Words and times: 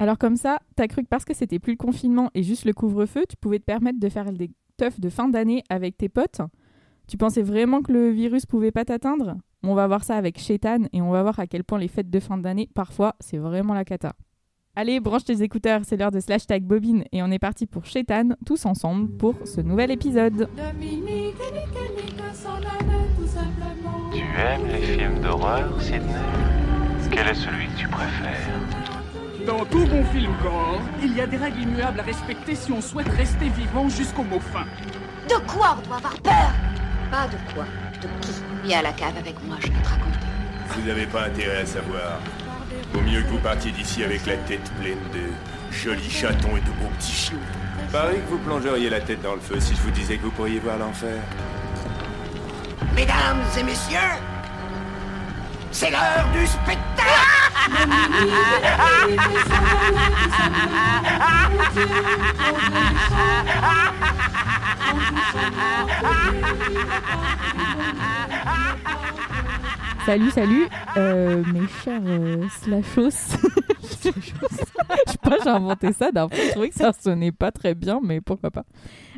Alors 0.00 0.16
comme 0.16 0.36
ça, 0.36 0.60
t'as 0.76 0.86
cru 0.86 1.02
que 1.02 1.08
parce 1.08 1.24
que 1.24 1.34
c'était 1.34 1.58
plus 1.58 1.72
le 1.72 1.76
confinement 1.76 2.30
et 2.34 2.44
juste 2.44 2.64
le 2.64 2.72
couvre-feu, 2.72 3.24
tu 3.28 3.36
pouvais 3.36 3.58
te 3.58 3.64
permettre 3.64 3.98
de 3.98 4.08
faire 4.08 4.32
des 4.32 4.50
teufs 4.76 5.00
de 5.00 5.08
fin 5.08 5.28
d'année 5.28 5.64
avec 5.70 5.96
tes 5.96 6.08
potes? 6.08 6.40
Tu 7.08 7.16
pensais 7.16 7.42
vraiment 7.42 7.82
que 7.82 7.90
le 7.90 8.10
virus 8.10 8.46
pouvait 8.46 8.70
pas 8.70 8.84
t'atteindre? 8.84 9.36
On 9.64 9.74
va 9.74 9.88
voir 9.88 10.04
ça 10.04 10.16
avec 10.16 10.38
Chétan 10.38 10.84
et 10.92 11.02
on 11.02 11.10
va 11.10 11.22
voir 11.22 11.40
à 11.40 11.48
quel 11.48 11.64
point 11.64 11.80
les 11.80 11.88
fêtes 11.88 12.10
de 12.10 12.20
fin 12.20 12.38
d'année, 12.38 12.68
parfois, 12.74 13.16
c'est 13.18 13.38
vraiment 13.38 13.74
la 13.74 13.84
cata. 13.84 14.12
Allez, 14.76 15.00
branche 15.00 15.24
tes 15.24 15.42
écouteurs, 15.42 15.80
c'est 15.82 15.96
l'heure 15.96 16.12
de 16.12 16.20
Slash 16.20 16.46
Tag 16.46 16.62
Bobine 16.62 17.02
et 17.10 17.20
on 17.24 17.30
est 17.32 17.40
parti 17.40 17.66
pour 17.66 17.84
Chétan, 17.84 18.28
tous 18.46 18.66
ensemble, 18.66 19.10
pour 19.16 19.34
ce 19.44 19.60
nouvel 19.60 19.90
épisode. 19.90 20.48
Tu 24.12 24.20
aimes 24.20 24.68
les 24.70 24.80
films 24.80 25.20
d'horreur, 25.20 25.82
Sidney 25.82 26.14
Quel 27.10 27.26
est 27.26 27.34
celui 27.34 27.66
que 27.66 27.78
tu 27.78 27.88
préfères? 27.88 28.87
Dans 29.48 29.64
tout 29.64 29.86
bon 29.86 30.04
film 30.12 30.30
gore, 30.42 30.78
il 31.02 31.16
y 31.16 31.22
a 31.22 31.26
des 31.26 31.38
règles 31.38 31.62
immuables 31.62 32.00
à 32.00 32.02
respecter 32.02 32.54
si 32.54 32.70
on 32.70 32.82
souhaite 32.82 33.08
rester 33.08 33.48
vivant 33.48 33.88
jusqu'au 33.88 34.22
mot 34.22 34.40
fin. 34.40 34.66
De 35.26 35.36
quoi 35.50 35.78
on 35.78 35.86
doit 35.86 35.96
avoir 35.96 36.20
peur? 36.20 36.52
Pas 37.10 37.26
de 37.28 37.54
quoi, 37.54 37.64
de 38.02 38.08
qui? 38.20 38.32
Viens 38.64 38.80
à 38.80 38.82
la 38.82 38.92
cave 38.92 39.16
avec 39.18 39.42
moi, 39.46 39.56
je 39.60 39.68
vais 39.68 39.82
te 39.82 39.88
raconter. 39.88 40.18
Vous 40.68 40.86
n'avez 40.86 41.06
pas 41.06 41.22
intérêt 41.22 41.62
à 41.62 41.64
savoir. 41.64 42.20
Vaut 42.92 43.00
mieux 43.00 43.22
que 43.22 43.28
vous 43.28 43.38
partiez 43.38 43.70
d'ici 43.72 44.04
avec 44.04 44.26
la 44.26 44.36
tête 44.36 44.70
pleine 44.82 44.98
de 45.14 45.74
jolis 45.74 46.10
chatons 46.10 46.54
et 46.58 46.60
de 46.60 46.66
beaux 46.66 46.90
petits 46.98 47.12
chiots. 47.12 47.38
Pareil 47.90 48.20
que 48.20 48.28
vous 48.28 48.38
plongeriez 48.40 48.90
la 48.90 49.00
tête 49.00 49.22
dans 49.22 49.34
le 49.34 49.40
feu 49.40 49.58
si 49.60 49.74
je 49.74 49.80
vous 49.80 49.92
disais 49.92 50.18
que 50.18 50.24
vous 50.24 50.30
pourriez 50.30 50.58
voir 50.58 50.76
l'enfer. 50.76 51.22
Mesdames 52.94 53.40
et 53.58 53.62
messieurs, 53.62 53.96
c'est 55.70 55.90
l'heure 55.90 56.28
du 56.32 56.46
spectacle 56.46 56.88
Salut, 70.06 70.30
salut, 70.30 70.66
euh, 70.96 71.44
mes 71.52 71.66
chers 71.84 72.00
euh, 72.06 72.48
slashos. 72.48 73.10
Je 73.82 74.10
sais 75.12 75.18
pas, 75.22 75.36
j'ai 75.42 75.50
inventé 75.50 75.92
ça 75.92 76.10
d'un 76.10 76.28
je 76.32 76.50
trouvais 76.52 76.70
que 76.70 76.74
ça 76.74 76.92
sonnait 76.98 77.32
pas 77.32 77.50
très 77.52 77.74
bien, 77.74 78.00
mais 78.02 78.20
pourquoi 78.20 78.50
pas. 78.50 78.64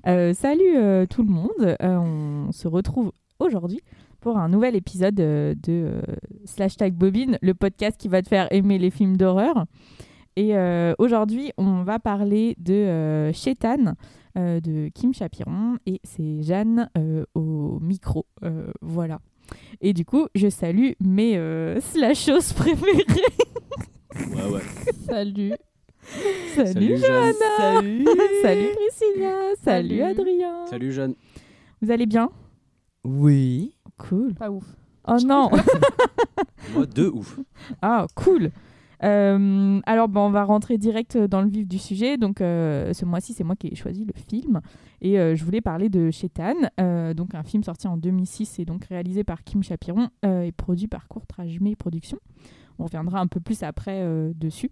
Euh, 0.06 0.32
salut 0.34 0.76
euh, 0.76 1.06
tout 1.06 1.22
le 1.22 1.28
monde, 1.28 1.76
on 1.80 2.50
se 2.50 2.66
retrouve 2.66 3.12
aujourd'hui 3.38 3.82
pour 4.20 4.36
un 4.38 4.48
nouvel 4.48 4.76
épisode 4.76 5.18
euh, 5.20 5.54
de 5.54 5.72
euh, 5.72 6.02
Slash 6.44 6.76
Tag 6.76 6.92
Bobine, 6.94 7.38
le 7.42 7.54
podcast 7.54 7.98
qui 7.98 8.08
va 8.08 8.22
te 8.22 8.28
faire 8.28 8.48
aimer 8.52 8.78
les 8.78 8.90
films 8.90 9.16
d'horreur. 9.16 9.64
Et 10.36 10.56
euh, 10.56 10.94
aujourd'hui, 10.98 11.52
on 11.58 11.82
va 11.82 11.98
parler 11.98 12.54
de 12.58 12.72
euh, 12.74 13.32
Chétan, 13.32 13.94
euh, 14.38 14.60
de 14.60 14.88
Kim 14.94 15.12
Chapiron, 15.12 15.76
et 15.86 16.00
c'est 16.04 16.42
Jeanne 16.42 16.88
euh, 16.96 17.24
au 17.34 17.78
micro. 17.80 18.26
Euh, 18.44 18.70
voilà. 18.80 19.18
Et 19.80 19.92
du 19.92 20.04
coup, 20.04 20.28
je 20.34 20.48
salue 20.48 20.92
mes 21.00 21.36
euh, 21.36 21.80
slashos 21.80 22.54
préférés. 22.54 23.04
Ouais, 24.16 24.50
ouais. 24.52 24.60
Salut. 25.06 25.52
Salut, 26.54 26.72
Salut, 26.72 26.96
Jeanne. 26.96 27.00
Johanna. 27.00 27.56
Salut. 27.58 28.04
Salut 28.42 28.68
Priscilla. 28.74 29.32
Salut, 29.62 29.98
Salut. 29.98 30.02
Adrien. 30.02 30.66
Salut 30.66 30.92
Jeanne. 30.92 31.14
Vous 31.82 31.90
allez 31.90 32.06
bien? 32.06 32.30
Oui. 33.04 33.74
Cool. 34.08 34.34
Pas 34.34 34.50
ouf. 34.50 34.64
Oh 35.06 35.16
non. 35.24 35.50
Moi, 36.74 36.86
deux 36.86 37.08
ouf. 37.08 37.38
ah, 37.82 38.06
cool. 38.14 38.50
Euh, 39.02 39.80
alors, 39.86 40.08
bon, 40.08 40.26
on 40.26 40.30
va 40.30 40.44
rentrer 40.44 40.76
direct 40.76 41.16
dans 41.16 41.40
le 41.40 41.48
vif 41.48 41.66
du 41.66 41.78
sujet. 41.78 42.18
Donc, 42.18 42.40
euh, 42.40 42.92
ce 42.92 43.04
mois-ci, 43.04 43.32
c'est 43.32 43.44
moi 43.44 43.56
qui 43.56 43.68
ai 43.68 43.74
choisi 43.74 44.04
le 44.04 44.12
film. 44.28 44.60
Et 45.00 45.18
euh, 45.18 45.34
je 45.34 45.44
voulais 45.44 45.62
parler 45.62 45.88
de 45.88 46.10
Chétan, 46.10 46.54
euh, 46.78 47.14
donc 47.14 47.34
un 47.34 47.42
film 47.42 47.62
sorti 47.62 47.88
en 47.88 47.96
2006 47.96 48.58
et 48.58 48.66
donc 48.66 48.84
réalisé 48.84 49.24
par 49.24 49.42
Kim 49.42 49.62
Chapiron 49.62 50.08
euh, 50.26 50.42
et 50.42 50.52
produit 50.52 50.86
par 50.88 51.08
Courtrajmé 51.08 51.76
Productions. 51.76 52.18
On 52.78 52.84
reviendra 52.84 53.20
un 53.20 53.26
peu 53.26 53.40
plus 53.40 53.62
après 53.62 54.02
euh, 54.02 54.32
dessus. 54.34 54.70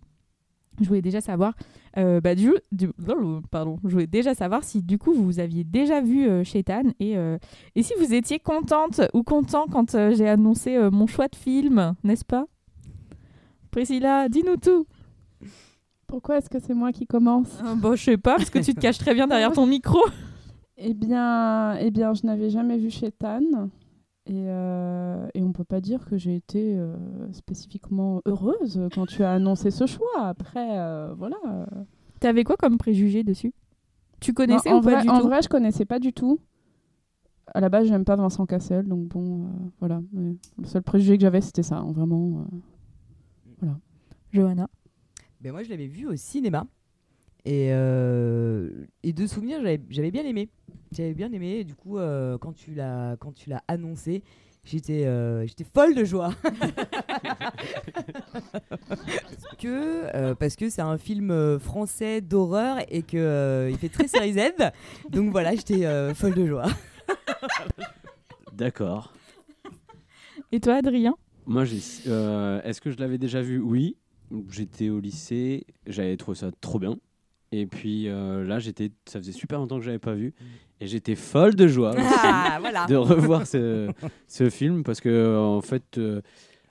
Je 0.80 0.86
voulais 0.88 1.02
déjà 1.02 1.20
savoir, 1.20 1.54
euh, 1.96 2.20
bah, 2.20 2.34
du, 2.34 2.52
du- 2.72 2.90
pardon, 3.50 3.78
je 3.84 3.90
voulais 3.90 4.06
déjà 4.06 4.34
savoir 4.34 4.62
si 4.64 4.82
du 4.82 4.98
coup 4.98 5.12
vous 5.12 5.40
aviez 5.40 5.64
déjà 5.64 6.00
vu 6.00 6.28
euh, 6.28 6.42
et, 7.00 7.16
euh, 7.16 7.38
et 7.74 7.82
si 7.82 7.92
vous 7.98 8.14
étiez 8.14 8.38
contente 8.38 9.00
ou 9.14 9.22
content 9.22 9.66
quand 9.70 9.94
euh, 9.94 10.14
j'ai 10.14 10.28
annoncé 10.28 10.78
mon 10.92 11.06
choix 11.06 11.28
de 11.28 11.36
film, 11.36 11.94
n'est-ce 12.04 12.24
pas? 12.24 12.46
Priscilla, 13.70 14.28
dis-nous 14.28 14.56
tout. 14.56 14.86
Pourquoi 16.06 16.38
est-ce 16.38 16.48
que 16.48 16.58
c'est 16.58 16.74
moi 16.74 16.90
qui 16.92 17.06
commence? 17.06 17.60
Euh, 17.62 17.74
bon, 17.74 17.94
je 17.94 18.04
sais 18.04 18.16
pas, 18.16 18.36
parce 18.36 18.50
que 18.50 18.58
tu 18.60 18.74
te 18.74 18.80
caches 18.80 18.98
très 18.98 19.14
bien 19.14 19.26
derrière 19.26 19.52
ton 19.52 19.66
micro. 19.66 19.98
Eh 20.80 20.94
bien, 20.94 21.74
eh 21.80 21.90
bien, 21.90 22.14
je 22.14 22.24
n'avais 22.24 22.50
jamais 22.50 22.78
vu 22.78 22.88
Chétan. 22.88 23.40
Et, 24.28 24.44
euh, 24.48 25.26
et 25.34 25.42
on 25.42 25.52
peut 25.52 25.64
pas 25.64 25.80
dire 25.80 26.04
que 26.04 26.18
j'ai 26.18 26.36
été 26.36 26.76
euh, 26.76 26.94
spécifiquement 27.32 28.20
heureuse 28.26 28.88
quand 28.94 29.06
tu 29.06 29.22
as 29.24 29.32
annoncé 29.32 29.70
ce 29.70 29.86
choix. 29.86 30.20
Après, 30.20 30.78
euh, 30.78 31.14
voilà. 31.16 31.36
T'avais 32.20 32.44
quoi 32.44 32.56
comme 32.56 32.76
préjugé 32.78 33.24
dessus? 33.24 33.54
Tu 34.20 34.32
Non, 34.32 34.34
connaissais 34.34 34.70
en 34.70 34.78
ou 34.78 34.80
pas 34.82 34.90
vrai, 34.90 35.02
du 35.02 35.08
en 35.08 35.20
tout? 35.20 35.28
vrai, 35.28 35.40
je 35.42 35.48
connaissais 35.48 35.84
pas 35.86 35.98
du 35.98 36.12
tout. 36.12 36.40
À 37.54 37.60
la 37.60 37.70
base, 37.70 37.86
j'aime 37.88 38.04
pas 38.04 38.16
Vincent 38.16 38.44
Cassel, 38.44 38.86
donc 38.86 39.08
bon, 39.08 39.44
euh, 39.44 39.48
voilà. 39.80 40.02
Mais 40.12 40.36
le 40.58 40.64
seul 40.66 40.82
préjugé 40.82 41.16
que 41.16 41.22
j'avais, 41.22 41.40
c'était 41.40 41.62
ça, 41.62 41.78
hein, 41.78 41.92
vraiment. 41.92 42.44
euh. 43.62 43.66
Johanna? 44.32 44.68
Ben 45.40 45.52
moi, 45.52 45.62
je 45.62 45.70
l'avais 45.70 45.86
vu 45.86 46.06
au 46.06 46.16
cinéma. 46.16 46.66
Et, 47.44 47.68
euh, 47.72 48.84
et 49.02 49.12
de 49.14 49.26
souvenirs, 49.26 49.58
j'avais 49.62 49.80
j'avais 49.88 50.10
bien 50.10 50.24
aimé. 50.24 50.50
J'avais 50.92 51.14
bien 51.14 51.30
aimé. 51.32 51.58
Et 51.60 51.64
du 51.64 51.74
coup, 51.74 51.98
euh, 51.98 52.38
quand 52.38 52.52
tu 52.54 52.72
l'as 52.74 53.16
quand 53.20 53.32
tu 53.34 53.50
l'as 53.50 53.62
annoncé, 53.68 54.22
j'étais 54.64 55.04
euh, 55.06 55.46
j'étais 55.46 55.64
folle 55.64 55.94
de 55.94 56.04
joie. 56.04 56.30
parce 58.82 59.56
que 59.58 60.14
euh, 60.16 60.34
parce 60.34 60.56
que 60.56 60.68
c'est 60.70 60.82
un 60.82 60.98
film 60.98 61.58
français 61.58 62.20
d'horreur 62.20 62.78
et 62.88 63.02
que 63.02 63.16
euh, 63.16 63.70
il 63.70 63.76
fait 63.78 63.88
très 63.88 64.08
série 64.08 64.32
Z. 64.32 64.38
Donc 65.10 65.30
voilà, 65.30 65.54
j'étais 65.54 65.84
euh, 65.84 66.14
folle 66.14 66.34
de 66.34 66.46
joie. 66.46 66.66
D'accord. 68.52 69.12
Et 70.52 70.60
toi, 70.60 70.74
Adrien? 70.76 71.14
Moi, 71.46 71.64
j'ai. 71.64 71.80
euh, 72.08 72.60
Est-ce 72.62 72.80
que 72.80 72.90
je 72.90 72.98
l'avais 72.98 73.18
déjà 73.18 73.40
vu? 73.42 73.58
Oui. 73.60 73.96
J'étais 74.50 74.90
au 74.90 75.00
lycée, 75.00 75.64
j'avais 75.86 76.16
trouvé 76.18 76.36
ça 76.36 76.50
trop 76.60 76.78
bien. 76.78 76.98
Et 77.52 77.66
puis 77.66 78.08
euh, 78.08 78.44
là, 78.44 78.58
j'étais. 78.58 78.90
Ça 79.06 79.18
faisait 79.18 79.32
super 79.32 79.58
longtemps 79.58 79.78
que 79.78 79.84
j'avais 79.84 79.98
pas 79.98 80.14
vu, 80.14 80.34
et 80.80 80.86
j'étais 80.86 81.14
folle 81.14 81.54
de 81.54 81.66
joie 81.66 81.90
aussi 81.96 82.04
Ah, 82.22 82.58
voilà. 82.60 82.86
de 82.86 82.94
revoir 82.96 83.46
ce, 83.46 83.90
ce 84.26 84.50
film 84.50 84.82
parce 84.84 85.00
que 85.00 85.36
en 85.38 85.60
fait, 85.62 85.96
euh, 85.98 86.20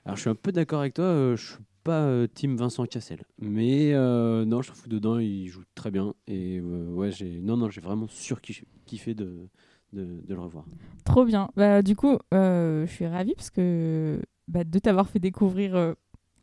alors 0.04 0.16
je 0.16 0.20
suis 0.22 0.30
un 0.30 0.34
peu 0.36 0.52
d'accord 0.52 0.80
avec 0.80 0.94
toi. 0.94 1.04
euh, 1.04 1.36
je 1.36 1.46
suis 1.46 1.56
pas 1.84 2.02
euh, 2.02 2.26
team 2.26 2.56
Vincent 2.56 2.84
Cassel, 2.86 3.22
mais 3.40 3.92
euh, 3.94 4.44
non, 4.44 4.62
je 4.62 4.68
trouve 4.70 4.82
que 4.84 4.88
dedans 4.88 5.18
il 5.18 5.48
joue 5.48 5.62
très 5.74 5.90
bien 5.90 6.14
et 6.26 6.60
euh, 6.62 6.90
ouais, 6.92 7.10
j'ai 7.10 7.40
non 7.40 7.56
non, 7.56 7.70
j'ai 7.70 7.80
vraiment 7.80 8.06
surkiffé 8.08 9.14
de, 9.14 9.48
de 9.92 10.04
de 10.26 10.34
le 10.34 10.40
revoir. 10.40 10.64
Trop 11.04 11.24
bien. 11.24 11.48
Bah, 11.56 11.82
du 11.82 11.96
coup, 11.96 12.18
euh, 12.34 12.86
je 12.86 12.92
suis 12.92 13.06
ravie 13.06 13.34
parce 13.34 13.50
que 13.50 14.20
bah, 14.48 14.62
de 14.64 14.78
t'avoir 14.78 15.08
fait 15.08 15.18
découvrir 15.18 15.74
euh, 15.76 15.94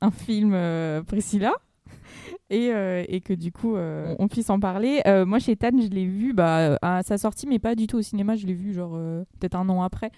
un 0.01 0.11
film, 0.11 0.51
euh, 0.53 1.03
Priscilla, 1.03 1.53
et, 2.49 2.71
euh, 2.71 3.03
et 3.07 3.21
que 3.21 3.33
du 3.33 3.51
coup, 3.51 3.75
euh, 3.75 4.15
on 4.19 4.27
puisse 4.27 4.49
en 4.49 4.59
parler. 4.59 5.01
Euh, 5.07 5.25
moi, 5.25 5.39
chez 5.39 5.55
Tan, 5.55 5.71
je 5.79 5.87
l'ai 5.89 6.05
vu 6.05 6.33
bah, 6.33 6.77
à 6.81 7.03
sa 7.03 7.17
sortie, 7.17 7.47
mais 7.47 7.59
pas 7.59 7.75
du 7.75 7.87
tout 7.87 7.97
au 7.97 8.01
cinéma. 8.01 8.35
Je 8.35 8.45
l'ai 8.47 8.53
vu 8.53 8.73
genre 8.73 8.97
peut-être 9.39 9.55
un 9.55 9.67
an 9.69 9.81
après, 9.81 10.11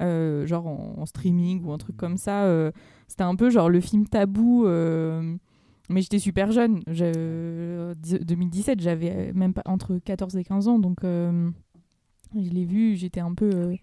genre 0.00 0.66
en, 0.66 0.94
en 0.98 1.06
streaming 1.06 1.62
ou 1.64 1.72
un 1.72 1.78
truc 1.78 1.96
comme 1.96 2.16
ça. 2.16 2.46
C'était 3.08 3.24
un 3.24 3.36
peu 3.36 3.50
genre 3.50 3.68
le 3.70 3.80
film 3.80 4.06
tabou. 4.06 4.66
mais 5.88 6.00
j'étais 6.02 6.18
super 6.18 6.52
jeune. 6.52 6.80
Je- 6.86 7.92
2017, 8.22 8.80
j'avais 8.80 9.32
même 9.34 9.54
pas 9.54 9.62
entre 9.66 9.98
14 9.98 10.36
et 10.36 10.44
15 10.44 10.68
ans. 10.68 10.78
Donc, 10.78 11.04
je 12.34 12.50
l'ai 12.50 12.64
vu, 12.64 12.96
j'étais 12.96 13.20
un 13.20 13.34
peu. 13.34 13.50
euh, 13.52 13.74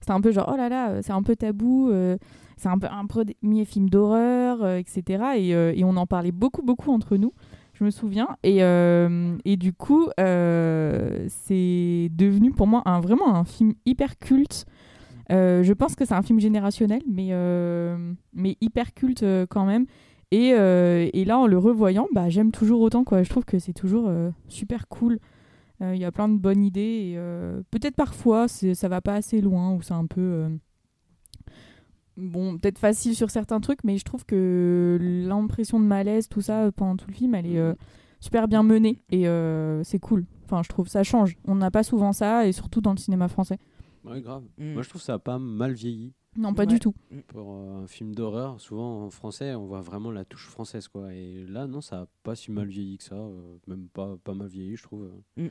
c'était 0.00 0.12
un 0.12 0.20
peu 0.20 0.30
genre, 0.30 0.48
oh 0.52 0.56
là 0.56 0.68
là, 0.68 1.02
c'est 1.02 1.12
un 1.12 1.22
peu 1.22 1.34
tabou, 1.36 1.90
c'est 2.58 2.68
un 2.68 2.78
un 2.90 3.06
premier 3.06 3.64
film 3.64 3.88
d'horreur, 3.88 4.62
euh, 4.62 4.78
etc. 4.78 5.24
Et, 5.36 5.54
euh, 5.54 5.72
et 5.74 5.84
on 5.84 5.96
en 5.96 6.06
parlait 6.06 6.32
beaucoup, 6.32 6.62
beaucoup 6.62 6.90
entre 6.90 7.16
nous, 7.16 7.32
je 7.72 7.84
me 7.84 7.90
souviens. 7.90 8.28
Et, 8.42 8.62
euh, 8.62 9.36
et 9.44 9.56
du 9.56 9.72
coup, 9.72 10.08
c'est 10.18 12.10
devenu 12.12 12.50
pour 12.50 12.66
moi 12.66 12.82
un, 12.84 13.00
vraiment 13.00 13.34
un 13.34 13.44
film 13.44 13.74
hyper 13.86 14.18
culte. 14.18 14.66
Je 15.30 15.72
pense 15.72 15.94
que 15.94 16.04
c'est 16.04 16.14
un 16.14 16.22
film 16.22 16.40
générationnel, 16.40 17.02
mais, 17.08 17.30
mais 18.34 18.56
hyper 18.60 18.92
culte 18.92 19.24
quand 19.48 19.64
même. 19.64 19.86
Et, 20.30 20.48
et 20.48 21.24
là, 21.24 21.38
en 21.38 21.46
le 21.46 21.58
revoyant, 21.58 22.08
bah, 22.12 22.28
j'aime 22.28 22.50
toujours 22.50 22.80
autant. 22.80 23.04
Quoi. 23.04 23.22
Je 23.22 23.30
trouve 23.30 23.44
que 23.44 23.58
c'est 23.58 23.72
toujours 23.72 24.10
super 24.48 24.88
cool. 24.88 25.20
Il 25.80 25.96
y 25.98 26.04
a 26.04 26.10
plein 26.10 26.28
de 26.28 26.36
bonnes 26.36 26.64
idées. 26.64 27.16
Peut-être 27.70 27.94
parfois, 27.94 28.48
ça 28.48 28.88
va 28.88 29.00
pas 29.00 29.14
assez 29.14 29.40
loin 29.40 29.72
ou 29.74 29.82
c'est 29.82 29.94
un 29.94 30.06
peu. 30.06 30.48
Bon, 32.18 32.58
peut-être 32.58 32.78
facile 32.78 33.14
sur 33.14 33.30
certains 33.30 33.60
trucs, 33.60 33.84
mais 33.84 33.96
je 33.96 34.04
trouve 34.04 34.24
que 34.26 34.98
l'impression 35.00 35.80
de 35.80 35.84
malaise, 35.86 36.28
tout 36.28 36.40
ça, 36.42 36.64
euh, 36.64 36.70
pendant 36.70 36.96
tout 36.96 37.06
le 37.08 37.14
film, 37.14 37.34
elle 37.34 37.46
est 37.46 37.58
euh, 37.58 37.74
super 38.20 38.48
bien 38.48 38.62
menée 38.62 39.00
et 39.10 39.26
euh, 39.28 39.82
c'est 39.84 39.98
cool. 39.98 40.26
Enfin, 40.44 40.62
je 40.62 40.68
trouve 40.68 40.88
ça 40.88 41.02
change. 41.04 41.36
On 41.46 41.54
n'a 41.54 41.70
pas 41.70 41.82
souvent 41.82 42.12
ça 42.12 42.46
et 42.46 42.52
surtout 42.52 42.80
dans 42.80 42.92
le 42.92 42.98
cinéma 42.98 43.28
français. 43.28 43.58
Ouais, 44.04 44.20
grave. 44.20 44.44
Mm. 44.58 44.72
Moi, 44.74 44.82
je 44.82 44.88
trouve 44.88 45.00
que 45.00 45.06
ça 45.06 45.14
a 45.14 45.18
pas 45.18 45.38
mal 45.38 45.72
vieilli. 45.72 46.12
Non, 46.36 46.54
pas 46.54 46.62
Ouais. 46.62 46.66
du 46.68 46.78
tout. 46.78 46.94
Pour 47.28 47.52
euh, 47.52 47.82
un 47.82 47.86
film 47.86 48.14
d'horreur, 48.14 48.60
souvent 48.60 49.04
en 49.06 49.10
français, 49.10 49.54
on 49.54 49.66
voit 49.66 49.80
vraiment 49.80 50.10
la 50.10 50.24
touche 50.24 50.46
française. 50.46 50.86
quoi. 50.88 51.12
Et 51.12 51.44
là, 51.48 51.66
non, 51.66 51.80
ça 51.80 52.02
a 52.02 52.06
pas 52.22 52.34
si 52.36 52.50
mal 52.52 52.68
vieilli 52.68 52.98
que 52.98 53.04
ça. 53.04 53.16
euh, 53.16 53.56
même 53.66 53.88
pas, 53.88 54.16
pas 54.22 54.34
mal 54.34 54.46
vieilli, 54.48 54.76
je 54.76 54.82
trouve. 54.84 55.10
Mm. 55.36 55.46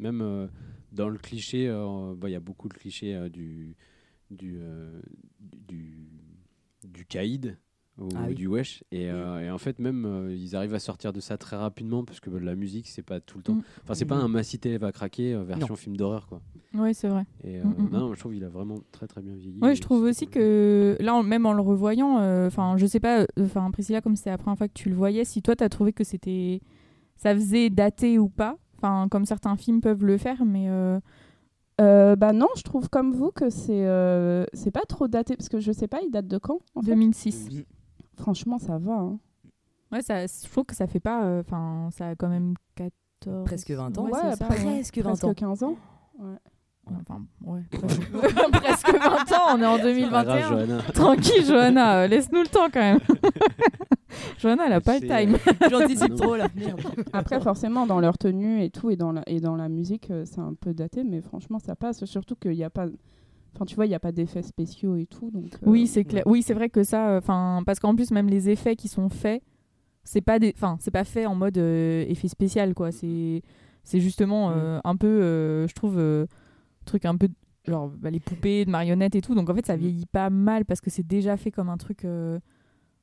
Même 0.00 0.20
euh, 0.20 0.46
dans 0.92 1.08
le 1.08 1.18
cliché, 1.18 1.66
euh, 1.68 2.14
bah, 2.16 2.28
il 2.28 2.32
y 2.32 2.36
a 2.36 2.40
beaucoup 2.40 2.68
de 2.68 2.74
clichés 2.74 3.14
euh, 3.16 3.28
du, 3.28 3.74
du, 4.30 4.58
euh, 4.60 5.00
du, 5.40 6.08
du 6.84 7.04
caïd 7.06 7.56
ou 7.98 8.08
Ah 8.14 8.26
oui. 8.28 8.34
du 8.34 8.46
wesh. 8.46 8.84
Et, 8.92 9.10
euh, 9.10 9.40
et 9.40 9.50
en 9.50 9.58
fait, 9.58 9.78
même, 9.80 10.04
euh, 10.04 10.32
ils 10.34 10.54
arrivent 10.54 10.74
à 10.74 10.78
sortir 10.78 11.12
de 11.12 11.20
ça 11.20 11.36
très 11.36 11.56
rapidement 11.56 12.04
parce 12.04 12.20
que 12.20 12.30
bah, 12.30 12.38
la 12.40 12.54
musique, 12.54 12.86
c'est 12.88 13.02
pas 13.02 13.18
tout 13.20 13.38
le 13.38 13.42
temps. 13.44 13.54
Mm. 13.54 13.62
Enfin, 13.82 13.94
c'est 13.94 14.04
pas 14.04 14.16
Mhm. 14.16 14.22
un 14.24 14.28
Massité 14.28 14.78
va 14.78 14.92
craquer 14.92 15.34
euh, 15.34 15.42
version 15.42 15.74
film 15.74 15.96
d'horreur. 15.96 16.26
quoi. 16.28 16.40
Ouais, 16.74 16.94
c'est 16.94 17.08
vrai. 17.08 17.24
Et 17.42 17.58
euh, 17.58 17.64
Mm, 17.64 17.68
mm, 17.70 17.88
non, 17.90 17.98
non, 18.00 18.14
je 18.14 18.20
trouve 18.20 18.34
qu'il 18.34 18.44
a 18.44 18.48
vraiment 18.48 18.80
très 18.92 19.06
très 19.08 19.20
bien 19.22 19.34
vieilli. 19.34 19.60
Ouais, 19.62 19.72
Et 19.72 19.74
je 19.74 19.80
trouve 19.80 20.02
aussi 20.04 20.26
cool. 20.26 20.34
que 20.34 20.96
là, 21.00 21.14
en- 21.14 21.22
même 21.24 21.44
en 21.46 21.52
le 21.54 21.62
revoyant, 21.62 22.18
euh, 22.20 22.46
enfin, 22.46 22.76
je 22.76 22.86
sais 22.86 23.00
pas, 23.00 23.26
enfin, 23.40 23.68
Priscilla, 23.72 24.00
comme 24.00 24.14
c'est 24.14 24.30
la 24.30 24.38
première 24.38 24.58
fois 24.58 24.68
que 24.68 24.74
tu 24.74 24.88
le 24.88 24.94
voyais, 24.94 25.24
si 25.24 25.42
toi, 25.42 25.56
t'as 25.56 25.68
trouvé 25.68 25.92
que 25.92 26.04
c'était, 26.04 26.60
ça 27.16 27.34
faisait 27.34 27.68
dater 27.70 28.18
ou 28.18 28.28
pas, 28.28 28.56
enfin, 28.76 29.08
comme 29.10 29.24
certains 29.24 29.56
films 29.56 29.80
peuvent 29.80 30.04
le 30.04 30.18
faire, 30.18 30.44
mais 30.44 30.68
euh, 31.80 32.12
Euh, 32.12 32.16
bah 32.16 32.32
non, 32.32 32.48
je 32.56 32.62
trouve 32.62 32.88
comme 32.88 33.12
vous 33.12 33.30
que 33.30 33.50
c'est 33.50 33.86
euh, 33.86 34.44
c'est 34.52 34.70
pas 34.70 34.84
trop 34.88 35.06
daté 35.08 35.36
parce 35.36 35.48
que 35.48 35.58
je 35.60 35.70
sais 35.72 35.88
pas, 35.88 36.00
il 36.02 36.10
date 36.10 36.26
de 36.26 36.38
quand 36.38 36.58
en 36.74 36.80
fait? 36.82 36.90
2006. 36.90 37.50
Mm. 37.50 37.62
Franchement, 38.16 38.58
ça 38.58 38.78
va. 38.78 38.94
hein. 38.94 39.18
Ouais, 39.92 40.02
ça, 40.02 40.26
je 40.26 40.48
trouve 40.50 40.64
que 40.64 40.74
ça 40.74 40.86
fait 40.86 41.00
pas, 41.00 41.24
euh, 41.24 41.40
enfin, 41.40 41.88
ça 41.92 42.08
a 42.08 42.14
quand 42.14 42.28
même 42.28 42.54
14, 42.74 43.44
Presque 43.44 43.70
20 43.70 43.96
ans. 43.98 44.04
Ouais, 44.04 44.12
Ouais, 44.12 44.36
ça, 44.36 44.44
presque. 44.46 44.66
ouais. 44.66 44.74
Presque 44.74 44.98
20 44.98 45.02
Presque 45.04 45.24
ans. 45.24 45.34
15 45.34 45.62
ans. 45.62 45.76
Enfin, 47.00 47.22
ouais, 47.44 47.60
presque, 47.70 48.12
presque 48.52 48.92
20 48.92 49.32
ans, 49.36 49.56
on 49.56 49.62
est 49.62 49.66
en 49.66 49.78
Pas 49.78 49.78
grave, 49.78 49.84
2021. 49.84 50.48
Johanna. 50.48 50.82
Tranquille, 50.94 51.44
Johanna, 51.46 51.98
euh, 51.98 52.06
laisse-nous 52.06 52.42
le 52.42 52.48
temps 52.48 52.68
quand 52.72 52.80
même. 52.80 53.00
Johanna, 54.38 54.66
elle 54.66 54.72
a 54.72 54.80
pas 54.80 54.98
le 54.98 55.06
C'est, 55.06 55.26
time. 55.26 55.36
J'anticipe 55.70 56.14
trop 56.14 56.36
là. 56.36 56.48
Merde. 56.54 56.80
Après, 57.12 57.40
forcément, 57.40 57.86
dans 57.86 58.00
leur 58.00 58.18
tenue 58.18 58.62
et 58.62 58.70
tout, 58.70 58.90
et 58.90 58.96
dans 58.96 59.12
la, 59.12 59.22
et 59.26 59.40
dans 59.40 59.56
la 59.56 59.68
musique, 59.68 60.10
euh, 60.10 60.24
c'est 60.24 60.40
un 60.40 60.54
peu 60.54 60.74
daté, 60.74 61.04
mais 61.04 61.20
franchement, 61.20 61.58
ça 61.58 61.76
passe. 61.76 62.04
Surtout 62.04 62.34
qu'il 62.36 62.52
n'y 62.52 62.64
a 62.64 62.70
pas. 62.70 62.86
Enfin, 63.54 63.64
tu 63.64 63.74
vois, 63.74 63.86
il 63.86 63.90
n'y 63.90 63.94
a 63.94 64.00
pas 64.00 64.12
d'effets 64.12 64.42
spéciaux 64.42 64.96
et 64.96 65.06
tout. 65.06 65.30
Donc, 65.30 65.54
euh, 65.54 65.66
Oui, 65.66 65.86
c'est 65.86 66.04
clair. 66.04 66.22
Oui, 66.26 66.42
c'est 66.42 66.54
vrai 66.54 66.68
que 66.68 66.84
ça, 66.84 67.16
enfin, 67.16 67.62
parce 67.66 67.80
qu'en 67.80 67.94
plus 67.94 68.10
même 68.10 68.28
les 68.28 68.50
effets 68.50 68.76
qui 68.76 68.88
sont 68.88 69.08
faits, 69.08 69.42
c'est 70.04 70.20
pas 70.20 70.38
des, 70.38 70.52
enfin, 70.56 70.76
c'est 70.80 70.90
pas 70.90 71.04
fait 71.04 71.26
en 71.26 71.34
mode 71.34 71.58
euh, 71.58 72.04
effet 72.08 72.28
spécial 72.28 72.74
quoi. 72.74 72.92
C'est, 72.92 73.42
c'est 73.84 74.00
justement 74.00 74.50
euh, 74.50 74.80
un 74.84 74.96
peu, 74.96 75.06
euh, 75.06 75.66
je 75.68 75.74
trouve, 75.74 75.98
euh, 75.98 76.26
truc 76.88 77.04
un 77.04 77.16
peu, 77.16 77.28
genre 77.66 77.88
bah, 77.88 78.10
les 78.10 78.20
poupées 78.20 78.64
de 78.64 78.70
marionnettes 78.70 79.14
et 79.14 79.20
tout. 79.20 79.34
Donc 79.34 79.48
en 79.50 79.54
fait, 79.54 79.66
ça 79.66 79.76
Mm. 79.76 79.80
vieillit 79.80 80.06
pas 80.06 80.30
mal 80.30 80.64
parce 80.64 80.80
que 80.80 80.90
c'est 80.90 81.06
déjà 81.06 81.36
fait 81.36 81.50
comme 81.50 81.68
un 81.68 81.76
truc 81.76 82.04
euh, 82.04 82.38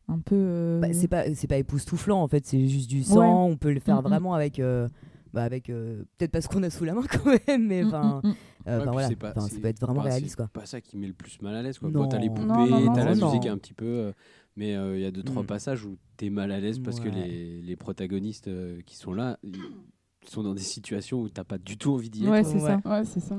un 0.08 0.20
peu. 0.20 0.36
euh, 0.36 0.80
Bah, 0.82 0.92
c'est 0.94 1.08
pas 1.08 1.34
c'est 1.34 1.48
pas 1.48 1.58
époustouflant 1.58 2.22
en 2.22 2.28
fait, 2.28 2.46
c'est 2.46 2.68
juste 2.68 2.90
du 2.90 3.04
sang. 3.04 3.46
On 3.46 3.58
peut 3.58 3.72
le 3.74 3.80
faire 3.80 3.98
Mm, 3.98 4.06
mm. 4.06 4.10
vraiment 4.10 4.34
avec. 4.34 4.60
euh, 4.60 4.88
bah, 5.34 5.44
avec 5.44 5.70
euh, 5.70 6.04
peut-être 6.18 6.32
parce 6.32 6.48
qu'on 6.48 6.64
a 6.64 6.70
sous 6.70 6.86
la 6.86 6.94
main 6.94 7.04
quand 7.12 7.26
même, 7.48 7.68
mais 7.68 7.84
enfin, 7.84 8.22
mm, 8.24 8.28
mm. 8.30 8.34
euh, 8.68 8.78
Ouais, 8.78 8.82
enfin, 8.82 8.84
puis 8.84 8.92
voilà, 8.94 9.08
c'est 9.10 9.16
pas- 9.18 9.34
ça 9.34 9.42
c'est 9.42 9.60
peut 9.60 9.68
être 9.68 9.82
vraiment 9.82 10.02
pas- 10.02 10.10
réaliste 10.10 10.38
quoi. 10.38 10.46
C'est 10.46 10.60
pas 10.62 10.66
ça 10.66 10.80
qui 10.80 10.96
met 10.98 11.08
le 11.08 11.14
plus 11.14 11.42
mal 11.42 11.56
à 11.56 11.62
l'aise. 11.62 11.78
Quoi. 11.78 11.92
Quand 11.92 12.08
t'as 12.08 12.20
les 12.20 12.30
poupées, 12.30 12.70
t'as 12.94 13.04
la 13.04 13.16
non. 13.16 13.28
musique 13.28 13.46
un 13.48 13.58
petit 13.58 13.74
peu. 13.74 13.86
euh, 13.86 14.12
mais 14.56 14.76
euh, 14.78 14.96
il 14.98 15.02
y 15.02 15.06
a 15.06 15.12
deux, 15.12 15.24
trois 15.24 15.44
Mm. 15.44 15.48
passages 15.48 15.84
où 15.86 15.98
t'es 16.16 16.30
mal 16.30 16.52
à 16.54 16.62
l'aise 16.62 16.80
parce 16.80 17.02
que 17.02 17.10
les, 17.10 17.62
les 17.62 17.76
protagonistes 17.76 18.48
euh, 18.48 18.80
qui 18.86 18.96
sont 18.96 19.14
là 19.14 19.38
ils 19.44 20.30
sont 20.30 20.42
dans 20.42 20.54
des 20.56 20.62
situations 20.62 21.20
où 21.22 21.28
t'as 21.28 21.44
pas 21.44 21.58
du 21.58 21.78
tout 21.78 21.92
envie 21.94 22.10
d'y 22.10 22.24
être. 22.24 22.32
Ouais, 22.32 22.44
c'est 22.46 22.60
ça. 22.60 22.80
Ouais, 22.86 23.04
c'est 23.04 23.20
ça. 23.20 23.36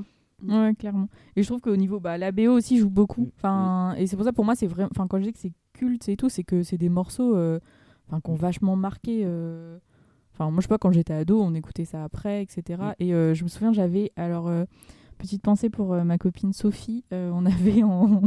Ouais, 0.47 0.75
clairement. 0.79 1.09
Et 1.35 1.43
je 1.43 1.49
trouve 1.49 1.61
qu'au 1.61 1.77
niveau, 1.77 1.99
bah, 2.01 2.19
la 2.19 2.31
BO 2.33 2.51
aussi 2.53 2.79
joue 2.79 2.91
beaucoup. 2.91 3.23
Mm. 3.27 3.31
Enfin, 3.37 3.95
et 3.97 4.07
c'est 4.07 4.17
pour 4.17 4.25
ça, 4.25 4.33
pour 4.33 4.45
moi, 4.45 4.55
c'est 4.55 4.67
vraiment. 4.67 4.89
Enfin, 4.91 5.07
quand 5.07 5.19
je 5.19 5.25
dis 5.25 5.33
que 5.33 5.39
c'est 5.39 5.53
culte 5.73 6.09
et 6.09 6.17
tout, 6.17 6.29
c'est 6.29 6.45
que 6.45 6.63
c'est 6.63 6.79
des 6.79 6.89
morceaux, 6.91 7.35
euh, 7.37 7.59
enfin, 8.07 8.21
qui 8.21 8.31
ont 8.31 8.35
vachement 8.35 8.77
marqué. 8.77 9.23
euh, 9.25 9.79
Enfin, 10.33 10.51
moi, 10.51 10.59
je 10.61 10.63
sais 10.63 10.69
pas, 10.69 10.77
quand 10.79 10.93
j'étais 10.93 11.15
ado, 11.15 11.41
on 11.41 11.55
écoutait 11.55 11.87
ça 11.87 12.05
après, 12.05 12.43
etc. 12.43 12.83
Mm. 12.83 12.93
Et 12.99 13.15
euh, 13.15 13.33
je 13.35 13.43
me 13.45 13.49
souviens, 13.49 13.73
j'avais. 13.73 14.13
Alors, 14.17 14.51
petite 15.17 15.41
pensée 15.43 15.71
pour 15.71 15.95
ma 16.05 16.19
copine 16.19 16.53
Sophie. 16.53 17.05
on 17.11 17.47
avait 17.47 17.83
en. 17.83 18.21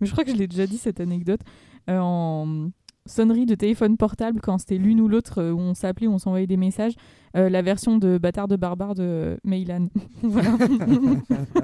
Mais 0.00 0.06
je 0.06 0.10
crois 0.12 0.24
que 0.24 0.32
je 0.32 0.36
l'ai 0.36 0.48
déjà 0.48 0.66
dit 0.66 0.78
cette 0.78 0.98
anecdote. 0.98 1.40
euh, 1.88 1.98
en 2.00 2.70
sonnerie 3.06 3.46
de 3.46 3.54
téléphone 3.54 3.96
portable, 3.96 4.40
quand 4.40 4.58
c'était 4.58 4.78
l'une 4.78 5.00
ou 5.00 5.08
l'autre, 5.08 5.40
euh, 5.42 5.52
où 5.52 5.58
on 5.58 5.74
s'appelait, 5.74 6.06
où 6.06 6.12
on 6.12 6.18
s'envoyait 6.18 6.46
des 6.46 6.56
messages, 6.56 6.94
euh, 7.36 7.48
la 7.50 7.62
version 7.62 7.98
de 7.98 8.18
Bâtard 8.18 8.48
de 8.48 8.56
Barbare 8.56 8.94
de 8.94 9.02
euh, 9.02 9.36
Meylan. 9.44 9.88
voilà. 10.22 10.56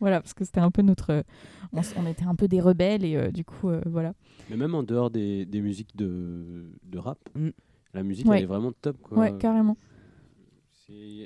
voilà, 0.00 0.20
parce 0.20 0.34
que 0.34 0.44
c'était 0.44 0.60
un 0.60 0.70
peu 0.70 0.82
notre. 0.82 1.24
On, 1.72 2.06
était 2.06 2.24
un 2.24 2.34
peu 2.34 2.48
des 2.48 2.60
rebelles 2.60 3.04
et 3.04 3.16
euh, 3.16 3.30
du 3.30 3.44
coup, 3.44 3.70
euh, 3.70 3.80
voilà. 3.86 4.12
Mais 4.50 4.56
même 4.56 4.74
en 4.74 4.82
dehors 4.82 5.10
des, 5.10 5.46
des 5.46 5.60
musiques 5.62 5.96
de, 5.96 6.66
de 6.84 6.98
rap, 6.98 7.18
Mm. 7.34 7.48
la 7.94 8.02
musique 8.02 8.28
Ouais. 8.28 8.38
elle 8.38 8.42
est 8.44 8.46
vraiment 8.46 8.72
top. 8.72 8.96
Quoi. 9.02 9.18
Ouais, 9.18 9.34
carrément. 9.38 9.76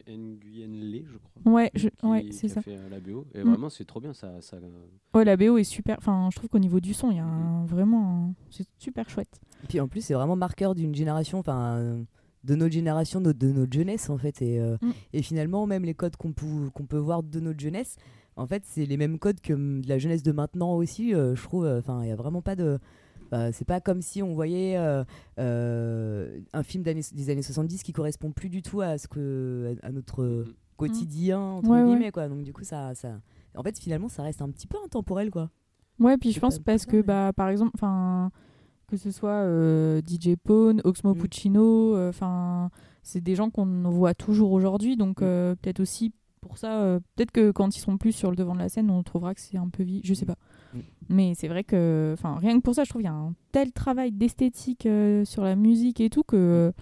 C'est 0.07 0.17
Nguyen 0.17 0.69
Lé, 0.81 1.05
je 1.11 1.19
crois. 1.19 1.53
Ouais, 1.53 1.71
je- 1.75 1.89
qui- 1.89 2.07
ouais, 2.07 2.25
qui 2.25 2.33
c'est 2.33 2.49
ça. 2.49 2.63
fait 2.63 2.77
euh, 2.77 2.89
la 2.91 3.01
BO. 3.01 3.27
Et 3.35 3.43
Mm. 3.43 3.49
vraiment, 3.49 3.71
c'est 3.71 3.85
trop 3.85 4.01
bien. 4.01 4.13
Ça, 4.13 4.41
ça... 4.41 4.57
Ouais, 5.15 5.25
la 5.25 5.37
BO 5.37 5.59
est 5.59 5.65
super. 5.65 5.97
Enfin, 5.99 6.29
je 6.33 6.37
trouve 6.37 6.49
qu'au 6.49 6.59
niveau 6.59 6.81
du 6.81 6.95
son, 6.95 7.11
il 7.11 7.17
y 7.17 7.21
a 7.21 7.25
un- 7.25 7.65
vraiment. 7.67 8.29
un- 8.29 8.35
C'est 8.51 8.67
super 8.79 9.09
chouette. 9.11 9.41
Et 9.65 9.67
puis 9.67 9.81
en 9.81 9.89
plus, 9.89 10.03
c'est 10.03 10.15
vraiment 10.15 10.37
marqueur 10.37 10.75
d'une 10.75 10.95
génération, 10.95 11.39
enfin 11.39 11.77
euh, 11.79 12.03
de 12.45 12.55
notre 12.55 12.73
génération, 12.73 13.21
de, 13.21 13.33
de 13.33 13.49
notre 13.51 13.73
jeunesse 13.73 14.09
en 14.11 14.19
fait. 14.19 14.41
Et, 14.43 14.61
euh, 14.61 14.77
Mm. 14.83 14.91
et 15.15 15.23
finalement, 15.23 15.67
même 15.67 15.85
les 15.85 15.95
codes 15.95 16.17
qu'on 16.17 16.33
peut, 16.33 16.71
qu'on 16.75 16.87
peut 16.87 16.99
voir 16.99 17.23
de 17.23 17.41
notre 17.41 17.59
jeunesse, 17.61 17.97
en 18.37 18.47
fait, 18.47 18.63
c'est 18.67 18.85
les 18.87 18.97
mêmes 18.97 19.19
codes 19.19 19.41
que 19.41 19.53
de 19.55 19.89
la 19.89 19.99
jeunesse 19.99 20.23
de 20.23 20.31
maintenant 20.33 20.75
aussi, 20.77 21.15
euh, 21.15 21.35
je 21.35 21.43
trouve. 21.43 21.67
Enfin, 21.67 22.03
il 22.03 22.07
n'y 22.07 22.13
a 22.13 22.17
vraiment 22.17 22.43
pas 22.43 22.55
de. 22.55 22.79
Bah, 23.31 23.53
c'est 23.53 23.65
pas 23.65 23.81
comme 23.81 24.03
si 24.03 24.23
on 24.23 24.35
voyait 24.35 24.77
euh, 24.77 25.05
euh, 25.39 26.41
un 26.53 26.63
film 26.63 26.83
des 26.85 27.31
années 27.31 27.43
70 27.43 27.83
qui 27.83 27.93
correspond 27.93 28.31
plus 28.33 28.49
du 28.49 28.63
tout 28.63 28.81
à 28.81 28.99
ce 28.99 29.09
que 29.09 29.77
à, 29.83 29.91
notre 29.93 30.23
Mm. 30.23 30.55
quotidien 30.77 31.41
entre 31.41 31.71
Ouais, 31.71 31.81
ouais. 31.83 31.87
guillemets 31.87 32.11
quoi. 32.13 32.29
Donc 32.29 32.43
du 32.43 32.53
coup 32.53 32.65
ça, 32.65 32.95
ça 32.95 33.19
en 33.55 33.63
fait 33.63 33.79
finalement 33.79 34.09
ça 34.09 34.23
reste 34.23 34.43
un 34.43 34.51
petit 34.51 34.67
peu 34.67 34.77
intemporel 34.85 35.31
quoi. 35.31 35.51
Ouais, 35.99 36.19
puis 36.19 36.33
je 36.33 36.41
pense 36.41 36.59
parce 36.59 36.85
que, 36.85 37.01
bah, 37.01 37.33
par 37.35 37.49
exemple, 37.49 37.71
enfin, 37.75 38.31
que 38.87 38.99
ce 38.99 39.11
soit 39.11 39.31
euh, 39.31 40.03
DJ 40.07 40.37
Pone, 40.37 40.83
Oxmo 40.85 41.15
Mm. 41.15 41.19
Puccino, 41.19 41.97
euh, 41.97 42.11
enfin, 42.11 42.69
c'est 43.03 43.23
des 43.23 43.35
gens 43.35 43.49
qu'on 43.49 43.65
voit 43.89 44.13
toujours 44.13 44.53
aujourd'hui, 44.53 44.97
donc 44.99 45.23
Mm. 45.23 45.25
euh, 45.25 45.55
peut-être 45.57 45.81
aussi 45.81 46.13
pour 46.43 46.59
ça, 46.59 46.83
euh, 46.83 47.01
peut-être 47.15 47.31
que 47.31 47.51
quand 47.51 47.75
ils 47.75 47.81
seront 47.81 47.97
plus 47.97 48.13
sur 48.13 48.29
le 48.31 48.37
devant 48.37 48.53
de 48.55 48.59
la 48.59 48.69
scène, 48.69 48.91
on 48.91 49.03
trouvera 49.03 49.35
que 49.35 49.41
c'est 49.41 49.57
un 49.57 49.69
peu 49.71 49.83
vie, 49.85 50.03
je 50.05 50.13
sais 50.13 50.27
Mm. 50.27 50.29
pas. 50.29 50.37
Mais 51.09 51.35
c'est 51.37 51.49
vrai 51.49 51.63
que, 51.65 52.11
enfin, 52.19 52.37
rien 52.41 52.57
que 52.57 52.63
pour 52.63 52.75
ça, 52.75 52.85
je 52.85 52.91
trouve 52.91 53.03
qu'il 53.03 53.11
y 53.11 53.13
a 53.13 53.17
un 53.17 53.33
tel 53.53 53.73
travail 53.73 54.11
d'esthétique 54.13 54.87
euh, 54.87 55.25
sur 55.25 55.45
la 55.45 55.55
musique 55.57 56.01
et 56.01 56.11
tout 56.11 56.23
que. 56.25 56.73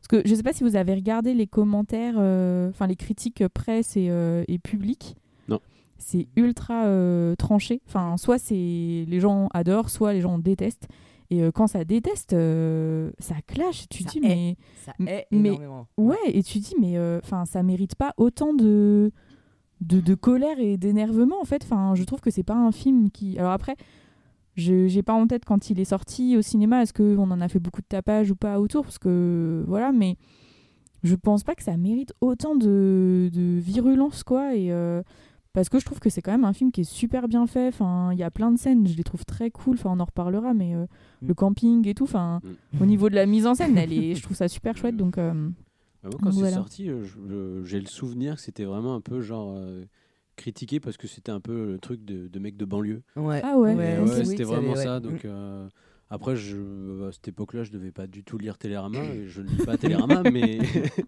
Parce 0.00 0.22
que 0.22 0.28
je 0.28 0.34
sais 0.34 0.42
pas 0.42 0.52
si 0.52 0.64
vous 0.64 0.74
avez 0.76 0.94
regardé 0.94 1.32
les 1.34 1.46
commentaires, 1.46 2.14
euh, 2.18 2.68
enfin 2.70 2.86
les 2.88 2.96
critiques 2.96 3.46
presse 3.48 3.96
et, 3.96 4.08
euh, 4.10 4.44
et 4.48 4.58
publiques. 4.58 5.14
Non. 5.48 5.60
C'est 5.98 6.26
ultra 6.36 6.86
euh, 6.86 7.34
tranché. 7.36 7.80
Enfin, 7.86 8.16
soit 8.16 8.38
c'est 8.38 8.54
les 9.08 9.20
gens 9.20 9.48
adorent, 9.54 9.90
soit 9.90 10.12
les 10.12 10.20
gens 10.20 10.38
détestent. 10.38 10.88
Et 11.30 11.42
euh, 11.42 11.50
quand 11.52 11.66
ça 11.68 11.84
déteste, 11.84 12.32
euh, 12.34 13.10
ça 13.20 13.36
clash. 13.46 13.88
Tu 13.88 14.02
Ça 14.02 14.10
dis 14.10 14.20
mais 14.20 14.56
Ça 14.84 14.92
est 15.06 15.26
mais- 15.30 15.48
énormément. 15.48 15.86
ouais, 15.96 16.16
et 16.26 16.42
tu 16.42 16.58
dis 16.58 16.74
mais 16.80 16.96
enfin 17.22 17.44
ça 17.46 17.62
mérite 17.62 17.94
pas 17.94 18.12
autant 18.16 18.54
de 18.54 19.12
de, 19.82 20.00
de 20.00 20.14
colère 20.14 20.58
et 20.58 20.76
d'énervement 20.76 21.40
en 21.40 21.44
fait. 21.44 21.62
Enfin, 21.64 21.94
je 21.94 22.04
trouve 22.04 22.20
que 22.20 22.30
c'est 22.30 22.42
pas 22.42 22.54
un 22.56 22.72
film 22.72 23.10
qui. 23.10 23.38
Alors 23.38 23.52
après, 23.52 23.76
je 24.56 24.86
j'ai 24.86 25.02
pas 25.02 25.14
en 25.14 25.26
tête 25.26 25.44
quand 25.44 25.70
il 25.70 25.80
est 25.80 25.84
sorti 25.84 26.36
au 26.36 26.42
cinéma. 26.42 26.82
Est-ce 26.82 26.92
qu'on 26.94 27.30
en 27.30 27.40
a 27.40 27.48
fait 27.48 27.58
beaucoup 27.58 27.80
de 27.80 27.86
tapage 27.88 28.30
ou 28.30 28.36
pas 28.36 28.60
autour 28.60 28.84
Parce 28.84 28.98
que 28.98 29.64
voilà, 29.66 29.92
mais 29.92 30.16
je 31.02 31.14
pense 31.16 31.42
pas 31.42 31.54
que 31.54 31.62
ça 31.62 31.76
mérite 31.76 32.12
autant 32.20 32.54
de, 32.54 33.30
de 33.32 33.58
virulence 33.58 34.22
quoi. 34.22 34.54
Et 34.54 34.70
euh, 34.72 35.02
parce 35.54 35.68
que 35.68 35.78
je 35.78 35.84
trouve 35.84 36.00
que 36.00 36.08
c'est 36.10 36.22
quand 36.22 36.32
même 36.32 36.44
un 36.44 36.52
film 36.54 36.70
qui 36.72 36.82
est 36.82 36.84
super 36.84 37.28
bien 37.28 37.46
fait. 37.46 37.68
Enfin, 37.68 38.10
il 38.12 38.18
y 38.18 38.22
a 38.22 38.30
plein 38.30 38.52
de 38.52 38.58
scènes, 38.58 38.86
je 38.86 38.96
les 38.96 39.02
trouve 39.04 39.24
très 39.24 39.50
cool. 39.50 39.74
Enfin, 39.74 39.90
on 39.92 40.00
en 40.00 40.04
reparlera, 40.04 40.54
mais 40.54 40.74
euh, 40.74 40.86
Mm. 41.22 41.26
le 41.28 41.34
camping 41.34 41.88
et 41.88 41.94
tout. 41.94 42.04
Enfin, 42.04 42.40
Mm. 42.72 42.82
au 42.82 42.86
niveau 42.86 43.08
de 43.10 43.14
la 43.14 43.26
mise 43.26 43.46
en 43.46 43.54
scène, 43.54 43.76
elle 43.76 43.92
est, 43.92 44.14
je 44.14 44.22
trouve 44.22 44.36
ça 44.36 44.48
super 44.48 44.76
chouette. 44.76 44.96
Donc 44.96 45.18
euh, 45.18 45.48
moi, 46.10 46.18
quand 46.22 46.32
c'est 46.32 46.50
sorti, 46.52 46.88
euh, 46.88 47.64
j'ai 47.64 47.80
le 47.80 47.86
souvenir 47.86 48.36
que 48.36 48.40
c'était 48.40 48.64
vraiment 48.64 48.94
un 48.94 49.00
peu 49.00 49.20
genre 49.20 49.54
euh, 49.56 49.84
critiqué 50.36 50.80
parce 50.80 50.96
que 50.96 51.06
c'était 51.06 51.32
un 51.32 51.40
peu 51.40 51.66
le 51.72 51.78
truc 51.78 52.04
de, 52.04 52.28
de 52.28 52.38
mec 52.38 52.56
de 52.56 52.64
banlieue. 52.64 53.02
Ouais. 53.16 53.40
Ah 53.44 53.56
ouais. 53.58 53.72
Et, 53.72 53.76
Ouais, 53.76 53.98
ouais, 54.00 54.06
c'est- 54.08 54.20
oui, 54.20 54.26
c'était 54.26 54.44
vraiment 54.44 54.74
ça. 54.74 54.94
ouais. 54.94 55.00
Donc 55.00 55.24
Mm. 55.24 55.28
euh, 55.28 55.68
après, 56.10 56.36
je, 56.36 57.08
à 57.08 57.12
cette 57.12 57.28
époque-là, 57.28 57.62
je 57.64 57.70
devais 57.70 57.92
pas 57.92 58.06
du 58.06 58.22
tout 58.24 58.36
lire 58.38 58.58
Télérama. 58.58 59.00
et 59.14 59.28
je 59.28 59.40
ne 59.42 59.48
lis 59.48 59.64
pas 59.64 59.76
Télérama, 59.76 60.22
mais 60.30 60.58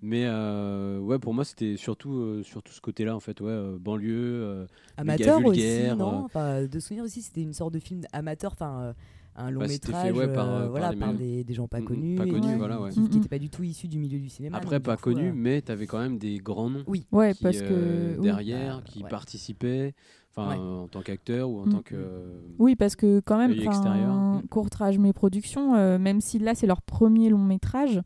Mais 0.00 0.26
euh, 0.26 1.00
ouais, 1.00 1.18
pour 1.18 1.34
moi, 1.34 1.44
c'était 1.44 1.76
surtout, 1.76 2.12
euh, 2.14 2.42
surtout 2.44 2.72
ce 2.72 2.80
côté-là, 2.80 3.16
en 3.16 3.20
fait, 3.20 3.40
ouais, 3.40 3.50
euh, 3.50 3.78
banlieue, 3.80 4.42
euh, 4.44 4.66
Amateur 4.96 5.44
aussi, 5.44 5.60
non 5.96 6.20
euh, 6.20 6.22
Enfin, 6.22 6.64
de 6.66 6.78
souvenir 6.80 7.02
aussi, 7.04 7.20
c'était 7.22 7.42
une 7.42 7.52
sorte 7.52 7.74
de 7.74 7.80
film 7.80 8.02
amateur, 8.12 8.52
enfin 8.52 8.80
euh, 8.80 8.92
un 9.38 9.50
long 9.50 9.60
Bah, 9.60 9.68
c'était 9.68 9.92
fait, 9.92 10.10
métrage, 10.12 10.16
ouais, 10.28 10.32
par, 10.34 10.48
euh, 10.48 10.62
par 10.64 10.70
voilà, 10.70 10.90
les 10.90 10.96
par 10.96 11.08
mêmes. 11.08 11.16
des, 11.16 11.44
des 11.44 11.54
gens 11.54 11.68
pas 11.68 11.78
Mm, 11.80 11.82
mm, 11.84 11.86
connus, 11.86 12.16
pas 12.16 12.26
connus, 12.26 12.40
qui- 12.52 12.54
voilà, 12.54 12.80
ouais. 12.80 12.90
qui 12.90 13.00
Mm, 13.00 13.02
n'étaient 13.04 13.18
mm. 13.20 13.28
pas 13.28 13.38
du 13.38 13.50
tout 13.50 13.62
issus 13.62 13.88
du 13.88 13.98
milieu 13.98 14.18
du 14.18 14.28
cinéma. 14.28 14.58
Après, 14.58 14.80
pas 14.80 14.96
du 14.96 15.02
coup, 15.02 15.10
connu, 15.14 15.28
euh, 15.28 15.32
mais 15.34 15.62
tu 15.62 15.72
avais 15.72 15.86
quand 15.86 15.98
même 16.00 16.18
des 16.18 16.38
grands 16.38 16.68
noms. 16.70 16.84
Oui. 16.86 17.06
Ouais, 17.12 17.32
qui, 17.34 17.42
parce 17.42 17.60
que 17.62 17.68
euh, 17.70 18.16
derrière, 18.20 18.78
Bah, 18.78 18.82
qui 18.84 19.02
ouais. 19.02 19.08
participaient, 19.08 19.94
enfin 20.34 20.56
en 20.58 20.88
tant 20.88 21.02
qu'acteur 21.02 21.48
ou 21.50 21.60
en 21.60 21.66
Mm. 21.66 21.70
tant 21.70 21.82
que. 21.82 21.94
euh, 21.96 22.40
Oui, 22.58 22.74
parce 22.76 22.96
que 22.96 23.20
quand 23.20 23.38
même, 23.38 23.52
extérieur. 23.52 24.42
Courtrage 24.50 24.98
Mes 24.98 25.12
Productions, 25.12 25.74
euh, 25.76 25.98
même 25.98 26.20
si 26.20 26.38
là 26.38 26.54
c'est 26.54 26.66
leur 26.66 26.82
premier 26.82 27.28
long 27.30 27.38
métrage, 27.44 28.00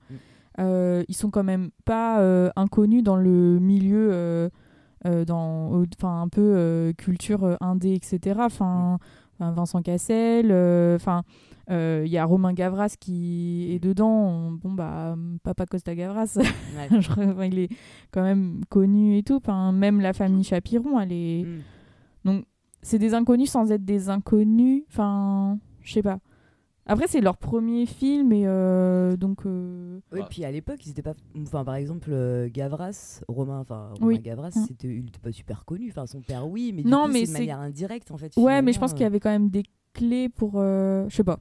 ils 0.58 1.14
sont 1.14 1.30
quand 1.30 1.44
même 1.44 1.70
pas 1.84 2.20
euh, 2.20 2.50
inconnus 2.56 3.02
dans 3.02 3.16
le 3.16 3.58
milieu, 3.58 4.10
euh, 4.12 4.48
euh, 5.06 5.24
enfin 5.96 6.22
un 6.22 6.28
peu 6.28 6.40
euh, 6.56 6.92
culture 6.92 7.44
euh, 7.44 7.56
indé, 7.60 7.94
etc. 7.94 8.44
Enfin, 8.44 8.44
enfin, 8.46 8.98
Vincent 9.50 9.82
Cassel, 9.82 10.48
euh, 10.50 10.96
enfin. 10.96 11.22
euh, 11.70 12.02
Il 12.06 12.12
y 12.12 12.18
a 12.18 12.24
Romain 12.24 12.52
Gavras 12.52 12.94
qui 13.00 13.72
est 13.72 13.78
dedans. 13.78 14.52
Bon, 14.52 14.72
bah, 14.72 15.16
Papa 15.42 15.66
Costa 15.66 15.94
Gavras, 15.94 16.36
ouais. 16.36 17.48
il 17.48 17.58
est 17.58 17.68
quand 18.12 18.22
même 18.22 18.60
connu 18.68 19.16
et 19.18 19.22
tout. 19.22 19.36
Enfin, 19.36 19.72
même 19.72 20.00
la 20.00 20.12
famille 20.12 20.44
Chapiron, 20.44 21.00
elle 21.00 21.12
est. 21.12 21.44
Mm. 21.44 21.60
Donc, 22.24 22.44
c'est 22.82 22.98
des 22.98 23.14
inconnus 23.14 23.50
sans 23.50 23.70
être 23.72 23.84
des 23.84 24.08
inconnus. 24.08 24.84
Enfin, 24.88 25.58
je 25.82 25.92
sais 25.92 26.02
pas. 26.02 26.18
Après, 26.86 27.06
c'est 27.06 27.20
leur 27.20 27.36
premier 27.36 27.86
film 27.86 28.32
et 28.32 28.42
euh, 28.46 29.16
donc. 29.16 29.46
euh, 29.46 30.00
Oui, 30.12 30.20
Bah. 30.20 30.26
puis 30.28 30.44
à 30.44 30.50
l'époque, 30.50 30.84
ils 30.84 30.90
étaient 30.90 31.02
pas. 31.02 31.14
Enfin, 31.40 31.64
par 31.64 31.76
exemple, 31.76 32.08
euh, 32.12 32.48
Gavras, 32.52 33.20
Romain, 33.28 33.60
enfin 33.60 33.90
Romain 34.00 34.06
Oui. 34.06 34.18
Gavras, 34.18 34.48
Mm. 34.56 34.64
c'était, 34.66 34.88
il 34.88 35.06
était 35.06 35.20
pas 35.20 35.30
super 35.32 35.64
connu. 35.64 35.90
Enfin, 35.90 36.06
son 36.06 36.20
père, 36.22 36.48
oui, 36.48 36.72
mais 36.74 36.82
du 36.82 36.88
Non, 36.88 37.04
coup, 37.06 37.12
mais 37.12 37.24
c'est 37.26 37.34
de 37.34 37.38
manière 37.38 37.60
indirecte, 37.60 38.10
en 38.10 38.16
fait. 38.16 38.32
Ouais, 38.36 38.62
mais 38.62 38.72
je 38.72 38.80
pense 38.80 38.92
qu'il 38.92 39.02
y 39.02 39.06
avait 39.06 39.20
quand 39.20 39.30
même 39.30 39.48
des 39.48 39.62
clés 39.92 40.28
pour. 40.28 40.54
euh, 40.56 41.06
Je 41.08 41.14
sais 41.16 41.24
pas. 41.24 41.38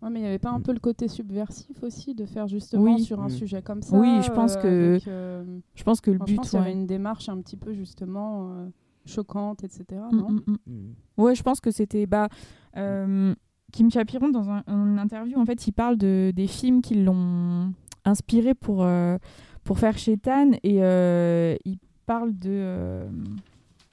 Ouais, 0.00 0.08
mais 0.10 0.20
il 0.20 0.22
n'y 0.22 0.28
avait 0.28 0.38
pas 0.38 0.50
un 0.52 0.60
peu 0.60 0.72
le 0.72 0.78
côté 0.78 1.06
subversif 1.08 1.82
aussi 1.82 2.14
de 2.14 2.24
faire 2.24 2.46
justement 2.48 2.94
Oui. 2.94 3.02
sur 3.02 3.20
un 3.20 3.26
Mm. 3.26 3.30
sujet 3.30 3.62
comme 3.62 3.82
ça 3.82 3.98
Oui, 3.98 4.22
je 4.22 4.30
pense 4.30 4.56
euh, 4.56 4.62
que- 4.62 4.90
avec, 4.94 5.08
euh, 5.08 5.44
Je 5.74 5.82
pense 5.82 6.00
que 6.00 6.10
le 6.12 6.16
enfin, 6.16 6.26
je 6.26 6.32
but. 6.32 6.36
pense 6.36 6.50
qu'il 6.50 6.58
y 6.60 6.62
avait 6.62 6.70
ouais. 6.70 6.76
une 6.80 6.86
démarche 6.86 7.28
un 7.28 7.38
petit 7.42 7.56
peu 7.56 7.74
justement 7.74 8.52
euh, 8.52 8.68
choquante, 9.04 9.64
etc. 9.64 9.84
Mm, 10.12 10.16
non 10.16 10.30
mm, 10.30 10.40
mm. 10.46 10.56
Mm. 10.66 10.94
Ouais, 11.22 11.34
je 11.34 11.42
pense 11.42 11.60
que 11.60 11.70
c'était. 11.72 12.06
Bah, 12.06 12.28
euh, 12.76 13.34
Kim 13.72 13.90
Chapiron, 13.90 14.28
dans 14.30 14.48
un, 14.50 14.62
une 14.68 14.98
interview, 14.98 15.38
en 15.38 15.44
fait, 15.44 15.66
il 15.66 15.72
parle 15.72 15.96
de, 15.96 16.32
des 16.34 16.46
films 16.46 16.80
qui 16.82 16.94
l'ont 16.94 17.72
inspiré 18.04 18.54
pour, 18.54 18.82
euh, 18.82 19.18
pour 19.64 19.78
faire 19.78 19.98
Shetan 19.98 20.52
et 20.62 20.82
euh, 20.82 21.54
il 21.64 21.78
parle 22.06 22.32
de. 22.38 22.48
euh, 22.50 23.08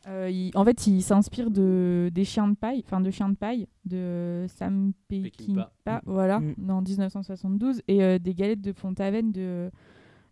euh, 0.08 0.30
il- 0.32 0.52
en 0.56 0.64
fait, 0.64 0.88
il 0.88 1.02
s'inspire 1.02 1.50
de, 1.52 2.10
des 2.14 2.24
chiens 2.24 2.48
de 2.48 2.56
paille, 2.56 2.84
enfin 2.86 3.02
de 3.02 3.10
chiens 3.12 3.28
de 3.30 3.36
paille, 3.36 3.68
de 3.86 4.46
Sam 4.56 4.94
Peckinpah. 5.10 5.72
Peckinpah, 5.84 6.02
voilà, 6.06 6.40
Mm. 6.40 6.70
en 6.70 6.82
1972, 6.82 7.82
et 7.88 8.04
euh, 8.04 8.20
des 8.20 8.34
galettes 8.34 8.62
de 8.62 8.72
Fontavenne 8.72 9.32
de. 9.32 9.70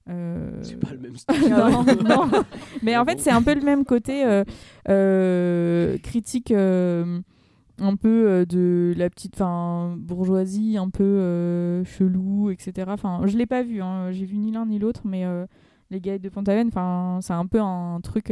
euh, 0.10 0.60
C'est 0.62 0.80
pas 0.80 0.92
le 0.94 1.00
même 1.00 1.16
style. 1.18 1.50
non, 1.50 1.84
non. 1.84 2.30
Mais 2.84 2.96
en 2.96 3.02
Ah 3.02 3.06
fait, 3.06 3.20
c'est 3.20 3.32
un 3.32 3.42
peu 3.42 3.56
le 3.56 3.62
même 3.62 3.84
côté 3.84 4.24
euh, 4.26 4.44
euh, 4.90 5.98
critique, 5.98 6.52
euh, 6.52 7.20
un 7.80 7.96
peu 7.96 8.27
euh, 8.27 8.46
de 8.46 8.94
la 8.98 9.10
petite 9.10 9.36
fin, 9.36 9.96
bourgeoisie, 9.98 10.77
un 10.77 10.89
peu 10.89 11.03
euh, 11.03 11.84
chelou, 11.84 12.51
etc. 12.51 12.88
Enfin, 12.92 13.22
je 13.25 13.38
l'ai 13.38 13.46
pas 13.46 13.63
vu, 13.63 13.82
hein. 13.82 14.12
j'ai 14.12 14.25
vu 14.25 14.38
ni 14.38 14.51
l'un 14.51 14.65
ni 14.65 14.80
l'autre, 14.80 15.01
mais 15.06 15.25
euh, 15.25 15.46
les 15.89 16.00
galettes 16.00 16.22
de 16.22 16.30
Pont-Aven, 16.30 16.68
enfin, 16.68 17.20
c'est 17.22 17.34
un 17.34 17.46
peu 17.46 17.60
un 17.60 18.00
truc 18.01 18.32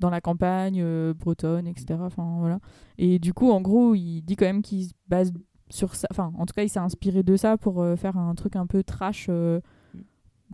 dans 0.00 0.10
la 0.10 0.20
campagne 0.20 0.84
bretonne, 1.12 1.66
etc. 1.66 2.00
Enfin, 2.00 2.36
voilà. 2.40 2.58
Et 2.98 3.18
du 3.18 3.32
coup, 3.32 3.50
en 3.50 3.60
gros, 3.60 3.94
il 3.94 4.22
dit 4.22 4.36
quand 4.36 4.46
même 4.46 4.62
qu'il 4.62 4.84
se 4.84 4.92
base 5.08 5.32
sur 5.70 5.94
ça. 5.94 6.08
Enfin, 6.10 6.32
en 6.36 6.46
tout 6.46 6.54
cas, 6.54 6.62
il 6.62 6.68
s'est 6.68 6.80
inspiré 6.80 7.22
de 7.22 7.36
ça 7.36 7.56
pour 7.56 7.84
faire 7.96 8.16
un 8.16 8.34
truc 8.34 8.56
un 8.56 8.66
peu 8.66 8.82
trash, 8.82 9.26
euh, 9.28 9.60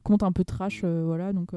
conte 0.03 0.23
un 0.23 0.33
peu 0.33 0.45
trash, 0.45 0.85
voilà. 0.85 1.33
Donc, 1.33 1.53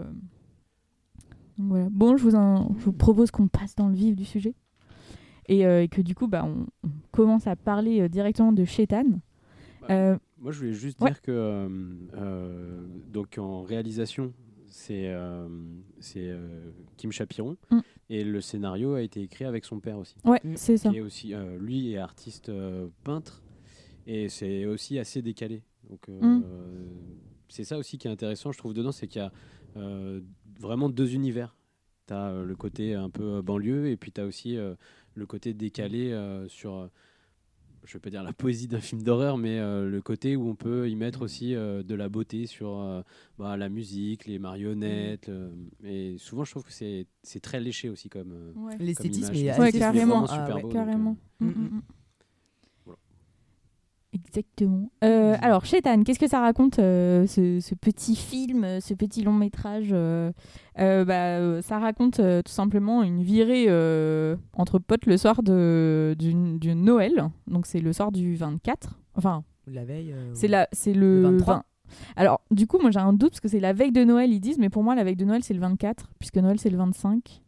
voilà. 1.57 1.87
Bon, 1.91 2.15
je 2.15 2.23
vous, 2.23 2.31
je 2.31 2.85
vous 2.85 2.93
propose 2.93 3.31
qu'on 3.31 3.47
passe 3.47 3.75
dans 3.75 3.89
le 3.89 3.95
vif 3.95 4.15
du 4.15 4.25
sujet. 4.25 4.55
Et, 5.49 5.65
euh, 5.65 5.83
et 5.83 5.87
que 5.87 6.01
du 6.01 6.15
coup, 6.15 6.27
bah, 6.27 6.43
on, 6.45 6.65
on 6.87 6.91
commence 7.11 7.47
à 7.47 7.55
parler 7.55 8.01
euh, 8.01 8.07
directement 8.09 8.53
de 8.53 8.63
Chétan. 8.65 9.03
Bah, 9.81 9.87
Euh, 9.89 10.17
Moi, 10.37 10.51
je 10.51 10.59
voulais 10.59 10.73
juste 10.73 11.01
Ouais. 11.01 11.09
dire 11.09 11.21
que 11.21 11.67
donc 13.11 13.37
en 13.37 13.61
réalisation, 13.63 14.33
c'est 14.67 15.13
c'est 15.99 16.31
Kim 16.97 17.11
Chapiron 17.11 17.57
Mm. 17.71 17.79
et 18.09 18.23
le 18.23 18.41
scénario 18.41 18.93
a 18.95 19.01
été 19.01 19.21
écrit 19.21 19.45
avec 19.45 19.65
son 19.65 19.79
père 19.79 19.97
aussi. 19.97 20.15
ouais, 20.25 20.39
Mm. 20.43 20.53
c'est 20.55 20.77
ça. 20.77 20.91
Est 20.91 21.01
aussi 21.01 21.33
lui 21.59 21.93
est 21.93 21.97
artiste 21.97 22.51
peintre 23.03 23.41
et 24.07 24.29
c'est 24.29 24.65
aussi 24.65 24.99
assez 24.99 25.21
décalé. 25.21 25.63
Donc 25.89 26.07
Mm. 26.07 26.41
c'est 27.49 27.63
ça 27.63 27.77
aussi 27.77 27.97
qui 27.97 28.07
est 28.07 28.11
intéressant, 28.11 28.51
je 28.51 28.57
trouve 28.57 28.73
dedans, 28.73 28.91
c'est 28.91 29.07
qu'il 29.07 29.21
y 29.21 29.25
a 29.25 29.31
vraiment 30.59 30.89
deux 30.89 31.13
univers. 31.13 31.55
Tu 32.07 32.13
as 32.13 32.33
le 32.43 32.55
côté 32.55 32.95
un 32.95 33.09
peu 33.09 33.41
banlieue 33.41 33.87
et 33.89 33.95
puis 33.97 34.11
tu 34.11 34.19
as 34.19 34.25
aussi 34.25 34.57
euh, 34.57 34.75
le 35.15 35.25
côté 35.25 35.53
décalé 35.53 36.11
euh, 36.11 36.47
sur 36.47 36.73
euh, 36.75 36.87
je 37.85 37.93
vais 37.93 37.99
pas 37.99 38.09
dire 38.09 38.23
la 38.23 38.31
poésie 38.31 38.67
d'un 38.69 38.79
film 38.79 39.03
d'horreur, 39.03 39.37
mais 39.37 39.59
euh, 39.59 39.89
le 39.89 40.01
côté 40.01 40.37
où 40.37 40.47
on 40.47 40.55
peut 40.55 40.89
y 40.89 40.95
mettre 40.95 41.21
aussi 41.21 41.53
euh, 41.53 41.83
de 41.83 41.95
la 41.95 42.07
beauté 42.07 42.45
sur 42.47 42.79
euh, 42.79 43.01
bah, 43.37 43.57
la 43.57 43.67
musique, 43.67 44.25
les 44.25 44.39
marionnettes. 44.39 45.27
le- 45.27 45.51
Et 45.83 46.17
souvent, 46.17 46.45
je 46.45 46.51
trouve 46.51 46.63
que 46.63 46.71
c'est 46.71 47.07
c'est 47.23 47.41
très 47.41 47.59
léché 47.59 47.89
aussi 47.89 48.07
comme. 48.09 48.31
euh, 48.31 48.53
Ouais. 48.55 48.77
L'esthétisme 48.79 49.33
est 49.33 49.59
Ouais, 49.59 49.71
carrément. 49.73 50.25
ah, 50.29 50.45
ouais. 50.55 50.61
beau. 50.61 50.67
donc, 50.69 50.71
Carrément. 50.73 51.17
euh, 51.41 51.45
Mm, 51.45 51.49
mm, 51.49 51.51
mm, 51.51 51.63
mm. 51.65 51.69
Voilà. 51.69 51.81
Exactement. 54.13 54.91
Euh, 55.03 55.35
alors, 55.41 55.65
Chétan, 55.65 56.03
qu'est-ce 56.03 56.19
que 56.19 56.27
ça 56.27 56.39
raconte, 56.39 56.77
euh, 56.79 57.25
ce, 57.27 57.59
ce 57.59 57.73
petit 57.75 58.15
film, 58.15 58.63
euh, 58.63 58.79
ce 58.79 58.93
petit 58.93 59.23
long 59.23 59.33
métrage 59.33 59.89
euh, 59.91 60.31
euh, 60.79 61.03
bah, 61.03 61.61
Ça 61.63 61.79
raconte 61.79 62.19
euh, 62.19 62.41
tout 62.43 62.51
simplement 62.51 63.01
une 63.03 63.23
virée 63.23 63.65
euh, 63.69 64.35
entre 64.53 64.77
potes 64.79 65.05
le 65.07 65.17
soir 65.17 65.41
de, 65.43 66.15
du, 66.19 66.33
du 66.59 66.75
Noël. 66.75 67.29
Donc, 67.47 67.65
c'est 67.65 67.79
le 67.79 67.91
soir 67.91 68.11
du 68.11 68.35
24. 68.35 68.99
Enfin, 69.15 69.43
La 69.67 69.83
veille. 69.83 70.11
euh, 70.13 70.31
c'est 70.35 70.47
la- 70.47 70.67
c'est 70.71 70.93
le, 70.93 71.21
Le 71.23 71.37
23. 71.37 71.55
20. 71.55 71.63
Alors, 72.15 72.41
du 72.51 72.65
coup, 72.65 72.79
moi 72.79 72.89
j'ai 72.91 72.99
un 72.99 73.13
doute 73.13 73.31
parce 73.31 73.39
que 73.41 73.47
c'est 73.47 73.59
la 73.59 73.73
veille 73.73 73.91
de 73.91 74.03
Noël, 74.03 74.31
ils 74.31 74.39
disent, 74.39 74.57
mais 74.57 74.69
pour 74.69 74.83
moi, 74.83 74.95
la 74.95 75.03
veille 75.03 75.15
de 75.15 75.25
Noël, 75.25 75.43
c'est 75.43 75.53
le 75.53 75.59
24, 75.59 76.09
puisque 76.19 76.37
Noël, 76.37 76.59
c'est 76.59 76.69
le 76.71 76.77
25. 76.77 77.41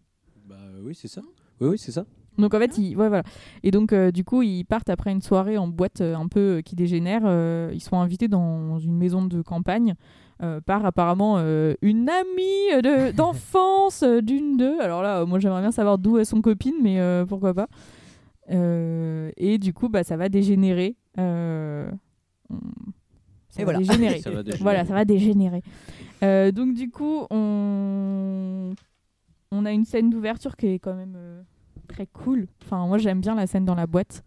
Bah 0.48 0.56
oui, 0.84 0.94
c'est 0.94 1.08
ça. 1.08 1.22
Oui, 1.62 1.70
oui, 1.70 1.78
c'est 1.78 1.92
ça. 1.92 2.06
Donc 2.38 2.54
en 2.54 2.60
fait, 2.60 2.78
ils, 2.78 2.96
ouais, 2.98 3.08
voilà. 3.08 3.24
Et 3.64 3.72
donc 3.72 3.94
euh, 3.94 4.12
du 4.12 4.24
coup, 4.24 4.42
ils 4.42 4.64
partent 4.66 4.90
après 4.90 5.12
une 5.12 5.22
soirée 5.22 5.58
en 5.58 5.68
boîte 5.68 6.02
euh, 6.02 6.16
un 6.16 6.28
peu 6.28 6.58
euh, 6.58 6.62
qui 6.62 6.76
dégénère. 6.76 7.22
euh, 7.26 7.72
ils 7.74 7.80
sont 7.82 7.98
invités 8.00 8.28
dans 8.28 8.78
une 8.80 8.98
maison 8.98 9.24
de 9.26 9.42
campagne 9.42 9.96
euh, 10.44 10.60
par 10.62 10.86
apparemment 10.86 11.36
euh, 11.38 11.76
une 11.82 12.10
amie 12.10 12.82
de- 12.84 13.12
d'enfance 13.16 14.04
d'une 14.04 14.58
d'eux. 14.58 14.80
Alors 14.82 15.02
là, 15.02 15.26
moi 15.26 15.40
j'aimerais 15.40 15.62
bien 15.62 15.72
savoir 15.72 15.98
d'où 15.98 16.18
est 16.18 16.26
son 16.26 16.42
copine, 16.42 16.76
mais 16.84 17.00
euh, 17.00 17.26
pourquoi 17.26 17.54
pas. 17.54 17.68
Euh, 18.52 19.32
et 19.38 19.58
du 19.58 19.74
coup, 19.74 19.90
bah, 19.90 20.04
ça 20.04 20.18
va 20.18 20.30
dégénérer. 20.30 20.96
euh, 21.18 21.90
on- 22.50 22.58
ça 23.50 23.62
Et 23.62 23.66
va 23.66 23.72
voilà. 23.72 23.80
dégénérer. 23.80 24.20
Ça 24.22 24.30
va 24.32 24.44
dégénérer. 24.44 24.64
Voilà, 24.64 24.84
ça 24.86 24.94
va 24.94 25.06
dégénérer. 25.06 25.62
Euh, 26.24 26.52
donc 26.52 26.74
du 26.74 26.90
coup, 26.90 27.26
on, 27.30 28.74
on 29.52 29.66
a 29.66 29.72
une 29.72 29.86
scène 29.86 30.10
d'ouverture 30.10 30.58
qui 30.58 30.68
est 30.68 30.80
quand 30.80 30.94
même 30.94 31.14
euh, 31.16 31.42
très 31.86 32.08
cool. 32.08 32.48
Enfin, 32.64 32.86
moi 32.88 32.98
j'aime 32.98 33.22
bien 33.22 33.36
la 33.36 33.48
scène 33.48 33.66
dans 33.66 33.76
la 33.76 33.88
boîte. 33.88 34.24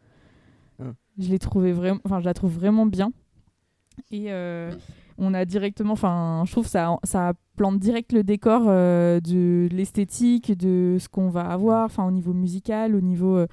Hein. 0.81 0.95
Je 1.19 1.29
l'ai 1.29 1.39
trouvé 1.39 1.73
vraiment, 1.73 2.01
enfin 2.05 2.21
je 2.21 2.25
la 2.25 2.35
trouve 2.35 2.55
vraiment 2.55 2.87
bien. 2.87 3.13
Et 4.11 4.27
euh, 4.29 4.73
on 5.19 5.35
a 5.35 5.45
directement, 5.45 5.93
enfin, 5.93 6.45
je 6.47 6.53
trouve 6.53 6.67
ça, 6.67 6.97
ça 7.03 7.33
plante 7.57 7.79
direct 7.79 8.13
le 8.13 8.23
décor 8.23 8.65
euh, 8.67 9.21
de 9.21 9.69
l'esthétique, 9.73 10.57
de 10.57 10.97
ce 11.01 11.09
qu'on 11.09 11.29
va 11.29 11.43
avoir, 11.43 11.85
enfin 11.87 12.07
au 12.07 12.11
niveau 12.11 12.33
musical, 12.33 12.95
au 12.95 13.01
niveau 13.01 13.37
euh, 13.37 13.47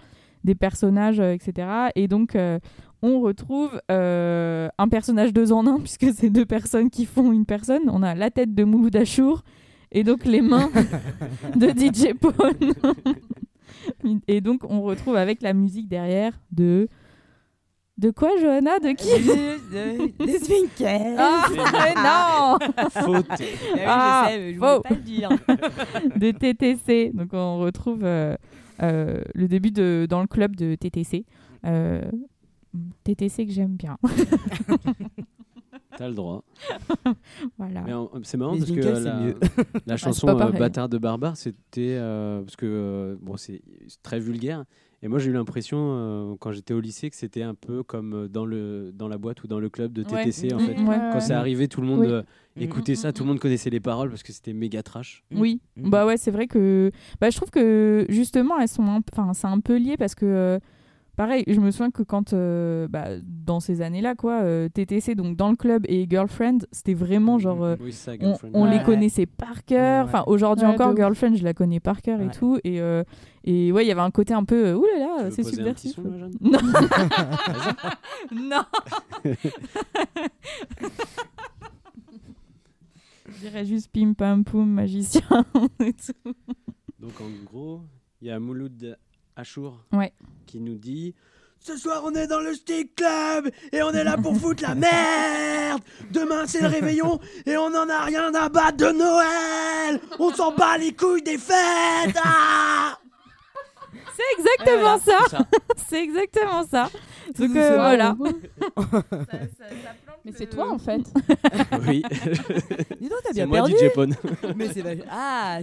des 0.43 0.55
personnages, 0.55 1.19
etc. 1.19 1.67
Et 1.95 2.07
donc 2.07 2.37
on 3.01 3.19
retrouve 3.19 3.81
un 3.89 4.87
personnage 4.89 5.33
deux 5.33 5.51
en 5.51 5.65
un, 5.65 5.79
puisque 5.83 6.13
c'est 6.13 6.29
deux 6.29 6.45
personnes 6.45 6.89
qui 6.89 7.05
font 7.05 7.31
une 7.31 7.45
personne. 7.45 7.83
On 7.87 8.03
a 8.03 8.13
la 8.13 8.29
tête 8.29 8.53
de 8.53 8.63
Mouloud 8.63 8.95
Achour 8.95 9.43
et 9.91 10.03
donc 10.03 10.25
les 10.25 10.41
mains 10.41 10.69
de 11.55 11.67
DJ 11.69 12.13
Pone. 12.13 12.73
et 14.27 14.41
donc 14.41 14.63
on 14.69 14.81
retrouve 14.81 15.15
avec 15.15 15.41
la 15.41 15.53
musique 15.53 15.87
derrière 15.87 16.33
de... 16.51 16.87
De 17.97 18.11
quoi, 18.11 18.29
Johanna? 18.41 18.77
De 18.79 18.89
qui? 18.91 19.07
Des 20.25 20.39
sphincters. 20.39 21.15
Ah, 21.17 21.45
mais 21.49 21.95
non 21.95 22.89
Faute. 22.89 23.25
Ah 23.31 23.37
oui, 23.39 23.81
Ah, 23.85 24.27
je 24.27 24.31
sais, 24.33 24.37
mais 24.39 24.53
je 24.53 24.59
faux. 24.59 24.65
voulais 24.65 24.79
pas 24.81 24.89
le 24.89 25.01
dire. 25.01 25.29
de 26.17 26.31
TTC. 26.31 27.11
Donc 27.13 27.29
on 27.31 27.59
retrouve 27.59 28.01
euh, 28.03 28.35
euh, 28.83 29.21
le 29.33 29.47
début 29.47 29.71
de, 29.71 30.07
dans 30.09 30.19
le 30.19 30.27
club 30.27 30.57
de 30.57 30.75
TTC. 30.75 31.23
Euh, 31.65 32.01
TTC 33.05 33.45
que 33.45 33.53
j'aime 33.53 33.77
bien. 33.77 33.97
T'as 35.97 36.07
le 36.09 36.13
droit. 36.15 36.43
Voilà. 37.57 37.83
C'est 38.23 38.37
marrant 38.37 38.53
Mais 38.53 38.59
parce 38.59 38.71
que 38.71 38.79
la, 38.79 39.19
mieux. 39.19 39.35
la 39.85 39.97
c'est 39.97 40.03
chanson 40.05 40.27
euh. 40.27 40.51
Bâtard 40.51 40.89
de 40.89 40.97
Barbare, 40.97 41.37
c'était 41.37 41.95
euh, 41.97 42.41
parce 42.41 42.55
que 42.55 42.65
euh, 42.65 43.15
bon, 43.21 43.37
c'est 43.37 43.61
très 44.03 44.19
vulgaire. 44.19 44.65
Et 45.01 45.07
moi, 45.07 45.19
j'ai 45.19 45.29
eu 45.29 45.33
l'impression 45.33 45.77
euh, 45.79 46.35
quand 46.39 46.51
j'étais 46.51 46.73
au 46.73 46.79
lycée 46.79 47.09
que 47.09 47.15
c'était 47.15 47.43
un 47.43 47.53
peu 47.53 47.83
comme 47.83 48.27
dans 48.27 48.45
le 48.45 48.91
dans 48.93 49.07
la 49.07 49.17
boîte 49.17 49.43
ou 49.43 49.47
dans 49.47 49.59
le 49.59 49.69
club 49.69 49.91
de 49.93 50.03
Ouais. 50.03 50.23
TTC 50.23 50.53
en 50.53 50.57
Mm, 50.57 50.65
fait. 50.65 50.75
mm, 50.75 50.87
ouais. 50.87 50.97
Quand 51.13 51.19
c'est 51.19 51.33
arrivé, 51.33 51.67
tout 51.67 51.81
le 51.81 51.87
monde 51.87 52.25
Oui. 52.55 52.61
Mm. 52.61 52.65
écoutait 52.65 52.95
ça, 52.95 53.13
tout 53.13 53.23
le 53.23 53.29
monde 53.29 53.39
connaissait 53.39 53.69
les 53.69 53.79
paroles 53.81 54.09
parce 54.09 54.23
que 54.23 54.33
c'était 54.33 54.53
méga 54.53 54.81
trash. 54.81 55.23
Oui, 55.33 55.61
bah 55.77 56.05
ouais, 56.07 56.17
c'est 56.17 56.31
vrai 56.31 56.47
que 56.47 56.91
bah, 57.21 57.29
je 57.29 57.35
trouve 57.37 57.51
que 57.51 58.05
justement 58.09 58.57
elles 58.59 58.67
sont 58.69 58.83
un... 58.83 59.01
enfin 59.13 59.33
c'est 59.33 59.47
un 59.47 59.59
peu 59.59 59.77
lié 59.77 59.95
parce 59.97 60.15
que 60.15 60.25
euh, 60.25 60.59
pareil, 61.15 61.43
je 61.47 61.59
me 61.59 61.71
souviens 61.71 61.91
que 61.91 62.03
quand 62.03 62.33
euh, 62.33 62.87
bah, 62.87 63.05
dans 63.23 63.59
ces 63.59 63.81
années-là 63.81 64.15
quoi, 64.15 64.41
euh, 64.43 64.67
TTC 64.69 65.15
donc 65.15 65.35
dans 65.37 65.49
le 65.49 65.55
club 65.55 65.85
et 65.87 66.07
Girlfriend, 66.09 66.59
c'était 66.71 66.93
vraiment 66.93 67.39
genre 67.39 67.63
euh, 67.63 67.75
Oui, 67.79 67.91
ça, 67.93 68.11
on, 68.13 68.19
Girlfriend. 68.19 68.51
on 68.53 68.65
les 68.65 68.77
Ouais. 68.77 68.83
connaissait 68.83 69.25
par 69.25 69.63
cœur. 69.65 70.05
Ouais. 70.05 70.09
Enfin 70.11 70.23
aujourd'hui 70.27 70.65
Ouais, 70.65 70.73
encore. 70.73 70.95
Girlfriend, 70.95 71.35
je 71.35 71.43
la 71.43 71.53
connais 71.53 71.79
par 71.79 72.01
cœur 72.01 72.21
et 72.21 72.29
tout 72.29 72.59
et 72.63 72.79
euh, 72.81 73.03
et 73.43 73.71
ouais, 73.71 73.85
il 73.85 73.87
y 73.87 73.91
avait 73.91 74.01
un 74.01 74.11
côté 74.11 74.33
un 74.33 74.43
peu 74.43 74.73
ouh 74.73 74.85
là 74.97 74.99
là, 75.23 75.31
c'est 75.31 75.43
poser 75.43 75.61
un 75.69 75.73
petit 75.73 75.89
subversif. 75.89 75.95
son, 75.95 76.03
là, 76.03 76.17
Jeanne 76.17 76.37
Non. 76.41 76.59
non. 79.23 79.33
Je 83.27 83.39
dirais 83.39 83.65
juste 83.65 83.89
pim 83.91 84.13
pam 84.13 84.43
poum 84.43 84.69
magicien 84.69 85.45
et 85.79 85.93
tout. 85.93 86.33
Donc 86.99 87.19
en 87.21 87.29
gros, 87.45 87.81
il 88.21 88.27
y 88.27 88.31
a 88.31 88.39
Mouloud 88.39 88.97
Achour 89.35 89.83
Ouais. 89.91 90.13
Qui 90.45 90.59
nous 90.59 90.75
dit 90.75 91.13
Ce 91.59 91.77
soir 91.77 92.01
on 92.05 92.13
est 92.13 92.27
dans 92.27 92.39
le 92.39 92.53
stick 92.53 92.95
club 92.95 93.49
et 93.71 93.81
on 93.83 93.91
est 93.91 94.03
là 94.03 94.17
pour 94.17 94.35
foutre 94.37 94.63
la 94.63 94.75
merde 94.75 95.81
Demain 96.11 96.45
c'est 96.47 96.61
le 96.61 96.67
réveillon 96.67 97.19
et 97.45 97.57
on 97.57 97.65
en 97.67 97.89
a 97.89 98.01
rien 98.01 98.33
à 98.33 98.49
battre 98.49 98.77
de 98.77 98.91
Noël 98.91 99.99
On 100.19 100.31
s'en 100.33 100.53
bat 100.55 100.77
les 100.77 100.93
couilles 100.93 101.23
des 101.23 101.37
fêtes 101.37 102.15
ah 102.23 102.97
C'est 104.15 104.39
exactement 104.39 104.97
ça. 104.97 105.17
C'est 105.29 105.29
ça. 105.37 105.45
C'est 105.89 106.03
exactement 106.03 106.65
ça. 106.65 106.89
Donc 107.37 107.55
euh, 107.55 107.67
ça. 107.69 107.75
voilà. 107.75 108.15
Mais 110.23 110.31
c'est 110.37 110.45
toi 110.49 110.69
en 110.71 110.77
fait. 110.77 111.01
Oui, 111.87 112.01
Dis 113.01 113.09
donc, 113.09 113.19
t'as 113.23 113.27
c'est 113.29 113.33
bien 113.33 113.45
moi 113.45 113.57
perdu. 113.65 113.73
DJ 113.73 113.93
Pone. 113.93 114.15
Mais 114.55 114.69
c'est 114.73 114.83
Ah 115.11 115.59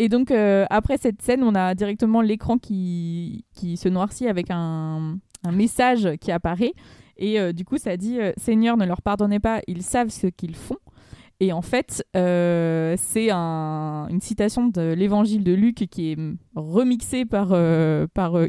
Et 0.00 0.08
donc 0.08 0.30
euh, 0.30 0.64
après 0.70 0.96
cette 0.96 1.20
scène, 1.20 1.42
on 1.42 1.54
a 1.54 1.74
directement 1.74 2.22
l'écran 2.22 2.56
qui, 2.56 3.44
se 3.54 3.86
noircit 3.90 4.28
avec 4.28 4.46
un, 4.48 5.18
message 5.52 6.16
qui 6.22 6.32
apparaît. 6.32 6.72
Et 7.18 7.38
euh, 7.38 7.52
du 7.52 7.66
coup, 7.66 7.76
ça 7.76 7.98
dit 7.98 8.18
euh, 8.18 8.32
Seigneur, 8.38 8.78
ne 8.78 8.86
leur 8.86 9.02
pardonnez 9.02 9.40
pas, 9.40 9.60
ils 9.66 9.82
savent 9.82 10.08
ce 10.08 10.26
qu'ils 10.26 10.56
font. 10.56 10.78
Et 11.38 11.52
en 11.52 11.60
fait, 11.60 12.02
c'est 12.14 13.30
un- 13.30 14.08
une 14.08 14.20
citation 14.22 14.68
de 14.68 14.94
l'évangile 14.94 15.44
de 15.44 15.52
Luc 15.52 15.86
qui 15.90 16.12
est 16.12 16.18
remixée 16.54 17.26
par, 17.26 17.48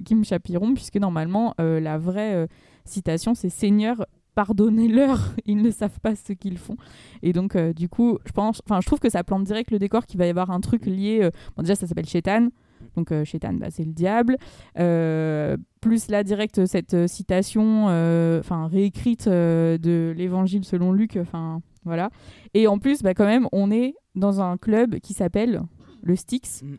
Kim 0.06 0.24
Chapiron, 0.24 0.74
puisque 0.74 0.98
normalement, 0.98 1.54
la 1.58 1.98
vraie 1.98 2.48
citation, 2.86 3.34
c'est 3.34 3.50
Seigneur, 3.50 4.06
pardonnez-leur, 4.42 5.36
ils 5.46 5.62
ne 5.62 5.70
savent 5.70 6.00
pas 6.02 6.16
ce 6.16 6.34
qu'ils 6.34 6.58
font. 6.58 6.76
Et 7.22 7.32
donc, 7.32 7.56
euh, 7.56 7.74
du 7.74 7.88
coup, 7.88 8.18
je 8.26 8.32
pense, 8.32 8.62
enfin, 8.66 8.82
je 8.82 8.88
trouve 8.88 9.00
que 9.00 9.10
ça 9.10 9.24
plante 9.24 9.44
direct 9.44 9.70
le 9.70 9.78
décor 9.78 10.08
qu'il 10.08 10.18
va 10.18 10.26
y 10.26 10.30
avoir 10.30 10.50
un 10.50 10.60
truc 10.62 10.88
lié. 10.88 11.20
euh, 11.22 11.30
bon, 11.56 11.62
déjà, 11.62 11.76
ça 11.76 11.86
s'appelle 11.86 12.08
Chétan. 12.08 12.48
Donc, 12.96 13.12
euh, 13.12 13.24
Chétan, 13.24 13.54
bah, 13.54 13.68
c'est 13.70 13.84
le 13.84 13.92
diable. 13.92 14.38
Euh, 14.80 15.58
plus 15.80 16.10
là, 16.10 16.24
direct, 16.24 16.66
cette 16.66 17.08
citation, 17.08 17.86
enfin, 17.86 18.68
réécrite 18.68 19.30
de 19.30 20.14
l'évangile 20.18 20.66
selon 20.66 20.92
Luc. 20.92 21.18
Enfin, 21.22 21.62
voilà. 21.86 22.10
Et 22.56 22.66
en 22.66 22.80
plus, 22.80 23.04
bah, 23.04 23.14
quand 23.14 23.28
même, 23.28 23.48
on 23.52 23.70
est 23.70 23.94
dans 24.16 24.42
un 24.42 24.58
club 24.58 24.98
qui 25.00 25.14
s'appelle 25.14 25.62
le 26.02 26.16
Styx. 26.16 26.64
Mm. 26.64 26.76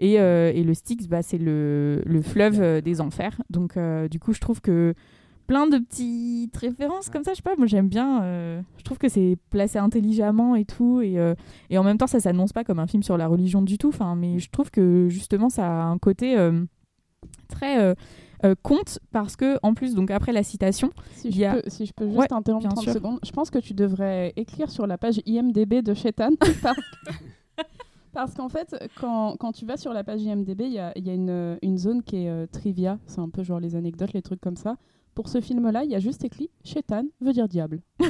Et, 0.00 0.14
et 0.14 0.64
le 0.64 0.74
Styx, 0.74 1.06
bah, 1.06 1.22
c'est 1.22 1.38
le, 1.38 2.02
le 2.04 2.22
fleuve 2.22 2.82
des 2.82 3.00
enfers. 3.00 3.40
Donc, 3.50 3.78
du 4.10 4.18
coup, 4.18 4.32
je 4.32 4.40
trouve 4.40 4.60
que 4.60 4.94
plein 5.46 5.66
de 5.66 5.78
petites 5.78 6.56
références 6.56 7.10
comme 7.10 7.22
ça, 7.24 7.32
je 7.32 7.36
sais 7.36 7.42
pas, 7.42 7.54
moi 7.56 7.66
j'aime 7.66 7.88
bien. 7.88 8.22
euh, 8.22 8.60
je 8.78 8.82
trouve 8.82 8.98
que 8.98 9.08
c'est 9.08 9.36
placé 9.50 9.78
intelligemment 9.78 10.54
et 10.56 10.64
tout. 10.64 11.00
Et, 11.00 11.18
euh, 11.18 11.34
et 11.70 11.78
en 11.78 11.84
même 11.84 11.98
temps, 11.98 12.06
ça 12.06 12.20
s'annonce 12.20 12.52
pas 12.52 12.64
comme 12.64 12.78
un 12.78 12.86
film 12.86 13.02
sur 13.02 13.16
la 13.16 13.26
religion 13.26 13.62
du 13.62 13.76
tout. 13.78 13.88
Enfin, 13.88 14.14
mais 14.16 14.38
je 14.38 14.48
trouve 14.50 14.70
que 14.70 15.08
justement, 15.10 15.48
ça 15.50 15.66
a 15.66 15.84
un 15.84 15.98
côté 15.98 16.36
euh, 16.38 16.64
très 17.48 17.94
conte 18.62 18.98
parce 19.10 19.36
que, 19.36 19.58
en 19.62 19.72
plus, 19.72 19.94
donc 19.94 20.10
après 20.10 20.32
la 20.32 20.42
citation, 20.42 20.90
Si 21.12 21.30
je, 21.32 21.44
a- 21.44 21.54
peux, 21.54 21.62
si 21.68 21.86
je 21.86 21.92
peux 21.94 22.06
juste 22.06 22.18
Ouais, 22.18 22.32
interrompre 22.32 22.66
bien 22.66 22.74
30 22.74 22.84
sûr. 22.84 22.92
secondes, 22.92 23.18
je 23.24 23.30
pense 23.32 23.48
que 23.50 23.58
tu 23.58 23.72
devrais 23.72 24.34
écrire 24.36 24.70
sur 24.70 24.86
la 24.86 24.98
page 24.98 25.20
IMDB 25.24 25.80
de 25.82 25.94
Shetan. 25.94 26.30
parce 26.62 26.78
parce 28.12 28.34
qu'en 28.34 28.48
fait, 28.48 28.76
quand, 29.00 29.36
quand 29.38 29.52
tu 29.52 29.64
vas 29.64 29.76
sur 29.76 29.92
la 29.92 30.04
page 30.04 30.22
IMDB, 30.22 30.60
il 30.66 30.72
y 30.74 30.78
a, 30.78 30.92
y 30.98 31.10
a 31.10 31.14
une, 31.14 31.58
une 31.62 31.78
zone 31.78 32.02
qui 32.02 32.16
est 32.24 32.28
euh, 32.28 32.46
trivia. 32.46 32.98
C'est 33.06 33.20
un 33.20 33.28
peu 33.30 33.42
genre 33.42 33.58
les 33.60 33.74
anecdotes, 33.76 34.12
les 34.12 34.22
trucs 34.22 34.40
comme 34.40 34.56
ça. 34.56 34.76
Pour 35.14 35.28
ce 35.28 35.40
film-là, 35.40 35.84
il 35.84 35.90
y 35.90 35.94
a 35.94 36.00
juste 36.00 36.24
écrit 36.24 36.50
Shetan 36.64 37.04
veut 37.20 37.32
dire 37.32 37.48
diable. 37.48 37.80
bah 38.00 38.06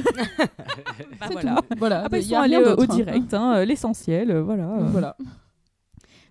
voilà. 1.31 1.55
tout. 1.57 1.75
Voilà. 1.77 2.03
Après, 2.03 2.19
Il 2.19 2.23
ils 2.23 2.27
y 2.27 2.29
sont 2.31 2.35
a 2.37 2.41
allés 2.43 2.57
rien 2.57 2.67
euh, 2.67 2.75
au 2.75 2.81
hein. 2.83 2.95
direct, 2.95 3.33
hein, 3.33 3.55
euh, 3.57 3.65
l'essentiel, 3.65 4.31
euh, 4.31 4.41
voilà. 4.43 4.69
euh. 4.79 4.85
Voilà. 4.91 5.15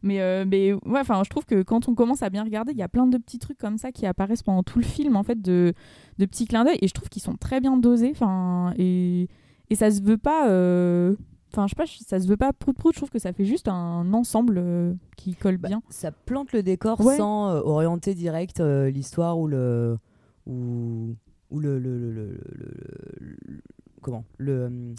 Mais, 0.02 0.20
euh, 0.20 0.44
mais 0.46 0.72
ouais, 0.74 1.00
enfin, 1.00 1.22
je 1.24 1.30
trouve 1.30 1.46
que 1.46 1.62
quand 1.62 1.88
on 1.88 1.94
commence 1.94 2.22
à 2.22 2.28
bien 2.28 2.44
regarder, 2.44 2.72
il 2.72 2.78
y 2.78 2.82
a 2.82 2.88
plein 2.88 3.06
de 3.06 3.16
petits 3.16 3.38
trucs 3.38 3.56
comme 3.56 3.78
ça 3.78 3.90
qui 3.90 4.04
apparaissent 4.04 4.42
pendant 4.42 4.62
tout 4.62 4.78
le 4.78 4.84
film, 4.84 5.16
en 5.16 5.22
fait, 5.22 5.40
de, 5.40 5.72
de 6.18 6.26
petits 6.26 6.46
clins 6.46 6.64
d'œil. 6.64 6.78
Et 6.82 6.88
je 6.88 6.92
trouve 6.92 7.08
qu'ils 7.08 7.22
sont 7.22 7.36
très 7.36 7.60
bien 7.60 7.76
dosés. 7.78 8.10
Enfin, 8.10 8.74
et, 8.76 9.28
et 9.70 9.74
ça 9.74 9.90
se 9.90 10.02
veut 10.02 10.18
pas. 10.18 10.48
euh, 10.48 11.14
Enfin, 11.52 11.68
je 11.68 11.70
sais 11.70 11.76
pas, 11.76 12.04
ça 12.04 12.18
se 12.20 12.26
veut 12.26 12.36
pas 12.36 12.52
prout 12.52 12.76
prout. 12.76 12.92
Je 12.94 12.98
trouve 12.98 13.10
que 13.10 13.20
ça 13.20 13.32
fait 13.32 13.44
juste 13.44 13.68
un 13.68 14.12
ensemble 14.12 14.56
euh, 14.58 14.92
qui 15.16 15.36
colle 15.36 15.56
Bah, 15.56 15.68
bien. 15.68 15.82
ça 15.88 16.10
plante 16.10 16.52
le 16.52 16.64
décor 16.64 17.00
Ouais. 17.00 17.16
sans 17.16 17.48
euh, 17.48 17.60
orienter 17.60 18.14
direct 18.14 18.58
euh, 18.58 18.90
l'histoire 18.90 19.38
ou 19.38 19.46
le 19.46 19.96
ou, 20.46 21.14
ou 21.50 21.60
le, 21.60 21.78
le, 21.78 21.98
le, 21.98 22.12
le- 22.12 23.60
comment 24.02 24.24
le 24.38 24.66
hum, 24.66 24.94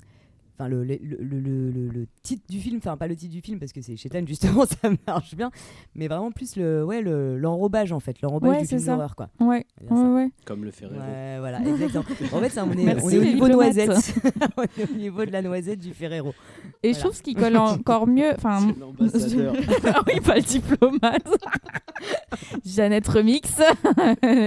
enfin 0.58 0.68
le, 0.70 0.84
le, 0.84 0.98
le, 1.02 1.18
le- 1.20 1.70
le- 1.72 1.90
le 1.90 2.08
titre 2.24 2.44
du 2.50 2.60
film 2.60 2.78
enfin 2.78 2.96
pas 2.98 3.08
le 3.08 3.16
titre 3.16 3.34
du 3.34 3.42
film 3.42 3.60
parce 3.60 3.72
que 3.74 3.82
c'est 3.82 3.96
Shetan 3.98 4.26
justement 4.26 4.66
ça 4.82 4.90
marche 5.08 5.36
bien 5.36 5.52
mais 5.96 6.08
vraiment 6.08 6.32
plus 6.32 6.56
le 6.56 6.84
ouais 6.86 7.02
le- 7.02 7.38
l'enrobage 7.38 7.92
en 7.92 8.00
fait 8.00 8.22
l'enrobage 8.22 8.52
Ouais, 8.52 8.60
du 8.62 8.66
c'est 8.66 8.76
film 8.78 8.82
ça. 8.82 8.92
d'horreur 8.94 9.16
quoi 9.16 9.30
Ouais, 9.40 9.66
ouais. 9.90 10.30
Comme 10.46 10.64
le 10.66 10.72
Ferrero. 10.72 11.00
Ouais, 11.00 11.40
voilà, 11.40 11.60
exactement. 11.68 12.04
En 12.32 12.40
fait, 12.40 12.50
ça, 12.50 12.66
on 12.66 12.72
est, 12.72 12.84
Merci, 12.84 13.06
on 13.06 13.10
est 13.10 13.18
au 13.18 13.22
niveau 13.24 13.48
diplomates. 13.48 13.76
noisette. 13.76 14.16
on 14.58 14.64
est 14.64 14.92
au 14.92 14.96
niveau 14.96 15.26
de 15.26 15.32
la 15.32 15.42
noisette 15.42 15.80
du 15.80 15.94
Ferrero. 15.94 16.34
Et 16.84 16.90
je 16.90 16.94
Voilà. 16.94 17.00
trouve 17.00 17.16
ce 17.16 17.22
qui 17.24 17.34
colle 17.36 17.58
encore 17.58 18.08
mieux. 18.08 18.32
Enfin, 18.36 18.60
l'ambassadeur. 18.80 19.54
ah 19.86 20.02
oui, 20.08 20.20
pas 20.22 20.36
le 20.36 20.42
diplomate. 20.42 21.28
Jeannette 22.66 23.08
Remix, 23.08 23.52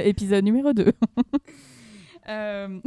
épisode 0.04 0.44
numéro 0.44 0.72
2. 0.72 0.92
Euh, 2.28 2.78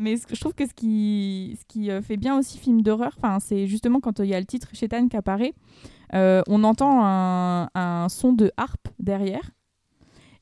Mais 0.00 0.16
je 0.16 0.40
trouve 0.40 0.54
que 0.54 0.66
ce 0.66 0.72
qui, 0.72 1.58
ce 1.60 1.64
qui 1.66 1.90
euh, 1.90 2.00
fait 2.00 2.16
bien 2.16 2.38
aussi 2.38 2.56
film 2.56 2.80
d'horreur, 2.80 3.18
c'est 3.38 3.66
justement 3.66 4.00
quand 4.00 4.18
euh, 4.18 4.24
il 4.24 4.30
y 4.30 4.34
a 4.34 4.40
le 4.40 4.46
titre 4.46 4.70
Chétan 4.72 5.08
qui 5.08 5.16
apparaît, 5.16 5.52
euh, 6.14 6.40
on 6.48 6.64
entend 6.64 7.02
un, 7.04 8.08
son 8.08 8.32
de 8.32 8.50
harpe 8.56 8.88
derrière. 8.98 9.50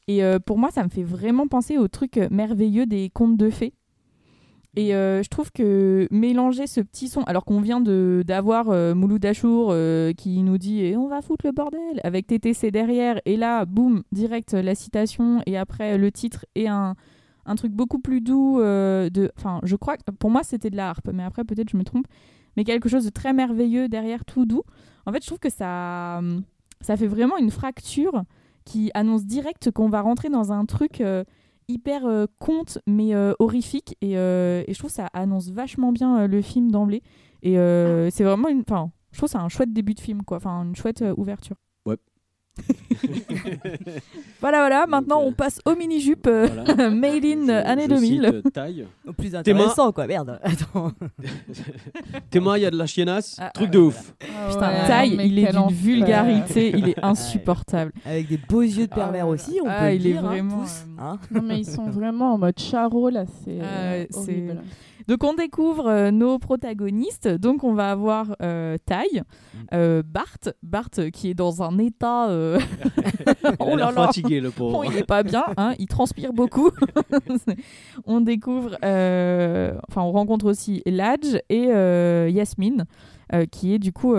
Et 0.06 0.22
pour 0.46 0.56
moi, 0.56 0.70
ça 0.70 0.82
me 0.84 0.88
fait 0.88 1.02
vraiment 1.02 1.48
penser 1.48 1.76
au 1.76 1.86
truc 1.86 2.16
merveilleux 2.30 2.86
des 2.86 3.10
contes 3.10 3.36
de 3.36 3.50
fées. 3.50 3.74
Et 4.74 4.92
je 4.92 5.28
trouve 5.28 5.52
que 5.52 6.08
mélanger 6.10 6.66
ce 6.66 6.80
petit 6.80 7.08
son, 7.08 7.24
alors 7.24 7.44
qu'on 7.44 7.60
vient 7.60 7.82
d'avoir 7.82 8.70
euh, 8.70 8.94
Mouloud 8.94 9.22
Achour 9.26 9.74
qui 10.16 10.42
nous 10.42 10.56
dit 10.56 10.80
et 10.80 10.96
on 10.96 11.08
va 11.08 11.20
foutre 11.20 11.44
le 11.44 11.52
bordel 11.52 12.00
avec 12.04 12.26
TTC 12.26 12.70
derrière, 12.70 13.20
et 13.26 13.36
là, 13.36 13.66
boum, 13.66 14.02
direct 14.10 14.54
la 14.54 14.74
citation, 14.74 15.42
et 15.44 15.58
après 15.58 15.98
le 15.98 16.10
titre 16.10 16.46
et 16.54 16.68
un, 16.68 16.94
un 17.48 17.54
truc 17.56 17.72
beaucoup 17.72 17.98
plus 17.98 18.20
doux. 18.20 18.60
euh, 18.60 19.10
de, 19.10 19.30
enfin, 19.36 19.60
je 19.64 19.76
crois 19.76 19.96
que 19.96 20.10
pour 20.12 20.30
moi 20.30 20.42
c'était 20.44 20.70
de 20.70 20.76
la 20.76 20.90
harpe, 20.90 21.10
mais 21.12 21.24
après 21.24 21.44
peut-être 21.44 21.70
je 21.70 21.76
me 21.76 21.84
trompe, 21.84 22.06
mais 22.56 22.64
quelque 22.64 22.88
chose 22.88 23.04
de 23.04 23.10
très 23.10 23.32
merveilleux 23.32 23.88
derrière, 23.88 24.24
tout 24.24 24.46
doux. 24.46 24.62
En 25.06 25.12
fait, 25.12 25.22
je 25.22 25.26
trouve 25.26 25.38
que 25.38 25.50
ça, 25.50 26.20
ça 26.80 26.96
fait 26.96 27.06
vraiment 27.06 27.36
une 27.38 27.50
fracture 27.50 28.22
qui 28.64 28.90
annonce 28.94 29.24
direct 29.24 29.70
qu'on 29.70 29.88
va 29.88 30.00
rentrer 30.02 30.28
dans 30.28 30.52
un 30.52 30.64
truc. 30.66 31.00
euh, 31.00 31.24
hyper 31.70 32.06
euh, 32.06 32.24
conte 32.38 32.78
mais 32.86 33.14
horrifique 33.38 33.94
et, 34.00 34.12
et 34.12 34.72
je 34.72 34.78
trouve 34.78 34.88
que 34.88 34.96
ça 34.96 35.10
annonce 35.12 35.50
vachement 35.50 35.92
bien 35.92 36.26
le 36.26 36.40
film 36.40 36.70
d'emblée 36.70 37.02
et 37.42 37.58
euh, 37.58 38.08
c'est 38.10 38.24
vraiment 38.24 38.48
une 38.48 38.60
enfin 38.60 38.90
je 39.12 39.18
trouve 39.18 39.28
que 39.28 39.32
c'est 39.32 39.44
un 39.44 39.50
chouette 39.50 39.74
début 39.74 39.92
de 39.92 40.00
film 40.00 40.22
quoi 40.22 40.38
enfin 40.38 40.64
une 40.64 40.74
chouette 40.74 41.04
ouverture 41.18 41.56
Voilà, 44.40 44.58
voilà. 44.58 44.86
Maintenant, 44.86 45.20
euh, 45.20 45.26
on 45.26 45.32
passe 45.32 45.60
aux 45.64 45.74
mini-jupes 45.74 46.26
euh, 46.26 46.48
Voilà. 46.52 46.90
made 46.90 47.24
in 47.24 47.46
Je- 47.46 47.50
année 47.66 47.82
je 47.84 47.88
2000. 47.88 48.24
cite, 48.24 48.34
euh, 48.34 48.42
taille. 48.50 48.86
Au 49.06 49.12
plus 49.12 49.34
intéressant, 49.34 49.92
quoi. 49.92 50.06
Merde. 50.06 50.38
Attends. 50.44 50.92
Il 52.34 52.62
y 52.62 52.66
a 52.66 52.70
de 52.70 52.76
la 52.76 52.86
chiennasse. 52.86 53.36
Ah, 53.40 53.50
Truc 53.52 53.68
ah, 53.68 53.72
de 53.72 53.78
ouf. 53.78 54.14
Putain, 54.48 54.68
Ouais, 54.70 54.86
taille, 54.86 55.16
mais 55.16 55.28
il 55.28 55.38
est 55.38 55.50
d'une 55.52 55.68
vulgarité, 55.70 56.72
il 56.76 56.88
est 56.90 57.04
insupportable. 57.04 57.92
Avec 58.04 58.28
des 58.28 58.36
beaux 58.38 58.62
yeux 58.62 58.86
de 58.86 58.94
pervers 58.94 59.24
Ah, 59.26 59.28
aussi, 59.28 59.58
on 59.62 59.68
ah, 59.68 59.80
peut 59.80 59.86
le 59.88 59.94
il 59.94 60.06
est 60.06 60.12
dire, 60.12 60.18
hein, 60.24 60.28
vraiment, 60.28 60.60
tous, 60.60 60.84
euh, 60.86 61.02
hein. 61.02 61.18
Non, 61.30 61.42
mais 61.42 61.58
ils 61.60 61.66
sont 61.66 61.90
vraiment 61.90 62.34
en 62.34 62.38
mode 62.38 62.58
charo 62.58 63.10
là, 63.10 63.24
c'est 63.44 63.58
Ah, 63.60 63.64
euh, 63.92 64.06
horrible. 64.14 64.62
Donc 65.08 65.24
on 65.24 65.32
découvre 65.34 65.86
euh, 65.88 66.10
nos 66.10 66.38
protagonistes. 66.38 67.26
Donc 67.28 67.64
on 67.64 67.72
va 67.74 67.90
avoir 67.90 68.36
euh, 68.42 68.76
Ty, 68.86 69.20
Mm. 69.54 69.58
euh, 69.74 70.02
Bart, 70.04 70.36
Bart 70.62 70.90
euh, 70.98 71.08
qui 71.10 71.30
est 71.30 71.34
dans 71.34 71.62
un 71.62 71.78
état. 71.78 72.28
Il 72.30 73.56
oh 73.60 73.76
là 73.76 73.86
là. 73.86 73.92
fatigué, 73.92 74.40
le 74.40 74.50
pauvre. 74.50 74.72
Bon, 74.72 74.82
il 74.82 74.96
est 74.96 75.04
pas 75.06 75.22
bien, 75.22 75.44
hein, 75.56 75.74
il 75.78 75.86
transpire 75.86 76.32
beaucoup. 76.32 76.70
on 78.06 78.20
découvre, 78.20 78.74
enfin, 78.82 80.02
on 80.02 80.12
rencontre 80.12 80.46
aussi 80.46 80.82
Ladj 80.86 81.38
et 81.48 81.66
Yasmine, 82.30 82.84
qui 83.50 83.74
est 83.74 83.78
du 83.78 83.92
coup 83.92 84.14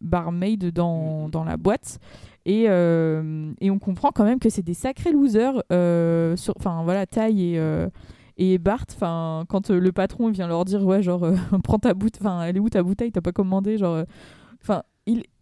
barmaid 0.00 0.72
dans, 0.72 1.28
dans 1.28 1.44
la 1.44 1.56
boîte. 1.56 1.98
Et, 2.46 2.64
euh, 2.68 3.52
et 3.60 3.70
on 3.70 3.78
comprend 3.78 4.10
quand 4.14 4.24
même 4.24 4.38
que 4.38 4.50
c'est 4.50 4.62
des 4.62 4.74
sacrés 4.74 5.12
losers. 5.12 5.62
euh, 5.72 6.36
Enfin, 6.58 6.82
voilà, 6.84 7.06
Ty 7.06 7.20
et. 7.20 7.58
euh, 7.58 7.88
et 8.36 8.58
Bart, 8.58 8.86
enfin, 8.92 9.44
quand 9.48 9.70
euh, 9.70 9.78
le 9.78 9.92
patron 9.92 10.30
vient 10.30 10.48
leur 10.48 10.64
dire 10.64 10.84
ouais 10.84 11.02
genre 11.02 11.24
euh, 11.24 11.36
prends 11.64 11.78
ta 11.78 11.94
bouteille, 11.94 12.20
enfin 12.24 12.42
elle 12.42 12.56
est 12.56 12.60
où 12.60 12.68
ta 12.68 12.82
bouteille, 12.82 13.12
t'as 13.12 13.20
pas 13.20 13.32
commandé, 13.32 13.78
genre, 13.78 13.94
euh, 13.94 14.04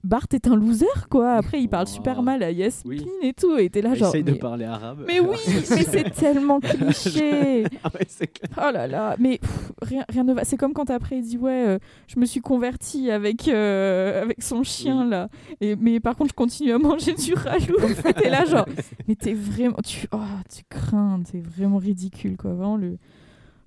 Bart 0.04 0.26
est 0.32 0.48
un 0.48 0.56
loser 0.56 0.86
quoi. 1.10 1.34
Après 1.34 1.60
il 1.60 1.68
parle 1.68 1.86
super 1.86 2.22
mal 2.22 2.42
à 2.42 2.50
Yasmine 2.50 3.02
Oui. 3.02 3.28
et 3.28 3.32
tout, 3.32 3.56
et 3.56 3.70
t'es 3.70 3.82
là 3.82 3.94
genre. 3.94 4.08
Essaye 4.08 4.24
de 4.24 4.32
parler 4.32 4.64
arabe. 4.64 5.04
mais 5.06 5.20
oui, 5.20 5.36
mais 5.70 5.82
c'est 5.84 6.10
tellement 6.10 6.60
cliché. 6.60 7.64
Ah 7.84 7.90
ouais, 7.94 8.06
c'est 8.08 8.26
clair. 8.28 8.50
Oh 8.58 8.72
là 8.72 8.86
là, 8.86 9.16
mais 9.18 9.38
pff, 9.38 9.72
rien, 9.82 10.04
rien 10.08 10.24
ne 10.24 10.32
va. 10.34 10.44
C'est 10.44 10.56
comme 10.56 10.72
quand 10.72 10.90
après 10.90 11.18
il 11.18 11.22
dit 11.22 11.36
ouais, 11.38 11.66
euh, 11.66 11.78
je 12.06 12.18
me 12.18 12.26
suis 12.26 12.40
converti 12.40 13.10
avec 13.10 13.48
euh, 13.48 14.22
avec 14.22 14.42
son 14.42 14.62
chien 14.62 15.04
là. 15.04 15.28
Et 15.60 15.76
mais 15.76 16.00
par 16.00 16.16
contre 16.16 16.30
je 16.30 16.34
continue 16.34 16.72
à 16.72 16.78
manger 16.78 17.14
du 17.14 17.34
rajout. 17.34 17.76
T'es 18.16 18.28
là 18.30 18.44
genre, 18.44 18.66
mais 19.08 19.14
t'es 19.14 19.32
vraiment, 19.34 19.76
tu, 19.84 20.06
oh, 20.12 20.18
tu 20.54 20.62
crains, 20.68 21.20
t'es 21.30 21.40
vraiment 21.40 21.78
ridicule 21.78 22.36
quoi. 22.36 22.52
Vraiment 22.52 22.76
le 22.76 22.98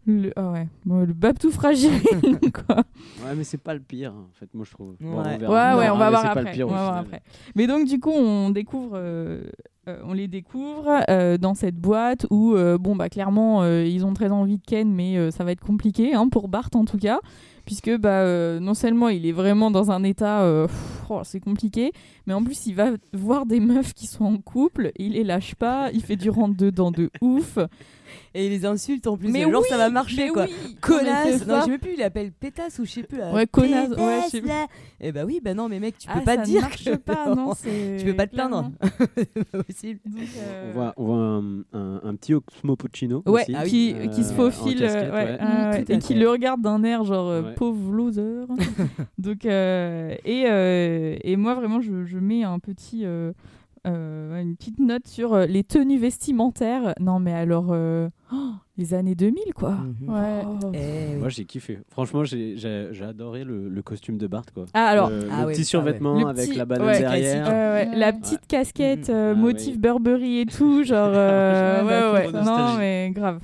le 0.08 0.32
ah 0.36 0.52
ouais, 0.52 0.68
bon, 0.86 1.00
le 1.06 1.14
babtou 1.14 1.52
fragile 1.52 1.92
quoi. 2.68 2.78
Ouais, 3.26 3.36
mais 3.36 3.44
c'est 3.44 3.58
pas 3.58 3.74
le 3.74 3.80
pire, 3.80 4.14
en 4.14 4.30
fait, 4.34 4.48
moi 4.54 4.66
je 4.68 4.72
trouve. 4.72 4.96
Bon, 5.00 5.18
Ouais. 5.24 5.38
on. 5.42 5.52
Ouais, 5.52 5.90
on 5.90 5.98
va 5.98 6.10
voir 6.10 6.26
après. 6.26 6.44
le 6.44 6.52
pire, 6.52 6.68
on 6.68 6.72
au 6.72 6.74
va 6.74 6.84
voir 6.84 7.04
final. 7.04 7.20
après. 7.20 7.24
Mais 7.56 7.68
donc, 7.68 7.88
du 7.88 8.00
coup, 8.00 8.12
on 8.12 8.50
découvre, 8.52 8.92
euh, 8.96 9.44
euh, 9.88 10.00
on 10.06 10.14
les 10.14 10.28
découvre 10.28 10.90
euh, 11.10 11.38
dans 11.38 11.54
cette 11.56 11.76
boîte 11.78 12.28
où, 12.30 12.54
euh, 12.56 12.78
bon, 12.78 12.96
bah, 12.96 13.10
clairement, 13.10 13.64
euh, 13.64 13.84
ils 13.86 14.06
ont 14.06 14.14
très 14.14 14.32
envie 14.32 14.58
de 14.58 14.64
Ken, 14.66 14.92
mais 14.94 15.18
euh, 15.18 15.32
ça 15.32 15.44
va 15.44 15.52
être 15.52 15.64
compliqué, 15.66 16.14
hein, 16.14 16.28
pour 16.30 16.48
Bart 16.50 16.70
en 16.76 16.86
tout 16.86 16.98
cas, 17.00 17.20
puisque, 17.66 17.96
bah, 17.98 18.10
euh, 18.22 18.60
non 18.60 18.74
seulement 18.76 19.10
il 19.10 19.26
est 19.26 19.32
vraiment 19.32 19.72
dans 19.72 19.90
un 19.92 20.04
état, 20.04 20.42
euh, 20.44 20.68
oh, 21.10 21.22
c'est 21.24 21.40
compliqué, 21.40 21.92
mais 22.28 22.34
en 22.34 22.44
plus, 22.44 22.68
il 22.68 22.74
va 22.76 22.92
voir 23.14 23.46
des 23.48 23.60
meufs 23.60 23.94
qui 23.94 24.06
sont 24.08 24.26
en 24.26 24.38
couple, 24.38 24.92
il 24.98 25.14
les 25.14 25.24
lâche 25.24 25.56
pas, 25.56 25.90
il 25.94 26.02
fait 26.04 26.16
du 26.16 26.30
rentre-dedans 26.30 26.92
de 26.92 27.10
ouf. 27.22 27.58
Et 28.34 28.46
il 28.46 28.52
les 28.52 28.66
insulte 28.66 29.08
en 29.08 29.18
plus. 29.18 29.30
Mais 29.30 29.42
genre 29.44 29.62
oui, 29.62 29.68
ça 29.70 29.78
va 29.78 29.90
marcher 29.90 30.30
quoi. 30.30 30.46
oui. 30.46 30.76
Connasse. 30.82 31.46
Non, 31.48 31.60
je 31.60 31.64
sais 31.66 31.70
même 31.72 31.80
plus, 31.80 31.94
il 31.98 32.04
appelle 32.04 32.32
pétasse 32.32 32.80
ou 32.80 32.86
je 32.86 32.92
sais 32.92 33.04
plus. 33.04 33.18
là. 33.18 33.32
Ouais, 33.34 33.48
connasse, 33.48 33.90
ouais, 33.90 33.96
Pétasse, 33.96 34.26
je 34.26 34.30
sais 34.30 34.42
plus. 34.42 34.48
là. 34.50 34.68
Eh 35.02 35.12
bah 35.12 35.24
oui, 35.26 35.40
bah 35.44 35.54
non, 35.54 35.70
mais 35.70 35.80
mec, 35.80 35.98
tu 35.98 36.08
peux 36.08 36.14
Ah, 36.18 36.22
pas 36.22 36.36
ça 36.36 36.42
dire 36.44 36.62
marche 36.62 36.84
que. 36.86 36.96
pas, 36.96 37.34
non, 37.36 37.54
Tu 37.64 38.06
peux 38.06 38.14
pas 38.16 38.28
te 38.28 38.36
plaindre. 38.36 38.72
C'est 39.16 39.44
pas 39.52 39.64
possible. 39.64 40.00
Donc, 40.06 40.28
euh, 40.38 40.70
On 40.70 40.74
voit, 40.74 40.94
on 40.98 41.06
voit 41.06 41.16
un, 41.18 41.60
un, 41.74 42.02
un 42.04 42.16
petit 42.16 42.34
Oxmo 42.34 42.76
Puccino. 42.76 43.24
Ouais, 43.26 43.46
aussi, 43.62 43.70
qui, 43.70 43.94
euh, 43.96 44.08
qui 44.08 44.24
se 44.24 44.34
faufile 44.34 44.80
casquette, 44.80 45.04
euh, 45.04 45.12
ouais, 45.12 45.24
ouais. 45.24 45.38
euh, 45.42 45.72
ouais, 45.72 45.84
Tout 45.84 45.92
à 45.92 45.96
et 45.96 46.00
qui 46.00 46.14
le 46.16 46.30
regarde 46.30 46.62
d'un 46.62 46.84
air 46.84 47.04
genre 47.04 47.30
euh, 47.30 47.42
Ouais. 47.44 47.54
pauvre 47.56 47.92
loser. 47.92 48.46
Donc, 49.18 49.46
euh, 49.46 50.16
et, 50.26 50.46
euh, 50.48 51.16
et 51.24 51.36
moi, 51.36 51.56
vraiment, 51.56 51.82
je, 51.82 52.06
je 52.06 52.18
mets 52.18 52.44
un 52.44 52.60
petit, 52.60 53.04
euh, 53.86 54.42
une 54.42 54.56
petite 54.56 54.80
note 54.80 55.08
sur 55.08 55.34
euh, 55.34 55.46
les 55.46 55.64
tenues 55.64 55.98
vestimentaires. 56.00 56.94
Non, 57.00 57.20
mais 57.20 57.34
alors, 57.34 57.68
euh, 57.72 58.10
oh, 58.34 58.52
les 58.78 58.94
années 58.94 59.16
2000, 59.16 59.54
quoi. 59.54 59.72
Mhm. 59.72 60.10
Ouais. 60.14 60.42
Oh. 60.46 60.72
Eh. 60.74 61.16
Moi 61.18 61.30
j'ai 61.30 61.46
kiffé. 61.46 61.80
Franchement, 61.90 62.24
j'ai 62.24 62.56
adoré 63.02 63.44
le, 63.44 63.70
le 63.70 63.82
costume 63.82 64.18
de 64.18 64.28
Bart. 64.28 64.46
Quoi. 64.54 64.66
Ah, 64.74 64.86
alors, 64.88 65.10
le, 65.10 65.28
Ah 65.32 65.42
le 65.46 65.52
petit 65.52 65.62
ah 65.62 65.66
survêtement 65.66 66.20
Le 66.20 66.28
avec 66.28 66.50
petit- 66.50 66.58
la 66.58 66.66
banane 66.66 66.88
ouais, 66.88 67.00
derrière. 67.00 67.48
Ouais. 67.48 67.96
La 67.96 68.12
petite 68.14 68.48
casquette 68.48 69.10
Mhm. 69.10 69.16
euh, 69.16 69.32
Ah, 69.36 69.40
motif 69.40 69.74
oui. 69.76 69.80
Burberry 69.80 70.40
et 70.40 70.46
tout, 70.46 70.84
genre. 70.84 71.12
euh, 71.14 71.84
Ouais, 72.14 72.28
ouais. 72.32 72.44
Non, 72.44 72.76
mais 72.78 73.12
grave. 73.14 73.40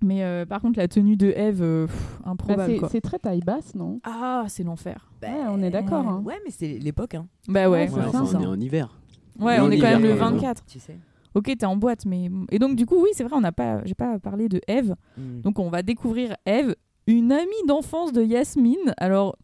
Mais 0.00 0.22
euh, 0.22 0.46
par 0.46 0.60
contre, 0.60 0.78
la 0.78 0.86
tenue 0.86 1.16
de 1.16 1.32
Eve, 1.34 1.60
euh, 1.60 1.86
pff, 1.88 2.18
Bah, 2.24 2.30
improbable, 2.30 2.76
c'est- 2.88 3.00
très 3.00 3.18
taille 3.18 3.40
basse, 3.40 3.74
non? 3.74 3.98
Ah, 4.04 4.44
c'est 4.46 4.62
l'enfer. 4.62 5.10
Bah, 5.20 5.26
Ouais, 5.26 5.34
on 5.50 5.60
est 5.60 5.70
d'accord, 5.70 6.06
hein. 6.06 6.22
Ouais, 6.24 6.36
mais 6.44 6.52
c'est 6.52 6.78
l'époque. 6.78 7.14
Hein. 7.16 7.26
Bah 7.48 7.68
ouais. 7.68 7.88
Ouais, 7.88 7.90
Ouais, 7.92 8.00
c'est 8.02 8.06
enfin, 8.16 8.24
ça. 8.26 8.38
on 8.38 8.42
est 8.42 8.46
en 8.46 8.60
hiver. 8.60 8.97
Ouais, 9.38 9.60
on 9.60 9.70
est 9.70 9.78
quand 9.78 9.86
même 9.90 10.02
le 10.02 10.16
quand 10.16 10.30
même. 10.30 10.38
24. 10.38 10.64
Tu 10.66 10.78
sais. 10.80 10.98
Ok, 11.34 11.44
t'es 11.56 11.66
en 11.66 11.76
boîte, 11.76 12.04
mais 12.06 12.30
et 12.50 12.58
donc 12.58 12.74
du 12.76 12.86
coup 12.86 12.96
oui, 13.00 13.10
c'est 13.12 13.22
vrai, 13.24 13.34
on 13.36 13.40
n'a 13.40 13.52
pas, 13.52 13.84
j'ai 13.84 13.94
pas 13.94 14.18
parlé 14.18 14.48
de 14.48 14.60
Eve. 14.66 14.94
Mm. 15.16 15.40
Donc 15.42 15.58
on 15.58 15.68
va 15.70 15.82
découvrir 15.82 16.36
Eve, 16.46 16.74
une 17.06 17.32
amie 17.32 17.66
d'enfance 17.66 18.12
de 18.12 18.22
Yasmine. 18.22 18.94
Alors 18.96 19.36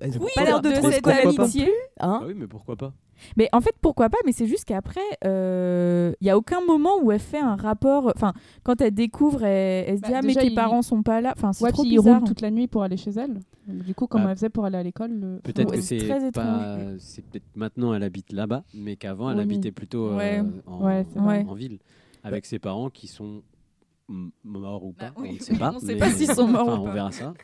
oui, 0.00 0.28
pas 0.34 0.44
l'air 0.44 0.60
de, 0.60 0.70
de 0.70 0.74
cette 0.90 1.02
connaître 1.02 1.32
non 1.32 1.42
amitié. 1.44 1.64
plus, 1.64 1.72
hein. 2.00 2.20
Ah 2.22 2.26
oui, 2.26 2.34
mais 2.36 2.46
pourquoi 2.46 2.76
pas 2.76 2.92
Mais 3.36 3.48
en 3.52 3.60
fait, 3.60 3.74
pourquoi 3.80 4.08
pas 4.08 4.18
Mais 4.26 4.32
c'est 4.32 4.46
juste 4.46 4.64
qu'après, 4.64 5.00
il 5.22 6.26
y 6.26 6.30
a 6.30 6.36
aucun 6.36 6.60
moment 6.64 6.98
où 7.02 7.12
elle 7.12 7.20
fait 7.20 7.38
un 7.38 7.56
rapport. 7.56 8.12
Enfin, 8.14 8.32
quand 8.62 8.80
elle 8.80 8.94
découvre, 8.94 9.44
elle, 9.44 9.84
elle 9.88 9.96
se 9.98 10.02
dit 10.02 10.10
Bah, 10.10 10.18
ah 10.22 10.26
mais 10.26 10.34
tes 10.34 10.46
il- 10.46 10.54
parents 10.54 10.82
sont 10.82 11.02
pas 11.02 11.20
là. 11.20 11.32
Enfin, 11.36 11.52
c'est 11.52 11.64
Ouais, 11.64 11.72
trop 11.72 11.82
puis 11.82 11.92
ils 11.92 11.98
bizarre. 11.98 12.18
roulent 12.20 12.28
toute 12.28 12.40
la 12.40 12.50
nuit 12.50 12.66
pour 12.68 12.82
aller 12.82 12.96
chez 12.96 13.10
elle. 13.10 13.40
Donc, 13.66 13.82
du 13.84 13.94
coup, 13.94 14.06
comment 14.06 14.26
Ah. 14.26 14.30
elle 14.30 14.36
faisait 14.36 14.48
pour 14.48 14.64
aller 14.64 14.78
à 14.78 14.82
l'école 14.82 15.10
le- 15.12 15.40
Peut-être 15.42 15.70
Ouais, 15.70 15.76
que 15.76 15.82
c'est 15.82 15.98
très 15.98 16.30
pas. 16.32 16.78
C'est 16.98 17.22
peut-être 17.22 17.44
maintenant 17.54 17.92
elle 17.94 18.02
habite 18.02 18.32
là-bas, 18.32 18.64
mais 18.74 18.96
qu'avant 18.96 19.30
elle 19.30 19.36
Oui, 19.36 19.42
habitait 19.42 19.72
plutôt 19.72 20.08
euh, 20.08 20.16
Ouais. 20.16 21.06
en, 21.46 21.54
ville, 21.54 21.78
avec 22.24 22.46
ses 22.46 22.58
parents 22.58 22.88
qui 22.90 23.06
sont 23.06 23.42
morts 24.44 24.84
ou 24.84 24.92
pas. 24.92 25.10
Bah 25.10 25.14
oui, 25.18 25.28
On 25.30 25.34
ne 25.34 25.38
sait 25.38 25.56
pas. 25.58 25.72
on 25.76 25.80
sait 25.80 25.94
mais- 25.94 25.98
pas 25.98 26.10
s'ils 26.10 26.32
sont 26.32 26.48
morts 26.48 26.68
enfin, 26.68 26.78
ou 26.78 26.82
On 26.82 26.84
pas. 26.86 26.92
verra 26.94 27.12
ça. 27.12 27.34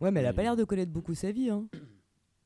Ouais, 0.00 0.10
mais 0.10 0.20
elle 0.20 0.26
a 0.26 0.32
pas 0.32 0.42
l'air 0.42 0.56
de 0.56 0.64
connaître 0.64 0.90
beaucoup 0.90 1.14
sa 1.14 1.30
vie. 1.32 1.50
Hein. 1.50 1.64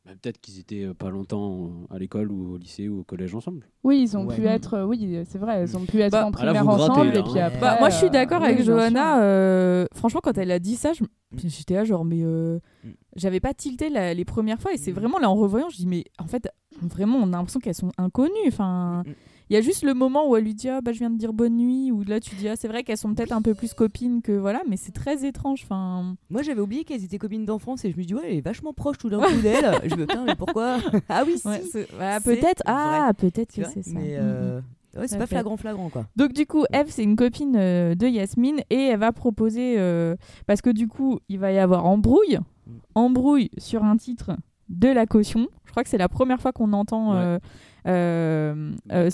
Bah, 0.07 0.13
peut-être 0.21 0.39
qu'ils 0.39 0.59
étaient 0.61 0.85
euh, 0.85 0.93
pas 0.93 1.09
longtemps 1.09 1.71
euh, 1.91 1.95
à 1.95 1.99
l'école 1.99 2.31
ou 2.31 2.55
au 2.55 2.57
lycée 2.59 2.89
ou 2.91 3.01
au 3.01 3.05
collège 3.05 3.35
ensemble. 3.35 3.67
Oui, 3.85 4.03
ils 4.03 4.17
ont 4.19 4.27
Ouais. 4.27 4.37
pu 4.37 4.45
être. 4.47 4.75
euh, 4.75 4.85
Oui, 4.85 5.19
c'est 5.27 5.39
vrai, 5.39 5.65
ils 5.65 5.77
ont 5.79 5.87
pu 5.87 5.99
être 6.01 6.13
Bah, 6.13 6.27
en 6.27 6.31
ah 6.35 6.45
là, 6.45 6.53
primaire 6.53 6.65
grattez, 6.65 6.83
ensemble 6.83 7.13
là, 7.13 7.21
et 7.21 7.23
puis 7.23 7.41
hein. 7.41 7.47
après. 7.47 7.61
Bah, 7.61 7.77
moi, 7.81 7.89
je 7.89 7.97
suis 7.97 8.11
d'accord 8.11 8.43
euh, 8.43 8.45
avec 8.47 8.59
oui, 8.59 8.65
Johanna. 8.65 9.23
euh, 9.23 9.87
franchement, 9.95 10.21
quand 10.23 10.37
elle 10.37 10.51
a 10.51 10.59
dit 10.59 10.77
ça, 10.77 10.93
je- 10.93 11.05
j'étais 11.49 11.73
là 11.75 11.85
genre, 11.85 12.05
mais 12.05 12.21
euh, 12.23 12.59
Mm. 12.85 12.89
j'avais 13.17 13.41
pas 13.41 13.55
tilté 13.55 13.89
la- 13.89 14.13
les 14.13 14.25
premières 14.27 14.61
fois. 14.61 14.75
Et 14.75 14.77
c'est 14.77 14.93
Mm. 14.93 14.97
vraiment 14.97 15.19
là 15.19 15.31
en 15.31 15.35
revoyant, 15.37 15.71
je 15.71 15.77
dis, 15.77 15.87
mais 15.87 16.05
en 16.19 16.27
fait, 16.27 16.49
vraiment, 16.83 17.19
on 17.23 17.29
a 17.33 17.37
l'impression 17.39 17.61
qu'elles 17.61 17.75
sont 17.75 17.93
inconnues. 17.97 18.31
Enfin, 18.49 19.05
Mm. 19.07 19.13
Il 19.51 19.55
y 19.55 19.57
a 19.57 19.61
juste 19.61 19.83
le 19.85 19.95
moment 19.95 20.29
où 20.29 20.37
elle 20.37 20.45
lui 20.45 20.55
dit, 20.55 20.69
ah 20.69 20.81
bah 20.81 20.93
je 20.93 20.99
viens 20.99 21.11
de 21.11 21.19
dire 21.19 21.33
bonne 21.33 21.57
nuit. 21.57 21.93
Ou 21.93 22.03
là, 22.05 22.19
tu 22.21 22.35
dis, 22.35 22.49
ah 22.49 22.57
c'est 22.57 22.69
vrai 22.69 22.83
qu'elles 22.83 22.97
sont 22.99 23.15
peut-être 23.15 23.33
un 23.33 23.43
peu 23.43 23.55
plus 23.55 23.75
copines 23.75 24.23
que 24.23 24.33
voilà, 24.33 24.63
mais 24.69 24.77
c'est 24.77 24.93
très 24.93 25.25
étrange. 25.27 25.61
Enfin, 25.65 26.17
Moi, 26.31 26.43
j'avais 26.43 26.61
oublié 26.61 26.85
qu'elles 26.85 27.05
étaient 27.05 27.19
copines 27.19 27.45
d'enfance 27.45 27.85
et 27.85 27.91
je 27.93 27.97
me 27.97 28.05
dis, 28.05 28.15
ouais, 28.15 28.23
elle 28.25 28.37
est 28.37 28.41
vachement 28.41 28.73
proche 28.73 28.99
tout 28.99 29.11
d'un 29.11 29.21
coup 29.21 29.41
d'elle. 29.43 29.79
je 29.85 29.95
me 29.97 30.07
putain, 30.07 30.25
mais 30.25 30.35
pourquoi? 30.37 30.79
Ah 31.09 31.25
oui, 31.27 31.39
si. 31.39 31.47
ouais, 31.49 31.63
c'est 31.73 31.87
peut-être, 32.25 32.63
ah 32.67 33.11
peut-être 33.19 33.55
que 33.55 33.65
c'est 33.69 33.83
ça. 33.83 33.91
Mais 33.95 34.15
Mm, 34.15 34.21
euh, 34.21 34.61
ouais, 34.97 35.09
c'est 35.09 35.19
pas 35.19 35.27
fait. 35.27 35.35
flagrant, 35.35 35.57
flagrant 35.57 35.89
quoi. 35.91 36.07
Donc 36.17 36.33
du 36.33 36.47
coup, 36.47 36.65
Eve, 36.73 36.87
c'est 36.89 37.03
une 37.03 37.17
copine 37.17 37.57
euh, 37.57 37.95
de 37.95 38.07
Yasmine 38.07 38.61
et 38.71 38.77
elle 38.87 38.99
va 39.01 39.13
proposer, 39.13 39.75
euh, 39.79 40.15
parce 40.47 40.63
que 40.63 40.71
du 40.71 40.89
coup, 40.89 41.19
il 41.29 41.39
va 41.39 41.53
y 41.53 41.59
avoir 41.59 41.85
embrouille, 41.87 42.39
Mm. 42.67 42.71
embrouille 42.95 43.51
sur 43.59 43.85
un 43.85 43.97
titre 43.99 44.37
de 44.71 44.89
la 44.89 45.05
caution. 45.05 45.49
Je 45.67 45.71
crois 45.73 45.83
que 45.83 45.91
c'est 45.91 45.99
la 45.99 46.09
première 46.09 46.41
fois 46.41 46.53
qu'on 46.53 46.73
entend 46.73 47.11
Ouais. 47.13 47.19
euh, 47.19 47.39
euh, 47.87 48.73
euh, 48.93 49.11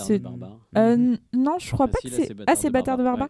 euh, 0.76 0.96
Mhm. 0.96 1.18
non, 1.35 1.56
je 1.59 1.70
crois 1.72 1.87
Ah 1.88 1.92
pas 1.92 1.98
si, 2.02 2.11
que 2.11 2.14
c'est 2.14 2.35
ah 2.46 2.54
c'est 2.56 2.68
de 2.68 2.72
bâtard 2.72 2.96
de 2.98 3.02
Barbare. 3.04 3.28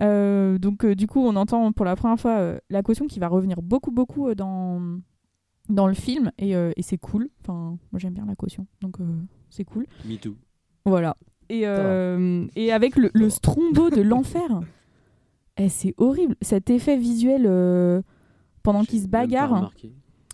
Euh, 0.00 0.58
donc 0.58 0.84
euh, 0.84 0.94
du 0.94 1.06
coup, 1.06 1.20
on 1.20 1.36
entend 1.36 1.72
pour 1.72 1.84
la 1.84 1.96
première 1.96 2.18
fois 2.18 2.38
euh, 2.38 2.58
la 2.70 2.82
caution 2.82 3.06
qui 3.06 3.18
va 3.18 3.28
revenir 3.28 3.60
beaucoup 3.62 3.90
beaucoup 3.90 4.28
euh, 4.28 4.34
dans 4.34 4.80
dans 5.68 5.86
le 5.86 5.94
film 5.94 6.32
et, 6.38 6.56
euh, 6.56 6.72
et 6.76 6.82
c'est 6.82 6.98
cool. 6.98 7.28
Enfin, 7.42 7.76
moi 7.92 7.98
j'aime 7.98 8.14
bien 8.14 8.24
la 8.26 8.34
caution, 8.34 8.66
donc 8.80 8.98
euh, 9.00 9.04
c'est 9.50 9.64
cool. 9.64 9.86
Me 10.06 10.16
too. 10.16 10.36
Voilà. 10.86 11.16
Et, 11.50 11.66
euh, 11.66 12.46
et 12.56 12.72
avec 12.72 12.96
le, 12.96 13.10
le 13.12 13.28
strombo 13.28 13.90
de 13.90 14.00
l'enfer. 14.02 14.60
Eh, 15.56 15.68
c'est 15.68 15.94
horrible. 15.98 16.36
Cet 16.40 16.70
effet 16.70 16.96
visuel 16.96 17.42
euh, 17.44 18.00
pendant 18.62 18.84
qu'ils 18.84 19.02
se 19.02 19.08
bagarrent, 19.08 19.70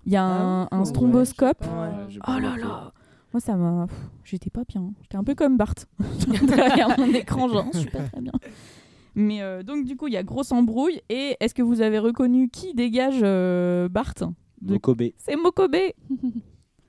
il 0.05 0.13
y 0.13 0.17
a 0.17 0.25
Ah 0.25 0.69
un, 0.71 0.79
ouais, 0.81 0.85
stromboscope. 0.85 1.63
Ouais, 1.63 2.19
Oh 2.29 2.39
là 2.39 2.57
là 2.57 2.93
Moi, 3.37 3.41
ça 3.43 3.55
m'a. 3.55 3.87
J'étais 4.25 4.49
pas 4.49 4.63
bien. 4.67 4.95
J'étais 5.03 5.19
un 5.19 5.23
peu 5.23 5.35
comme 5.35 5.59
Bart. 5.59 5.75
Derrière 6.47 6.99
mon 6.99 7.13
écran, 7.13 7.49
genre, 7.51 7.67
je 7.75 7.81
suis 7.81 7.91
pas 7.91 7.99
très 8.05 8.23
bien. 8.23 8.33
Mais 9.15 9.43
euh, 9.43 9.63
donc, 9.63 9.85
du 9.85 9.95
coup, 9.95 10.07
il 10.09 10.15
y 10.15 10.17
a 10.17 10.23
grosse 10.23 10.53
embrouille. 10.53 11.03
Et 11.11 11.37
est-ce 11.41 11.53
que 11.53 11.61
vous 11.61 11.83
avez 11.83 11.99
reconnu 11.99 12.49
qui 12.49 12.73
dégage 12.73 13.19
euh, 13.23 13.91
Bart? 13.91 14.15
De- 14.63 14.73
Mokobe. 14.73 15.03
C'est 15.19 15.37
Mokobe 15.37 15.77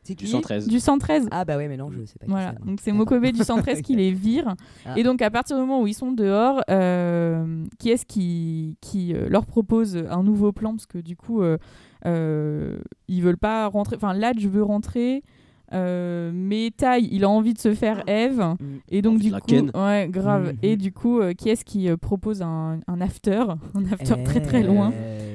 C'est 0.03 0.15
Du 0.15 0.23
qui 0.23 0.31
113. 0.31 0.69
du 0.69 0.79
113. 0.79 1.27
Ah 1.31 1.43
bah 1.43 1.57
ouais, 1.57 1.67
mais 1.67 1.75
non, 1.75 1.91
je 1.91 2.05
sais 2.05 2.17
pas. 2.17 2.25
qui 2.27 2.31
Voilà, 2.31 2.53
donc 2.65 2.79
c'est 2.81 2.93
Mokobe 2.93 3.25
du 3.25 3.43
113 3.43 3.81
qui 3.83 3.97
les 3.97 4.13
vire. 4.13 4.55
Ah. 4.86 4.97
Et 4.97 5.03
donc 5.03 5.21
à 5.21 5.29
partir 5.29 5.57
du 5.57 5.62
moment 5.63 5.81
où 5.81 5.88
ils 5.88 5.93
sont 5.93 6.13
dehors, 6.13 6.62
euh, 6.69 7.65
qui 7.77 7.89
est-ce 7.89 8.05
qui, 8.05 8.77
qui 8.79 9.13
euh, 9.13 9.27
leur 9.27 9.45
propose 9.45 9.97
un 9.97 10.23
nouveau 10.23 10.53
plan? 10.53 10.71
Parce 10.71 10.86
que 10.86 10.99
du 10.99 11.17
coup, 11.17 11.41
euh, 11.41 11.57
euh, 12.05 12.79
ils 13.10 13.21
veulent 13.21 13.38
pas 13.38 13.67
rentrer. 13.67 13.97
Enfin, 13.97 14.13
Ladj 14.13 14.47
veut 14.47 14.63
rentrer. 14.63 15.23
Euh, 15.73 16.32
mais 16.34 16.71
Tai, 16.75 16.99
il 17.01 17.23
a 17.23 17.30
envie 17.30 17.53
de 17.53 17.60
se 17.60 17.73
faire 17.73 18.03
Eve. 18.08 18.39
Mm. 18.39 18.56
Et 18.89 19.01
donc, 19.01 19.19
du 19.19 19.32
coup, 19.32 19.39
ken. 19.45 19.71
ouais, 19.75 20.08
grave. 20.10 20.53
Mhm. 20.53 20.58
Et 20.63 20.77
du 20.77 20.91
coup, 20.91 21.19
euh, 21.19 21.34
qui 21.34 21.49
est-ce 21.49 21.65
qui 21.65 21.89
euh, 21.89 21.97
propose 21.97 22.41
un, 22.41 22.80
un 22.88 23.01
after? 23.01 23.43
Un 23.75 23.86
after 23.91 24.23
très 24.23 24.41
très 24.41 24.63
loin 24.63 24.91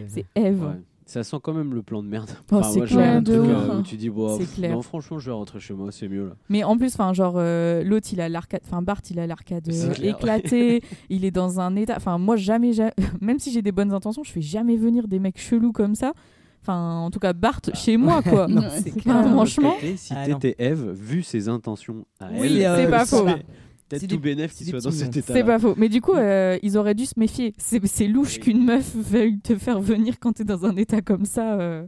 C'est 0.09 0.25
Eve. 0.35 0.63
Ouais. 0.63 0.81
Ça 1.05 1.23
sent 1.25 1.37
quand 1.43 1.53
même 1.53 1.75
le 1.75 1.83
plan 1.83 2.03
de 2.03 2.09
merde. 2.09 2.31
Oh, 2.53 2.61
c'est 2.63 2.81
clair. 2.83 3.17
un 3.17 3.23
truc, 3.23 3.37
de 3.37 3.41
euh, 3.43 3.69
ouf. 3.75 3.81
où 3.81 3.83
tu 3.83 3.97
dis, 3.97 4.09
bon, 4.09 4.29
C'est 4.39 4.45
pff, 4.45 4.55
clair. 4.55 4.73
non, 4.73 4.81
franchement, 4.81 5.19
je 5.19 5.27
vais 5.27 5.33
rentrer 5.37 5.61
chez 5.61 5.75
moi, 5.75 5.93
c'est 5.93 6.09
mieux 6.09 6.29
là. 6.29 6.33
Mais 6.49 6.65
en 6.65 6.79
plus, 6.79 6.95
enfin, 6.95 7.13
genre, 7.13 7.35
euh, 7.37 7.83
l'autre, 7.85 8.09
il 8.13 8.21
a 8.23 8.31
l'arcade, 8.31 8.63
enfin, 8.65 8.81
Bart, 8.81 9.03
il 9.11 9.19
a 9.19 9.27
l'arcade 9.27 9.69
euh, 9.69 9.93
éclaté, 10.03 10.83
il 11.11 11.27
est 11.27 11.31
dans 11.31 11.61
un 11.61 11.77
état, 11.77 11.95
enfin, 11.99 12.17
moi, 12.17 12.37
jamais, 12.37 12.73
ja- 12.73 12.95
même 13.21 13.39
si 13.39 13.51
j'ai 13.53 13.61
des 13.61 13.73
bonnes 13.73 13.93
intentions, 13.93 14.23
je 14.25 14.33
fais 14.33 14.41
jamais 14.41 14.77
venir 14.77 15.07
des 15.07 15.19
mecs 15.19 15.39
chelous 15.39 15.73
comme 15.73 15.95
ça. 15.95 16.15
Enfin, 16.63 16.99
en 17.01 17.11
tout 17.11 17.19
cas, 17.19 17.33
Bart, 17.33 17.61
chez 17.75 17.97
moi, 17.97 18.23
quoi. 18.23 18.47
Non, 18.49 18.63
c'est 18.71 18.93
clair. 18.93 19.23
Franchement, 19.33 19.75
si 19.97 20.15
Ah, 20.17 20.27
t'étais 20.27 20.55
Eve, 20.59 20.93
vu 20.93 21.23
ses 21.23 21.49
intentions 21.49 22.05
à 22.21 22.29
Oui, 22.31 22.59
elle, 22.61 22.67
euh, 22.67 22.77
c'est 22.85 22.91
pas 22.91 23.05
faux. 23.05 23.25
peut-être 23.25 24.01
c'est 24.01 24.07
tout 24.07 24.21
bénéf 24.21 24.57
des 24.57 24.65
soit 24.67 24.81
dans 24.81 24.91
cet 24.93 25.17
état. 25.17 25.33
c'est 25.35 25.43
pas 25.45 25.59
faux. 25.59 25.75
Mais 25.77 25.89
du 25.89 26.01
coup, 26.01 26.15
euh, 26.15 26.57
ils 26.63 26.79
auraient 26.79 26.95
dû 26.95 27.05
se 27.07 27.19
méfier. 27.19 27.53
C'est 27.59 27.85
c'est 27.87 28.07
louche 28.07 28.35
Oui. 28.37 28.41
qu'une 28.41 28.65
meuf 28.65 28.95
veuille 28.95 29.41
te 29.41 29.57
faire 29.57 29.81
venir 29.81 30.21
quand 30.21 30.35
t'es 30.35 30.45
dans 30.45 30.65
un 30.65 30.77
état 30.77 31.01
comme 31.03 31.25
ça 31.25 31.55
euh, 31.55 31.85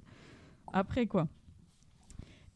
après, 0.73 1.07
quoi. 1.07 1.29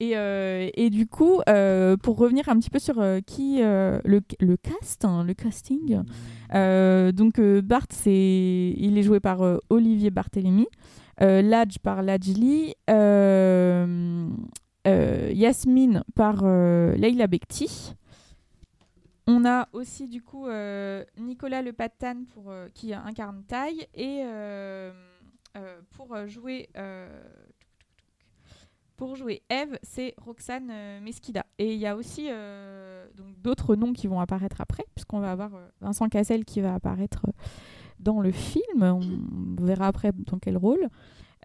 Et, 0.00 0.16
euh, 0.16 0.68
et 0.74 0.90
du 0.90 1.06
coup, 1.08 1.40
euh, 1.48 1.96
pour 1.96 2.18
revenir 2.18 2.48
un 2.48 2.56
petit 2.58 2.70
peu 2.70 2.78
sur 2.78 3.00
euh, 3.00 3.18
qui 3.24 3.58
euh, 3.62 3.98
le, 4.04 4.20
le 4.40 4.56
cast, 4.56 5.04
hein, 5.04 5.24
le 5.24 5.34
casting, 5.34 6.02
Euh, 6.54 7.12
donc 7.12 7.38
euh, 7.38 7.60
Bart, 7.62 7.86
c'est, 7.90 8.74
il 8.76 8.96
est 8.96 9.02
joué 9.02 9.18
par 9.20 9.42
euh, 9.42 9.58
Olivier 9.70 10.10
Barthélémy, 10.10 10.62
euh, 10.66 10.66
Ladj 11.20 11.78
par 11.78 12.02
Ladjli, 12.02 12.74
euh, 12.90 14.28
euh, 14.86 15.30
Yasmine 15.32 16.04
par 16.14 16.40
euh, 16.42 16.94
Leila 16.94 17.26
Bekti. 17.26 17.94
On 19.26 19.44
a 19.44 19.68
aussi 19.72 20.08
du 20.08 20.22
coup 20.22 20.46
euh, 20.46 21.04
Nicolas 21.18 21.60
Le 21.60 21.72
Patan 21.72 22.24
pour, 22.32 22.50
euh, 22.50 22.68
qui 22.72 22.94
incarne 22.94 23.42
Tai 23.46 23.86
et 23.94 24.22
euh, 24.24 24.90
euh, 25.56 25.80
pour 25.90 26.16
jouer 26.26 26.70
euh, 26.76 27.08
pour 28.96 29.14
jouer 29.14 29.42
Eve, 29.48 29.78
c'est 29.82 30.14
Roxane 30.18 30.70
euh, 30.70 31.00
Mesquida. 31.00 31.46
Et 31.58 31.74
il 31.74 31.78
y 31.78 31.86
a 31.86 31.94
aussi 31.94 32.26
euh, 32.30 33.06
d'autres 33.38 33.76
noms 33.76 33.92
qui 33.92 34.08
vont 34.08 34.18
apparaître 34.18 34.60
après, 34.60 34.84
puisqu'on 34.94 35.20
va 35.20 35.30
avoir 35.30 35.54
euh, 35.54 35.68
Vincent 35.80 36.08
Cassel 36.08 36.44
qui 36.44 36.60
va 36.60 36.74
apparaître 36.74 37.22
euh, 37.28 37.32
dans 38.00 38.20
le 38.20 38.30
film. 38.32 38.82
On 38.82 39.64
verra 39.64 39.86
après 39.88 40.12
dans 40.30 40.38
quel 40.38 40.56
rôle. 40.56 40.88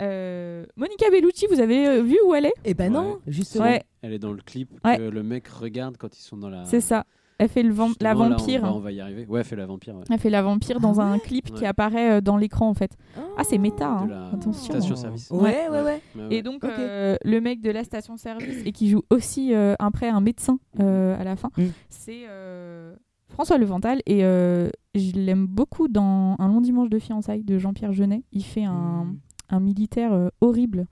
Euh, 0.02 0.66
Monica 0.76 1.10
Bellucci, 1.12 1.46
vous 1.52 1.60
avez 1.60 1.88
euh, 1.88 2.02
vu 2.02 2.18
où 2.26 2.34
elle 2.34 2.46
est? 2.48 2.54
Eh 2.66 2.74
ben 2.74 2.92
non, 2.92 3.20
justement. 3.28 3.66
Ouais, 3.66 3.84
Elle 4.02 4.14
est 4.14 4.20
dans 4.20 4.32
le 4.34 4.42
clip 4.42 4.70
Ouais. 4.84 4.98
que 4.98 5.04
le 5.04 5.24
mec 5.24 5.48
regarde 5.48 5.98
quand 5.98 6.18
ils 6.18 6.22
sont 6.24 6.38
dans 6.38 6.50
la. 6.50 6.66
c'est 6.66 6.82
ça. 6.82 7.06
Elle 7.40 7.50
fait 7.50 7.64
le 7.64 7.70
la 7.74 7.86
Justement, 7.88 8.04
là, 8.04 8.16
on 8.16 8.30
vampire. 8.30 8.62
va- 8.62 8.74
on 8.74 8.80
va 8.80 8.92
y 8.92 9.02
arriver. 9.02 9.26
Ouais, 9.28 9.40
elle 9.40 9.46
fait 9.46 9.56
la 9.56 9.66
vampire. 9.66 9.96
ouais. 9.96 10.04
Elle 10.10 10.20
fait 10.20 10.30
la 10.30 10.42
vampire 10.44 10.80
dans 10.80 11.00
Ah 11.00 11.04
un 11.06 11.14
ouais 11.14 11.20
clip 11.20 11.54
qui 11.54 11.66
apparaît 11.66 12.18
euh, 12.18 12.22
dans 12.22 12.38
l'écran 12.38 12.70
en 12.70 12.74
fait. 12.76 12.96
Ah, 13.38 13.44
c'est 13.44 13.58
méta, 13.58 13.88
hein. 13.88 14.06
De 14.06 14.12
la 14.12 14.28
attention. 14.28 14.74
station-service. 14.74 15.30
Ouais, 15.32 15.42
ouais, 15.42 15.70
ouais. 15.70 15.82
Ouais, 15.82 16.02
ouais. 16.16 16.28
Et 16.30 16.42
donc, 16.44 16.64
euh, 16.64 17.18
le 17.24 17.42
mec 17.42 17.60
de 17.62 17.72
la 17.72 17.84
station-service 17.84 18.62
et 18.66 18.72
qui 18.72 18.88
joue 18.90 19.02
aussi 19.10 19.54
euh, 19.54 19.74
après 19.80 20.08
un 20.10 20.22
médecin 20.22 20.60
euh, 20.80 21.20
à 21.20 21.24
la 21.24 21.36
fin, 21.36 21.50
Mm. 21.58 21.64
c'est 21.90 22.22
euh, 22.30 22.96
François 23.34 23.58
Levental. 23.58 24.00
Et 24.06 24.24
euh, 24.24 24.70
je 24.96 25.12
l'aime 25.14 25.46
beaucoup 25.48 25.88
dans 25.88 26.36
Un 26.40 26.48
long 26.48 26.62
dimanche 26.62 26.90
de 26.90 27.00
fiançailles 27.00 27.44
de 27.44 27.58
Jean-Pierre 27.58 27.92
Jeunet. 27.94 28.24
Il 28.32 28.44
fait 28.44 28.64
un, 28.64 29.06
Mm. 29.06 29.18
un 29.50 29.60
militaire 29.60 30.14
euh, 30.14 30.30
horrible. 30.42 30.86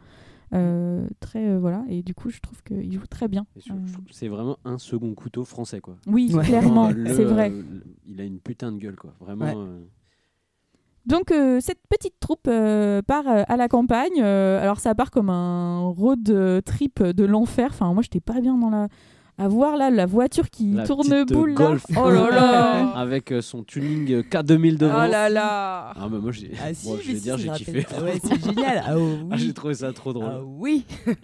euh, 0.53 1.07
très 1.21 1.47
euh, 1.47 1.59
voilà 1.59 1.85
et 1.87 2.03
du 2.03 2.13
coup 2.13 2.29
je 2.29 2.41
trouve 2.41 2.61
qu'il 2.63 2.91
joue 2.91 3.07
très 3.09 3.29
bien 3.29 3.45
Euh, 3.69 3.73
c'est 4.11 4.27
vraiment 4.27 4.57
un 4.65 4.77
second 4.77 5.13
couteau 5.13 5.45
français 5.45 5.79
quoi. 5.79 5.95
oui 6.07 6.29
Ouais. 6.35 6.43
clairement 6.43 6.89
c'est 7.05 7.23
vrai 7.23 7.49
le- 7.51 7.81
il 8.05 8.19
a 8.19 8.25
une 8.25 8.39
putain 8.41 8.73
de 8.73 8.77
gueule 8.77 8.97
quoi. 8.97 9.13
Vraiment. 9.21 9.45
Ouais. 9.45 9.53
euh, 9.55 9.79
Donc 11.05 11.31
euh, 11.31 11.61
cette 11.61 11.79
petite 11.89 12.19
troupe 12.19 12.47
euh, 12.49 13.01
part 13.01 13.27
euh, 13.29 13.43
à 13.47 13.55
la 13.55 13.69
campagne. 13.69 14.19
Euh, 14.21 14.61
alors 14.61 14.81
ça 14.81 14.93
part 14.93 15.09
comme 15.09 15.29
un 15.29 15.79
road 15.87 16.29
trip 16.65 17.01
de 17.01 17.23
l'enfer. 17.23 17.69
Enfin 17.71 17.93
moi 17.93 18.03
j'étais 18.03 18.19
pas 18.19 18.41
bien 18.41 18.57
dans 18.57 18.69
la 18.69 18.89
à 19.41 19.47
voir 19.47 19.75
là 19.77 19.89
la 19.89 20.05
voiture 20.05 20.49
qui 20.49 20.71
La 20.73 20.83
tourne 20.85 21.23
boule 21.25 21.55
là. 21.57 21.75
Oh 21.97 22.09
là 22.09 22.29
là. 22.29 22.87
Avec 22.95 23.31
euh, 23.31 23.41
son 23.41 23.63
tuning 23.63 24.11
euh, 24.11 24.21
K2000 24.21 24.73
oh 24.73 24.77
devant. 24.77 25.07
là 25.07 25.29
là. 25.29 25.93
Ah 25.95 26.07
bah 26.09 26.19
moi 26.21 26.31
j'ai. 26.31 26.51
Ah 26.63 26.73
si, 26.73 26.89
mais 26.91 26.97
je 27.01 27.07
vais 27.11 27.15
si, 27.15 27.21
dire 27.21 27.37
j'ai 27.37 27.49
kiffé. 27.49 27.71
ouais, 28.01 28.19
c'est 28.23 28.43
génial. 28.45 28.83
Ah 28.85 28.97
oui. 28.97 29.17
Ah, 29.31 29.37
j'ai 29.37 29.53
trouvé 29.53 29.73
ça 29.73 29.91
trop 29.93 30.13
drôle. 30.13 30.29
Ah 30.31 30.41
oui 30.43 30.85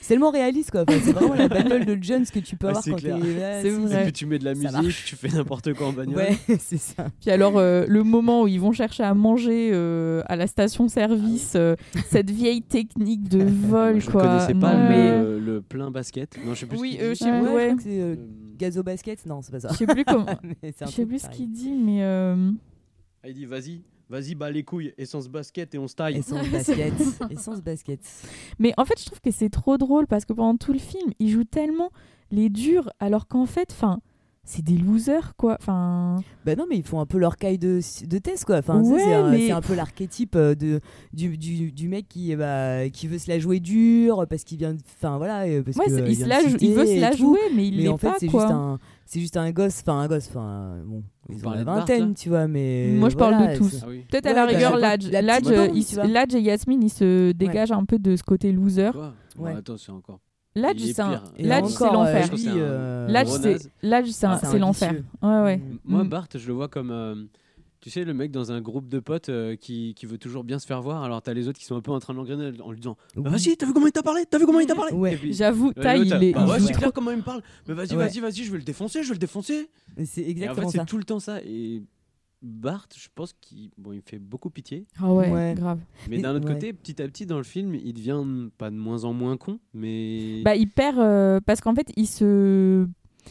C'est 0.00 0.14
tellement 0.14 0.30
réaliste 0.30 0.70
quoi. 0.70 0.84
Enfin, 0.88 0.98
c'est 1.04 1.12
vraiment 1.12 1.34
la 1.34 1.48
bagnole 1.48 1.84
de 1.84 1.98
Jones 2.00 2.24
que 2.32 2.38
tu 2.38 2.56
peux 2.56 2.68
Ah, 2.68 2.70
avoir 2.70 2.82
c'est 2.84 2.92
quand 2.92 2.96
clair. 2.96 3.18
t'es 3.20 3.34
là. 3.38 3.60
C'est 3.62 3.70
vrai. 3.70 4.00
Et 4.00 4.04
puis 4.04 4.12
tu 4.12 4.26
mets 4.26 4.38
de 4.38 4.44
la 4.44 4.54
musique, 4.54 5.04
tu 5.04 5.16
fais 5.16 5.28
n'importe 5.28 5.74
quoi 5.74 5.88
en 5.88 5.92
bagnole. 5.92 6.16
Ouais, 6.16 6.38
c'est 6.58 6.78
ça. 6.78 7.08
Puis 7.20 7.30
alors 7.30 7.58
euh, 7.58 7.84
le 7.88 8.02
moment 8.04 8.42
où 8.42 8.48
ils 8.48 8.60
vont 8.60 8.72
chercher 8.72 9.02
à 9.02 9.12
manger 9.12 9.70
euh, 9.72 10.22
à 10.26 10.36
la 10.36 10.46
station-service, 10.46 11.52
euh, 11.56 11.76
cette 12.08 12.30
vieille 12.30 12.62
technique 12.62 13.28
de 13.28 13.44
vol 13.44 14.00
je 14.00 14.08
quoi. 14.10 14.22
connaissais 14.22 14.54
pas 14.54 14.72
Non, 14.74 14.88
mais- 14.88 15.18
le, 15.22 15.38
le 15.40 15.60
plein 15.60 15.90
basket. 15.90 16.38
Non, 16.46 16.54
je 16.54 16.60
sais 16.60 16.66
plus. 16.66 16.78
Oui, 16.78 16.98
je 17.00 17.12
sais 17.14 17.40
Ouais, 17.52 17.54
plus, 17.54 17.54
je 17.54 17.56
ouais. 17.56 17.66
crois 17.66 17.76
que 17.76 17.82
c'est 17.82 18.00
euh, 18.00 18.14
Euh, 18.16 18.54
Gazo 18.58 18.82
Basket 18.82 19.26
Non, 19.26 19.42
c'est 19.42 19.52
pas 19.52 19.60
ça. 19.60 19.68
Je 19.72 19.76
sais 19.76 19.86
plus 19.86 20.04
comment. 20.04 20.26
Un 20.62 20.86
Je 20.86 20.90
sais 20.90 21.06
plus 21.06 21.22
ce 21.22 21.28
qu'il 21.28 21.50
dit 21.50 21.72
mais 21.72 22.02
euh, 22.02 22.50
ah, 23.22 23.28
il 23.28 23.34
dit 23.34 23.46
vas-y, 23.46 23.82
vas-y, 24.08 24.34
bas 24.34 24.50
les 24.50 24.62
couilles, 24.62 24.92
essence 24.98 25.28
basket 25.28 25.74
et 25.74 25.78
on 25.78 25.88
se 25.88 25.94
taille. 25.94 26.16
Essence 26.18 26.48
basket. 26.52 26.94
Essence 27.30 27.60
basket. 27.62 28.00
Mais 28.58 28.72
en 28.76 28.84
fait, 28.84 28.98
je 28.98 29.06
trouve 29.06 29.20
que 29.20 29.30
c'est 29.30 29.50
trop 29.50 29.76
drôle 29.78 30.06
parce 30.06 30.24
que 30.24 30.32
pendant 30.32 30.56
tout 30.56 30.72
le 30.72 30.78
film, 30.78 31.12
ils 31.18 31.30
jouent 31.30 31.44
tellement 31.44 31.90
les 32.30 32.48
durs 32.48 32.90
alors 33.00 33.26
qu'en 33.26 33.46
fait, 33.46 33.68
enfin, 33.72 34.00
c'est 34.50 34.64
des 34.64 34.78
losers 34.78 35.34
quoi. 35.36 35.58
Enfin, 35.60 36.16
Bah 36.46 36.56
non, 36.56 36.64
mais 36.68 36.78
ils 36.78 36.82
font 36.82 37.00
un 37.00 37.06
peu 37.06 37.18
leur 37.18 37.36
caille 37.36 37.58
de, 37.58 37.80
de 38.06 38.18
test 38.18 38.46
quoi. 38.46 38.56
Enfin, 38.56 38.80
Ouais, 38.82 38.98
c'est 38.98 39.14
un, 39.14 39.30
mais- 39.30 39.46
c'est 39.46 39.52
un 39.52 39.60
peu 39.60 39.74
l'archétype 39.74 40.36
euh, 40.36 40.54
de 40.54 40.80
du, 41.12 41.36
du, 41.36 41.70
du 41.70 41.88
mec 41.88 42.08
qui 42.08 42.34
bah, 42.34 42.88
qui 42.88 43.08
veut 43.08 43.18
se 43.18 43.28
la 43.28 43.38
jouer 43.38 43.60
dur 43.60 44.24
parce 44.28 44.44
qu'il 44.44 44.56
vient 44.56 44.72
de- 44.72 44.80
enfin 44.96 45.18
voilà 45.18 45.42
euh, 45.42 45.62
parce 45.62 45.76
ouais, 45.76 45.84
que, 45.86 45.92
euh, 46.00 46.08
il, 46.08 46.16
se 46.16 46.24
la 46.24 46.40
veut 46.40 46.58
se 46.86 46.98
la 47.00 47.12
jouer, 47.12 47.38
mais 47.54 47.68
il 47.68 47.76
l'est 47.76 47.88
en 47.88 47.98
fait 47.98 48.08
pas 48.08 48.16
c'est 48.18 48.26
quoi. 48.28 48.40
juste 48.42 48.52
un 48.54 48.78
c'est 49.04 49.20
juste 49.20 49.36
un 49.36 49.50
gosse 49.52 49.80
enfin 49.82 50.00
un 50.00 50.08
gosse 50.08 50.28
enfin 50.30 50.78
bon 50.84 51.02
ils 51.30 51.46
ont 51.46 51.50
la 51.50 51.64
Bart, 51.64 51.76
vingtaine 51.80 52.14
tu 52.14 52.30
vois 52.30 52.48
mais 52.48 52.88
Moi, 52.94 53.10
je 53.10 53.16
parle 53.16 53.34
voilà, 53.34 53.52
de 53.52 53.58
tous. 53.58 53.80
Ah 53.82 53.86
oui. 53.88 54.06
Peut-être 54.10 54.26
à 54.26 54.32
la 54.32 54.46
bah, 54.46 54.52
rigueur, 54.52 54.76
la- 54.78 54.96
Ladj, 55.20 56.34
et 56.34 56.40
Yasmine, 56.40 56.82
ils 56.82 56.90
se 56.90 57.32
dégagent 57.32 57.72
un 57.72 57.84
peu 57.84 57.98
de 57.98 58.16
ce 58.16 58.22
côté 58.22 58.50
loser. 58.50 58.90
Ouais. 59.38 59.52
Attends, 59.52 59.76
c'est 59.76 59.92
encore. 59.92 60.20
Est 60.88 60.92
c'est 60.92 61.00
un- 61.00 61.92
l'enfer. 61.92 62.30
Lui, 62.32 64.12
c'est 64.12 64.58
l'enfer. 64.58 64.92
Ouais, 65.22 65.42
ouais. 65.42 65.60
Moi, 65.84 66.04
Mm. 66.04 66.08
Bart, 66.08 66.28
je 66.34 66.46
le 66.46 66.52
vois 66.54 66.68
comme. 66.68 66.90
euh, 66.90 67.14
tu 67.80 67.90
sais, 67.90 68.04
le 68.04 68.12
mec 68.12 68.32
dans 68.32 68.50
un 68.50 68.60
groupe 68.60 68.88
de 68.88 68.98
potes 68.98 69.28
euh, 69.28 69.54
qui, 69.54 69.94
qui 69.94 70.04
veut 70.06 70.18
toujours 70.18 70.42
bien 70.42 70.58
se 70.58 70.66
faire 70.66 70.82
voir, 70.82 71.04
alors 71.04 71.22
t'as 71.22 71.32
les 71.32 71.46
autres 71.46 71.60
qui 71.60 71.64
sont 71.64 71.76
un 71.76 71.80
peu 71.80 71.92
en 71.92 72.00
train 72.00 72.12
de 72.12 72.18
l'engrainer 72.18 72.50
en 72.60 72.72
lui 72.72 72.80
disant 72.80 72.96
Oui. 73.16 73.22
Bah, 73.22 73.30
Vas-y, 73.30 73.56
t'as 73.56 73.66
vu 73.66 73.72
comment 73.72 73.86
il 73.86 73.92
t'a 73.92 74.02
parlé? 74.02 74.24
T'as 74.28 74.38
vu 74.38 74.46
comment 74.46 74.58
il 74.58 74.66
t'a 74.66 74.74
parlé? 74.74 74.92
Ouais. 74.94 75.16
J'avoue, 75.30 75.68
euh, 75.78 75.80
Taille, 75.82 76.00
l'autre, 76.08 76.16
il 76.20 76.24
est. 76.28 76.32
bah 76.32 76.44
ouais, 76.46 76.58
c'est 76.58 76.72
clair 76.72 76.92
comment 76.92 77.12
il 77.12 77.18
me 77.18 77.22
parle. 77.22 77.40
Mais 77.68 77.74
vas-y, 77.74 77.90
Ouais. 77.94 78.08
vas-y, 78.08 78.18
vas-y, 78.18 78.42
je 78.44 78.50
vais 78.50 78.58
le 78.58 78.64
défoncer, 78.64 79.02
je 79.04 79.08
vais 79.08 79.14
le 79.14 79.18
défoncer. 79.20 79.70
c'est 80.04 80.22
Et 80.22 80.26
en 80.26 80.28
exactement 80.30 80.66
fait, 80.68 80.72
c'est 80.72 80.78
ça 80.78 80.84
tout 80.86 80.98
le 80.98 81.04
temps 81.04 81.20
ça. 81.20 81.40
Et 81.42 81.82
Bart, 82.40 82.86
je 82.96 83.08
pense 83.14 83.32
qu'il 83.40 83.70
bon, 83.76 83.92
il 83.92 83.96
me 83.96 84.02
fait 84.04 84.18
beaucoup 84.18 84.48
pitié. 84.50 84.86
Ah 85.02 85.12
ouais, 85.12 85.30
Ouais. 85.32 85.54
grave. 85.56 85.80
Mais 86.08 86.16
Mais- 86.16 86.22
d'un 86.22 86.34
autre 86.36 86.46
ouais. 86.46 86.54
côté, 86.54 86.72
petit 86.72 87.02
à 87.02 87.06
petit, 87.08 87.26
dans 87.26 87.38
le 87.38 87.42
film, 87.42 87.74
il 87.74 87.92
devient 87.94 88.22
pas 88.58 88.70
de 88.70 88.76
moins 88.76 89.04
en 89.04 89.12
moins 89.12 89.36
con, 89.36 89.58
mais. 89.74 90.42
Bah, 90.44 90.54
il 90.54 90.68
perd 90.70 90.98
euh, 90.98 91.40
parce 91.44 91.60
qu'en 91.60 91.74
fait, 91.74 91.90
il 91.96 92.06
se. 92.06 92.86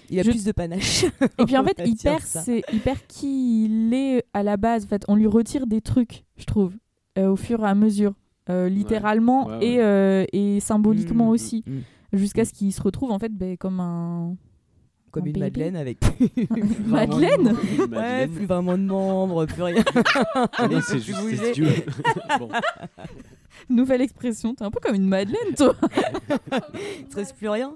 il 0.09 0.19
a 0.19 0.23
Je- 0.23 0.29
plus 0.31 0.43
de 0.43 0.51
panache 0.51 1.05
Et 1.39 1.45
puis 1.45 1.55
en 1.57 1.63
fait, 1.63 1.77
il 1.85 1.95
perd, 1.95 2.21
ses- 2.21 2.63
il 2.73 2.79
perd 2.81 2.99
qui 3.07 3.65
il 3.65 3.93
est 3.93 4.25
à 4.33 4.43
la 4.43 4.57
base. 4.57 4.83
En 4.85 4.87
fait, 4.87 5.03
on 5.07 5.15
lui 5.15 5.27
retire 5.27 5.67
des 5.67 5.79
trucs, 5.81 6.25
je 6.35 6.43
trouve, 6.45 6.73
euh, 7.17 7.29
au 7.29 7.35
fur 7.37 7.61
et 7.61 7.67
à 7.67 7.75
mesure. 7.75 8.13
Euh, 8.49 8.69
littéralement 8.69 9.47
Ouais, 9.47 9.57
ouais. 9.57 9.65
Et, 9.67 9.81
euh, 9.81 10.25
et 10.33 10.59
symboliquement 10.61 11.25
Mm, 11.27 11.29
aussi, 11.31 11.63
mm, 11.67 11.71
mm. 11.73 11.81
jusqu'à 12.13 12.45
ce 12.45 12.53
qu'il 12.53 12.71
se 12.73 12.81
retrouve 12.81 13.11
en 13.11 13.19
fait 13.19 13.33
ben, 13.33 13.57
comme 13.57 13.79
un 13.81 14.35
comme 15.19 15.27
Un 15.27 15.31
une 15.31 15.39
madeleine 15.39 15.75
avec 15.75 15.97
Madeleine 16.85 17.55
Une 17.73 17.81
ouais 17.81 17.87
Madeleine. 17.87 18.29
plus 18.31 18.45
vraiment 18.45 18.77
de 18.77 18.83
membres 18.83 19.45
plus 19.45 19.63
rien 19.63 19.83
non, 20.71 20.81
c'est 20.81 20.99
juste. 20.99 21.19
Bon. 22.39 22.49
nouvelle 23.69 24.01
expression. 24.01 24.53
T'es 24.53 24.63
un 24.63 24.71
peu 24.71 24.79
comme 24.79 24.95
une 24.95 25.07
Madeleine, 25.07 25.53
toi. 25.55 25.75
il 26.99 27.05
te 27.07 27.15
reste 27.15 27.35
plus 27.35 27.49
rien 27.49 27.75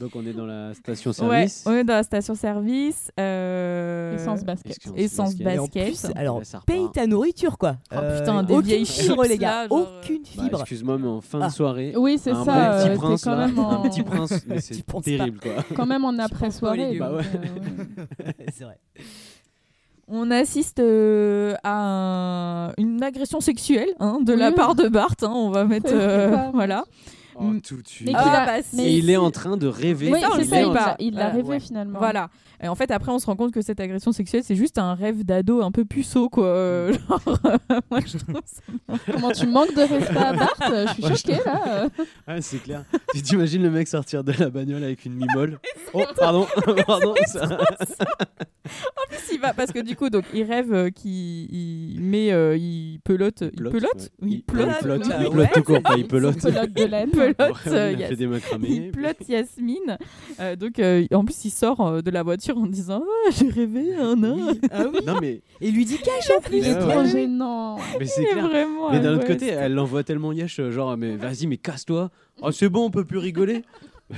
Donc 0.00 0.10
on 0.16 0.26
est 0.26 0.32
dans 0.32 0.44
la 0.46 0.74
station 0.74 1.10
Ouais, 1.12 1.46
service. 1.46 1.64
on 1.66 1.72
est 1.72 1.84
dans 1.84 1.94
la 1.94 2.02
station-service. 2.02 3.12
euh, 3.20 4.16
Essence 4.16 4.42
basket. 4.44 4.76
Essence 4.96 5.34
Et 5.38 5.42
en 5.58 5.62
basket. 5.62 5.84
plus, 5.84 6.04
alors, 6.16 6.38
Ouais, 6.38 6.44
paye 6.66 6.86
ta 6.92 7.06
nourriture, 7.06 7.56
quoi. 7.56 7.76
Oh, 7.92 7.98
putain, 8.18 8.42
des 8.42 8.54
aucune 8.54 8.66
vieilles 8.66 8.86
fibre, 8.86 9.22
chips, 9.22 9.28
les 9.30 9.38
gars. 9.38 9.50
là, 9.62 9.68
genre, 9.68 9.78
euh, 9.78 10.00
aucune 10.02 10.22
Bah, 10.22 10.42
fibre. 10.42 10.60
Excuse-moi, 10.62 10.98
mais 10.98 11.06
en 11.06 11.20
fin 11.20 11.38
Ah. 11.42 11.46
de 11.46 11.52
soirée, 11.52 11.94
Oui, 11.96 12.18
c'est 12.20 12.32
ça. 12.34 12.42
bon 12.44 12.50
euh, 12.50 12.88
petit 12.88 12.98
prince, 12.98 13.24
quand 13.24 13.36
là, 13.36 13.46
même 13.46 13.58
en- 13.58 13.70
un 13.84 13.88
petit 13.88 14.02
prince, 14.02 14.32
mais 14.48 14.60
c'est 14.60 14.84
terrible 15.04 15.38
quoi. 15.38 15.52
quand 15.76 15.86
même 15.86 16.04
en 16.04 16.18
légumes. 16.18 16.98
donc, 16.98 16.98
Bah 16.98 17.12
ouais. 17.12 17.22
euh, 17.22 18.24
ouais. 18.26 18.34
c'est 18.52 18.64
vrai. 18.64 18.78
On 20.08 20.30
assiste 20.32 20.80
euh, 20.80 21.54
à 21.62 21.72
un- 22.68 22.72
une 22.78 23.00
agression 23.02 23.40
sexuelle 23.40 23.88
hein, 24.00 24.18
de 24.22 24.32
la 24.32 24.50
part 24.50 24.74
de 24.74 24.88
Bart. 24.88 25.14
hein, 25.22 25.30
on 25.32 25.50
va 25.50 25.64
mettre. 25.64 25.86
Euh, 25.94 26.50
voilà. 26.52 26.84
Oh, 27.36 27.42
Mm. 27.44 27.60
tout 27.62 27.82
de 27.82 27.88
suite. 27.88 28.06
Mais 28.08 28.12
Ah, 28.16 28.22
qu'il 28.22 28.32
a- 28.32 28.46
bah, 28.46 28.62
si. 28.62 28.76
mais 28.76 28.84
Et 28.84 28.96
il 28.98 29.10
est 29.10 29.16
en 29.16 29.30
train 29.30 29.56
de 29.56 29.66
rêver. 29.66 30.10
Oui, 30.12 30.18
il 30.20 30.48
pas. 30.48 30.58
l'a- 30.74 30.96
il 31.00 31.14
l'a 31.14 31.20
Voilà, 31.22 31.28
rêvé 31.34 31.48
ouais. 31.48 31.60
finalement. 31.60 31.98
Voilà. 31.98 32.28
Et 32.62 32.68
en 32.68 32.74
fait, 32.74 32.90
après, 32.90 33.10
on 33.12 33.18
se 33.18 33.26
rend 33.26 33.36
compte 33.36 33.52
que 33.52 33.60
cette 33.60 33.80
agression 33.80 34.12
sexuelle, 34.12 34.42
c'est 34.44 34.54
juste 34.54 34.78
un 34.78 34.94
rêve 34.94 35.24
d'ado 35.24 35.60
un 35.62 35.70
peu 35.72 35.84
puceau, 35.84 36.28
quoi. 36.28 36.46
Euh, 36.46 36.92
genre, 36.92 37.20
moi, 37.90 38.00
je 38.06 38.18
trouve 38.18 38.40
ça- 38.44 38.62
Comment 39.12 39.32
tu 39.32 39.46
manques 39.46 39.74
de 39.74 39.80
respect 39.82 40.16
à 40.16 40.32
Bart 40.32 40.54
Je 40.60 40.92
suis 40.94 41.02
Ouais, 41.04 41.10
je 41.10 41.16
choquée 41.16 41.44
là. 41.44 41.88
Ah, 42.26 42.40
c'est 42.40 42.62
clair. 42.62 42.84
tu 43.14 43.22
t'imagines 43.22 43.62
le 43.62 43.70
mec 43.70 43.88
sortir 43.88 44.22
de 44.24 44.32
la 44.38 44.48
bagnole 44.50 44.84
avec 44.84 45.04
une 45.04 45.14
mimole 45.14 45.58
Oh, 45.92 46.02
pardon, 46.16 46.46
pardon. 46.86 47.14
ça- 47.26 47.44
En 47.44 49.08
plus, 49.08 49.34
il 49.34 49.40
va 49.40 49.52
parce 49.52 49.72
que 49.72 49.80
du 49.80 49.94
coup, 49.96 50.08
donc, 50.08 50.24
il 50.32 50.44
rêve 50.44 50.72
euh, 50.72 50.90
qu'il 50.90 51.10
il 51.52 52.00
met, 52.00 52.32
euh, 52.32 52.56
il 52.56 52.98
pelote, 53.04 53.42
il 53.42 53.50
Pelote, 53.64 53.84
ouais. 53.94 54.08
il 54.22 54.32
Il 54.32 54.42
pelote, 54.42 54.68
il 54.80 54.82
pelote, 54.82 55.02
il 55.06 55.12
ouais. 55.26 55.30
pelote 55.30 55.48
tout 55.52 55.62
court, 55.62 55.82
pas 55.82 55.96
il 55.96 56.06
pelote. 56.06 56.40
Pelote 56.40 56.72
de 56.72 56.84
laine. 56.84 57.10
Pelote, 57.32 57.56
Ouais, 57.66 57.70
il 57.70 57.74
a 57.74 57.92
Yas- 57.92 58.08
fait 58.08 58.16
des 58.16 58.26
macramés. 58.26 58.68
il 58.68 58.90
pelote 58.92 59.16
Yasmine. 59.28 59.98
Euh, 60.40 60.56
donc, 60.56 60.78
euh, 60.78 61.06
en 61.12 61.24
plus, 61.24 61.44
il 61.44 61.50
sort 61.50 61.80
euh, 61.80 62.02
de 62.02 62.10
la 62.10 62.22
voiture 62.22 62.58
en 62.58 62.66
disant 62.66 63.02
Ah, 63.26 63.30
J'ai 63.38 63.48
rêvé 63.48 63.94
un 63.96 64.22
an. 64.24 64.36
Ah 64.70 64.84
oui. 64.92 65.00
Non 65.06 65.14
mais, 65.20 65.40
Et 65.60 65.70
lui 65.70 65.84
dit 65.84 65.98
cache 65.98 66.30
en 66.36 66.40
plus. 66.40 66.62
Trop 66.62 67.04
gênant. 67.04 67.78
mais 67.98 68.06
c'est 68.06 68.24
clair. 68.24 68.48
vraiment. 68.48 68.90
Mais 68.92 69.00
d'un 69.00 69.14
autre 69.14 69.26
côté, 69.26 69.48
elle 69.48 69.74
l'envoie 69.74 70.02
tellement 70.04 70.32
yesh, 70.32 70.60
euh, 70.60 70.70
genre, 70.70 70.96
mais 70.96 71.16
vas-y, 71.16 71.46
mais 71.46 71.56
casse-toi. 71.56 72.10
Oh, 72.42 72.50
c'est 72.50 72.68
bon, 72.68 72.84
on 72.86 72.90
peut 72.90 73.04
plus 73.04 73.18
rigoler. 73.18 73.62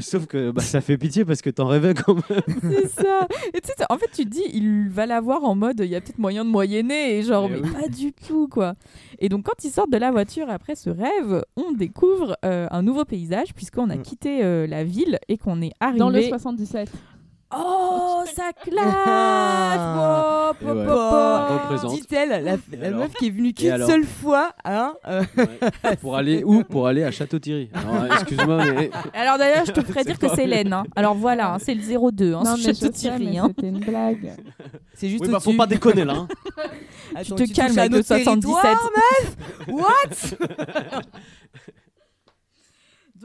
Sauf 0.01 0.27
que 0.27 0.51
bah, 0.51 0.63
ça 0.63 0.81
fait 0.81 0.99
pitié 0.99 1.25
parce 1.25 1.43
que 1.43 1.51
t'en 1.51 1.67
rêvais 1.67 1.95
quand 1.95 2.15
même. 2.29 2.43
C'est 2.63 2.89
ça. 3.03 3.27
Et 3.55 3.61
tu 3.61 3.69
sais, 3.69 3.85
en 3.89 3.97
fait, 3.99 4.09
tu 4.13 4.25
te 4.25 4.31
dis, 4.31 4.43
il 4.53 4.89
va 4.89 5.07
la 5.07 5.21
voir 5.21 5.45
en 5.45 5.55
mode, 5.55 5.81
il 5.81 5.87
y 5.89 5.95
a 5.95 6.01
peut-être 6.01 6.19
moyen 6.19 6.45
de 6.45 6.51
moyenner, 6.51 7.17
et 7.17 7.23
genre, 7.23 7.49
mais 7.49 7.61
oui. 7.61 7.71
pas 7.71 7.89
du 7.89 8.13
tout, 8.13 8.49
quoi. 8.49 8.75
Et 9.21 9.29
donc, 9.29 9.45
quand 9.45 9.65
ils 9.65 9.71
sortent 9.71 9.93
de 9.93 9.97
la 9.97 10.11
voiture 10.11 10.51
après 10.51 10.75
ce 10.75 10.91
rêve, 10.91 11.43
on 11.57 11.73
découvre 11.73 12.37
euh, 12.45 12.67
un 12.71 12.83
nouveau 12.83 13.05
paysage, 13.05 13.55
puisqu'on 13.55 13.89
a 13.91 13.97
Mm. 13.97 14.03
quitté 14.03 14.45
euh, 14.45 14.67
la 14.67 14.83
ville 14.85 15.19
et 15.29 15.39
qu'on 15.39 15.63
est 15.63 15.73
arrivé. 15.81 15.99
Dans 16.01 16.11
le 16.11 16.21
77. 16.21 16.91
Oh, 17.55 18.25
ça 18.35 18.51
claque 18.53 18.85
Ah. 19.07 20.53
Ouais. 20.63 21.89
Dit-elle, 21.91 22.29
la, 22.45 22.57
la 22.79 22.91
meuf 22.91 23.13
qui 23.15 23.27
est 23.29 23.31
venue 23.31 23.53
qu'une 23.53 23.85
seule 23.87 24.05
fois, 24.05 24.51
hein 24.65 24.95
euh, 25.07 25.23
Ouais. 25.37 25.97
Pour 26.01 26.17
aller 26.17 26.43
où? 26.45 26.65
Pour 26.65 26.87
aller 26.87 27.05
à 27.05 27.11
Château-Thierry. 27.11 27.71
Alors, 27.75 28.07
excuse-moi, 28.15 28.65
mais. 28.75 28.91
Alors 29.15 29.39
d'ailleurs, 29.39 29.65
je 29.67 29.73
te 29.73 29.81
ferai 29.83 30.05
dire 30.05 30.19
que 30.19 30.29
c'est 30.35 30.47
Laine. 30.47 30.73
hein. 30.73 30.85
Alors 30.97 31.15
voilà, 31.15 31.55
hein, 31.55 31.59
c'est 31.61 31.75
le 31.75 31.83
02, 31.83 32.35
hein, 32.35 32.43
non, 32.45 32.57
Château-Thierry. 32.57 33.39
hein. 33.39 33.49
c'était 33.55 33.69
une 33.69 33.81
blague. 33.81 34.33
C'est 34.95 35.09
juste 35.09 35.23
Oui, 35.25 35.31
bah, 35.31 35.41
faut 35.41 35.53
pas 35.53 35.67
déconner 35.67 36.05
là. 36.05 36.15
hein. 36.15 36.29
Attends, 37.15 37.37
te 37.37 37.45
tu 37.45 37.53
calmes 37.53 37.79
avec 37.79 37.91
le 37.93 37.97
notre 37.99 38.09
77. 38.09 38.63
territoire, 38.63 38.91
meuf 38.97 39.37
What? 39.69 41.01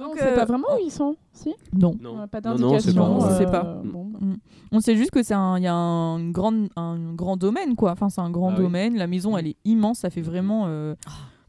Donc, 0.01 0.13
on 0.15 0.17
sait 0.17 0.31
euh, 0.33 0.35
pas 0.35 0.45
vraiment 0.45 0.67
où 0.75 0.83
ils 0.85 0.91
sont, 0.91 1.15
si? 1.33 1.53
Non. 1.73 1.95
Non, 2.01 2.15
On 2.17 2.19
a 2.21 2.27
Pas 2.27 2.41
non, 2.41 2.51
non, 2.57 2.79
c'est 2.79 2.93
d'indication. 2.93 3.01
pas. 3.03 3.09
on 3.09 3.37
sait 3.37 3.45
euh, 3.47 3.49
pas. 3.51 3.81
bon, 3.85 4.05
bah. 4.05 4.19
Mm. 4.21 4.35
On 4.73 4.79
sait 4.79 4.95
juste 4.95 5.11
que 5.11 5.23
c'est 5.23 5.33
un, 5.33 5.57
il 5.57 5.63
y 5.63 5.67
a 5.67 5.73
un, 5.73 6.17
une 6.19 6.31
grande, 6.31 6.69
un 6.75 7.13
grand 7.13 7.37
domaine 7.37 7.75
quoi. 7.75 7.91
Enfin, 7.91 8.09
c'est 8.09 8.21
un 8.21 8.29
grand 8.29 8.49
Ah 8.49 8.55
oui. 8.57 8.63
domaine. 8.63 8.97
La 8.97 9.07
maison, 9.07 9.37
elle 9.37 9.47
est 9.47 9.57
immense. 9.65 9.99
Ça 9.99 10.09
fait 10.09 10.21
vraiment 10.21 10.65
euh, 10.67 10.95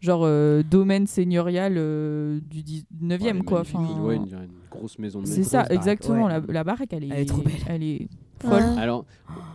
genre 0.01 0.23
euh, 0.25 0.63
domaine 0.69 1.07
seigneurial 1.07 1.75
euh, 1.77 2.41
du 2.51 2.63
19e 2.63 2.83
Ouais, 3.03 3.41
quoi. 3.45 3.59
magnifique. 3.59 3.77
Enfin, 3.81 4.01
Ouais, 4.03 4.17
une, 4.17 4.23
une 4.25 4.49
grosse 4.71 4.99
maison 4.99 5.21
de 5.21 5.27
c'est 5.27 5.45
ça, 5.45 5.59
baraque, 5.59 5.73
exactement. 5.73 6.27
ouais. 6.27 6.41
La, 6.49 6.53
la 6.53 6.65
baraque, 6.65 6.93
elle 6.93 7.05
est, 7.05 7.09
Elle 7.09 7.21
est 7.21 7.25
trop 7.27 7.43
belle. 7.43 7.53
Elle 7.69 7.83
est 7.85 8.09
folle. 8.41 8.53
Ouais. 8.55 8.79
Alors, 8.81 9.05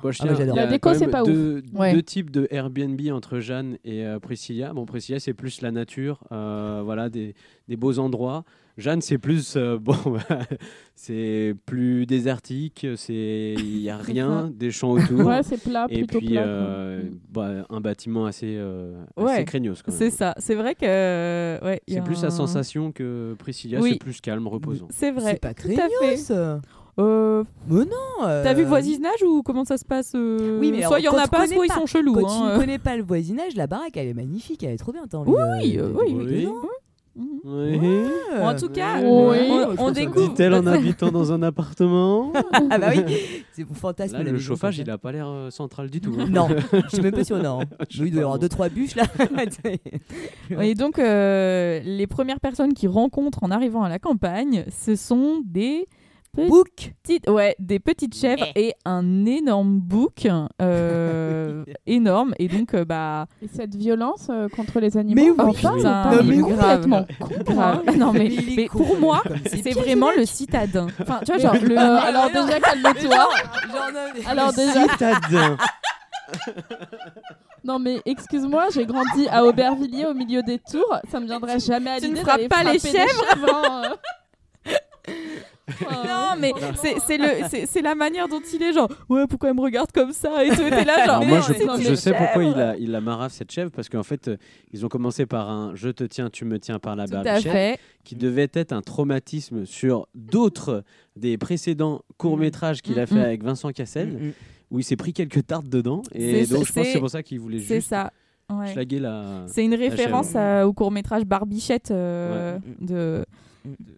moi, 0.01 0.11
je 0.13 0.19
Ah, 0.21 0.23
tiens- 0.23 0.31
bah, 0.31 0.37
j'adore. 0.37 0.55
il 0.55 0.57
y 0.57 0.61
a 0.61 0.65
La 0.65 0.71
déco, 0.71 0.93
c'est 0.93 1.07
pas 1.07 1.23
deux, 1.23 1.61
Ouais. 1.73 1.93
deux 1.93 2.01
types 2.03 2.31
de 2.31 2.47
Airbnb 2.51 3.01
entre 3.11 3.39
Jeanne 3.39 3.77
et 3.83 4.05
euh, 4.05 4.19
Priscilla. 4.19 4.71
Bon, 4.73 4.85
Priscilla, 4.85 5.19
c'est 5.19 5.33
plus 5.33 5.59
la 5.61 5.71
nature, 5.71 6.23
euh, 6.31 6.81
voilà, 6.85 7.09
des, 7.09 7.35
des 7.67 7.75
beaux 7.75 7.99
endroits. 7.99 8.45
Jeanne, 8.77 9.01
c'est 9.01 9.17
plus, 9.17 9.55
euh, 9.55 9.77
bon, 9.81 9.95
bah, 10.05 10.39
c'est 10.95 11.55
plus 11.65 12.05
désertique, 12.05 12.85
c'est 12.95 13.55
il 13.57 13.79
y 13.79 13.89
a 13.89 13.97
rien, 13.97 14.51
des 14.53 14.71
champs 14.71 14.91
autour. 14.91 15.25
Ouais, 15.25 15.41
c'est 15.43 15.61
plat, 15.61 15.87
et 15.89 15.99
plutôt 15.99 16.19
puis 16.19 16.29
plat. 16.29 16.43
euh, 16.45 17.01
bah, 17.29 17.65
un 17.69 17.81
bâtiment 17.81 18.25
assez, 18.25 18.55
euh, 18.57 19.03
Ouais, 19.17 19.31
assez 19.33 19.45
craignos. 19.45 19.81
C'est 19.87 20.09
ça. 20.11 20.33
C'est 20.37 20.55
vrai 20.55 20.75
que 20.75 20.85
ouais. 21.65 21.81
C'est 21.87 21.97
a 21.97 22.01
plus 22.01 22.19
un- 22.19 22.23
la 22.23 22.29
sensation 22.31 22.91
que 22.91 23.35
Priscilla, 23.39 23.79
Oui. 23.79 23.93
c'est 23.93 23.99
plus 23.99 24.21
calme, 24.21 24.47
reposant. 24.47 24.87
C'est 24.91 25.11
vrai. 25.11 25.31
C'est 25.33 25.41
pas 25.41 25.53
craignos 25.53 26.31
Euh, 26.99 27.43
Mais 27.67 27.85
non 27.85 28.25
euh, 28.25 28.43
T'as 28.43 28.55
vu 28.55 28.63
le 28.63 28.67
voisinage 28.67 29.21
ou 29.23 29.43
comment 29.43 29.65
ça 29.65 29.77
se 29.77 29.85
passe 29.85 30.13
euh, 30.15 30.59
Oui, 30.59 30.71
mais 30.71 30.81
soit 30.81 30.99
il 30.99 31.03
y 31.03 31.07
en 31.07 31.13
a 31.15 31.27
pas, 31.27 31.45
soit 31.45 31.65
ils 31.67 31.71
sont 31.71 31.85
chelous. 31.85 32.13
Quand 32.13 32.27
hein, 32.27 32.39
tu 32.39 32.49
euh. 32.49 32.53
ne 32.55 32.59
connais 32.59 32.79
pas 32.79 32.97
le 32.97 33.03
voisinage, 33.03 33.55
la 33.55 33.67
baraque, 33.67 33.95
elle 33.97 34.07
est 34.07 34.13
magnifique, 34.15 34.63
elle 34.63 34.71
est 34.73 34.77
trop 34.77 34.91
bien. 34.93 35.03
Envie 35.13 35.31
Oui, 35.31 35.77
de, 35.77 35.81
de- 35.83 35.93
oui, 35.95 36.13
de- 36.13 36.19
oui. 36.47 36.47
Dedans. 37.17 37.41
Oui. 37.43 37.77
Ouais. 37.77 38.41
En 38.45 38.55
tout 38.55 38.69
cas, 38.69 38.99
Oui. 39.01 39.37
on, 39.77 39.85
on 39.87 39.91
découvre. 39.91 40.29
Dit-elle 40.29 40.53
en 40.53 40.65
habitant 40.67 41.09
dans 41.11 41.31
un 41.31 41.41
appartement 41.43 42.31
Ah 42.69 42.77
bah 42.77 42.89
oui, 42.95 43.03
c'est 43.53 43.67
mon 43.67 43.73
fantasme. 43.75 44.17
Là, 44.17 44.23
le 44.31 44.37
chauffage, 44.39 44.77
il 44.77 44.89
a 44.89 44.97
pas 44.97 45.11
l'air 45.11 45.27
euh, 45.27 45.49
central 45.49 45.89
du 45.89 46.01
tout. 46.01 46.15
hein. 46.19 46.27
Non, 46.29 46.47
je 46.73 46.89
suis 46.89 47.01
même 47.01 47.13
pas 47.13 47.23
sûr, 47.23 47.37
non. 47.41 47.59
Je 47.89 47.97
sais 47.97 48.03
Oui, 48.03 48.09
il 48.09 48.11
doit 48.11 48.21
y 48.21 48.23
avoir 48.23 48.39
deux 48.39 48.49
trois 48.49 48.69
bûches 48.69 48.95
là. 48.95 49.03
Et 50.61 50.75
donc, 50.75 50.99
euh, 50.99 51.79
les 51.83 52.07
premières 52.07 52.39
personnes 52.39 52.73
qu'ils 52.73 52.89
rencontrent 52.89 53.43
en 53.43 53.51
arrivant 53.51 53.83
à 53.83 53.89
la 53.89 53.99
campagne, 53.99 54.65
ce 54.71 54.95
sont 54.95 55.41
des 55.45 55.87
Book. 56.45 56.93
petites, 57.03 57.29
ouais, 57.29 57.55
des 57.59 57.79
petites 57.79 58.15
chèvres 58.15 58.45
et 58.55 58.73
un 58.85 59.25
énorme 59.25 59.79
bouc, 59.79 60.27
euh, 60.61 61.63
énorme. 61.87 62.33
Et 62.39 62.47
donc, 62.47 62.73
euh, 62.73 62.85
bah, 62.85 63.27
Et 63.41 63.47
cette 63.47 63.75
violence 63.75 64.27
euh, 64.29 64.47
contre 64.49 64.79
les 64.79 64.97
animaux, 64.97 65.21
Mais 65.21 65.29
oui. 65.31 65.49
ou 65.49 65.53
Putain, 65.53 66.11
non, 66.11 66.23
mais 66.23 66.39
complètement 66.39 67.05
con. 67.19 67.29
grave. 67.53 67.83
hein. 67.87 67.93
non 67.97 68.13
mais, 68.13 68.67
pour 68.69 68.97
moi, 68.99 69.21
c'est 69.45 69.71
vraiment 69.73 70.11
le 70.15 70.25
citadin. 70.25 70.87
Enfin, 71.01 71.19
tu 71.25 71.31
vois, 71.31 71.37
genre 71.41 71.55
Euh, 71.55 71.67
le. 71.67 71.77
alors 71.77 72.27
déjà, 72.29 72.59
calme-toi. 72.59 73.29
Alors 74.27 74.53
déjà, 74.53 74.87
Citadin. 74.89 75.57
non 77.63 77.79
mais 77.79 78.01
excuse-moi, 78.05 78.67
j'ai 78.73 78.85
grandi 78.85 79.27
à 79.29 79.45
Aubervilliers 79.45 80.05
au 80.05 80.13
milieu 80.13 80.43
des 80.43 80.59
tours. 80.59 80.97
Ça 81.09 81.19
me 81.19 81.25
viendrait 81.25 81.59
jamais 81.59 81.91
à 81.91 81.99
Tu 81.99 82.07
ne 82.09 82.15
l'idée 82.15 82.21
frappes 82.21 82.47
pas 82.49 82.63
les 82.63 82.73
des 82.73 82.79
chèvres, 82.79 83.25
hein, 83.53 83.81
euh. 84.67 84.71
Non, 85.81 86.35
mais 86.39 86.51
c'est 86.81 86.99
c'est 87.05 87.17
le 87.17 87.27
c'est 87.49 87.65
c'est 87.65 87.81
la 87.81 87.93
manière 87.95 88.27
dont 88.27 88.39
il 88.53 88.63
est 88.63 88.71
genre 88.73 88.89
ouais 89.09 89.25
pourquoi 89.27 89.49
elle 89.49 89.55
me 89.55 89.61
regarde 89.61 89.91
comme 89.91 90.13
ça? 90.13 90.45
et 90.45 90.49
tout 90.49 90.61
et 90.61 90.69
t'es 90.69 90.85
là 90.85 91.05
genre 91.05 91.15
Alors 91.17 91.25
moi, 91.25 91.39
je, 91.41 91.53
c'est 91.53 91.95
sais 91.95 92.13
pourquoi 92.13 92.43
il 92.43 92.53
a, 92.59 92.77
il 92.77 92.95
a 92.95 93.01
marave 93.01 93.31
cette 93.31 93.51
chèvre, 93.51 93.71
parce 93.71 93.89
qu'en 93.89 94.03
fait, 94.03 94.27
euh, 94.29 94.37
ils 94.71 94.85
ont 94.85 94.89
commencé 94.89 95.25
par 95.25 95.49
un 95.49 95.71
je 95.75 95.89
te 95.89 96.03
tiens, 96.05 96.29
tu 96.29 96.45
me 96.45 96.59
tiens 96.59 96.79
par 96.79 96.95
la 96.95 97.05
fait 97.07 97.79
qui 98.03 98.15
devait 98.15 98.49
être 98.53 98.71
un 98.71 98.81
traumatisme 98.81 99.65
sur 99.65 100.07
d'autres 100.15 100.83
des 101.17 101.37
précédents 101.37 102.01
courts-métrages 102.17 102.81
qu'il 102.81 102.99
a 102.99 103.03
Mm, 103.03 103.07
fait 103.07 103.15
mm. 103.15 103.19
avec 103.19 103.43
Vincent 103.43 103.71
Cassel, 103.71 104.07
Mm, 104.07 104.25
mm. 104.27 104.33
où 104.71 104.79
il 104.79 104.83
s'est 104.83 104.95
pris 104.95 105.11
quelques 105.13 105.45
tartes 105.45 105.67
dedans. 105.67 106.01
Et 106.13 106.45
C'est- 106.45 106.53
donc, 106.53 106.65
je 106.65 106.71
pense 106.71 106.75
que 106.75 106.83
c'est- 106.85 106.93
c'est 106.93 106.99
pour 106.99 107.09
ça 107.09 107.23
qu'il 107.23 107.39
voulait 107.41 107.59
c'est 107.59 107.75
juste 107.75 107.89
ça 107.89 108.11
ouais. 108.49 108.85
la. 108.99 109.43
c'est 109.47 109.65
une 109.65 109.75
référence 109.75 110.33
à- 110.35 110.65
au 110.65 110.71
court 110.73 110.91
métrage 110.91 111.25
Barbichette 111.25 111.91
euh, 111.91 112.57
de, 112.79 113.25
Mm. 113.65 113.69
de 113.79 113.93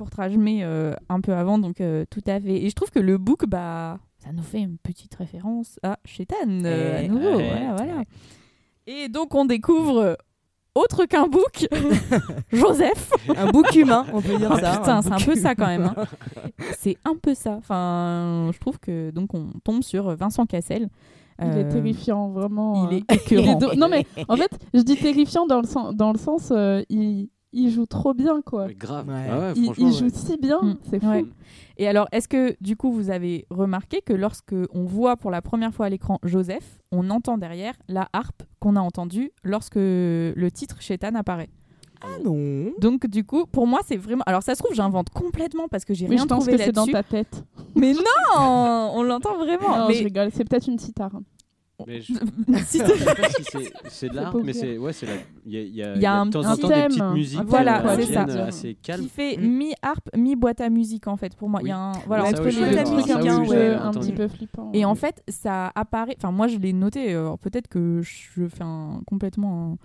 courtrage 0.00 0.36
mais 0.36 0.60
euh, 0.62 0.94
un 1.10 1.20
peu 1.20 1.34
avant 1.34 1.58
donc 1.58 1.80
euh, 1.80 2.04
tout 2.08 2.22
à 2.26 2.40
fait 2.40 2.56
et 2.64 2.68
je 2.70 2.74
trouve 2.74 2.90
que 2.90 2.98
le 2.98 3.18
book 3.18 3.44
bah 3.46 3.98
ça 4.24 4.32
nous 4.32 4.42
fait 4.42 4.60
une 4.60 4.78
petite 4.78 5.14
référence 5.14 5.78
à 5.82 5.98
Chétan 6.06 6.34
euh, 6.64 7.04
à 7.04 7.08
nouveau 7.08 7.34
voilà 7.34 7.74
voilà 7.76 8.02
et 8.86 9.08
donc 9.08 9.34
on 9.34 9.44
découvre 9.44 10.16
autre 10.74 11.04
qu'un 11.04 11.26
book 11.26 11.66
Joseph 12.52 13.10
Un 13.36 13.50
bouc 13.50 13.74
humain, 13.74 14.06
on 14.12 14.22
peut 14.22 14.36
dire 14.38 14.50
Oh, 14.54 14.58
ça. 14.58 14.78
putain, 14.78 15.02
c'est 15.02 15.12
un 15.12 15.16
bouc 15.16 15.24
peu 15.26 15.34
ça 15.34 15.54
quand 15.56 15.66
même. 15.66 15.92
hein. 15.96 16.04
C'est 16.78 16.96
un 17.04 17.16
peu 17.20 17.34
ça. 17.34 17.56
Enfin, 17.58 18.50
je 18.54 18.58
trouve 18.60 18.78
que 18.78 19.10
donc 19.10 19.34
on 19.34 19.48
tombe 19.64 19.82
sur 19.82 20.14
Vincent 20.16 20.46
Cassel. 20.46 20.88
Il 21.42 21.48
est 21.48 21.64
Euh, 21.64 21.70
terrifiant, 21.70 22.28
vraiment. 22.28 22.88
Il 22.90 22.98
euh. 22.98 23.00
est 23.08 23.30
Il 23.32 23.48
est 23.48 23.76
Non 23.76 23.88
mais 23.88 24.06
en 24.28 24.36
fait, 24.36 24.50
je 24.72 24.80
dis 24.82 24.96
terrifiant 24.96 25.44
dans 25.46 25.60
le 25.60 25.66
sens, 25.66 25.94
dans 25.94 26.12
le 26.12 26.18
sens, 26.18 26.52
euh, 26.52 26.82
il, 26.88 27.28
il 27.52 27.70
joue 27.70 27.86
trop 27.86 28.14
bien 28.14 28.42
quoi. 28.42 28.66
Mais 28.68 28.74
grave. 28.74 29.08
Ouais. 29.08 29.26
Ah 29.30 29.38
ouais, 29.38 29.52
Il, 29.56 29.92
joue 29.92 30.04
ouais. 30.04 30.10
si 30.12 30.36
bien, 30.36 30.60
Mm. 30.62 30.76
c'est 30.90 31.00
fou. 31.00 31.08
Ouais. 31.08 31.24
Et 31.78 31.88
alors, 31.88 32.06
est-ce 32.12 32.28
que 32.28 32.56
du 32.60 32.76
coup 32.76 32.92
vous 32.92 33.10
avez 33.10 33.46
remarqué 33.50 34.02
que 34.02 34.12
lorsque 34.12 34.54
on 34.72 34.84
voit 34.84 35.16
pour 35.16 35.30
la 35.30 35.42
première 35.42 35.72
fois 35.74 35.86
à 35.86 35.88
l'écran 35.88 36.18
Joseph, 36.22 36.78
on 36.92 37.10
entend 37.10 37.38
derrière 37.38 37.74
la 37.88 38.08
harpe 38.12 38.42
qu'on 38.60 38.76
a 38.76 38.80
entendue 38.80 39.30
lorsque 39.44 39.76
le 39.76 40.48
titre 40.52 40.76
Chétan 40.80 41.14
apparaît? 41.14 41.48
Ah 42.02 42.06
non. 42.24 42.72
Donc 42.80 43.06
du 43.06 43.24
coup, 43.24 43.44
pour 43.46 43.66
moi, 43.66 43.80
c'est 43.86 43.96
vraiment. 43.98 44.22
Alors 44.26 44.42
ça 44.42 44.54
se 44.54 44.62
trouve, 44.62 44.74
j'invente 44.74 45.10
complètement 45.10 45.68
parce 45.68 45.84
que 45.84 45.92
j'ai 45.92 46.06
rien 46.06 46.16
je 46.18 46.24
pense 46.24 46.44
trouvé 46.44 46.56
que 46.56 46.64
c'est 46.64 46.72
dans 46.72 46.86
là-dessus. 46.86 46.92
ta 46.92 47.02
tête. 47.02 47.44
Mais 47.74 47.92
non, 47.92 48.00
on 48.94 49.02
l'entend 49.02 49.36
vraiment. 49.36 49.76
Non, 49.80 49.88
mais 49.88 49.94
je 49.94 50.04
rigole. 50.04 50.30
C'est 50.32 50.44
peut-être 50.48 50.66
une 50.68 50.78
cithare. 50.78 51.12
Mais 51.86 52.00
je, 52.02 52.12
Si 52.64 52.78
je 52.78 52.84
t'es- 52.84 52.96
sais 52.98 53.04
pas 53.14 53.28
si 53.28 53.42
c'est- 53.50 53.72
c'est 53.88 54.08
de 54.08 54.16
l'art, 54.16 54.34
mais 54.44 54.52
c'est 54.52 54.78
ouais, 54.78 54.92
c'est 54.92 55.06
la. 55.06 55.12
Il 55.46 55.52
y 55.52 55.56
a, 55.58 55.60
il 55.62 55.74
y 55.74 55.82
a- 55.82 55.94
Il 55.96 56.02
y 56.02 56.06
a 56.06 56.14
un- 56.14 56.26
de 56.26 56.30
temps 56.32 56.44
un 56.44 56.52
en 56.52 56.56
temps 56.56 56.68
thème. 56.68 56.88
des 56.90 56.98
petites 56.98 57.12
musiques. 57.14 57.40
Voilà, 57.46 57.84
euh, 57.86 57.88
ça. 58.02 58.24
viennent 58.24 58.30
assez 58.30 58.74
calmes. 58.82 59.02
qui 59.02 59.08
fait 59.08 59.36
Mm. 59.36 59.42
mi-harpe, 59.48 60.08
mi-boîte 60.16 60.60
à 60.60 60.68
musique 60.70 61.06
en 61.08 61.16
fait. 61.16 61.34
Pour 61.36 61.48
moi, 61.48 61.60
il 61.62 61.68
y 61.68 61.72
a 61.72 61.78
un 61.78 61.92
voilà 62.06 62.24
entre 62.24 62.44
les 62.44 62.52
deux. 62.52 62.60
un, 62.78 62.84
petit 62.84 63.48
peu, 63.48 63.74
un 63.76 63.88
entendu. 63.88 64.06
petit 64.06 64.12
peu 64.12 64.28
flippant. 64.28 64.70
Et 64.72 64.84
en 64.84 64.94
fait, 64.94 65.22
ça 65.28 65.70
apparaît. 65.74 66.14
Enfin, 66.16 66.30
moi, 66.32 66.46
je 66.48 66.58
l'ai 66.58 66.72
noté. 66.72 67.12
euh, 67.14 67.20
alors 67.20 67.38
peut-être 67.38 67.68
que 67.68 68.00
je 68.02 68.46
fais 68.48 68.62
un, 68.62 69.00
complètement 69.06 69.72
un- 69.72 69.76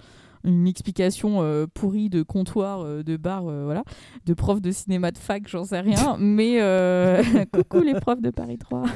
une 0.46 0.68
explication 0.68 1.42
euh, 1.42 1.66
pourrie 1.74 2.10
de 2.10 2.22
comptoir, 2.24 2.82
euh, 2.82 3.04
de 3.04 3.18
bar, 3.18 3.48
euh, 3.48 3.64
voilà, 3.66 3.84
de 4.26 4.34
prof 4.34 4.62
de 4.62 4.72
cinéma 4.72 5.12
de 5.12 5.18
fac, 5.18 5.48
j'en 5.48 5.64
sais 5.64 5.80
rien. 5.82 6.16
mais 6.20 6.60
coucou 7.54 7.82
les 7.82 7.96
profs 8.00 8.22
de 8.22 8.30
Paris 8.30 8.58
3. 8.58 8.84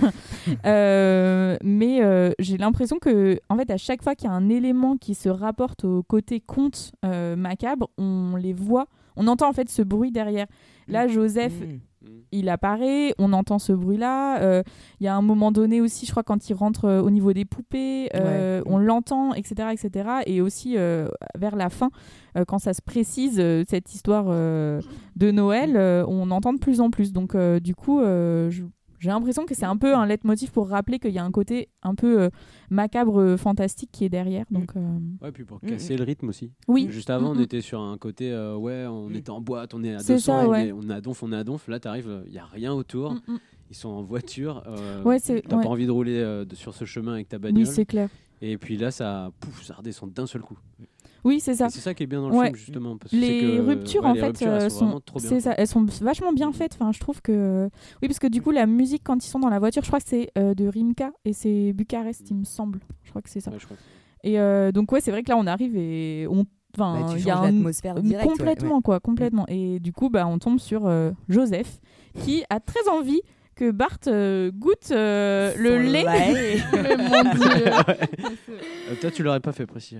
Euh, 0.66 1.58
mais 1.64 2.02
j'ai 2.40 2.58
l'impression 2.58 2.98
que, 3.00 3.40
en 3.50 3.58
fait, 3.58 3.70
à 3.72 3.78
chaque 3.78 4.04
fois 4.04 4.16
qu'il 4.16 4.30
y 4.30 4.32
a 4.32 4.36
un 4.36 4.50
élément 4.50 4.98
qui 4.98 5.14
se 5.16 5.30
rapporte 5.30 5.84
au 5.86 6.04
côté 6.04 6.40
conte 6.40 6.92
macabre, 7.04 7.90
on 7.98 8.36
les 8.36 8.54
voit. 8.54 8.88
On 9.16 9.28
entend 9.28 9.50
en 9.50 9.54
fait 9.54 9.70
ce 9.70 9.82
bruit 9.82 10.12
derrière. 10.12 10.48
Là, 10.88 11.08
Joseph, 11.08 11.54
Mm. 11.54 11.80
Il 12.32 12.48
apparaît, 12.50 13.14
on 13.18 13.34
entend 13.34 13.58
ce 13.60 13.74
bruit-là. 13.74 14.42
euh, 14.42 14.62
Il 15.00 15.06
y 15.06 15.08
a 15.08 15.16
un 15.16 15.22
moment 15.22 15.52
donné 15.52 15.82
aussi, 15.82 16.06
je 16.06 16.12
crois, 16.12 16.24
quand 16.24 16.50
il 16.50 16.54
rentre 16.54 16.86
euh, 16.86 17.02
au 17.02 17.10
niveau 17.10 17.34
des 17.34 17.46
poupées, 17.46 18.10
euh, 18.16 18.60
Ouais. 18.60 18.64
on 18.68 18.78
l'entend, 18.78 19.34
etc., 19.34 19.70
etc. 19.74 20.10
Et 20.28 20.42
aussi 20.42 20.76
vers 20.76 21.56
la 21.56 21.70
fin, 21.70 21.90
quand 22.48 22.60
ça 22.60 22.74
se 22.74 22.82
précise 22.82 23.42
cette 23.68 23.94
histoire 23.94 24.26
de 24.26 25.32
Noël, 25.32 25.78
on 26.08 26.30
entend 26.32 26.54
de 26.54 26.60
plus 26.60 26.82
en 26.82 26.90
plus. 26.90 27.12
Donc, 27.14 27.36
du 27.62 27.76
coup, 27.76 28.00
je- 28.02 28.64
j'ai 29.00 29.10
l'impression 29.10 29.46
que 29.46 29.56
c'est 29.56 29.66
un 29.66 29.78
peu 29.78 29.96
un 29.96 30.06
leitmotiv 30.06 30.52
pour 30.52 30.70
rappeler 30.70 31.00
qu'il 31.00 31.12
y 31.12 31.18
a 31.20 31.24
un 31.24 31.32
côté 31.32 31.70
un 31.84 31.96
peu 31.96 32.22
euh, 32.24 32.30
macabre, 32.70 33.20
euh, 33.20 33.38
fantastique 33.38 33.90
qui 33.92 34.06
est 34.06 34.10
derrière. 34.10 34.46
Donc, 34.52 34.72
euh, 34.76 34.98
Ouais, 35.22 35.32
puis 35.32 35.44
pour 35.46 35.58
Mm, 35.64 35.68
casser 35.70 35.98
le 35.98 36.04
rythme 36.04 36.30
aussi. 36.30 36.52
oui. 36.68 36.88
Juste 36.90 37.10
avant, 37.10 37.30
Mm, 37.34 37.38
on 37.38 37.40
mm. 37.40 37.44
était 37.44 37.62
sur 37.62 37.80
un 37.82 37.98
côté, 37.98 38.32
euh, 38.32 38.56
ouais, 38.56 38.86
on 38.88 39.10
Mm. 39.10 39.16
était 39.16 39.30
en 39.32 39.42
boîte, 39.42 39.74
on 39.74 39.84
est 39.84 39.94
à 39.96 40.00
C'est 40.00 40.14
200, 40.14 40.40
ça, 40.42 40.48
on, 40.48 40.52
ouais. 40.52 40.68
est, 40.68 40.72
on 40.72 40.82
est 40.90 40.94
à 40.94 41.02
donf, 41.02 41.24
on 41.24 41.32
est 41.32 41.36
à 41.38 41.44
donf. 41.44 41.68
Là, 41.68 41.80
t'arrives, 41.80 42.24
il 42.28 42.32
n'y 42.32 42.38
a 42.40 42.46
rien 42.46 42.74
autour. 42.74 43.14
Mm, 43.14 43.22
mm. 43.28 43.38
Ils 43.72 43.76
sont 43.76 43.90
en 43.90 44.02
voiture. 44.04 44.64
euh, 44.68 45.04
Ouais, 45.04 45.20
c'est- 45.20 45.42
T'as 45.48 45.58
ouais. 45.58 45.64
pas 45.64 45.70
envie 45.70 45.86
de 45.86 45.92
rouler 45.92 46.18
euh, 46.18 46.44
de- 46.46 46.56
sur 46.56 46.74
ce 46.74 46.86
chemin 46.86 47.14
avec 47.14 47.30
ta 47.30 47.38
bagnole. 47.38 47.64
Oui, 47.64 47.70
c'est 47.72 47.86
clair. 47.86 48.10
et 48.42 48.58
puis 48.58 48.78
là, 48.78 48.90
ça, 48.92 49.32
pouf, 49.40 49.64
ça 49.64 49.76
redescend 49.76 50.12
d'un 50.14 50.26
seul 50.26 50.42
coup. 50.42 50.58
Oui, 51.24 51.40
c'est 51.40 51.56
ça. 51.56 51.70
C'est 51.70 51.80
ça 51.80 51.94
qui 51.94 52.04
est 52.04 52.08
bien 52.08 52.22
dans 52.22 52.30
le 52.30 52.36
Ouais. 52.36 52.46
film, 52.46 52.56
justement. 52.56 52.98
Parce 52.98 53.12
les 53.14 53.40
que, 53.42 53.60
ruptures 53.62 54.04
ouais, 54.04 54.10
en 54.10 54.14
les 54.14 54.20
fait 54.20 54.26
ruptures, 54.28 54.48
elles 54.48 54.62
euh, 54.64 54.70
sont, 54.70 54.80
sont, 54.80 54.86
vraiment 54.86 55.02
trop 55.02 55.20
bien 55.20 55.30
c'est 55.30 55.40
ça, 55.42 55.50
faites. 55.52 55.60
elles 55.60 55.68
sont 55.68 55.86
vachement 56.02 56.34
bien 56.34 56.52
faites. 56.52 56.74
Enfin, 56.80 56.92
je 56.92 57.00
trouve 57.00 57.22
que 57.22 57.70
oui, 58.02 58.08
parce 58.08 58.20
que 58.20 58.28
du 58.28 58.42
coup 58.42 58.52
la 58.52 58.66
musique 58.66 59.02
quand 59.04 59.24
ils 59.24 59.28
sont 59.30 59.40
dans 59.40 59.50
la 59.50 59.60
voiture, 59.60 59.84
je 59.84 59.88
crois 59.90 60.00
que 60.00 60.08
c'est 60.08 60.30
euh, 60.38 60.54
de 60.54 60.68
Rimka 60.68 61.12
et 61.26 61.34
c'est 61.34 61.74
Bucarest, 61.74 62.30
il 62.30 62.38
me 62.38 62.44
semble. 62.46 62.80
Je 63.04 63.10
crois 63.10 63.22
que 63.22 63.30
c'est 63.30 63.40
ça. 63.42 63.52
Ouais, 63.52 63.58
je 63.60 63.66
crois. 63.66 63.78
Et 64.24 64.40
euh, 64.40 64.72
donc 64.72 64.92
ouais, 64.92 65.02
c'est 65.02 65.12
vrai 65.12 65.24
que 65.24 65.30
là 65.30 65.38
on 65.38 65.48
arrive 65.48 65.76
et 65.78 66.28
on, 66.30 66.46
enfin, 66.78 67.02
Bah, 67.02 67.14
tu 67.14 67.20
il 67.20 67.26
y 67.26 67.30
a 67.32 67.38
un 67.40 67.52
direct. 67.52 67.84
ouais, 67.96 68.18
complètement 68.28 68.76
ouais. 68.78 68.82
quoi, 68.82 69.00
complètement. 69.00 69.46
Et 69.48 69.80
du 69.80 69.92
coup 69.94 70.10
bah 70.10 70.26
on 70.28 70.40
tombe 70.40 70.60
sur 70.60 70.86
euh, 70.88 71.12
Joseph 71.28 71.80
qui 72.24 72.44
a 72.50 72.60
très 72.60 72.88
envie 72.90 73.22
que 73.60 73.72
Bart 73.72 73.98
euh, 74.08 74.52
goûte 74.54 74.92
euh, 74.92 75.54
le 75.58 75.70
Son 75.86 75.92
lait. 75.92 76.04
lait. 76.04 76.58
Mais 76.74 76.96
mon 76.96 77.24
Dieu. 77.34 77.66
Euh, 78.90 78.96
toi, 79.02 79.12
tu 79.12 79.22
l'aurais 79.22 79.42
pas 79.42 79.52
fait, 79.52 79.66
Précis. 79.66 79.98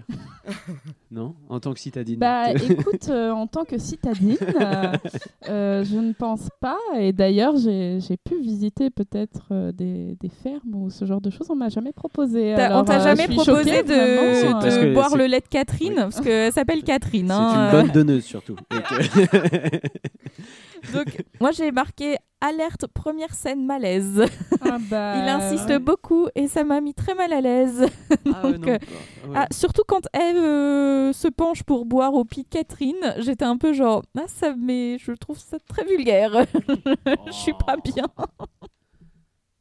non? 1.12 1.36
En 1.50 1.60
tant 1.60 1.74
que 1.74 1.80
citadine. 1.80 2.18
Bah 2.20 2.52
écoute, 2.54 3.10
euh, 3.10 3.32
en 3.32 3.48
tant 3.48 3.66
que 3.66 3.78
citadine, 3.78 4.38
euh, 4.62 4.94
euh, 5.50 5.84
je 5.84 5.98
ne 5.98 6.14
pense 6.14 6.48
pas. 6.62 6.78
Et 6.98 7.12
d'ailleurs, 7.12 7.58
j'ai 7.58 8.00
j'ai 8.00 8.16
pu 8.18 8.40
visiter 8.40 8.90
peut-être 8.90 9.48
euh, 9.52 9.72
des, 9.74 10.16
des 10.22 10.30
fermes 10.30 10.74
ou 10.76 10.90
ce 10.90 11.04
genre 11.04 11.20
de 11.22 11.30
choses. 11.30 11.48
On 11.50 11.56
m'a 11.56 11.70
jamais 11.70 11.92
proposé. 11.92 12.54
T'as- 12.56 12.68
Alors, 12.68 12.82
on 12.82 12.86
t'a 12.86 13.02
euh, 13.02 13.04
jamais 13.04 13.24
je 13.28 13.32
suis 13.34 13.36
proposé 13.36 13.72
choquée, 13.72 13.84
de, 13.84 13.94
vraiment, 13.94 14.34
C'est 14.34 14.48
de 14.48 14.52
parce 14.54 14.78
que 14.78 14.94
boire 14.94 15.10
c'est- 15.10 15.18
le 15.18 15.26
lait 15.26 15.42
de 15.42 15.48
Catherine? 15.50 15.94
Oui. 15.96 16.02
parce 16.02 16.22
qu'elle 16.22 16.54
s'appelle 16.54 16.84
Catherine. 16.84 17.28
c'est 17.28 17.34
hein, 17.34 17.70
une 17.72 17.76
euh. 17.76 17.82
bonne 17.82 17.92
donneuse, 17.92 18.24
surtout. 18.24 18.56
Que- 18.70 19.80
Donc, 20.94 21.24
moi, 21.42 21.52
j'ai 21.52 21.72
marqué 21.72 22.16
alerte 22.42 22.88
première 22.88 23.34
scène 23.34 23.66
malaise. 23.66 24.24
Ah 24.62 24.78
bah, 24.90 25.16
Il 25.24 25.28
insiste 25.30 25.70
ouais. 25.70 25.80
beaucoup 25.80 26.28
et 26.36 26.48
ça 26.48 26.64
m'a 26.64 26.80
mis 26.82 26.94
très 26.94 27.14
mal 27.14 27.34
à 27.34 27.42
l'aise. 27.42 27.86
Ah 28.34 28.46
ouais, 28.46 28.54
Donc, 28.58 28.66
non. 28.66 28.72
euh, 28.74 28.78
Ah 29.24 29.28
ouais. 29.28 29.34
Ah, 29.36 29.48
surtout 29.52 29.84
quand 29.88 30.06
Eve 30.14 30.38
euh, 30.38 31.12
se 31.14 31.28
penche 31.28 31.64
pour 31.64 31.86
boire 31.86 32.14
au 32.14 32.24
pied 32.26 32.44
de 32.44 32.48
Catherine, 32.50 33.14
j'étais 33.18 33.46
un 33.46 33.58
peu 33.58 33.74
genre, 33.74 34.04
ah, 34.18 34.24
ça, 34.28 34.56
mais 34.58 34.98
je 35.00 35.12
trouve 35.12 35.38
ça 35.38 35.58
très 35.68 35.84
vulgaire. 35.86 36.46
Je 37.28 37.32
suis 37.32 37.54
pas 37.66 37.76
bien. 37.84 38.06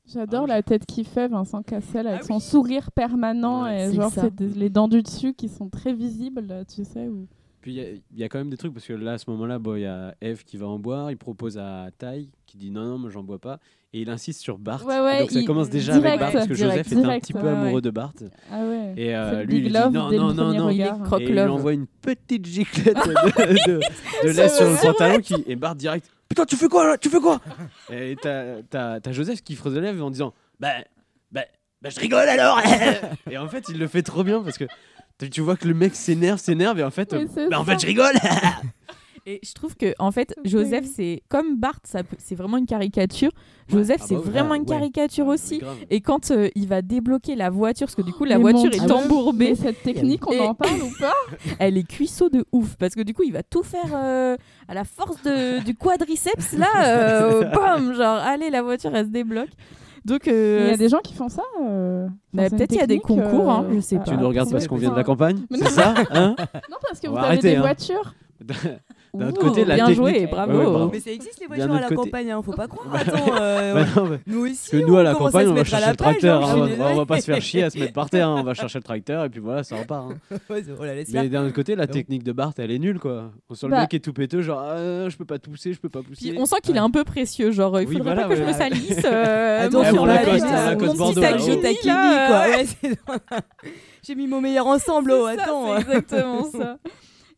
J'adore 0.07 0.45
Ah, 0.45 0.55
la 0.55 0.63
tête 0.63 0.87
qu'il 0.87 1.07
fait, 1.07 1.29
Vincent 1.29 1.63
Cassel, 1.63 2.07
avec 2.07 2.21
Ah 2.23 2.27
son 2.27 2.35
oui. 2.37 2.41
sourire 2.41 2.91
permanent 2.93 3.65
Ouais, 3.65 3.91
et 3.91 3.95
genre 3.95 4.11
des- 4.31 4.49
les 4.49 4.71
dents 4.71 4.89
du 4.89 5.03
dessus 5.03 5.35
qui 5.35 5.49
sont 5.51 5.69
très 5.69 5.93
visibles, 5.93 6.65
tu 6.75 6.85
sais. 6.85 7.09
Ou... 7.09 7.27
Puis 7.69 7.75
il 7.77 7.83
y 7.83 7.87
a- 7.87 7.91
il 7.91 8.19
y, 8.19 8.25
a 8.25 8.31
quand 8.31 8.39
même 8.39 8.49
des 8.49 8.57
trucs 8.57 8.73
parce 8.73 8.87
que 8.87 8.95
là, 8.95 9.13
à 9.13 9.19
ce 9.19 9.29
moment-là, 9.29 9.59
bon, 9.59 9.75
il 9.75 9.83
y 9.83 9.87
a 9.87 10.15
Eve 10.23 10.43
qui 10.45 10.57
va 10.57 10.67
en 10.67 10.79
boire, 10.79 11.11
il 11.11 11.19
propose 11.19 11.59
à 11.59 11.89
Tai 11.99 12.27
qui 12.47 12.57
dit 12.57 12.71
non, 12.71 12.87
non, 12.87 12.97
moi 12.97 13.11
j'en 13.11 13.23
bois 13.23 13.39
pas, 13.39 13.59
et 13.93 14.01
il 14.01 14.09
insiste 14.09 14.41
sur 14.41 14.57
Bart. 14.57 14.87
Ouais, 14.87 14.99
ouais, 15.01 15.21
donc 15.21 15.31
ça 15.33 15.41
il- 15.41 15.45
commence 15.45 15.69
déjà 15.69 15.93
direct, 15.93 16.07
avec 16.07 16.21
Bart 16.21 16.33
parce 16.33 16.47
que 16.47 16.55
direct, 16.55 16.89
Joseph 16.89 17.05
est 17.05 17.07
un 17.07 17.21
petit 17.21 17.35
peu 17.35 17.41
ouais, 17.41 17.49
amoureux 17.51 17.75
ouais. 17.75 17.81
de 17.83 17.91
Bart. 17.91 18.15
Ah 18.51 18.65
ouais. 18.65 18.95
Et 18.97 19.15
euh, 19.15 19.43
lui, 19.43 19.59
il 19.59 19.63
lui 19.65 19.69
dit 19.69 19.75
non, 19.75 19.91
non, 19.91 20.33
non, 20.33 20.55
non. 20.55 20.67
regard. 20.69 21.03
Croque 21.03 21.21
Et 21.21 21.25
il 21.25 21.33
lui 21.33 21.41
envoie 21.41 21.75
une 21.75 21.87
petite 21.87 22.47
giclette 22.47 22.97
de, 22.97 23.03
de, 23.69 23.81
de 24.25 24.31
lait 24.31 24.49
sur 24.49 24.65
le 24.65 24.81
pantalon 24.81 25.21
qui, 25.21 25.35
et 25.47 25.55
Bart 25.55 25.75
direct 25.77 26.11
Putain, 26.27 26.47
tu 26.47 26.57
fais 26.57 26.69
quoi 26.69 26.87
là? 26.89 26.97
Tu 26.97 27.11
fais 27.11 27.21
quoi? 27.21 27.39
Et 27.93 28.17
t'as, 28.23 28.63
t'as, 28.63 28.99
t'as 29.01 29.13
Joseph 29.13 29.43
qui 29.43 29.57
frotte 29.57 29.75
les 29.75 29.83
lèvres 29.83 30.03
en 30.07 30.11
disant 30.11 30.33
Bah, 30.59 30.69
bah, 31.31 31.43
bah, 31.83 31.91
je 31.91 32.01
rigole 32.01 32.31
alors 32.31 32.61
Et 33.31 33.37
en 33.37 33.49
fait, 33.49 33.65
il 33.69 33.79
le 33.79 33.89
fait 33.89 34.03
trop 34.03 34.25
bien 34.25 34.43
parce 34.43 34.57
que 34.57 34.65
tu- 35.27 35.41
vois 35.41 35.57
que 35.57 35.67
le 35.69 35.75
mec 35.75 35.95
s'énerve, 35.95 36.39
s'énerve, 36.39 36.79
et 36.79 36.85
en 36.85 36.91
fait, 36.91 37.13
euh, 37.13 37.27
bah, 37.51 37.61
en 37.61 37.65
fait, 37.65 37.81
je 37.81 37.87
rigole. 37.87 38.15
Et 39.31 39.41
je 39.43 39.53
trouve 39.53 39.77
que, 39.77 39.93
en 39.99 40.11
fait, 40.11 40.35
Joseph, 40.47 40.87
c'est 40.87 41.23
comme 41.29 41.59
Bart, 41.59 41.81
c'est 42.17 42.35
vraiment 42.35 42.57
une 42.57 42.65
caricature. 42.65 43.31
Joseph, 43.69 43.99
Ah 44.01 44.07
c'est 44.09 44.15
bah 44.15 44.23
vraiment 44.25 44.53
ah, 44.55 44.57
une 44.57 44.65
caricature 44.65 45.27
Ah, 45.29 45.33
aussi. 45.35 45.61
Et 45.91 46.01
quand 46.01 46.31
euh, 46.31 46.49
il 46.55 46.67
va 46.67 46.81
débloquer 46.81 47.35
la 47.35 47.51
voiture, 47.51 47.89
parce 47.89 47.95
que 47.95 48.01
du 48.01 48.13
coup, 48.15 48.25
la 48.25 48.37
Mais 48.39 48.53
voiture 48.53 48.73
est 48.73 48.91
embourbée, 48.91 49.51
mais 49.51 49.55
cette 49.55 49.83
technique, 49.83 50.27
on 50.27 50.33
Et- 50.33 50.41
en 50.41 50.55
parle 50.55 50.81
ou 50.81 50.91
pas? 50.99 51.13
Elle 51.59 51.77
est 51.77 51.87
cuisseau 51.87 52.31
de 52.31 52.47
ouf 52.53 52.77
parce 52.79 52.95
que 52.95 53.03
du 53.03 53.13
coup 53.13 53.23
il 53.23 53.33
va 53.35 53.43
tout 53.43 53.63
faire 53.63 53.91
euh, 53.93 54.35
à 54.67 54.73
la 54.73 54.85
force 54.85 55.21
de, 55.23 55.63
du 55.63 55.75
quadriceps 55.75 56.53
là 56.53 56.69
euh, 56.87 57.45
bam 57.51 57.93
genre 57.95 58.17
allez 58.17 58.49
la 58.49 58.63
voiture 58.63 58.95
elle 58.95 59.07
se 59.07 59.11
débloque 59.11 59.51
donc 60.05 60.23
Il 60.27 60.33
euh, 60.33 60.69
y 60.71 60.75
a 60.75 60.77
des 60.77 60.89
gens 60.89 60.99
qui 60.99 61.15
font 61.15 61.29
ça 61.29 61.43
euh, 61.63 62.09
Bah, 62.33 62.49
peut-être 62.51 62.73
il 62.73 62.79
y 62.79 62.83
a 62.83 62.87
des 62.87 63.01
concours, 63.01 63.51
hein, 63.51 63.65
euh, 63.69 63.75
je 63.75 63.81
sais 63.81 63.97
pas. 63.97 64.05
Tu 64.05 64.17
nous 64.17 64.29
regardes 64.29 64.51
parce 64.51 64.67
qu'on 64.67 64.77
vient 64.77 64.91
de 64.91 64.97
la 64.97 65.05
campagne 65.05 65.39
C'est 65.51 65.65
non. 65.65 65.71
ça 65.71 65.95
hein 66.11 66.35
Non, 66.71 66.77
parce 66.83 67.01
que 67.01 67.09
vous 67.09 67.17
avez 67.17 67.27
arrêter, 67.27 67.51
des 67.51 67.57
hein. 67.57 67.61
voitures. 67.61 68.15
D'un 69.15 69.31
ouh, 69.31 69.33
côté, 69.33 69.65
la 69.65 69.75
bien 69.77 69.87
technique- 69.87 69.97
joué 69.97 70.13
Ouais, 70.21 70.27
bravo, 70.27 70.53
ouais, 70.59 70.65
bravo. 70.65 70.91
Mais 70.93 71.01
ça 71.01 71.11
existe 71.11 71.41
les 71.41 71.47
voitures 71.47 71.65
à 71.65 71.69
la 71.69 71.87
autre 71.87 71.95
côté- 71.95 72.11
campagne, 72.11 72.31
hein, 72.31 72.43
faut 72.45 72.53
pas 72.53 72.69
croire. 72.69 72.95
Attends, 72.95 73.35
euh, 73.41 73.75
Bah 73.75 73.85
non, 73.97 74.09
mais- 74.09 74.21
nous 74.27 74.41
aussi. 74.47 74.71
Parce 74.71 74.83
que 74.83 74.87
nous, 74.89 74.97
à 74.97 75.03
la 75.03 75.15
campagne, 75.15 75.49
on 75.49 75.55
va 75.55 75.65
chercher 75.65 75.85
la 75.87 75.91
le 75.93 75.97
page, 75.97 76.07
tracteur. 76.19 76.45
hein, 76.45 76.49
hein, 76.51 76.69
on 76.73 76.77
va- 76.77 76.91
on 76.93 76.97
va 76.97 77.07
pas 77.07 77.21
se 77.21 77.25
faire 77.27 77.41
chier 77.43 77.63
à 77.65 77.71
se 77.71 77.79
mettre 77.79 77.93
par 77.95 78.11
terre. 78.11 78.29
hein, 78.29 78.37
On 78.41 78.43
va 78.45 78.55
chercher 78.55 78.79
le 78.79 78.83
tracteur 78.85 79.25
et 79.25 79.29
puis 79.31 79.41
voilà, 79.41 79.65
ça 79.65 79.77
repart. 79.77 80.13
hein. 80.31 80.37
Ouais, 80.51 80.95
laisse 80.95 81.09
Mais 81.13 81.29
d'un 81.29 81.45
autre 81.47 81.55
côté, 81.55 81.75
la 81.75 81.87
technique 81.87 82.23
de 82.23 82.33
Bart, 82.33 82.53
elle 82.59 82.71
est 82.71 82.79
nulle 82.79 82.99
quoi. 82.99 83.31
On 83.49 83.55
sent 83.55 83.67
le 83.67 83.71
Bah. 83.73 83.81
mec 83.83 83.95
est 83.95 84.01
tout 84.01 84.13
péteux, 84.13 84.43
genre 84.43 84.61
ah, 84.61 85.09
je 85.09 85.17
peux 85.17 85.25
pas 85.25 85.39
pousser, 85.39 85.73
je 85.73 85.81
peux 85.81 85.89
pas 85.89 86.03
pousser. 86.03 86.31
Puis 86.31 86.39
on 86.39 86.45
sent 86.47 86.57
qu'il 86.63 86.77
est 86.77 86.81
un 86.81 86.91
peu 86.91 87.05
précieux 87.05 87.51
genre 87.51 87.81
il 87.81 87.89
Oui, 87.89 87.97
faudrait 87.97 88.15
voilà, 88.15 88.23
pas 88.25 88.29
que 88.29 88.37
je 88.37 88.43
ouais. 88.43 88.49
me 88.49 88.53
salisse 88.53 89.05
euh, 89.05 89.67
Ouais, 89.69 89.69
euh, 89.69 89.69
euh, 91.89 92.57
Ouais, 92.57 92.65
c'est- 92.67 92.99
J'ai 94.07 94.15
mis 94.15 94.27
mon 94.27 94.41
meilleur 94.41 94.67
ensemble, 94.67 95.13
oh, 95.13 95.27
attends. 95.27 95.77
exactement 95.79 96.45
ça. 96.51 96.79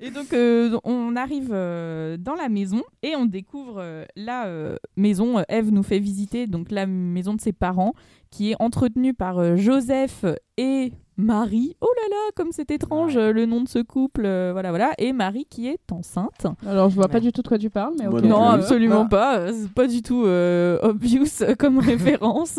Et 0.02 0.10
donc, 0.10 0.32
euh, 0.32 0.78
on 0.84 1.14
arrive 1.14 1.50
euh, 1.52 2.16
dans 2.16 2.34
la 2.34 2.48
maison 2.48 2.82
et 3.02 3.14
on 3.16 3.26
découvre 3.26 3.76
euh, 3.78 4.04
la 4.16 4.46
euh, 4.46 4.76
maison. 4.96 5.42
Eve 5.48 5.70
nous 5.72 5.82
fait 5.82 5.98
visiter 5.98 6.46
donc 6.46 6.70
la 6.70 6.86
maison 6.86 7.34
de 7.34 7.40
ses 7.40 7.52
parents 7.52 7.92
qui 8.30 8.50
est 8.52 8.56
entretenue 8.60 9.12
par 9.12 9.38
euh, 9.38 9.56
Joseph 9.56 10.24
et 10.56 10.92
Marie. 11.18 11.76
Oh 11.82 11.88
là 11.96 12.08
là, 12.16 12.30
comme 12.34 12.50
c'est 12.50 12.70
étrange 12.70 13.18
le 13.18 13.44
nom 13.44 13.60
de 13.62 13.68
ce 13.68 13.78
couple. 13.80 14.22
euh, 14.24 14.52
voilà, 14.52 14.70
voilà. 14.70 14.92
Et 14.96 15.12
Marie 15.12 15.44
qui 15.50 15.68
est 15.68 15.92
enceinte. 15.92 16.46
Alors, 16.66 16.88
je 16.88 16.94
vois 16.94 17.08
pas 17.08 17.16
Ouais. 17.16 17.20
du 17.20 17.32
tout 17.32 17.42
de 17.42 17.48
quoi 17.48 17.58
tu 17.58 17.68
parles, 17.68 17.92
mais 17.98 18.06
Moi 18.08 18.20
ok. 18.20 18.24
non 18.24 18.44
absolument 18.48 19.06
pas. 19.06 19.52
C'est 19.52 19.70
pas 19.70 19.86
du 19.86 20.00
tout 20.00 20.24
euh, 20.24 20.78
obvious 20.80 21.44
comme 21.58 21.78
référence. 21.92 22.58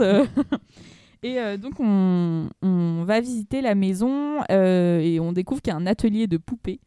Et 1.24 1.39
euh, 1.39 1.58
donc, 1.58 1.74
on, 1.80 2.50
on 2.62 3.04
va 3.04 3.20
visiter 3.20 3.62
la 3.62 3.76
maison 3.76 4.42
euh, 4.52 5.00
et 5.00 5.20
on 5.20 5.32
découvre 5.34 5.62
qu'il 5.62 5.72
y 5.72 5.76
a 5.76 5.78
un 5.80 5.86
atelier 5.88 6.28
de 6.28 6.38
poupées 6.38 6.80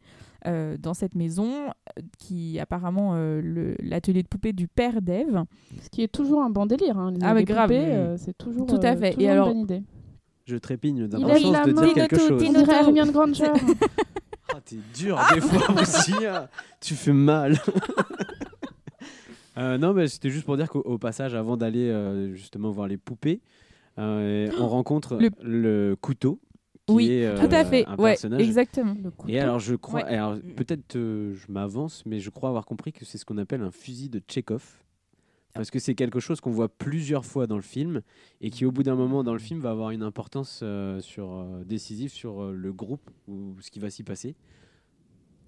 euh, 0.45 0.77
dans 0.77 0.93
cette 0.93 1.15
maison, 1.15 1.49
euh, 1.67 2.01
qui 2.17 2.57
est 2.57 2.59
apparemment 2.59 3.11
euh, 3.15 3.41
le- 3.41 3.75
l'atelier 3.79 4.23
de 4.23 4.27
poupées 4.27 4.53
du 4.53 4.67
père 4.67 5.01
d'Ève. 5.01 5.43
Ce 5.81 5.89
qui 5.89 6.01
est 6.03 6.07
toujours 6.11 6.41
un 6.41 6.49
bon 6.49 6.65
délire. 6.65 6.97
Hein. 6.97 7.11
Les, 7.11 7.19
Ah, 7.21 7.33
mais 7.33 7.39
les 7.41 7.45
grave. 7.45 7.67
poupées, 7.69 7.79
euh, 7.93 8.17
c'est 8.17 8.37
toujours, 8.37 8.65
Tout 8.67 8.79
à 8.83 8.93
euh, 8.93 8.97
fait. 8.97 9.09
Et 9.09 9.13
toujours 9.15 9.29
alors- 9.29 9.47
une 9.47 9.53
bonne 9.53 9.61
idée. 9.63 9.83
Je 10.45 10.57
trépigne 10.57 10.97
Il 10.97 11.03
a 11.03 11.07
d'impatience 11.07 11.51
la 11.53 11.65
de 11.65 11.71
dire 11.73 11.93
quelque 11.93 12.17
chose. 12.19 12.43
On 12.47 12.51
dirait 12.53 12.75
Hermione 12.75 13.11
Granger. 13.11 13.51
Ah, 14.55 14.59
t'es 14.63 14.77
dur 14.95 15.19
des 15.33 15.41
fois 15.41 15.75
aussi. 15.81 16.13
hein. 16.25 16.47
Tu 16.79 16.93
fais 16.93 17.11
mal. 17.13 17.57
Euh, 19.57 19.77
non, 19.77 19.93
mais 19.93 20.07
c'était 20.07 20.29
juste 20.29 20.45
pour 20.45 20.57
dire 20.57 20.67
qu'au 20.69 20.81
au 20.81 20.97
passage, 20.97 21.33
avant 21.33 21.55
d'aller 21.55 21.89
euh, 21.89 22.33
justement 22.33 22.71
voir 22.71 22.87
les 22.89 22.97
poupées, 22.97 23.39
euh, 23.97 24.49
on 24.59 24.67
rencontre 24.67 25.15
le, 25.17 25.29
Le- 25.41 25.95
couteau. 25.99 26.39
Qui 26.87 26.93
Oui, 26.93 27.09
est, 27.11 27.25
euh, 27.25 27.37
tout 27.39 27.53
à 27.53 27.65
fait. 27.65 27.85
Un 27.87 27.95
Ouais, 27.95 28.11
personnage. 28.11 28.41
exactement. 28.41 28.95
Et 29.27 29.39
alors, 29.39 29.59
je 29.59 29.73
crois, 29.75 30.03
Ouais. 30.03 30.09
alors 30.15 30.37
peut-être 30.55 30.95
euh, 30.95 31.33
je 31.33 31.51
m'avance, 31.51 32.03
mais 32.05 32.19
je 32.19 32.29
crois 32.29 32.49
avoir 32.49 32.65
compris 32.65 32.93
que 32.93 33.05
c'est 33.05 33.17
ce 33.17 33.25
qu'on 33.25 33.37
appelle 33.39 33.61
un 33.61 33.71
fusil 33.71 34.09
de 34.09 34.19
Tchekhov. 34.19 34.63
Parce 35.55 35.71
que 35.71 35.79
c'est 35.79 35.95
quelque 35.95 36.19
chose 36.19 36.41
qu'on 36.41 36.51
voit 36.51 36.67
plusieurs 36.67 37.23
fois 37.25 37.47
dans 37.47 37.55
le 37.55 37.61
film 37.61 38.01
et 38.41 38.49
qui, 38.49 38.65
au 38.65 38.71
bout 38.73 38.83
d'un 38.83 38.95
moment 38.95 39.23
dans 39.23 39.31
le 39.31 39.39
film, 39.39 39.61
va 39.61 39.71
avoir 39.71 39.91
une 39.91 40.03
importance 40.03 40.59
euh, 40.63 40.99
sur, 40.99 41.31
euh, 41.31 41.63
décisive 41.65 42.11
sur 42.11 42.43
euh, 42.43 42.51
le 42.53 42.73
groupe 42.73 43.09
ou 43.29 43.55
ce 43.61 43.71
qui 43.71 43.79
va 43.79 43.89
s'y 43.89 44.03
passer. 44.03 44.35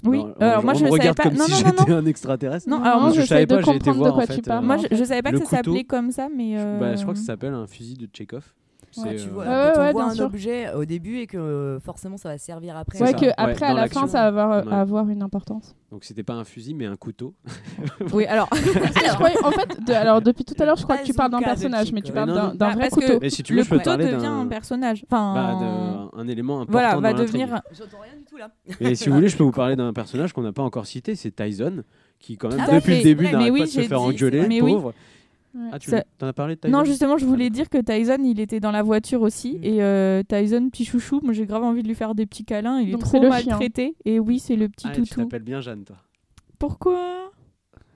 Oui, 0.05 0.23
Alors, 0.39 0.63
moi 0.63 0.73
je 0.75 0.85
me 0.85 0.91
savais 0.91 1.13
pas. 1.13 1.23
comme 1.23 1.33
non, 1.33 1.43
si 1.45 1.51
non, 1.51 1.57
non, 1.57 1.73
j'étais 1.77 1.91
non. 1.91 1.97
un 1.97 2.05
extraterrestre. 2.05 2.69
Non, 2.69 2.81
alors 2.81 3.01
moi, 3.01 3.09
je 3.09 3.15
j'essaie 3.15 3.27
savais 3.27 3.47
pas, 3.47 3.61
j'ai 3.61 3.75
été 3.75 3.91
voir 3.91 4.15
en 4.17 4.21
fait. 4.21 4.47
euh, 4.47 4.61
Moi, 4.61 4.77
je, 4.77 4.95
je 4.95 5.03
savais 5.03 5.21
pas 5.21 5.31
que 5.31 5.39
ça 5.39 5.45
s'appelait 5.45 5.83
comme 5.83 6.11
ça, 6.11 6.29
mais. 6.33 6.53
je, 6.57 6.79
bah, 6.79 6.95
je 6.95 6.99
euh, 6.99 7.01
crois 7.01 7.13
que 7.13 7.19
ça 7.19 7.25
s'appelle 7.25 7.53
un 7.53 7.67
fusil 7.67 7.95
de 7.95 8.05
Tchekhov. 8.05 8.53
Ouais, 8.97 9.17
C'est, 9.17 9.23
tu 9.23 9.29
euh, 9.29 9.31
vois, 9.33 9.43
Ouais, 9.43 9.71
quand 9.75 9.81
ouais, 9.81 9.87
on 9.89 9.91
voit 9.91 10.03
bien 10.03 10.11
un 10.11 10.15
sûr. 10.15 10.25
objet 10.25 10.73
au 10.73 10.85
début 10.85 11.17
et 11.19 11.27
que 11.27 11.37
euh, 11.37 11.79
forcément 11.79 12.17
ça 12.17 12.29
va 12.29 12.37
servir 12.37 12.75
après. 12.77 13.01
Ouais, 13.01 13.13
que 13.13 13.25
Ouais, 13.25 13.33
après 13.37 13.65
à 13.65 13.69
dans 13.69 13.75
la 13.75 13.87
fin, 13.87 14.07
ça 14.07 14.29
va 14.31 14.43
avoir, 14.43 14.65
Ouais. 14.67 14.73
avoir 14.73 15.09
une 15.09 15.21
importance. 15.21 15.75
Donc 15.91 16.03
c'était 16.03 16.23
pas 16.23 16.33
un 16.33 16.43
fusil 16.43 16.73
mais 16.73 16.85
un 16.85 16.95
couteau. 16.95 17.33
Oui, 18.13 18.25
alors. 18.25 18.49
Je 18.53 19.13
croyais- 19.15 19.37
en 19.43 19.51
fait, 19.51 19.83
de- 19.85 19.93
alors 19.93 20.21
depuis 20.21 20.43
tout 20.43 20.55
à 20.59 20.65
l'heure, 20.65 20.75
je 20.77 20.83
crois 20.83 20.97
que 20.97 21.05
tu 21.05 21.13
parles 21.13 21.31
d'un 21.31 21.39
personnage, 21.41 21.91
mais 21.93 22.01
tu 22.01 22.11
parles 22.11 22.33
d'un 22.33 22.53
Bah, 22.55 22.71
vrai 22.73 22.89
parce 22.89 22.95
que 22.95 23.05
couteau. 23.07 23.19
Mais 23.21 23.29
si 23.29 23.43
tu 23.43 23.53
veux, 23.53 23.59
le 23.59 23.63
je 23.65 23.69
peux 23.69 23.79
parler 23.79 24.05
devient 24.05 24.17
d'un 24.21 24.39
un 24.41 24.47
personnage. 24.47 25.03
Enfin. 25.09 25.33
bah, 25.33 25.59
de- 26.15 26.19
un 26.21 26.27
élément 26.27 26.61
important 26.61 26.71
Voilà, 26.71 26.95
va 26.99 27.13
devenir. 27.13 27.47
J'entends 27.71 27.99
rien 28.01 28.17
du 28.17 28.25
tout 28.25 28.37
là. 28.37 28.49
Et 28.79 28.95
si 28.95 29.09
vous 29.09 29.15
voulez, 29.15 29.29
je 29.29 29.37
peux 29.37 29.43
vous 29.43 29.51
parler 29.51 29.75
d'un 29.75 29.93
personnage 29.93 30.33
qu'on 30.33 30.41
n'a 30.41 30.51
pas 30.53 30.63
encore 30.63 30.85
cité, 30.87 31.15
c'est 31.15 31.35
Tyson, 31.35 31.83
qui 32.19 32.37
quand 32.37 32.49
même 32.49 32.65
depuis 32.65 32.81
fait. 32.93 32.97
le 32.97 33.03
début 33.03 33.23
n'arrête 33.31 33.51
oui, 33.51 33.59
pas 33.59 33.65
de 33.65 33.69
se 33.71 33.81
faire 33.81 33.99
dit, 33.99 34.05
engueuler, 34.05 34.61
oui. 34.61 34.75
Ouais. 35.55 35.69
Ah, 35.71 35.79
tu 35.79 35.89
Ça- 35.89 36.03
t'en 36.19 36.27
as 36.27 36.33
parlé 36.33 36.55
de 36.55 36.61
Tyson 36.61 36.77
Non, 36.77 36.83
justement, 36.83 37.17
je 37.17 37.25
voulais 37.25 37.49
dire 37.49 37.69
que 37.69 37.77
Tyson, 37.79 38.17
il 38.23 38.39
était 38.39 38.59
dans 38.59 38.71
la 38.71 38.83
voiture 38.83 39.21
aussi. 39.21 39.53
Mm. 39.57 39.63
Et 39.63 39.81
euh, 39.81 40.21
Tyson, 40.27 40.69
petit 40.69 40.85
chouchou, 40.85 41.19
moi 41.23 41.33
j'ai 41.33 41.45
grave 41.45 41.63
envie 41.63 41.81
de 41.83 41.87
lui 41.87 41.95
faire 41.95 42.13
des 42.15 42.25
petits 42.25 42.45
câlins. 42.45 42.79
Il 42.79 42.91
Donc 42.91 43.01
est 43.01 43.05
c'est 43.05 43.19
trop 43.19 43.31
chien. 43.33 43.49
maltraité. 43.51 43.95
Et 44.05 44.19
oui, 44.19 44.39
c'est 44.39 44.55
le 44.55 44.69
petit 44.69 44.87
Ah, 44.89 44.93
tu 44.93 45.01
toutou. 45.03 45.21
t'appelles 45.23 45.41
bien 45.43 45.61
Jeanne, 45.61 45.83
toi. 45.83 45.95
Pourquoi? 46.59 47.31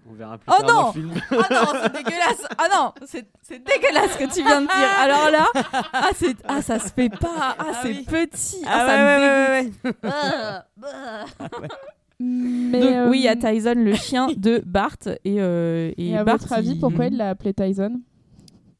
On 0.10 0.14
verra 0.14 0.38
plus 0.38 0.49
Oh 0.52 0.62
tard 0.62 0.68
dans 0.68 0.82
non 0.82 0.88
le 0.88 0.93
film. 0.93 1.12
Ah 1.32 1.54
non, 1.54 1.80
c'est 1.84 1.93
dégueulasse 1.93 2.47
Ah 2.58 2.68
non, 2.74 2.91
c'est 3.06 3.28
c'est 3.43 3.60
dégueulasse 3.64 4.12
ce 4.14 4.18
que 4.18 4.34
tu 4.34 4.43
viens 4.43 4.62
de 4.62 4.68
dire. 4.68 4.99
Alors 4.99 5.30
là, 5.32 5.45
ah, 5.93 6.10
c'est- 6.16 6.36
ah 6.47 6.62
ça 6.62 6.80
se 6.80 6.89
fait 6.91 7.10
pas. 7.10 7.56
Ah, 7.58 7.66
c'est 7.82 7.89
oui. 7.89 8.04
petit. 8.04 8.62
Ah, 8.66 8.70
Ah 8.74 8.88
ça 8.88 8.95
ouais, 8.95 8.99
me 9.04 9.49
ouais, 9.49 9.64
dégoûte. 9.64 9.84
ouais, 9.84 9.91
ouais. 9.91 10.10
Ah, 10.12 10.66
bah. 10.78 11.26
Mais, 12.22 12.80
Donc, 12.80 12.89
euh, 12.93 13.09
oui, 13.09 13.19
il 13.19 13.24
y 13.24 13.28
a 13.28 13.36
Tyson, 13.36 13.74
le 13.76 13.93
chien 13.95 14.28
de 14.36 14.61
Bart. 14.65 14.97
Et, 15.26 15.41
euh, 15.41 15.91
et, 15.97 16.09
Et 16.09 16.17
à 16.17 16.24
Bart, 16.24 16.38
votre 16.38 16.53
avis, 16.53 16.72
il- 16.74 16.80
pourquoi 16.80 17.07
il 17.07 17.17
l'a 17.17 17.30
appelé 17.32 17.53
Tyson? 17.53 17.99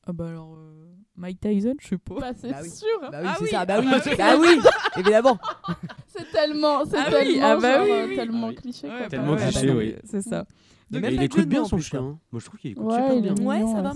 Ah 0.06 0.14
bah 0.14 0.30
alors, 0.30 0.56
euh, 0.58 0.86
Mike 1.16 1.40
Tyson, 1.42 1.76
je 1.80 1.88
sais 1.90 1.98
pas. 1.98 2.16
Bah 2.20 2.32
c'est 2.36 2.50
Bah 2.52 2.58
oui. 2.64 2.70
sûr. 2.70 2.88
Bah 3.02 3.20
oui, 3.22 3.28
Ah 3.30 3.36
c'est 3.38 3.44
oui. 3.44 3.50
ça. 3.52 3.66
Bah 3.66 3.80
oui, 3.80 3.88
Ah 3.92 4.00
oui. 4.06 4.12
bah 4.18 4.34
oui, 4.40 4.60
évidemment. 4.98 5.38
C'est 6.08 6.30
tellement, 6.32 6.84
c'est 6.86 6.98
Ah 6.98 7.10
tellement, 7.10 7.40
ah 7.42 7.60
genre, 7.60 7.88
euh, 7.90 8.16
tellement 8.16 8.48
Ah 8.50 8.54
cliché. 8.54 8.88
Ouais. 8.88 9.08
Tellement 9.08 9.36
cliché, 9.38 9.72
oui. 9.72 9.96
C'est 10.04 10.22
ça. 10.22 10.46
Il 10.92 11.24
écoute 11.24 11.46
bien 11.48 11.64
son 11.64 11.78
chien. 11.78 12.02
hein. 12.02 12.20
Moi, 12.32 12.42
je 12.42 12.46
trouve 12.46 12.60
qu'il 12.60 12.72
écoute 12.72 12.86
Ouais, 12.86 12.96
super 12.96 13.22
bien. 13.22 13.46
Ouais, 13.46 13.66
ça 13.66 13.82
va. 13.82 13.94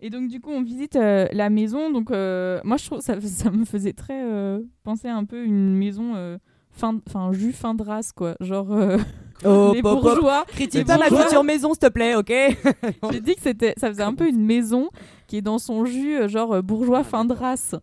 Et 0.00 0.08
donc 0.10 0.28
du 0.28 0.40
coup 0.40 0.50
on 0.50 0.62
visite 0.62 0.96
euh, 0.96 1.26
la 1.32 1.50
maison. 1.50 1.90
Donc 1.92 2.10
euh, 2.10 2.60
moi 2.64 2.76
je 2.78 2.86
trouve 2.86 3.00
ça, 3.00 3.20
ça 3.20 3.50
me 3.50 3.64
faisait 3.66 3.92
très 3.92 4.20
euh, 4.24 4.60
penser 4.82 5.08
un 5.08 5.24
peu 5.26 5.44
une 5.44 5.76
maison 5.76 6.14
fin, 6.76 6.98
enfin 7.08 7.32
jus 7.32 7.52
fin 7.52 7.74
de 7.74 7.82
race 7.82 8.12
quoi. 8.12 8.34
Genre 8.40 8.70
euh, 8.72 8.98
Oh, 9.44 9.70
les 9.74 9.82
pop, 9.82 10.00
pop. 10.00 10.02
bourgeois. 10.14 10.44
Critique 10.48 10.86
pas 10.86 10.96
ma 10.96 11.06
future 11.10 11.44
maison, 11.44 11.70
s'il 11.74 11.80
te 11.80 11.88
plaît, 11.88 12.14
ok? 12.14 12.32
J'ai 13.12 13.20
dit 13.20 13.34
que 13.34 13.42
c'était, 13.42 13.74
ça 13.76 13.88
faisait 13.88 14.02
un 14.02 14.14
peu 14.14 14.26
une 14.28 14.42
maison 14.44 14.88
qui 15.26 15.36
est 15.36 15.42
dans 15.42 15.58
son 15.58 15.84
jus 15.84 16.16
euh, 16.16 16.26
genre 16.28 16.54
euh, 16.54 16.62
bourgeois 16.62 17.04
fin 17.04 17.24
de 17.26 17.34
race. 17.34 17.74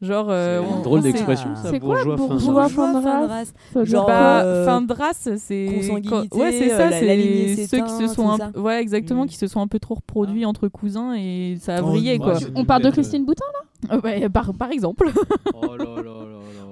Genre 0.00 0.28
euh, 0.30 0.62
C'est 0.62 0.66
on- 0.66 0.76
une 0.76 0.82
drôle 0.82 1.00
d'expression, 1.02 1.54
ça, 1.56 1.68
C'est 1.70 1.78
quoi, 1.80 1.96
bourgeois 1.96 2.16
fin 2.16 2.22
de 2.22 2.28
bourgeois 2.28 2.62
race? 2.62 2.72
fin 2.72 2.94
de 2.94 3.00
fin 3.02 3.26
race 3.26 3.52
Genre, 3.82 4.06
Bah, 4.06 4.42
euh, 4.44 4.64
fin 4.64 4.80
de 4.80 4.92
race, 4.94 5.28
c'est 5.36 5.66
consanguinité, 5.74 6.38
ouais, 6.38 6.52
c'est 6.52 6.68
ça, 6.70 6.90
c'est 6.90 7.66
ceux 7.66 7.80
qui 7.82 7.92
se 7.92 8.06
sont, 8.06 8.30
un- 8.30 8.52
ouais, 8.58 8.80
exactement, 8.80 9.26
qui 9.26 9.36
se 9.36 9.46
sont 9.46 9.60
un 9.60 9.66
peu 9.66 9.78
trop 9.80 9.96
reproduits 9.96 10.46
entre 10.46 10.68
cousins 10.68 11.12
et 11.14 11.56
ça 11.60 11.76
a 11.78 11.82
Oh, 11.82 11.88
moi, 12.00 12.16
quoi. 12.18 12.34
On 12.54 12.64
parle 12.64 12.82
de 12.82 12.90
Christine 12.90 13.24
Boutin 13.26 13.44
là? 13.52 13.96
Euh, 13.96 14.00
ouais, 14.02 14.28
par, 14.30 14.54
par 14.54 14.70
exemple. 14.70 15.10
Oh 15.54 15.76
là 15.76 16.02
là. 16.02 16.19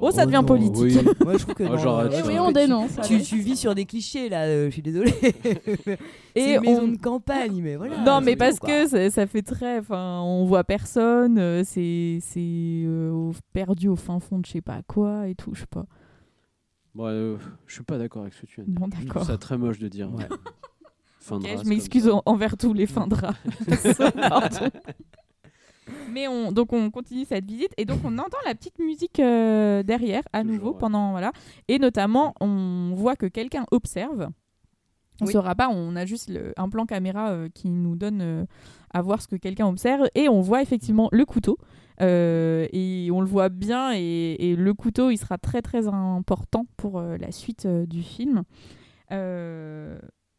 Oh, 0.01 0.11
ça 0.11 0.25
devient 0.27 0.37
non, 0.39 0.45
politique. 0.45 0.77
oui. 0.81 1.13
Moi, 1.25 1.37
je 1.37 1.43
trouve 1.43 1.55
que. 1.55 1.63
Oh, 1.65 1.69
non, 1.69 1.79
genre, 1.79 1.99
euh, 2.01 2.09
oui, 2.11 2.19
trouve 2.23 2.39
on 2.41 2.53
dénonce. 2.53 2.91
Tu, 3.07 3.21
tu 3.23 3.39
vis 3.39 3.57
sur 3.57 3.75
des 3.75 3.85
clichés 3.85 4.29
là, 4.29 4.43
euh, 4.45 4.67
je 4.67 4.71
suis 4.71 4.83
désolée. 4.83 5.13
Et 5.23 5.97
c'est 6.37 6.55
une 6.55 6.61
maison 6.61 6.83
on- 6.85 6.89
de 6.89 6.97
campagne, 6.99 7.61
mais 7.63 7.77
voilà. 7.77 8.03
non, 8.05 8.21
mais 8.21 8.37
parce 8.37 8.59
que 8.61 8.87
ça, 8.87 9.11
ça 9.11 9.27
fait 9.27 9.43
très. 9.43 9.79
Enfin, 9.81 10.21
on 10.23 10.45
voit 10.45 10.65
personne, 10.65 11.39
euh, 11.39 11.63
c'est 11.65 12.19
c'est 12.23 12.41
euh, 12.87 13.33
perdu 13.53 13.89
au 13.89 13.97
fin 13.97 14.21
fond 14.21 14.39
de 14.39 14.47
je 14.47 14.53
sais 14.53 14.61
pas 14.61 14.81
quoi 14.87 15.29
et 15.29 15.35
tout, 15.35 15.53
je 15.55 15.61
sais 15.61 15.67
pas. 15.67 15.85
Bon, 16.95 17.07
euh, 17.07 17.37
je 17.67 17.75
suis 17.75 17.85
pas 17.85 17.99
d'accord 17.99 18.23
avec 18.23 18.35
ce 18.35 18.41
que 18.43 18.47
tu 18.47 18.61
de 18.61 18.67
dire. 18.67 18.75
Bon, 18.81 18.89
Je 19.01 19.07
trouve 19.07 19.23
ça 19.25 19.39
très 19.39 19.59
moche 19.59 19.79
de 19.79 19.89
dire. 19.89 20.13
Ouais. 20.13 20.27
Fin 21.21 21.39
de 21.39 21.45
Ok, 21.45 21.51
race 21.51 21.65
je 21.65 21.69
m'excuse 21.69 22.11
envers 22.27 22.57
tous 22.57 22.73
les 22.73 22.87
fins 22.87 23.07
de 23.07 23.15
race. 23.15 23.37
Mais 26.13 26.29
on, 26.29 26.53
donc 26.53 26.73
on 26.73 26.91
continue 26.91 27.25
cette 27.25 27.45
visite 27.45 27.73
et 27.77 27.85
donc 27.85 28.01
on 28.05 28.17
entend 28.19 28.39
la 28.47 28.55
petite 28.55 28.79
musique 28.79 29.21
euh, 29.21 29.83
derrière 29.83 30.23
à 30.33 30.43
Toujours, 30.43 30.55
nouveau 30.55 30.73
ouais. 30.73 30.79
pendant 30.79 31.11
voilà 31.13 31.33
et 31.69 31.79
notamment 31.79 32.35
on 32.41 32.93
voit 32.95 33.17
que 33.17 33.27
quelqu'un 33.27 33.65
observe. 33.71 34.29
On 35.21 35.27
Oui. 35.27 35.33
saura 35.33 35.55
pas, 35.57 35.69
on 35.69 35.97
a 35.97 36.07
juste 36.07 36.31
le- 36.31 36.53
un 36.57 36.69
plan 36.69 36.87
caméra 36.87 37.31
euh, 37.31 37.49
qui 37.53 37.69
nous 37.71 37.97
donne 37.97 38.21
euh, 38.23 38.45
à 38.95 39.03
voir 39.03 39.21
ce 39.21 39.27
que 39.27 39.35
quelqu'un 39.37 39.67
observe 39.67 40.07
et 40.15 40.29
on 40.29 40.41
voit 40.41 40.63
effectivement 40.63 41.09
le 41.11 41.25
couteau 41.25 41.59
euh, 42.01 42.69
et 42.73 43.11
on 43.13 43.21
le 43.21 43.27
voit 43.27 43.49
bien 43.49 43.91
et, 43.95 44.37
et 44.39 44.55
le 44.55 44.75
couteau 44.75 45.11
il 45.11 45.17
sera 45.19 45.37
très 45.37 45.61
très 45.61 45.89
important 45.89 46.67
pour 46.77 46.99
euh, 47.01 47.17
la 47.17 47.33
suite 47.33 47.67
euh, 47.67 47.85
du 47.87 48.03
film. 48.05 48.45
Euh, 49.11 49.99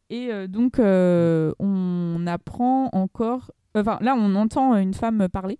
et 0.10 0.32
euh, 0.32 0.48
donc 0.48 0.80
euh, 0.80 1.52
on 1.60 2.26
apprend 2.28 2.90
encore, 2.94 3.52
enfin 3.76 3.98
là 4.02 4.16
on 4.18 4.36
entend 4.36 4.76
une 4.78 4.94
femme 4.94 5.28
parler 5.32 5.58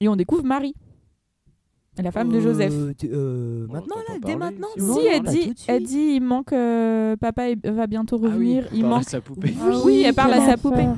et 0.00 0.08
on 0.08 0.16
découvre 0.16 0.44
Marie, 0.44 0.74
la 2.02 2.10
femme 2.10 2.30
de 2.32 2.40
Joseph. 2.40 2.72
Euh, 2.72 2.92
euh, 3.04 3.66
maintenant, 3.68 3.96
là, 4.08 4.14
dès 4.24 4.34
maintenant 4.34 4.66
si, 4.76 5.06
elle 5.06 5.22
dit, 5.22 5.54
elle 5.68 5.82
dit, 5.84 6.14
il 6.16 6.20
manque, 6.22 6.52
euh, 6.54 7.14
papa 7.16 7.50
est- 7.50 7.68
va 7.68 7.86
bientôt 7.86 8.16
Ah 8.24 8.28
oui, 8.28 8.58
revenir, 8.58 8.68
il 8.72 8.80
parle 8.80 8.92
à 8.92 8.96
manque. 8.96 9.08
sa 9.10 9.20
poupée. 9.20 9.54
Ah 9.60 9.70
Oui, 9.84 10.02
elle 10.04 10.14
parle 10.14 10.32
à 10.32 10.46
sa 10.46 10.56
poupée. 10.56 10.88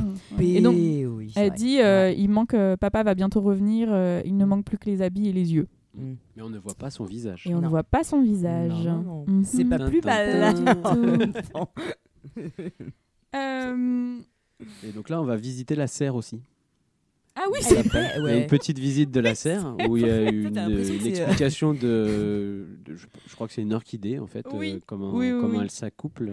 Et 0.40 0.60
donc, 0.62 0.74
oui, 0.76 1.30
c'est 1.34 1.40
Elle 1.40 1.48
vrai. 1.48 1.56
dit, 1.58 1.80
euh, 1.80 2.12
il 2.16 2.28
manque, 2.30 2.54
euh, 2.54 2.76
papa 2.78 3.02
va 3.02 3.14
bientôt 3.14 3.40
revenir, 3.40 3.88
euh, 3.90 4.22
il 4.24 4.36
ne 4.36 4.44
manque 4.46 4.64
plus 4.64 4.78
que 4.78 4.86
les 4.86 5.02
habits 5.02 5.28
et 5.28 5.32
les 5.32 5.52
yeux. 5.52 5.66
Mm. 5.96 6.12
Mais 6.36 6.42
on 6.42 6.48
ne 6.50 6.58
voit 6.58 6.74
pas 6.74 6.90
son 6.90 7.04
visage. 7.04 7.46
Et 7.46 7.54
on 7.54 7.58
ne 7.58 7.62
Non. 7.64 7.68
voit 7.68 7.82
pas 7.82 8.04
son 8.04 8.22
visage. 8.22 8.70
Non, 8.86 8.92
non, 8.98 9.02
non. 9.02 9.24
Mhm. 9.28 9.44
C'est 9.44 9.64
pas 9.64 9.78
plus 9.80 10.00
mal. 10.00 10.54
Euh, 13.36 14.18
Et 14.86 14.92
donc 14.92 15.08
là, 15.08 15.20
on 15.20 15.24
va 15.24 15.36
visiter 15.36 15.74
la 15.74 15.86
serre 15.86 16.14
aussi. 16.14 16.40
Ah 17.36 17.46
oui, 17.52 17.58
c'est 17.62 17.78
a 17.96 18.20
ouais. 18.22 18.42
une 18.42 18.46
petite 18.46 18.78
visite 18.78 19.10
de 19.10 19.18
la 19.18 19.34
serre 19.34 19.74
où 19.88 19.96
il 19.96 20.06
y 20.06 20.10
a 20.10 20.22
une, 20.30 20.56
euh, 20.56 21.04
explication 21.04 21.74
de, 21.74 22.64
de- 22.84 22.94
je, 22.94 23.06
je 23.28 23.34
crois 23.34 23.48
que 23.48 23.52
c'est 23.52 23.62
une 23.62 23.74
orchidée 23.74 24.20
en 24.20 24.26
fait, 24.28 24.46
Oui. 24.52 24.74
euh, 24.74 24.78
comment, 24.86 25.12
Oui, 25.12 25.32
oui, 25.32 25.40
comment 25.40 25.58
oui. 25.58 25.64
elle 25.64 25.70
s'accouple. 25.72 26.30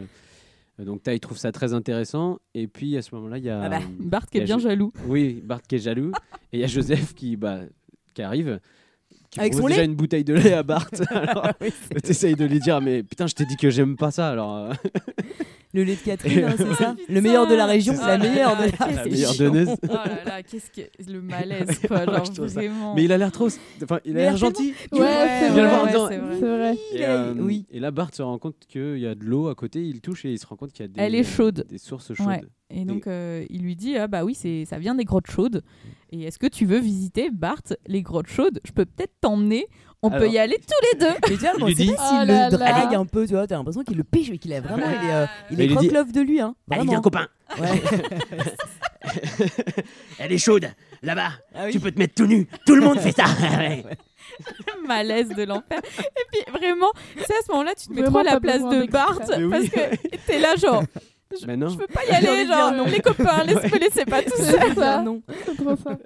Euh, 0.79 0.85
Donc 0.85 1.01
Ty 1.01 1.19
trouve 1.19 1.39
ça 1.39 1.51
très 1.51 1.73
intéressant 1.73 2.37
et 2.53 2.67
puis 2.67 2.97
à 2.97 3.01
ce 3.01 3.15
moment-là 3.15 3.39
il 3.39 3.43
y 3.45 3.49
a 3.49 3.61
Ah 3.63 3.69
bah. 3.69 3.79
Bart 3.99 4.27
qui 4.27 4.37
est 4.37 4.43
bien 4.43 4.59
jaloux. 4.59 4.93
oui 5.07 5.41
Bart 5.43 5.63
qui 5.63 5.75
est 5.75 5.79
jaloux 5.79 6.11
et 6.53 6.57
il 6.57 6.59
y 6.59 6.63
a 6.63 6.67
Joseph 6.67 7.15
qui 7.15 7.35
bah, 7.35 7.61
qui 8.13 8.21
arrive 8.21 8.59
qui 9.31 9.39
Avec 9.39 9.55
son 9.55 9.65
déjà 9.67 9.79
lait 9.79 9.85
une 9.85 9.95
bouteille 9.95 10.23
de 10.23 10.35
lait 10.35 10.53
à 10.53 10.61
Bart. 10.61 10.87
alors 11.09 11.47
Oui, 11.61 11.71
t'essayes 12.03 12.35
de 12.35 12.45
lui 12.45 12.59
dire 12.59 12.79
mais 12.79 13.01
putain 13.01 13.25
je 13.25 13.33
t'ai 13.33 13.45
dit 13.47 13.57
que 13.57 13.71
j'aime 13.71 13.95
pas 13.97 14.11
ça 14.11 14.29
alors 14.29 14.55
euh, 14.55 14.73
Le 15.73 15.83
lait 15.83 15.95
de 15.95 16.01
Catherine, 16.01 16.43
hein, 16.45 16.53
c'est 16.57 16.65
ça 16.75 16.95
Putain. 16.95 16.95
Le 17.07 17.21
meilleur 17.21 17.47
de 17.47 17.55
la 17.55 17.65
région, 17.65 17.93
C'est 17.95 18.05
la 18.05 18.17
meilleure 18.17 18.57
de 18.57 18.63
Ah, 18.79 18.87
la, 18.87 18.93
la 18.95 19.03
c'est 19.03 19.09
meilleure 19.09 19.35
donneuse. 19.35 19.69
Oh 19.83 19.87
là 19.93 20.23
là, 20.25 20.43
qu'est-ce 20.43 20.69
que 20.69 20.81
le 21.11 21.21
malaise 21.21 21.79
quoi, 21.87 22.05
genre 22.05 22.25
vraiment. 22.47 22.93
mais 22.95 23.03
il 23.05 23.11
a 23.11 23.17
l'air 23.17 23.31
trop 23.31 23.47
enfin 23.83 23.99
il 24.05 24.17
a 24.17 24.21
l'air 24.21 24.37
gentil. 24.37 24.73
Ouais, 24.91 24.99
c'est 25.39 25.49
vrai. 25.49 25.91
c'est 25.91 25.97
vrai. 25.97 26.19
C'est 26.39 26.57
vrai. 26.57 26.77
Et, 26.93 27.05
euh, 27.05 27.33
oui. 27.37 27.65
et 27.71 27.79
là, 27.79 27.91
Bart 27.91 28.13
se 28.13 28.21
rend 28.21 28.37
compte 28.37 28.55
qu'il 28.67 28.97
y 28.99 29.07
a 29.07 29.15
de 29.15 29.23
l'eau 29.23 29.47
à 29.47 29.55
côté, 29.55 29.81
il 29.81 30.01
touche 30.01 30.25
et 30.25 30.31
il 30.31 30.39
se 30.39 30.45
rend 30.45 30.55
compte 30.57 30.71
qu'il 30.73 30.83
y 30.83 30.85
a 30.85 30.87
des, 30.89 30.99
Elle 31.01 31.15
est 31.15 31.23
chaude. 31.23 31.65
des 31.69 31.77
sources 31.77 32.13
chaudes. 32.13 32.27
Ouais. 32.27 32.41
Et 32.73 32.85
donc 32.85 33.05
euh, 33.07 33.45
il 33.49 33.61
lui 33.63 33.75
dit 33.75 33.97
ah 33.97 34.07
bah 34.07 34.23
oui 34.23 34.33
c'est 34.33 34.63
ça 34.65 34.79
vient 34.79 34.95
des 34.95 35.03
grottes 35.05 35.29
chaudes. 35.29 35.61
Et 36.11 36.23
est-ce 36.23 36.39
que 36.39 36.47
tu 36.47 36.65
veux 36.65 36.79
visiter 36.79 37.29
Bart 37.31 37.61
les 37.87 38.01
grottes 38.01 38.27
chaudes? 38.27 38.59
Je 38.65 38.71
peux 38.71 38.85
peut-être 38.85 39.13
t'emmener. 39.21 39.67
On 40.03 40.09
peut 40.09 40.27
y 40.29 40.39
aller 40.39 40.57
tous 40.57 40.87
les 40.93 40.99
deux. 40.99 41.13
Mais 41.29 41.35
tu 41.35 41.41
vois, 41.41 41.51
Il 41.55 41.59
bon, 41.59 41.67
c'est 41.77 41.95
pas 41.95 42.09
s'il 42.09 42.27
le 42.27 42.49
drague 42.57 42.95
un 42.95 43.05
peu, 43.05 43.27
tu 43.27 43.33
vois, 43.33 43.45
t'as 43.45 43.55
l'impression 43.57 43.83
qu'il 43.83 43.97
le 43.97 44.03
pêche 44.03 44.29
et 44.31 44.37
qu'il 44.39 44.51
est 44.51 44.59
vraiment, 44.59 44.85
il 44.87 45.09
est, 45.09 45.13
euh, 45.13 45.25
il 45.51 45.57
Mais 45.57 45.63
est 45.63 45.67
il 45.67 45.71
lui 45.73 45.77
dit- 45.77 45.87
croque-love 45.89 46.11
de 46.11 46.21
lui, 46.21 46.39
hein. 46.41 46.55
Allez, 46.71 46.79
Vraiment. 46.79 46.91
viens, 46.93 47.01
copain. 47.01 47.27
Ouais. 47.59 47.81
Elle 50.19 50.31
est 50.31 50.37
chaude, 50.37 50.67
là-bas. 51.03 51.31
Ah 51.55 51.61
oui. 51.65 51.71
Tu 51.71 51.79
peux 51.79 51.91
te 51.91 51.99
mettre 51.99 52.15
tout 52.15 52.25
nu. 52.25 52.47
Tout 52.65 52.75
le 52.75 52.81
monde 52.81 52.99
fait 52.99 53.11
ça. 53.11 53.25
malaise 54.87 55.29
de 55.29 55.43
l'enfer. 55.43 55.79
Et 55.99 56.25
puis 56.31 56.51
vraiment, 56.51 56.91
c'est 57.17 57.33
à 57.33 57.41
ce 57.45 57.51
moment-là, 57.51 57.73
tu 57.77 57.87
te 57.87 57.93
mets 57.93 58.01
Vraiment 58.01 58.19
trop 58.19 58.27
à 58.29 58.33
la 58.33 58.39
place 58.39 58.61
de 58.61 58.85
Bart. 58.89 59.19
Mais 59.37 59.49
parce 59.49 59.63
oui. 59.63 59.69
que 59.69 60.17
t'es 60.27 60.39
là 60.39 60.55
genre. 60.55 60.83
Je, 61.39 61.45
Mais 61.45 61.55
non. 61.57 61.69
je 61.69 61.77
veux 61.77 61.87
pas 61.87 62.03
y 62.05 62.09
aller, 62.09 62.45
genre 62.45 62.71
dire 62.71 62.77
non. 62.77 62.85
les 62.85 62.99
copains, 62.99 63.43
laisse- 63.45 63.71
me 63.71 63.79
laissez 63.79 64.05
pas 64.05 64.21
tout 64.21 64.35
seul. 64.35 64.75
ça. 64.75 65.01
non. 65.01 65.21
C'est 65.45 65.55
trop 65.55 65.75
ça. 65.77 65.97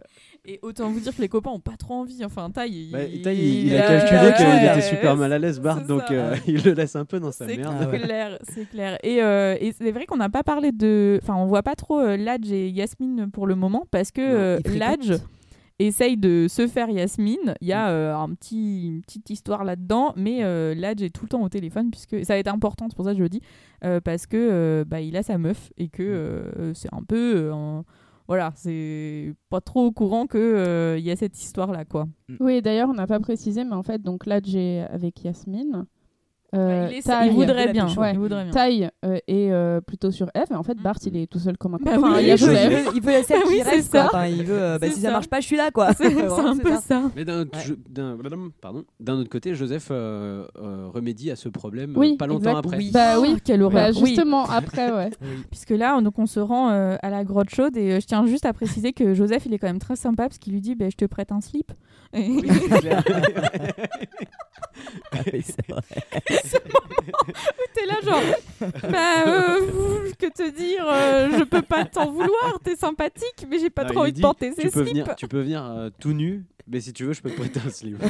Et 0.47 0.59
autant 0.61 0.89
vous 0.91 0.99
dire 0.99 1.15
que 1.15 1.21
les 1.21 1.27
copains 1.29 1.49
ont 1.49 1.59
pas 1.59 1.75
trop 1.77 1.95
envie. 1.95 2.23
Enfin, 2.23 2.49
taille, 2.51 2.87
il, 2.87 2.91
Bah, 2.91 2.99
Taï, 3.23 3.37
il, 3.37 3.67
il 3.67 3.75
a 3.77 3.81
calculé 3.81 4.33
qu'il 4.37 4.45
ouais, 4.45 4.65
était 4.71 4.81
super 4.81 5.15
mal 5.15 5.33
à 5.33 5.39
l'aise, 5.39 5.59
Bart, 5.59 5.79
c'est 5.79 5.87
donc 5.87 6.03
euh, 6.11 6.35
il 6.47 6.63
le 6.63 6.73
laisse 6.73 6.95
un 6.95 7.05
peu 7.05 7.19
dans 7.19 7.31
sa 7.31 7.47
C'est 7.47 7.57
merde. 7.57 7.75
Ah 7.81 7.87
ouais. 7.89 7.99
clair, 7.99 8.37
c'est 8.49 8.69
clair. 8.69 8.97
Et, 9.03 9.23
euh, 9.23 9.55
et 9.59 9.71
c'est 9.71 9.91
vrai 9.91 10.05
qu'on 10.05 10.17
n'a 10.17 10.29
pas 10.29 10.43
parlé 10.43 10.71
de. 10.71 11.19
Enfin, 11.21 11.35
on 11.35 11.45
voit 11.47 11.63
pas 11.63 11.75
trop 11.75 11.99
euh, 11.99 12.15
Ladj 12.17 12.51
et 12.51 12.69
Yasmine 12.69 13.29
pour 13.31 13.47
le 13.47 13.55
moment 13.55 13.85
parce 13.89 14.11
que 14.11 14.21
Non, 14.21 14.61
euh. 14.65 14.77
Ladj 14.77 15.13
essaye 15.79 16.17
de 16.17 16.47
se 16.49 16.67
faire 16.67 16.89
Yasmine. 16.89 17.55
Il 17.61 17.67
y 17.67 17.73
a 17.73 17.89
euh, 17.89 18.15
un 18.15 18.29
petit, 18.29 18.87
une 18.87 19.01
petite 19.01 19.29
histoire 19.29 19.63
là-dedans, 19.63 20.13
mais 20.15 20.43
euh, 20.43 20.73
Ladj 20.75 21.03
est 21.03 21.09
tout 21.09 21.25
le 21.25 21.29
temps 21.29 21.41
au 21.43 21.49
téléphone 21.49 21.91
puisque 21.91 22.23
ça 22.25 22.33
va 22.33 22.39
être 22.39 22.53
important, 22.53 22.87
c'est 22.89 22.95
pour 22.95 23.05
ça 23.05 23.11
que 23.11 23.17
je 23.17 23.23
le 23.23 23.29
dis, 23.29 23.41
euh, 23.83 23.99
parce 23.99 24.25
que 24.25 24.37
euh, 24.37 24.85
bah, 24.85 25.01
il 25.01 25.17
a 25.17 25.23
sa 25.23 25.37
meuf 25.37 25.71
et 25.77 25.89
que 25.89 26.03
euh, 26.03 26.73
c'est 26.73 26.93
un 26.93 27.03
peu. 27.03 27.51
Euh, 28.25 28.27
Voilà, 28.27 28.53
c'est 28.55 29.33
pas 29.49 29.61
trop 29.61 29.85
au 29.85 29.91
courant 29.91 30.27
qu'il 30.27 30.39
y 30.99 31.11
a 31.11 31.15
cette 31.15 31.39
histoire-là, 31.41 31.85
quoi. 31.85 32.07
Oui, 32.39 32.61
d'ailleurs, 32.61 32.89
on 32.89 32.93
n'a 32.93 33.07
pas 33.07 33.19
précisé, 33.19 33.63
mais 33.63 33.75
en 33.75 33.83
fait, 33.83 34.01
donc 34.01 34.25
là, 34.25 34.39
j'ai 34.43 34.81
avec 34.81 35.23
Yasmine. 35.23 35.85
Euh, 36.55 36.89
il, 36.91 37.27
il 37.27 37.31
voudrait 37.33 37.71
bien. 37.71 37.87
Ouais. 37.95 38.13
Il 38.13 38.19
voudrait 38.19 38.43
bien. 38.45 38.51
Taï 38.53 38.89
euh, 39.05 39.17
est 39.27 39.51
euh, 39.51 39.81
plutôt 39.81 40.11
sur 40.11 40.27
Eve, 40.35 40.47
et 40.51 40.55
en 40.55 40.63
fait, 40.63 40.77
Bart, 40.77 40.95
il 41.05 41.17
est 41.17 41.27
tout 41.27 41.39
seul 41.39 41.57
comme 41.57 41.75
un 41.75 41.77
Bah. 41.77 41.91
Enfin, 41.97 42.13
oui, 42.17 42.23
il 42.23 42.31
veut, 42.31 42.37
Joseph. 42.37 42.91
il 42.95 43.01
veut- 43.01 43.11
la 43.11 43.21
Oui, 43.47 43.61
reste, 43.61 43.91
ça. 43.91 44.05
Enfin, 44.07 44.25
il 44.27 44.43
veut, 44.43 44.59
euh, 44.61 44.79
bah, 44.79 44.87
si 44.87 44.95
ça 44.95 45.07
ça. 45.07 45.11
marche 45.11 45.27
pas, 45.27 45.39
je 45.39 45.45
suis 45.45 45.57
là, 45.57 45.71
quoi. 45.71 45.93
C'est 45.97 46.05
un 46.17 46.57
peu 46.57 46.71
ça. 46.75 46.81
ça. 46.81 47.01
Mais 47.15 47.25
d'un 47.25 47.41
autre, 47.41 47.57
Ouais. 47.57 47.75
autre 49.19 49.29
côté, 49.29 49.53
Joseph 49.55 49.87
euh, 49.91 50.45
euh, 50.57 50.87
remédie 50.93 51.31
à 51.31 51.35
ce 51.35 51.49
problème 51.49 51.91
euh, 51.95 51.99
Oui, 51.99 52.17
pas 52.17 52.27
longtemps 52.27 52.49
exact. 52.51 52.65
après. 52.65 52.77
Oui. 52.77 52.91
Bah 52.93 53.19
oui, 53.19 53.33
Oh, 53.35 53.39
quelle 53.43 53.61
horreur. 53.61 53.91
Bah, 53.91 53.99
Oui. 54.01 54.07
justement, 54.07 54.45
après, 54.49 54.91
ouais. 54.91 55.09
Puisque 55.51 55.71
là, 55.71 55.99
donc, 56.01 56.17
on 56.19 56.25
se 56.25 56.39
rend 56.39 56.69
euh, 56.69 56.95
à 57.01 57.09
la 57.09 57.23
grotte 57.23 57.49
chaude 57.49 57.75
et 57.77 57.93
euh, 57.93 57.99
je 57.99 58.05
tiens 58.07 58.25
juste 58.25 58.45
à 58.45 58.53
préciser 58.53 58.93
que 58.93 59.13
Joseph, 59.13 59.45
il 59.45 59.53
est 59.53 59.59
quand 59.59 59.67
même 59.67 59.79
très 59.79 59.95
sympa 59.95 60.23
parce 60.23 60.37
qu'il 60.37 60.53
lui 60.53 60.61
dit 60.61 60.75
bah, 60.75 60.89
Je 60.89 60.95
te 60.95 61.05
prête 61.05 61.31
un 61.31 61.41
slip. 61.41 61.71
Ah 65.11 65.19
oui, 65.33 65.43
c'est 65.43 65.67
vrai. 65.69 65.81
t'es 67.73 67.85
là, 67.85 67.95
genre 68.03 68.21
Bah, 68.89 69.27
euh, 69.27 70.11
que 70.17 70.27
te 70.27 70.49
dire 70.55 70.85
euh, 70.87 71.29
Je 71.37 71.43
peux 71.43 71.61
pas 71.61 71.85
t'en 71.85 72.11
vouloir, 72.11 72.59
t'es 72.63 72.75
sympathique, 72.75 73.45
mais 73.49 73.59
j'ai 73.59 73.69
pas 73.69 73.83
Non, 73.83 73.89
trop 73.91 73.99
envie 74.01 74.11
de 74.11 74.15
dit, 74.17 74.21
porter 74.21 74.49
tu 74.53 74.61
ces 74.61 74.69
peux 74.71 74.83
slips. 74.83 74.87
venir, 74.89 75.15
tu 75.15 75.27
peux 75.27 75.41
venir 75.41 75.65
euh, 75.65 75.89
tout 75.99 76.13
nu, 76.13 76.45
mais 76.67 76.79
si 76.81 76.93
tu 76.93 77.03
veux, 77.05 77.13
je 77.13 77.21
peux 77.21 77.29
te 77.31 77.35
prêter 77.39 77.59
un 77.65 77.69
slip. 77.69 77.97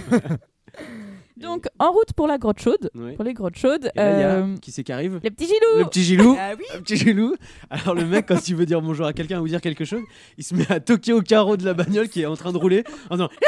Donc, 1.37 1.65
en 1.79 1.91
route 1.91 2.13
pour 2.15 2.27
la 2.27 2.37
grotte 2.37 2.59
chaude, 2.59 2.89
Ouais. 2.95 3.13
pour 3.13 3.23
les 3.25 3.33
grottes 3.33 3.57
chaudes, 3.57 3.91
Et 3.95 3.99
là, 3.99 4.19
y 4.19 4.23
a 4.23 4.29
euh, 4.37 4.55
qui 4.61 4.71
c'est 4.71 4.83
qui 4.83 4.91
arrive 4.93 5.19
les 5.23 5.31
petits 5.31 5.45
gilous. 5.47 5.77
Le 5.79 5.85
petit 5.85 6.03
Gilou. 6.03 6.35
Ah 6.39 6.53
oui 6.57 6.63
Le 6.73 6.79
petit 6.81 6.95
Gilou. 6.97 7.35
Alors 7.69 7.93
le 7.93 8.05
mec, 8.05 8.25
quand 8.27 8.47
il 8.47 8.55
veut 8.55 8.65
dire 8.65 8.81
bonjour 8.81 9.05
à 9.05 9.13
quelqu'un 9.13 9.41
ou 9.41 9.47
dire 9.47 9.59
quelque 9.61 9.83
chose, 9.85 10.01
il 10.37 10.43
se 10.45 10.55
met 10.55 10.71
à 10.71 10.79
toquer 10.79 11.11
au 11.13 11.21
carreau 11.21 11.57
de 11.57 11.65
la 11.65 11.73
bagnole 11.73 12.07
qui 12.07 12.21
est 12.21 12.25
en 12.25 12.35
train 12.35 12.53
de 12.53 12.57
rouler 12.57 12.83
en 13.09 13.15
disant 13.15 13.29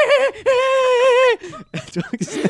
Tu 1.92 2.00
vois 2.00 2.08
que 2.18 2.24
c'est 2.24 2.42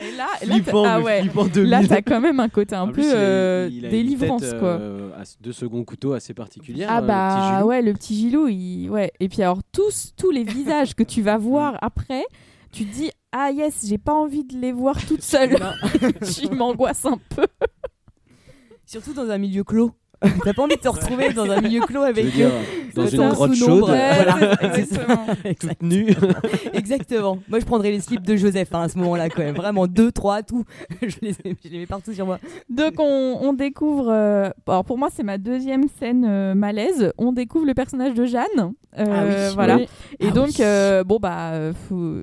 Et 0.00 0.10
là, 0.16 0.16
là, 0.16 0.26
t'as- 0.40 0.46
flippant, 0.46 0.84
ah 0.84 0.98
mais 0.98 1.04
ouais. 1.04 1.20
flippant 1.22 1.46
de 1.46 1.60
Là, 1.62 1.78
mille. 1.80 1.88
t'as 1.88 2.02
quand 2.02 2.20
même 2.20 2.40
un 2.40 2.48
côté 2.48 2.74
un 2.74 2.82
En 2.82 2.86
peu 2.88 2.94
plus, 2.94 3.04
il 3.04 3.10
a- 3.10 3.14
euh, 3.16 3.68
il 3.72 3.84
a 3.84 3.88
une 3.88 3.94
délivrance, 3.94 4.40
tête, 4.42 4.58
quoi. 4.58 4.68
euh, 4.68 5.10
à- 5.16 5.22
de 5.40 5.52
second 5.52 5.84
couteau 5.84 6.12
assez 6.12 6.34
particulière. 6.34 6.88
Ah 6.90 6.98
euh, 6.98 7.00
le 7.00 7.06
petit 7.06 7.08
bah 7.08 7.54
Gilou. 7.56 7.68
ouais, 7.68 7.82
le 7.82 7.92
petit 7.94 8.14
Gilou, 8.16 8.48
il... 8.48 8.90
ouais. 8.90 9.12
Et 9.20 9.28
puis 9.28 9.42
alors 9.42 9.60
tous, 9.72 10.12
tous 10.16 10.30
les 10.30 10.42
visages 10.44 10.94
que 10.94 11.02
tu 11.04 11.22
vas 11.22 11.38
voir 11.50 11.78
après, 11.82 12.24
tu 12.72 12.84
te 12.84 12.92
dis 12.94 13.10
ah 13.32 13.50
yes, 13.50 13.86
j'ai 13.86 13.98
pas 13.98 14.12
envie 14.12 14.44
de 14.44 14.56
les 14.58 14.72
voir 14.72 15.04
toute 15.06 15.22
seule. 15.22 15.56
tu 16.34 16.48
m'angoisses 16.54 17.06
un 17.06 17.18
peu. 17.34 17.46
Surtout 18.84 19.14
dans 19.14 19.30
un 19.30 19.38
milieu 19.38 19.64
clos. 19.64 19.92
T'as 20.44 20.52
pas 20.52 20.62
envie 20.62 20.76
de 20.76 20.80
te 20.80 20.88
retrouver 20.88 21.32
dans 21.32 21.50
un 21.50 21.60
milieu 21.60 21.80
clos 21.80 22.02
avec 22.02 22.32
dire, 22.32 22.48
eux. 22.48 22.92
dans 22.94 23.06
une 23.06 23.28
grotte 23.30 23.54
chaude, 23.54 23.80
Voilà. 23.86 24.36
exactement. 24.62 25.26
toute 25.58 25.82
nue. 25.82 26.14
Exactement. 26.74 27.38
Moi, 27.48 27.60
je 27.60 27.64
prendrais 27.64 27.90
les 27.90 28.00
slips 28.00 28.22
de 28.26 28.36
Joseph 28.36 28.68
hein, 28.74 28.82
à 28.82 28.88
ce 28.88 28.98
moment-là, 28.98 29.28
quand 29.28 29.42
même. 29.42 29.54
Vraiment, 29.54 29.86
deux, 29.86 30.12
trois, 30.12 30.42
tout. 30.42 30.64
je, 31.02 31.16
les, 31.22 31.32
je 31.32 31.68
les 31.70 31.78
mets 31.80 31.86
partout 31.86 32.12
sur 32.12 32.26
moi. 32.26 32.38
Donc 32.70 32.94
on, 32.98 33.38
on 33.40 33.52
découvre, 33.52 34.08
euh, 34.10 34.50
alors 34.66 34.84
pour 34.84 34.98
moi 34.98 35.08
c'est 35.14 35.22
ma 35.22 35.38
deuxième 35.38 35.84
scène 35.98 36.24
euh, 36.28 36.54
malaise, 36.54 37.12
on 37.18 37.32
découvre 37.32 37.66
le 37.66 37.74
personnage 37.74 38.14
de 38.14 38.24
Jeanne. 38.24 38.72
Euh, 38.98 39.04
Ah 39.08 39.24
oui, 39.26 39.54
voilà. 39.54 39.76
oui. 39.76 39.88
Et 40.20 40.28
Ah 40.28 40.32
donc, 40.32 40.48
oui. 40.48 40.54
euh, 40.60 41.02
bon, 41.02 41.18
bah, 41.20 41.52
faut- 41.88 42.18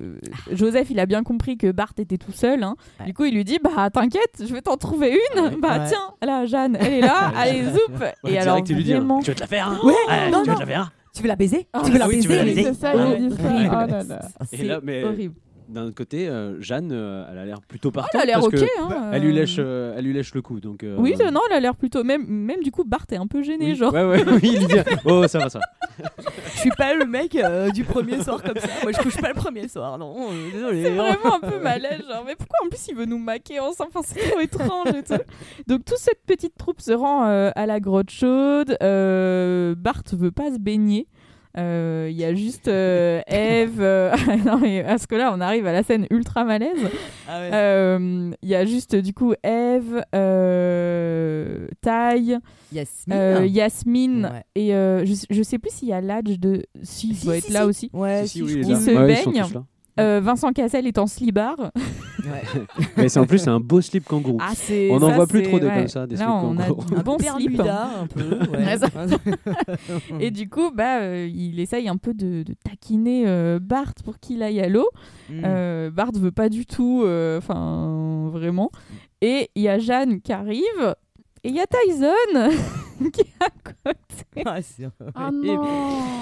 Joseph, 0.52 0.88
il 0.90 1.00
a 1.00 1.06
bien 1.06 1.22
compris 1.24 1.56
que 1.56 1.72
Bart 1.72 1.92
était 1.98 2.16
tout 2.18 2.30
seul. 2.32 2.62
hein. 2.62 2.76
Ouais. 3.00 3.06
Du 3.06 3.14
coup, 3.14 3.24
il 3.24 3.34
lui 3.34 3.44
dit 3.44 3.58
Bah, 3.62 3.90
t'inquiète, 3.90 4.42
je 4.46 4.52
vais 4.52 4.62
t'en 4.62 4.76
trouver 4.76 5.10
une. 5.10 5.18
Ah 5.38 5.42
ouais. 5.42 5.50
Bah, 5.60 5.78
Ouais. 5.80 5.86
tiens, 5.88 6.14
là, 6.22 6.46
Jeanne, 6.46 6.76
elle 6.80 6.92
est 6.94 7.00
là, 7.00 7.32
allez, 7.36 7.64
zoup. 7.64 7.89
Ouais, 7.98 8.14
et 8.24 8.30
direct, 8.30 8.42
alors, 8.46 8.58
il 8.68 8.76
lui 8.76 8.92
hein, 8.92 8.96
vraiment. 8.98 9.20
Tu 9.20 9.30
veux 9.30 9.34
te 9.34 9.40
la 9.40 9.46
faire 9.46 9.68
hein 9.68 9.78
Ouais, 9.82 9.94
tu 10.26 10.30
non, 10.30 10.40
veux 10.42 10.46
non. 10.46 10.54
te 10.54 10.60
la 10.60 10.66
faire 10.66 10.92
Tu 11.14 11.22
veux 11.22 11.28
la 11.28 11.36
baiser 11.36 11.68
Ah 11.72 11.82
Tu 11.84 11.90
veux 11.92 11.98
la 11.98 12.08
oui, 12.08 12.20
tu 12.20 12.28
baiser 12.28 12.28
veux 12.28 12.36
la 12.36 12.42
Oui, 12.44 12.54
baiser. 12.54 12.74
c'est 12.74 12.80
ça, 12.80 12.92
ça. 12.92 14.28
Oh. 14.40 14.44
Et 14.52 14.80
mais 14.82 15.04
horrible. 15.04 15.34
D'un 15.70 15.84
autre 15.86 15.94
côté, 15.94 16.28
euh, 16.28 16.60
Jeanne, 16.60 16.90
euh, 16.92 17.24
elle 17.30 17.38
a 17.38 17.44
l'air 17.44 17.60
plutôt 17.60 17.90
partante 17.90 18.14
elle 18.14 18.20
a 18.22 18.24
l'air 18.26 18.40
parce 18.40 18.46
ok. 18.48 18.54
que 18.60 18.64
hein, 18.82 19.10
elle 19.12 19.22
lui 19.22 19.30
euh. 19.30 19.40
lèche, 19.40 19.56
euh, 19.58 19.94
elle 19.96 20.04
lui 20.04 20.12
lèche 20.12 20.34
le 20.34 20.42
cou. 20.42 20.60
Donc. 20.60 20.82
euh, 20.84 20.96
Oui, 20.98 21.14
non, 21.32 21.40
elle 21.50 21.56
a 21.56 21.60
l'air 21.60 21.76
plutôt. 21.76 22.04
Même, 22.04 22.26
même 22.26 22.62
du 22.62 22.70
coup, 22.70 22.84
Bart 22.84 23.06
est 23.10 23.16
un 23.16 23.26
peu 23.26 23.42
gêné, 23.42 23.66
oui. 23.66 23.74
genre. 23.76 23.92
Ouais, 23.92 24.04
ouais, 24.04 24.24
oui, 24.28 24.40
il 24.54 24.66
dit 24.66 24.74
Oh, 25.04 25.26
ça 25.26 25.38
va, 25.38 25.48
ça. 25.48 25.60
va. 25.60 26.08
Je 26.54 26.58
suis 26.60 26.70
pas 26.70 26.94
le 26.94 27.04
mec 27.06 27.34
euh, 27.36 27.70
du 27.70 27.84
premier 27.84 28.22
soir 28.22 28.42
comme 28.42 28.56
ça. 28.58 28.68
Moi, 28.82 28.92
je 28.92 28.98
couche 28.98 29.16
pas 29.20 29.28
le 29.28 29.34
premier 29.34 29.68
soir, 29.68 29.96
non. 29.98 30.14
euh, 30.30 30.50
désolé. 30.52 30.82
C'est 30.84 30.90
vraiment 30.90 31.36
un 31.36 31.50
peu 31.50 31.58
malaise, 31.60 32.02
genre, 32.08 32.24
mais 32.26 32.36
pourquoi 32.36 32.66
en 32.66 32.68
plus 32.68 32.88
il 32.88 32.96
veut 32.96 33.06
nous 33.06 33.18
maquer 33.18 33.60
ensemble? 33.60 33.90
Enfin, 33.94 34.06
c'est 34.06 34.28
trop 34.30 34.40
étrange 34.40 34.88
et 34.88 35.02
tout. 35.02 35.22
Donc, 35.66 35.84
toute 35.84 35.98
cette 35.98 36.22
petite 36.26 36.56
troupe 36.58 36.80
se 36.80 36.92
rend 36.92 37.26
euh, 37.26 37.50
à 37.54 37.66
la 37.66 37.80
grotte 37.80 38.10
chaude. 38.10 38.76
Euh, 38.82 39.74
Bart 39.76 40.02
veut 40.12 40.30
pas 40.32 40.50
se 40.52 40.58
baigner. 40.58 41.06
Euh, 41.58 42.08
Il 42.10 42.16
y 42.16 42.24
a 42.24 42.34
juste 42.34 42.68
euh, 42.68 43.20
Eve. 43.26 43.80
euh, 43.80 44.14
non, 44.46 44.58
mais 44.58 44.84
à 44.84 44.98
ce 44.98 45.06
que 45.06 45.14
là, 45.16 45.32
on 45.36 45.40
arrive 45.40 45.66
à 45.66 45.72
la 45.72 45.82
scène 45.82 46.06
ultra 46.10 46.44
malaise. 46.44 46.88
Ah 47.28 47.40
ouais. 47.40 47.50
Euh, 47.52 48.30
Il 48.42 48.48
y 48.48 48.54
a 48.54 48.64
juste 48.64 48.94
du 48.96 49.12
coup 49.12 49.34
Eve, 49.42 50.02
euh, 50.14 51.66
Taille, 51.80 52.38
Yasmine. 52.72 53.16
euh, 53.16 53.46
Yasmine 53.46 54.24
Ouais. 54.32 54.42
et 54.54 54.74
euh, 54.74 55.04
je, 55.04 55.14
je 55.28 55.42
sais 55.42 55.58
plus 55.58 55.70
s'il 55.72 55.88
y 55.88 55.92
a 55.92 56.00
l'âge 56.00 56.38
de. 56.38 56.64
Si, 56.82 57.08
il 57.10 57.16
Si, 57.16 57.24
doit 57.26 57.34
si, 57.40 57.46
être 57.46 57.52
là 57.52 57.60
si. 57.62 57.66
aussi. 57.66 57.90
Ouais, 57.92 58.22
Si, 58.22 58.28
si, 58.28 58.38
si, 58.38 58.42
oui, 58.44 58.50
je 58.52 58.58
il 58.58 58.68
là. 58.70 58.80
se 58.80 58.90
Ouais, 58.90 59.06
baigne. 59.06 59.44
Euh, 59.98 60.20
Vincent 60.22 60.52
Cassel 60.52 60.86
est 60.86 60.98
en 60.98 61.06
slibard. 61.06 61.58
Ouais. 61.58 62.42
Mais 62.96 63.08
c'est 63.08 63.18
en 63.18 63.26
plus 63.26 63.38
c'est 63.38 63.50
un 63.50 63.60
beau 63.60 63.80
slip 63.80 64.04
kangourou. 64.04 64.38
Ah, 64.40 64.52
On 64.90 64.98
n'en 65.00 65.10
voit 65.12 65.26
plus 65.26 65.42
trop 65.42 65.58
des 65.58 65.66
ouais. 65.66 65.74
comme 65.74 65.88
ça, 65.88 66.06
des 66.06 66.16
slips 66.16 66.28
on 66.28 66.58
a 66.58 66.64
kangourous. 66.64 66.84
un 66.96 67.02
bon 67.02 67.18
slip. 67.18 67.56
Bermuda, 67.56 67.90
un 68.02 68.06
peu. 68.06 68.20
Ouais. 68.50 68.76
Et 70.20 70.30
du 70.30 70.48
coup, 70.48 70.70
bah, 70.72 71.00
euh, 71.00 71.28
il 71.32 71.60
essaye 71.60 71.88
un 71.88 71.96
peu 71.96 72.14
de, 72.14 72.42
de 72.42 72.54
taquiner 72.64 73.24
euh, 73.26 73.58
Bart 73.60 73.94
pour 74.04 74.18
qu'il 74.18 74.42
aille 74.42 74.60
à 74.60 74.68
l'eau. 74.68 74.88
Mm. 75.28 75.42
Euh, 75.44 75.90
Bart 75.90 76.12
veut 76.14 76.32
pas 76.32 76.48
du 76.48 76.66
tout, 76.66 77.02
euh, 77.04 77.38
enfin, 77.38 78.28
vraiment. 78.32 78.70
Et 79.20 79.50
il 79.54 79.62
y 79.62 79.68
a 79.68 79.78
Jeanne 79.78 80.20
qui 80.20 80.32
arrive. 80.32 80.94
Et 81.42 81.48
il 81.48 81.54
y 81.54 81.60
a 81.60 81.66
Tyson 81.66 82.50
qui 83.12 83.20
est 83.22 83.26
à 83.40 83.48
côté. 83.64 84.42
Ah, 84.44 84.60
c'est 84.60 84.84
Ah 85.14 85.30
non 85.32 85.62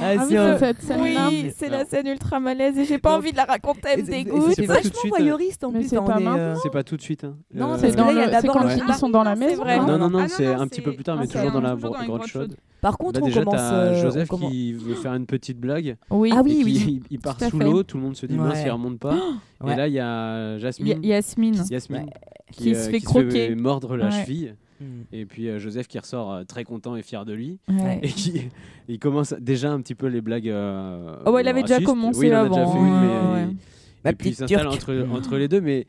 Ah, 0.00 0.14
Ah 0.16 0.24
oui, 0.28 1.50
c'est. 1.56 1.66
Oui, 1.66 1.70
la 1.70 1.84
scène 1.84 2.06
ultra 2.06 2.38
malaise 2.38 2.78
et 2.78 2.84
j'ai 2.84 2.98
pas 2.98 3.16
envie 3.16 3.32
de 3.32 3.36
la 3.36 3.44
raconter, 3.44 3.88
elle 3.94 4.02
me 4.04 4.06
dégoûte. 4.06 4.52
C'est 4.54 4.64
vachement 4.66 4.90
suite, 4.94 5.08
voyeuriste 5.10 5.64
en 5.64 5.72
plus. 5.72 5.88
c'est 5.88 5.96
hein, 5.96 6.02
pas 6.04 6.18
euh, 6.20 6.54
C'est 6.62 6.70
pas 6.70 6.84
tout 6.84 6.96
de 6.96 7.02
suite. 7.02 7.24
hein. 7.24 7.36
Non, 7.52 7.66
Euh, 7.66 7.68
parce 7.70 7.80
C'est 7.80 7.90
que 7.90 7.96
dans 7.96 8.04
là, 8.06 8.12
il 8.12 8.16
y 8.16 8.20
a 8.20 8.26
le- 8.26 8.32
c'est 8.32 8.42
d'abord 8.42 8.62
quand 8.62 8.68
ils 8.88 8.94
sont 8.94 9.10
dans 9.10 9.24
la 9.24 9.34
maison. 9.34 9.64
non 9.64 9.76
Non, 9.76 9.86
non, 9.86 9.92
Ah 9.94 9.98
non, 9.98 10.10
non, 10.20 10.26
c'est 10.28 10.46
non, 10.54 10.60
un 10.60 10.68
petit 10.68 10.80
peu 10.80 10.92
plus 10.94 11.02
tard, 11.02 11.16
mais 11.16 11.26
ah, 11.28 11.32
toujours 11.32 11.50
dans 11.50 11.60
la 11.60 11.74
grotte 11.74 12.26
chaude. 12.26 12.54
Par 12.80 12.96
contre, 12.96 13.18
Là, 13.18 13.24
on 13.24 13.26
déjà, 13.28 13.42
commence. 13.42 13.60
euh, 13.60 13.92
on 13.96 14.02
Joseph 14.02 14.28
commence- 14.28 14.52
qui 14.52 14.72
veut 14.72 14.94
faire 14.94 15.12
une 15.14 15.26
petite 15.26 15.58
blague. 15.58 15.96
Oui, 16.10 16.30
Ah 16.32 16.42
oui, 16.44 16.62
oui. 16.64 17.02
il 17.10 17.18
part 17.18 17.36
sous 17.40 17.58
fait. 17.58 17.64
l'eau, 17.64 17.82
tout 17.82 17.96
le 17.96 18.04
monde 18.04 18.14
se 18.16 18.24
dit 18.26 18.36
mince, 18.36 18.60
il 18.64 18.70
remonte 18.70 19.00
pas. 19.00 19.16
Ouais. 19.60 19.72
Et 19.72 19.76
là, 19.76 19.88
il 19.88 19.94
y 19.94 19.98
a 19.98 20.54
Y- 20.54 20.60
Jasmine, 20.60 21.02
Yasmine. 21.02 21.64
Yasmine 21.68 22.02
Ouais. 22.02 22.06
Qui 22.52 22.76
se 22.76 22.88
fait 22.88 23.00
qui 23.00 23.04
croquer. 23.04 23.52
mordre 23.56 23.96
la 23.96 24.04
Ouais. 24.06 24.12
cheville. 24.12 24.54
Mm. 24.80 24.84
Et 25.12 25.26
puis 25.26 25.48
euh, 25.48 25.58
Joseph 25.58 25.88
qui 25.88 25.98
ressort 25.98 26.32
euh, 26.32 26.44
très 26.44 26.64
content 26.64 26.96
et 26.96 27.02
fier 27.02 27.24
de 27.24 27.32
lui. 27.32 27.58
Ouais. 27.68 28.00
Et 28.02 28.08
qui 28.08 28.48
il 28.88 28.98
commence 28.98 29.32
déjà 29.34 29.72
un 29.72 29.80
petit 29.80 29.94
peu 29.94 30.06
les 30.06 30.20
blagues. 30.20 30.48
euh, 30.48 31.16
Oh, 31.26 31.32
ouais, 31.32 31.42
il 31.42 31.48
avait 31.48 31.62
déjà 31.62 31.80
commencé 31.80 32.20
oui, 32.20 32.26
il 32.28 32.34
en 32.34 32.38
a 32.38 32.40
avant, 32.40 32.56
déjà 32.56 32.66
fait 32.72 32.78
une, 32.78 33.00
mais 33.00 33.46
ouais, 33.46 34.12
et 34.12 34.14
puis 34.14 34.28
il 34.30 34.34
s'installe 34.34 34.68
entre, 34.68 35.06
entre 35.12 35.36
les 35.36 35.48
deux, 35.48 35.60
mais 35.60 35.86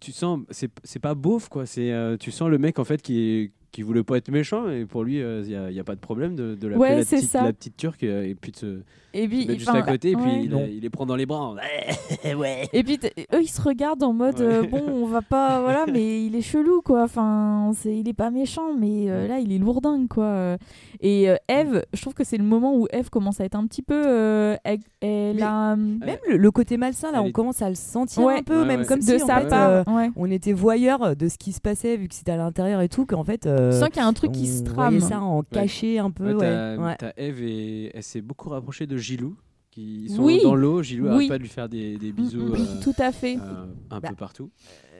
tu 0.00 0.12
sens, 0.12 0.40
c'est 0.50 0.70
c'est 0.84 0.98
pas 1.00 1.14
beauf 1.14 1.48
quoi. 1.48 1.66
C'est, 1.66 1.92
euh, 1.92 2.16
tu 2.16 2.30
sens 2.30 2.48
le 2.48 2.58
mec 2.58 2.78
en 2.78 2.84
fait 2.84 3.02
qui 3.02 3.18
est, 3.20 3.52
qui 3.70 3.82
voulait 3.82 4.02
pas 4.02 4.16
être 4.16 4.30
méchant 4.30 4.68
et 4.70 4.84
pour 4.86 5.04
lui 5.04 5.18
il 5.18 5.42
n'y 5.42 5.54
a, 5.54 5.70
y 5.70 5.78
a 5.80 5.84
pas 5.84 5.94
de 5.94 6.00
problème 6.00 6.34
de, 6.34 6.54
de 6.54 6.68
l'appeler 6.68 6.76
Ouais, 6.90 6.96
la, 6.96 7.04
petite, 7.04 7.28
ça. 7.28 7.42
la 7.44 7.52
petite 7.52 7.76
turque 7.76 8.02
euh, 8.02 8.24
et 8.24 8.34
puis 8.34 8.50
de 8.52 8.56
se 8.56 8.80
Et 9.14 9.28
puis, 9.28 9.42
se 9.42 9.48
mettre 9.48 9.58
juste 9.60 9.74
à 9.74 9.82
côté 9.82 10.10
et 10.12 10.16
puis 10.16 10.24
ouais. 10.24 10.40
il, 10.44 10.50
Non. 10.50 10.66
il 10.68 10.80
les 10.80 10.90
prend 10.90 11.04
dans 11.06 11.16
les 11.16 11.26
bras. 11.26 11.54
ouais. 12.24 12.68
Et 12.72 12.82
puis 12.82 12.98
eux 13.34 13.40
ils 13.42 13.48
se 13.50 13.60
regardent 13.60 14.02
en 14.02 14.12
mode 14.12 14.40
Ouais. 14.40 14.46
euh, 14.46 14.62
bon 14.62 14.82
on 14.88 15.06
va 15.06 15.20
pas 15.22 15.60
voilà 15.62 15.84
mais 15.92 16.24
il 16.24 16.34
est 16.34 16.40
chelou 16.42 16.80
quoi 16.82 17.02
enfin 17.04 17.72
c'est 17.76 17.96
il 17.96 18.08
est 18.08 18.12
pas 18.14 18.30
méchant 18.30 18.74
mais 18.78 19.10
euh, 19.10 19.26
là 19.28 19.38
il 19.38 19.52
est 19.52 19.58
lourdingue 19.58 20.08
quoi 20.08 20.24
euh. 20.24 20.56
et 21.00 21.28
euh, 21.30 21.36
Eve 21.48 21.82
je 21.92 22.00
trouve 22.00 22.14
que 22.14 22.24
c'est 22.24 22.38
le 22.38 22.44
moment 22.44 22.74
où 22.76 22.86
Eve 22.90 23.10
commence 23.10 23.40
à 23.40 23.44
être 23.44 23.54
un 23.56 23.66
petit 23.66 23.82
peu 23.82 24.02
euh, 24.06 24.56
elle, 25.00 25.42
a 25.42 25.76
Même 25.76 26.18
le, 26.28 26.36
le 26.36 26.50
côté 26.50 26.76
malsain, 26.76 27.12
là, 27.12 27.22
on 27.22 27.26
est- 27.26 27.32
commence 27.32 27.62
à 27.62 27.68
le 27.68 27.74
sentir 27.76 28.22
Ouais. 28.24 28.38
un 28.38 28.42
peu, 28.42 28.60
Ouais, 28.60 28.66
même 28.66 28.80
ouais. 28.80 28.86
comme 28.86 28.98
de 28.98 29.04
si 29.04 29.18
sa 29.20 29.38
en 29.38 29.40
fait, 29.42 29.48
part 29.48 29.70
euh, 29.70 29.82
ouais. 29.88 30.10
on 30.16 30.30
était 30.30 30.52
voyeur 30.52 31.14
de 31.16 31.28
ce 31.28 31.38
qui 31.38 31.52
se 31.52 31.60
passait 31.60 31.96
vu 31.96 32.08
que 32.08 32.14
c'était 32.14 32.32
à 32.32 32.36
l'intérieur 32.36 32.80
et 32.80 32.88
tout, 32.88 33.06
qu'en 33.06 33.22
fait. 33.24 33.46
Euh, 33.68 33.72
tu 33.72 33.78
sens 33.78 33.88
qu'il 33.88 33.98
y 33.98 34.04
a 34.04 34.06
un 34.06 34.12
truc 34.12 34.32
qui 34.32 34.46
se 34.46 34.62
trame 34.64 35.00
ça 35.00 35.20
en 35.20 35.42
caché 35.42 35.98
un 35.98 36.10
peu. 36.10 36.34
Ouais, 36.34 36.76
Ouais, 36.78 36.96
t'as 36.98 37.12
Eve 37.16 37.42
et 37.42 37.90
elle 37.96 38.02
s'est 38.02 38.20
beaucoup 38.22 38.48
rapprochée 38.48 38.86
de 38.86 38.96
Gilou 38.96 39.36
qui 39.70 40.08
sont 40.08 40.24
Oui. 40.24 40.40
dans 40.42 40.54
l'eau. 40.54 40.82
Gilou 40.82 41.06
Oui. 41.08 41.14
arrête 41.14 41.28
pas 41.28 41.38
de 41.38 41.42
lui 41.42 41.48
faire 41.48 41.68
des, 41.68 41.96
des 41.98 42.10
bisous 42.12 42.40
Mm, 42.42 42.48
mm, 42.50 42.54
euh, 42.54 42.82
tout 42.82 42.94
à 42.98 43.12
fait 43.12 43.36
euh, 43.36 43.64
un 43.90 44.00
Bah, 44.00 44.08
peu 44.08 44.14
partout. 44.16 44.50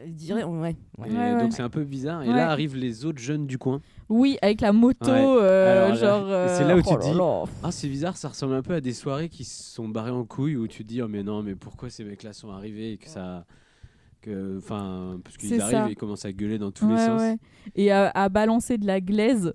Je 0.07 0.13
dirais, 0.13 0.45
ouais. 0.45 0.77
donc 1.41 1.53
c'est 1.53 1.63
un 1.63 1.69
peu 1.69 1.83
bizarre. 1.83 2.23
Et 2.23 2.29
Ouais. 2.29 2.35
là 2.37 2.51
arrivent 2.51 2.77
les 2.77 3.05
autres 3.05 3.19
jeunes 3.19 3.47
du 3.49 3.59
coin. 3.59 3.81
oui 4.09 4.39
avec 4.43 4.61
la 4.61 4.73
moto 4.73 5.11
Ouais. 5.11 5.19
euh, 5.43 5.73
Alors 5.87 5.89
là, 5.89 5.95
genre 5.97 6.49
c'est 6.57 6.65
là 6.65 6.77
où 6.77 6.83
tu 6.83 6.89
oh 6.93 6.97
te 6.97 7.05
là 7.05 7.11
dis- 7.13 7.19
là. 7.19 7.45
Ah 7.65 7.73
c'est 7.73 7.89
bizarre, 7.89 8.17
ça 8.17 8.29
ressemble 8.29 8.55
un 8.55 8.63
peu 8.63 8.75
à 8.75 8.81
des 8.81 8.93
soirées 8.93 9.29
qui 9.29 9.43
se 9.45 9.73
sont 9.75 9.89
barrées 9.89 10.13
en 10.13 10.25
couilles 10.25 10.57
où 10.57 10.69
tu 10.69 10.85
te 10.85 10.89
dis 10.89 11.03
oh 11.03 11.09
mais 11.09 11.25
non 11.25 11.43
mais 11.43 11.57
pourquoi 11.57 11.91
ces 11.91 12.05
mecs 12.05 12.23
là 12.23 12.33
sont 12.33 12.51
arrivés 12.53 12.93
et 12.93 12.97
que 12.99 13.09
ça 13.09 13.45
enfin 14.59 15.21
parce 15.23 15.37
qu'ils 15.37 15.61
arrivent 15.61 15.77
ça. 15.77 15.89
et 15.89 15.93
ils 15.93 15.97
commencent 15.97 16.25
à 16.25 16.33
gueuler 16.33 16.59
dans 16.59 16.71
tous 16.71 16.89
les 16.89 16.97
sens. 16.97 17.21
ouais. 17.21 17.37
et 17.77 17.91
à, 17.93 18.11
à 18.11 18.29
balancer 18.29 18.79
de 18.79 18.87
la 18.87 19.01
glaise 19.01 19.55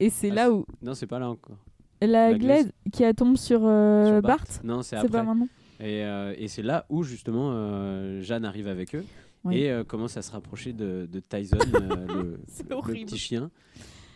et 0.00 0.10
c'est 0.10 0.30
Ah, 0.30 0.34
là 0.34 0.52
où 0.52 0.64
Non 0.82 0.94
c'est 0.94 1.06
pas 1.06 1.18
là 1.18 1.30
encore. 1.30 1.56
la, 2.00 2.06
La 2.32 2.38
glaise, 2.38 2.64
glaise. 2.64 2.72
qui 2.92 3.14
tombe 3.14 3.36
sur, 3.36 3.60
euh, 3.64 4.06
Sur 4.12 4.22
Bart, 4.22 4.44
Non 4.62 4.82
c'est 4.82 4.96
après. 4.96 5.08
pas 5.08 5.22
maintenant 5.22 5.48
Et, 5.80 6.04
euh, 6.04 6.34
et 6.36 6.48
c'est 6.48 6.62
là 6.62 6.84
où 6.90 7.02
justement 7.02 7.50
euh, 7.52 8.20
Jeanne 8.22 8.44
arrive 8.44 8.68
avec 8.68 8.94
eux 8.94 9.04
et 9.50 9.70
euh, 9.70 9.84
commence 9.84 10.16
à 10.16 10.22
se 10.22 10.32
rapprocher 10.32 10.72
de, 10.72 11.06
de 11.10 11.20
Tyson, 11.20 11.58
euh, 11.74 12.06
le, 12.06 12.40
le 12.70 13.04
petit 13.04 13.18
chien, 13.18 13.50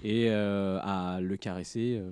et 0.05 0.27
euh, 0.31 0.79
à 0.83 1.21
le 1.21 1.37
caresser. 1.37 2.01
euh. 2.01 2.11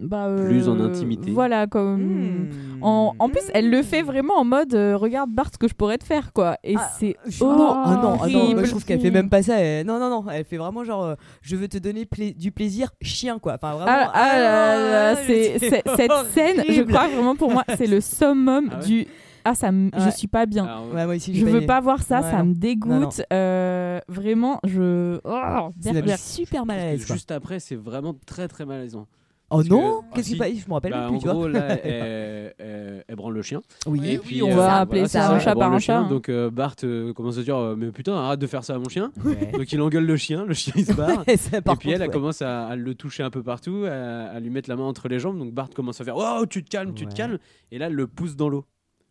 bah, 0.00 0.28
Plus 0.46 0.68
en 0.68 0.78
euh, 0.80 0.86
intimité. 0.88 1.30
voilà 1.30 1.66
comme 1.66 2.00
Mmh. 2.02 2.82
En, 2.84 3.14
en 3.20 3.28
plus, 3.28 3.42
elle 3.54 3.70
le 3.70 3.82
fait 3.82 4.02
vraiment 4.02 4.34
en 4.38 4.44
mode 4.44 4.74
euh, 4.74 4.96
regarde 4.96 5.30
Bart 5.30 5.50
ce 5.52 5.58
que 5.58 5.68
je 5.68 5.74
pourrais 5.74 5.98
te 5.98 6.04
faire 6.04 6.32
quoi. 6.32 6.56
Et 6.64 6.74
Ah, 6.76 6.90
c'est 6.98 7.16
Je- 7.26 7.44
non, 7.44 7.50
ah 7.52 7.56
non, 7.56 7.74
ah 7.84 8.02
non, 8.02 8.08
horrible. 8.14 8.54
moi, 8.54 8.64
je 8.64 8.70
trouve 8.70 8.84
qu'elle 8.84 9.00
fait 9.00 9.12
même 9.12 9.28
pas 9.30 9.42
ça. 9.44 9.60
elle- 9.60 9.86
Non, 9.86 10.00
non, 10.00 10.10
non, 10.10 10.24
elle 10.32 10.44
fait 10.44 10.56
vraiment 10.56 10.82
genre, 10.82 11.04
euh, 11.04 11.14
je 11.42 11.54
veux 11.54 11.68
te 11.68 11.78
donner 11.78 12.06
pla- 12.06 12.32
du 12.32 12.50
plaisir 12.50 12.90
chien, 13.00 13.38
quoi. 13.38 13.54
Enfin, 13.54 13.74
vraiment. 13.74 13.86
ah, 13.88 14.10
ah 14.14 14.38
là 14.38 15.12
là, 15.12 15.16
cette 15.16 16.28
scène, 16.32 16.62
je 16.68 16.82
crois 16.82 17.06
vraiment 17.08 17.36
pour 17.36 17.52
moi, 17.52 17.62
c'est 17.76 17.86
le 17.86 18.00
summum 18.00 18.68
Ah 18.72 18.78
ouais 18.80 18.84
du 18.86 19.06
ah 19.44 19.54
ça, 19.54 19.72
me- 19.72 19.90
je 19.96 20.04
Ouais. 20.04 20.10
suis 20.10 20.28
pas 20.28 20.46
bien. 20.46 20.64
Alors, 20.64 20.86
Ouais, 20.92 21.04
moi 21.06 21.14
aussi, 21.16 21.34
je 21.34 21.44
j'ai 21.44 21.50
veux 21.52 21.66
pas 21.66 21.80
voir 21.80 22.02
ça, 22.02 22.20
Ouais, 22.20 22.30
ça 22.30 22.38
non. 22.38 22.46
me 22.50 22.54
dégoûte. 22.54 22.90
Non, 22.90 23.00
non. 23.00 23.10
Euh, 23.32 24.00
vraiment, 24.08 24.60
je. 24.64 25.18
Oh, 25.24 25.70
super 26.16 26.66
mal 26.66 26.78
à 26.78 26.84
l'aise. 26.92 27.06
quoi. 27.06 27.14
juste 27.16 27.30
après, 27.30 27.60
c'est 27.60 27.76
vraiment 27.76 28.14
très 28.26 28.48
très 28.48 28.64
malaisant. 28.64 29.06
Oh 29.54 29.62
non 29.64 30.00
que- 30.10 30.14
Qu'est-ce 30.16 30.28
Ah, 30.30 30.32
qui 30.32 30.38
passe 30.38 30.62
Je 30.64 30.68
me 30.68 30.72
rappelle 30.72 30.92
Bah, 30.92 31.06
plus, 31.08 31.16
en 31.16 31.18
tu 31.18 31.24
vois. 31.26 31.34
gros, 31.34 31.48
là, 31.48 31.60
elle, 31.84 32.54
elle- 32.58 33.04
elle 33.06 33.16
branle 33.16 33.34
le 33.34 33.42
chien. 33.42 33.60
Oui, 33.86 34.00
Et 34.02 34.16
oui, 34.16 34.18
puis, 34.24 34.42
on 34.42 34.50
euh, 34.50 34.54
va 34.56 34.76
appeler 34.78 35.06
ça 35.06 35.30
un 35.30 35.38
chat 35.40 35.54
par 35.54 35.70
un 35.70 35.78
chien. 35.78 36.00
chat, 36.00 36.06
hein. 36.06 36.08
Donc 36.08 36.30
euh, 36.30 36.48
Bart 36.50 36.74
euh, 36.84 37.12
commence 37.12 37.36
à 37.36 37.42
dire 37.42 37.56
euh, 37.58 37.76
Mais 37.76 37.90
putain, 37.90 38.14
arrête 38.14 38.38
de 38.40 38.46
faire 38.46 38.64
ça 38.64 38.76
à 38.76 38.78
mon 38.78 38.88
chien. 38.88 39.12
Ouais. 39.22 39.52
Donc 39.52 39.70
il 39.70 39.80
engueule 39.82 40.06
le 40.06 40.16
chien, 40.16 40.46
le 40.46 40.54
chien 40.54 40.72
il 40.74 40.86
se 40.86 40.94
barre. 40.94 41.22
Et 41.26 41.36
ça, 41.36 41.60
par 41.60 41.74
et 41.74 41.76
puis 41.76 41.90
elle, 41.90 41.96
contre, 41.96 42.02
elle 42.04 42.08
ouais. 42.08 42.12
commence 42.14 42.40
à, 42.40 42.66
à 42.66 42.76
le 42.76 42.94
toucher 42.94 43.24
un 43.24 43.30
peu 43.30 43.42
partout, 43.42 43.84
à, 43.86 43.90
à 44.30 44.40
lui 44.40 44.48
mettre 44.48 44.70
la 44.70 44.76
main 44.76 44.84
entre 44.84 45.06
les 45.08 45.18
jambes. 45.18 45.38
Donc 45.38 45.52
Bart 45.52 45.68
commence 45.68 46.00
à 46.00 46.04
faire 46.04 46.16
Oh, 46.16 46.46
tu 46.48 46.64
te 46.64 46.70
calmes, 46.70 46.94
tu 46.94 47.06
te 47.06 47.14
calmes. 47.14 47.38
Et 47.70 47.76
là, 47.78 47.88
elle 47.88 47.94
le 47.94 48.06
pousse 48.06 48.36
dans 48.36 48.48
l'eau. 48.48 48.64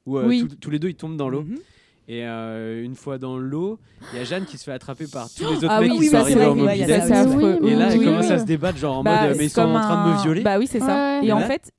Où 0.06 0.18
euh, 0.18 0.26
Oui. 0.28 0.48
tous- 0.48 0.56
tous 0.56 0.70
les 0.72 0.80
deux 0.80 0.90
ils 0.90 0.96
tombent 0.96 1.18
dans 1.18 1.30
l'eau. 1.30 1.44
Mhm. 1.44 1.58
Et 2.08 2.26
euh, 2.26 2.84
une 2.84 2.96
fois 2.96 3.18
dans 3.18 3.38
l'eau, 3.38 3.80
il 4.12 4.18
y 4.20 4.22
a 4.22 4.26
Jeanne 4.26 4.46
qui 4.46 4.58
se 4.58 4.64
fait 4.66 4.72
attraper 4.74 5.06
par 5.08 5.30
tous 5.34 5.44
les 5.44 5.50
autres 5.58 5.68
Ah 5.70 5.80
mecs 5.80 5.92
oui, 5.92 6.00
qui 6.00 6.06
sont 6.06 6.12
c'est 6.12 6.18
arrivés 6.18 6.46
en 6.46 6.56
y 6.56 6.60
mobilette. 6.62 6.90
Et 7.64 7.76
là, 7.76 7.90
elle 7.94 8.00
oui. 8.00 8.06
commence 8.06 8.32
à 8.32 8.40
se 8.40 8.44
débattre, 8.46 8.78
genre 8.80 8.98
en 8.98 9.04
Bah, 9.04 9.28
mode 9.28 9.38
Mais 9.38 9.46
ils 9.46 9.50
sont 9.50 9.62
en 9.62 9.80
train 9.80 10.08
de 10.08 10.12
me 10.14 10.22
violer. 10.24 10.42
Bah 10.42 10.58
oui, 10.60 10.68
c'est 10.68 10.80
ça. 10.80 11.20
Ouais. 11.22 11.28
Et 11.28 11.32
en 11.32 11.40
là, 11.40 11.46
fait, 11.46 11.72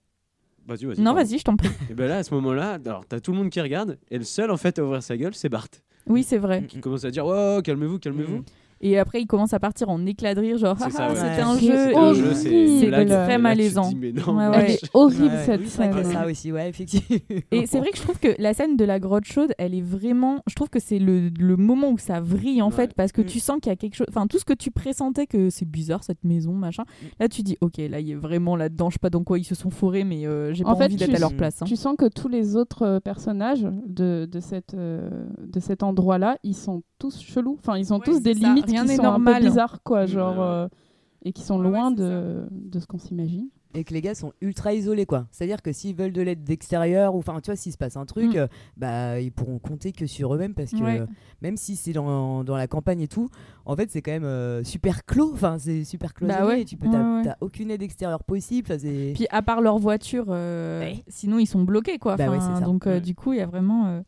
Vas-y, 0.66 0.84
vas-y. 0.86 0.98
non, 1.00 1.12
pardon. 1.12 1.28
vas-y, 1.28 1.38
je 1.38 1.44
t'en 1.44 1.56
prie. 1.56 1.68
Et 1.90 1.94
ben 1.94 2.08
là, 2.08 2.18
à 2.18 2.22
ce 2.22 2.32
moment-là, 2.34 2.78
alors 2.86 3.04
t'as 3.06 3.18
tout 3.20 3.32
le 3.32 3.38
monde 3.38 3.50
qui 3.50 3.60
regarde, 3.60 3.98
et 4.10 4.16
le 4.18 4.24
seul 4.24 4.50
en 4.50 4.56
fait 4.56 4.78
à 4.78 4.84
ouvrir 4.84 5.02
sa 5.02 5.16
gueule, 5.16 5.34
c'est 5.34 5.48
Bart. 5.48 5.66
Oui, 6.06 6.22
c'est 6.22 6.38
vrai. 6.38 6.64
Qui 6.68 6.80
commence 6.80 7.04
à 7.04 7.10
dire 7.10 7.26
Oh, 7.26 7.60
calmez-vous, 7.62 7.98
calmez-vous. 7.98 8.36
Mhm. 8.38 8.44
Et 8.82 8.98
après, 8.98 9.20
il 9.22 9.26
commence 9.26 9.52
à 9.54 9.60
partir 9.60 9.88
en 9.88 10.04
éclat 10.06 10.34
de 10.34 10.40
rire, 10.40 10.58
genre, 10.58 10.76
C'est 10.78 10.86
ah, 10.98 11.08
ouais. 11.10 11.14
c'était 11.16 11.40
un 11.42 11.56
jeu. 12.14 12.34
C'est 12.34 12.90
jeu, 12.90 13.06
très 13.06 13.38
malaisant. 13.38 13.88
dis, 13.88 13.96
mais 13.96 14.12
non, 14.12 14.36
Ouais, 14.36 14.48
vache. 14.48 14.62
Elle 14.64 14.70
est 14.72 14.90
horrible 14.94 15.32
cette 15.44 15.68
scène. 15.68 16.04
ça 16.04 16.26
aussi, 16.26 16.50
ouais, 16.52 16.68
effectivement. 16.68 17.18
Et 17.52 17.66
c'est 17.66 17.78
vrai 17.78 17.90
que 17.90 17.96
je 17.96 18.02
trouve 18.02 18.18
que 18.18 18.34
la 18.38 18.54
scène 18.54 18.76
de 18.76 18.84
la 18.84 18.98
grotte 18.98 19.24
chaude, 19.24 19.52
elle 19.58 19.74
est 19.74 19.80
vraiment. 19.80 20.42
Je 20.48 20.54
trouve 20.54 20.68
que 20.68 20.80
c'est 20.80 20.98
le, 20.98 21.28
le 21.38 21.56
moment 21.56 21.90
où 21.90 21.98
ça 21.98 22.20
vrille 22.20 22.60
en 22.62 22.70
Ouais. 22.70 22.72
fait, 22.76 22.94
parce 22.94 23.12
que 23.12 23.22
Mm. 23.22 23.26
tu 23.26 23.38
sens 23.40 23.58
qu'il 23.60 23.70
y 23.70 23.72
a 23.72 23.76
quelque 23.76 23.94
chose. 23.94 24.06
Enfin, 24.08 24.26
tout 24.26 24.38
ce 24.38 24.44
que 24.44 24.52
tu 24.54 24.70
pressentais 24.70 25.26
que 25.26 25.48
c'est 25.50 25.68
bizarre 25.68 26.02
cette 26.02 26.24
maison, 26.24 26.52
machin. 26.52 26.82
Mm. 26.82 27.06
Là, 27.20 27.28
tu 27.28 27.42
dis, 27.42 27.56
ok, 27.60 27.76
là, 27.88 28.00
il 28.00 28.10
est 28.10 28.14
vraiment 28.14 28.56
là-dedans. 28.56 28.90
Je 28.90 28.94
sais 28.94 28.98
pas 28.98 29.10
dans 29.10 29.22
quoi 29.24 29.38
ils 29.38 29.44
se 29.44 29.54
sont 29.54 29.70
fourrés, 29.70 30.04
mais 30.04 30.26
euh, 30.26 30.52
j'ai 30.54 30.64
pas 30.64 30.74
fait, 30.76 30.84
envie 30.84 30.96
d'être 30.96 31.14
à 31.14 31.18
leur 31.20 31.34
place. 31.34 31.62
hein. 31.62 31.66
Tu 31.66 31.76
sens 31.76 31.94
que 31.96 32.08
tous 32.08 32.28
les 32.28 32.56
autres 32.56 32.82
euh, 32.82 33.00
personnages 33.00 33.66
de, 33.86 34.26
de, 34.30 34.40
cette, 34.40 34.74
euh, 34.74 35.08
de 35.46 35.60
cet 35.60 35.82
endroit-là, 35.82 36.36
ils 36.42 36.56
sont 36.56 36.82
tous 37.02 37.20
chelous. 37.20 37.56
Enfin, 37.58 37.76
ils 37.76 37.92
ont 37.92 37.98
Ouais, 37.98 38.04
tous 38.04 38.20
des 38.22 38.34
ça. 38.34 38.40
limites 38.48 38.66
Rien 38.66 38.82
qui 38.82 38.88
n'est 38.88 38.96
sont 38.96 39.02
normal. 39.02 39.34
un 39.34 39.38
peu 39.40 39.44
bizarres, 39.46 39.82
quoi. 39.82 40.00
Ouais, 40.00 40.06
Genre, 40.06 40.40
euh, 40.40 40.68
et 41.24 41.32
qui 41.32 41.42
sont 41.42 41.58
ouais, 41.60 41.68
loin 41.68 41.90
de, 41.90 42.46
de 42.50 42.78
ce 42.80 42.86
qu'on 42.86 42.98
s'imagine. 42.98 43.48
et 43.74 43.84
que 43.84 43.94
les 43.94 44.02
gars 44.02 44.14
sont 44.14 44.32
ultra 44.42 44.74
isolés 44.74 45.06
quoi. 45.06 45.26
C'est-à-dire 45.30 45.62
que 45.62 45.72
s'ils 45.72 45.96
veulent 45.96 46.12
de 46.12 46.20
l'aide 46.20 46.44
d'extérieur 46.44 47.14
ou 47.14 47.18
enfin 47.20 47.40
tu 47.40 47.46
vois 47.50 47.56
s'il 47.56 47.72
se 47.72 47.78
passe 47.78 47.96
un 47.96 48.04
truc, 48.04 48.34
Mm. 48.34 48.36
euh, 48.36 48.46
bah 48.76 49.18
ils 49.18 49.32
pourront 49.32 49.58
compter 49.58 49.92
que 49.92 50.04
sur 50.06 50.34
eux-mêmes 50.34 50.52
parce 50.52 50.72
que 50.72 50.82
Ouais. 50.84 51.00
euh, 51.00 51.06
même 51.40 51.56
si 51.56 51.76
c'est 51.76 51.94
dans, 51.94 52.44
dans 52.44 52.56
la 52.58 52.66
campagne 52.66 53.00
et 53.00 53.08
tout, 53.08 53.30
en 53.64 53.74
fait 53.74 53.90
c'est 53.90 54.02
quand 54.02 54.10
même 54.10 54.24
euh, 54.24 54.62
super 54.62 55.06
clos. 55.06 55.30
Enfin 55.32 55.56
c'est 55.58 55.84
super 55.84 56.12
cloisonné. 56.12 56.38
Bah 56.40 56.46
ouais. 56.48 56.60
et 56.60 56.64
Tu 56.66 56.76
peux 56.76 56.90
t'as, 56.90 56.98
Ouais, 57.02 57.16
ouais. 57.20 57.24
t'as 57.24 57.36
aucune 57.40 57.70
aide 57.70 57.80
extérieure 57.82 58.24
possible. 58.24 58.68
Puis 59.14 59.26
à 59.30 59.40
part 59.40 59.62
leur 59.62 59.78
voiture, 59.78 60.26
euh, 60.28 60.80
Ouais. 60.80 61.02
sinon 61.08 61.38
ils 61.38 61.46
sont 61.46 61.62
bloqués 61.62 61.98
quoi. 61.98 62.16
Bah 62.16 62.26
ça. 62.40 62.60
donc 62.60 62.86
euh, 62.86 62.96
Ouais. 62.96 63.00
du 63.00 63.14
coup 63.14 63.32
il 63.32 63.38
y 63.38 63.42
a 63.42 63.46
vraiment. 63.46 64.02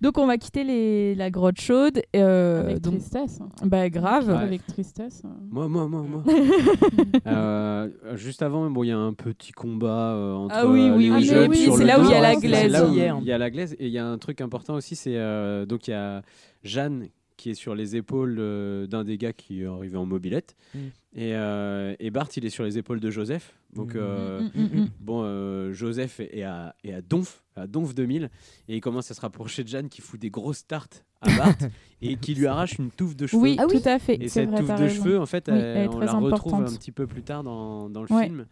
Donc 0.00 0.16
on 0.18 0.26
va 0.26 0.38
quitter 0.38 0.64
les... 0.64 1.14
la 1.14 1.30
grotte 1.30 1.60
chaude. 1.60 2.00
euh, 2.16 2.62
avec 2.62 2.80
donc... 2.80 2.94
tristesse. 2.94 3.40
hein. 3.40 3.48
Bah 3.66 3.88
grave. 3.90 4.28
Ouais. 4.28 4.34
Avec 4.36 4.66
tristesse. 4.66 5.22
Moi, 5.50 5.68
moi, 5.68 5.86
moi, 5.88 6.02
moi. 6.08 6.22
Euh, 7.26 7.88
juste 8.14 8.42
avant, 8.42 8.68
bon, 8.70 8.82
il 8.84 8.88
y 8.88 8.92
a 8.92 8.98
un 8.98 9.12
petit 9.12 9.52
combat 9.52 10.12
euh, 10.14 10.34
entre 10.34 10.54
Ah 10.56 10.66
oui, 10.66 10.90
oui, 10.90 11.04
les 11.04 11.10
oui, 11.10 11.24
jeunes 11.24 11.50
oui, 11.50 11.56
sur 11.58 11.76
c'est 11.76 11.84
là 11.84 12.00
où 12.00 12.04
il 12.04 12.10
y 12.10 12.14
a 12.14 12.20
la 12.20 12.34
C'est 12.34 12.46
glaise. 12.46 12.72
là 12.72 12.86
où 12.86 12.92
Hier. 12.92 13.18
Il 13.20 13.26
y 13.26 13.32
a 13.32 13.38
la 13.38 13.50
glaise 13.50 13.74
et 13.78 13.86
il 13.86 13.92
y 13.92 13.98
a 13.98 14.06
un 14.06 14.18
truc 14.18 14.40
important 14.40 14.74
aussi, 14.74 14.96
c'est 14.96 15.16
euh, 15.16 15.66
donc 15.66 15.86
il 15.88 15.92
y 15.92 15.94
a 15.94 16.22
Jeanne 16.64 17.08
qui 17.40 17.50
est 17.50 17.54
sur 17.54 17.74
les 17.74 17.96
épaules 17.96 18.36
euh, 18.38 18.86
d'un 18.86 19.02
des 19.04 19.16
gars 19.18 19.32
qui 19.32 19.62
est 19.62 19.66
arrivé 19.66 19.96
en 19.96 20.06
mobilette 20.06 20.54
Mm. 20.74 20.78
et, 21.14 21.34
euh, 21.34 21.94
et 21.98 22.10
Bart 22.10 22.28
il 22.36 22.44
est 22.44 22.50
sur 22.50 22.64
les 22.64 22.76
épaules 22.78 23.00
de 23.00 23.10
Joseph. 23.10 23.54
Donc 23.74 23.94
Mm. 23.94 23.98
euh, 23.98 24.40
Mm, 24.54 24.86
bon, 25.00 25.72
Joseph 25.72 26.20
est 26.20 26.42
à, 26.42 26.74
est 26.84 26.92
à 26.92 27.00
Donf, 27.02 27.42
à 27.56 27.66
Donf 27.66 27.94
2000 27.94 28.30
et 28.68 28.76
il 28.76 28.80
commence 28.80 29.10
à 29.10 29.14
se 29.14 29.20
rapprocher 29.20 29.64
de 29.64 29.68
Jeanne 29.68 29.88
qui 29.88 30.00
fout 30.02 30.20
des 30.20 30.30
grosses 30.30 30.66
tartes 30.66 31.04
à 31.22 31.36
Bart 31.36 31.54
et 32.02 32.16
qui 32.16 32.34
lui 32.34 32.46
arrache 32.46 32.78
une 32.78 32.90
touffe 32.90 33.16
de 33.16 33.26
cheveux. 33.26 33.42
Oui, 33.42 33.56
Ah 33.58 33.64
oui. 33.68 33.80
tout 33.80 33.88
à 33.88 33.98
fait. 33.98 34.16
Et 34.22 34.28
cette 34.28 34.48
vrai, 34.50 34.58
touffe 34.60 34.68
de 34.68 34.72
raison. 34.74 35.02
cheveux, 35.04 35.18
en 35.20 35.26
fait, 35.26 35.48
Oui, 35.48 35.54
elle- 35.56 35.64
elle 35.76 35.84
est 35.84 35.88
on 35.88 35.98
la 36.00 36.12
retrouve 36.18 36.54
un 36.54 36.64
petit 36.64 36.92
peu 36.92 37.06
plus 37.06 37.22
tard 37.22 37.42
dans, 37.44 37.88
dans 37.90 38.02
le 38.02 38.12
Ouais. 38.12 38.24
film. 38.26 38.46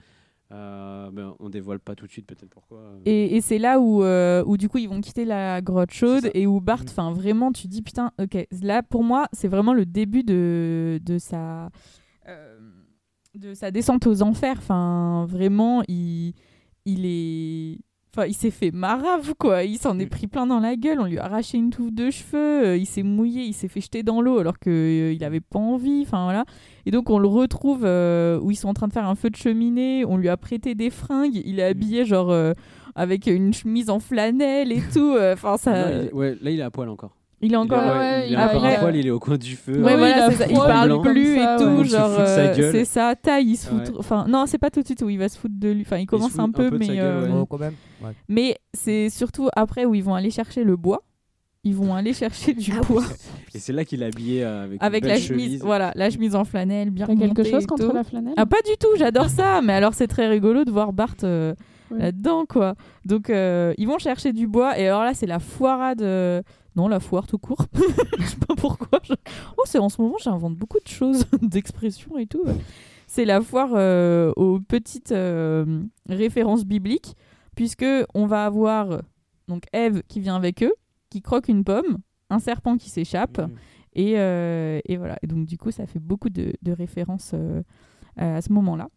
Euh, 0.50 1.10
ben, 1.10 1.34
on 1.40 1.50
dévoile 1.50 1.78
pas 1.78 1.94
tout 1.94 2.06
de 2.06 2.10
suite 2.10 2.26
peut-être 2.26 2.48
pourquoi. 2.48 2.78
euh. 2.78 2.98
Et, 3.04 3.36
et 3.36 3.40
c'est 3.42 3.58
là 3.58 3.78
où, 3.80 4.02
euh, 4.02 4.42
où 4.46 4.56
du 4.56 4.68
coup 4.70 4.78
ils 4.78 4.88
vont 4.88 5.02
quitter 5.02 5.26
la 5.26 5.60
grotte 5.60 5.90
chaude 5.90 6.30
et 6.32 6.46
où 6.46 6.58
Bart, 6.60 6.80
Mm. 6.84 6.86
enfin 6.88 7.12
vraiment 7.12 7.52
tu 7.52 7.68
dis 7.68 7.82
putain, 7.82 8.12
ok, 8.18 8.46
là 8.62 8.82
pour 8.82 9.04
moi 9.04 9.26
c'est 9.32 9.48
vraiment 9.48 9.74
le 9.74 9.84
début 9.84 10.22
de, 10.22 11.00
de 11.04 11.18
sa 11.18 11.68
euh, 12.28 12.58
de 13.34 13.52
sa 13.52 13.70
descente 13.70 14.06
aux 14.06 14.22
enfers. 14.22 14.56
Enfin 14.56 15.26
vraiment 15.28 15.82
il 15.86 16.32
il 16.86 17.04
est 17.04 17.78
Enfin, 18.18 18.26
il 18.26 18.34
s'est 18.34 18.50
fait 18.50 18.72
marave, 18.72 19.34
quoi. 19.38 19.62
Il 19.62 19.78
s'en 19.78 19.96
est 20.00 20.06
Mm. 20.06 20.08
pris 20.08 20.26
plein 20.26 20.46
dans 20.46 20.58
la 20.58 20.74
gueule. 20.74 20.98
On 20.98 21.04
lui 21.04 21.18
a 21.18 21.24
arraché 21.26 21.56
une 21.56 21.70
touffe 21.70 21.92
de 21.92 22.10
cheveux. 22.10 22.64
euh, 22.66 22.76
il 22.76 22.84
s'est 22.86 23.04
mouillé. 23.04 23.42
Il 23.44 23.52
s'est 23.52 23.68
fait 23.68 23.80
jeter 23.80 24.02
dans 24.02 24.20
l'eau 24.20 24.38
alors 24.38 24.58
qu'il 24.58 25.22
avait 25.22 25.38
pas 25.40 25.60
envie. 25.60 26.02
Enfin, 26.04 26.24
voilà. 26.24 26.44
Et 26.84 26.90
donc, 26.90 27.10
on 27.10 27.20
le 27.20 27.28
retrouve 27.28 27.82
euh, 27.84 28.40
où 28.40 28.50
ils 28.50 28.56
sont 28.56 28.68
en 28.68 28.74
train 28.74 28.88
de 28.88 28.92
faire 28.92 29.06
un 29.08 29.14
feu 29.14 29.30
de 29.30 29.36
cheminée. 29.36 30.04
On 30.04 30.16
lui 30.16 30.28
a 30.28 30.36
prêté 30.36 30.74
des 30.74 30.90
fringues. 30.90 31.40
Il 31.44 31.60
est 31.60 31.64
habillé, 31.64 32.04
genre, 32.04 32.30
euh, 32.32 32.54
avec 32.96 33.28
une 33.28 33.54
chemise 33.54 33.88
en 33.88 34.00
flanelle 34.00 34.72
et 34.72 34.82
tout. 34.92 35.14
euh, 35.14 35.34
Enfin, 35.34 35.56
ça. 35.56 35.88
Non, 35.88 36.02
il- 36.10 36.14
ouais, 36.16 36.36
là 36.40 36.50
il 36.50 36.58
est 36.58 36.62
à 36.64 36.70
poil 36.72 36.88
encore. 36.88 37.14
Il 37.40 37.52
est 37.52 37.56
encore. 37.56 37.80
il 37.84 37.86
est, 37.86 37.98
ouais, 37.98 38.30
il 38.30 38.36
a- 38.36 38.44
après- 38.46 38.78
poil, 38.80 38.96
il 38.96 39.06
est 39.06 39.10
au 39.10 39.20
coin 39.20 39.36
du 39.36 39.54
feu. 39.54 39.72
Ouais, 39.74 39.78
Ouais, 39.78 39.96
voilà, 39.96 40.28
il 40.34 40.42
a 40.42 40.46
il 40.50 40.54
parle 40.56 40.88
blanc. 40.88 41.02
plus 41.02 41.36
et 41.36 41.44
tout. 41.58 41.64
ouais. 41.64 41.84
Genre, 41.84 42.10
sa 42.16 42.20
euh, 42.20 42.72
c'est 42.72 42.84
ça, 42.84 43.14
taille, 43.14 43.46
il 43.50 43.56
se 43.56 43.68
fout. 43.68 43.92
Enfin, 43.96 44.26
non, 44.28 44.46
c'est 44.46 44.58
pas 44.58 44.70
tout 44.70 44.80
de 44.80 44.86
suite 44.86 45.02
où 45.02 45.08
il 45.08 45.18
va 45.18 45.28
se 45.28 45.38
foutre 45.38 45.54
de 45.56 45.68
lui. 45.70 45.82
Enfin, 45.82 45.98
il 45.98 46.06
commence 46.06 46.36
un 46.38 46.44
un 46.44 46.50
peu, 46.50 46.68
sa 46.70 46.76
mais. 46.76 46.86
gueule, 46.88 46.98
euh, 46.98 47.28
ouais. 47.40 47.44
Quand 47.48 47.58
même. 47.58 47.74
Ouais. 48.02 48.10
Mais 48.28 48.56
c'est 48.74 49.08
surtout 49.08 49.48
après 49.54 49.84
où 49.84 49.94
ils 49.94 50.02
vont 50.02 50.14
aller 50.14 50.30
chercher 50.30 50.64
le 50.64 50.76
bois. 50.76 51.02
ils 51.64 51.74
vont 51.74 51.94
aller 51.94 52.12
chercher 52.14 52.54
du 52.54 52.72
Ah 52.76 52.80
bois 52.88 53.02
Et 53.54 53.58
c'est 53.58 53.72
là 53.72 53.84
qu'il 53.84 54.02
est 54.02 54.06
habillé 54.06 54.42
euh, 54.44 54.64
avec, 54.64 54.82
avec 54.82 55.02
une 55.04 55.08
la 55.10 55.16
chemise, 55.18 55.44
chemise. 55.46 55.62
voilà, 55.62 55.92
la 55.96 56.08
chemise 56.10 56.34
en 56.34 56.44
flanelle, 56.44 56.90
bien 56.90 57.06
T'as 57.06 57.14
quelque 57.14 57.22
remontée 57.42 57.50
chose 57.50 57.66
contre 57.66 57.92
la 57.92 58.04
flanelle? 58.04 58.34
Ah 58.36 58.46
pas 58.46 58.62
du 58.66 58.76
tout, 58.80 58.88
j'adore 58.96 59.28
ça. 59.28 59.60
Mais 59.62 59.74
alors 59.74 59.92
c'est 59.94 60.06
très 60.06 60.28
rigolo 60.28 60.64
de 60.64 60.70
voir 60.70 60.92
Bart 60.92 61.14
Ouais. 61.90 62.00
là-dedans 62.00 62.44
quoi. 62.46 62.74
Donc 63.06 63.30
euh, 63.30 63.72
ils 63.78 63.86
vont 63.88 63.98
chercher 63.98 64.32
du 64.34 64.46
bois 64.46 64.78
et 64.78 64.86
alors 64.88 65.04
là 65.04 65.14
c'est 65.14 65.26
la 65.26 65.38
foirade. 65.38 66.02
Non 66.78 66.86
la 66.86 67.00
foire 67.00 67.26
tout 67.26 67.38
court. 67.38 67.66
Je 68.20 68.24
sais 68.24 68.36
pas 68.36 68.54
pourquoi. 68.54 69.00
je- 69.02 69.12
Oh 69.56 69.62
c'est 69.64 69.78
en 69.78 69.88
ce 69.88 70.00
moment 70.00 70.14
j'invente 70.22 70.54
beaucoup 70.56 70.78
de 70.78 70.86
choses, 70.88 71.24
d'expressions 71.42 72.16
et 72.18 72.26
tout. 72.26 72.44
C'est 73.08 73.24
la 73.24 73.40
foire 73.40 73.70
euh, 73.74 74.32
aux 74.36 74.60
petites 74.60 75.10
euh, 75.10 75.82
références 76.08 76.64
bibliques 76.64 77.16
puisque 77.56 77.84
on 78.14 78.26
va 78.26 78.44
avoir 78.46 79.02
donc 79.48 79.64
Ève 79.72 80.02
qui 80.06 80.20
vient 80.20 80.36
avec 80.36 80.62
eux, 80.62 80.72
qui 81.10 81.20
croque 81.20 81.48
une 81.48 81.64
pomme, 81.64 81.98
un 82.30 82.38
serpent 82.38 82.76
qui 82.76 82.90
s'échappe. 82.90 83.38
Mm. 83.38 83.50
Et, 83.94 84.12
euh, 84.18 84.78
et 84.84 84.96
voilà. 84.98 85.16
Et 85.22 85.26
donc, 85.26 85.46
du 85.46 85.58
coup, 85.58 85.72
ça 85.72 85.84
fait 85.86 85.98
beaucoup 85.98 86.28
de, 86.30 86.52
de 86.62 86.70
références 86.72 87.34
à 88.16 88.40
ce 88.40 88.52
moment-là. 88.52 88.88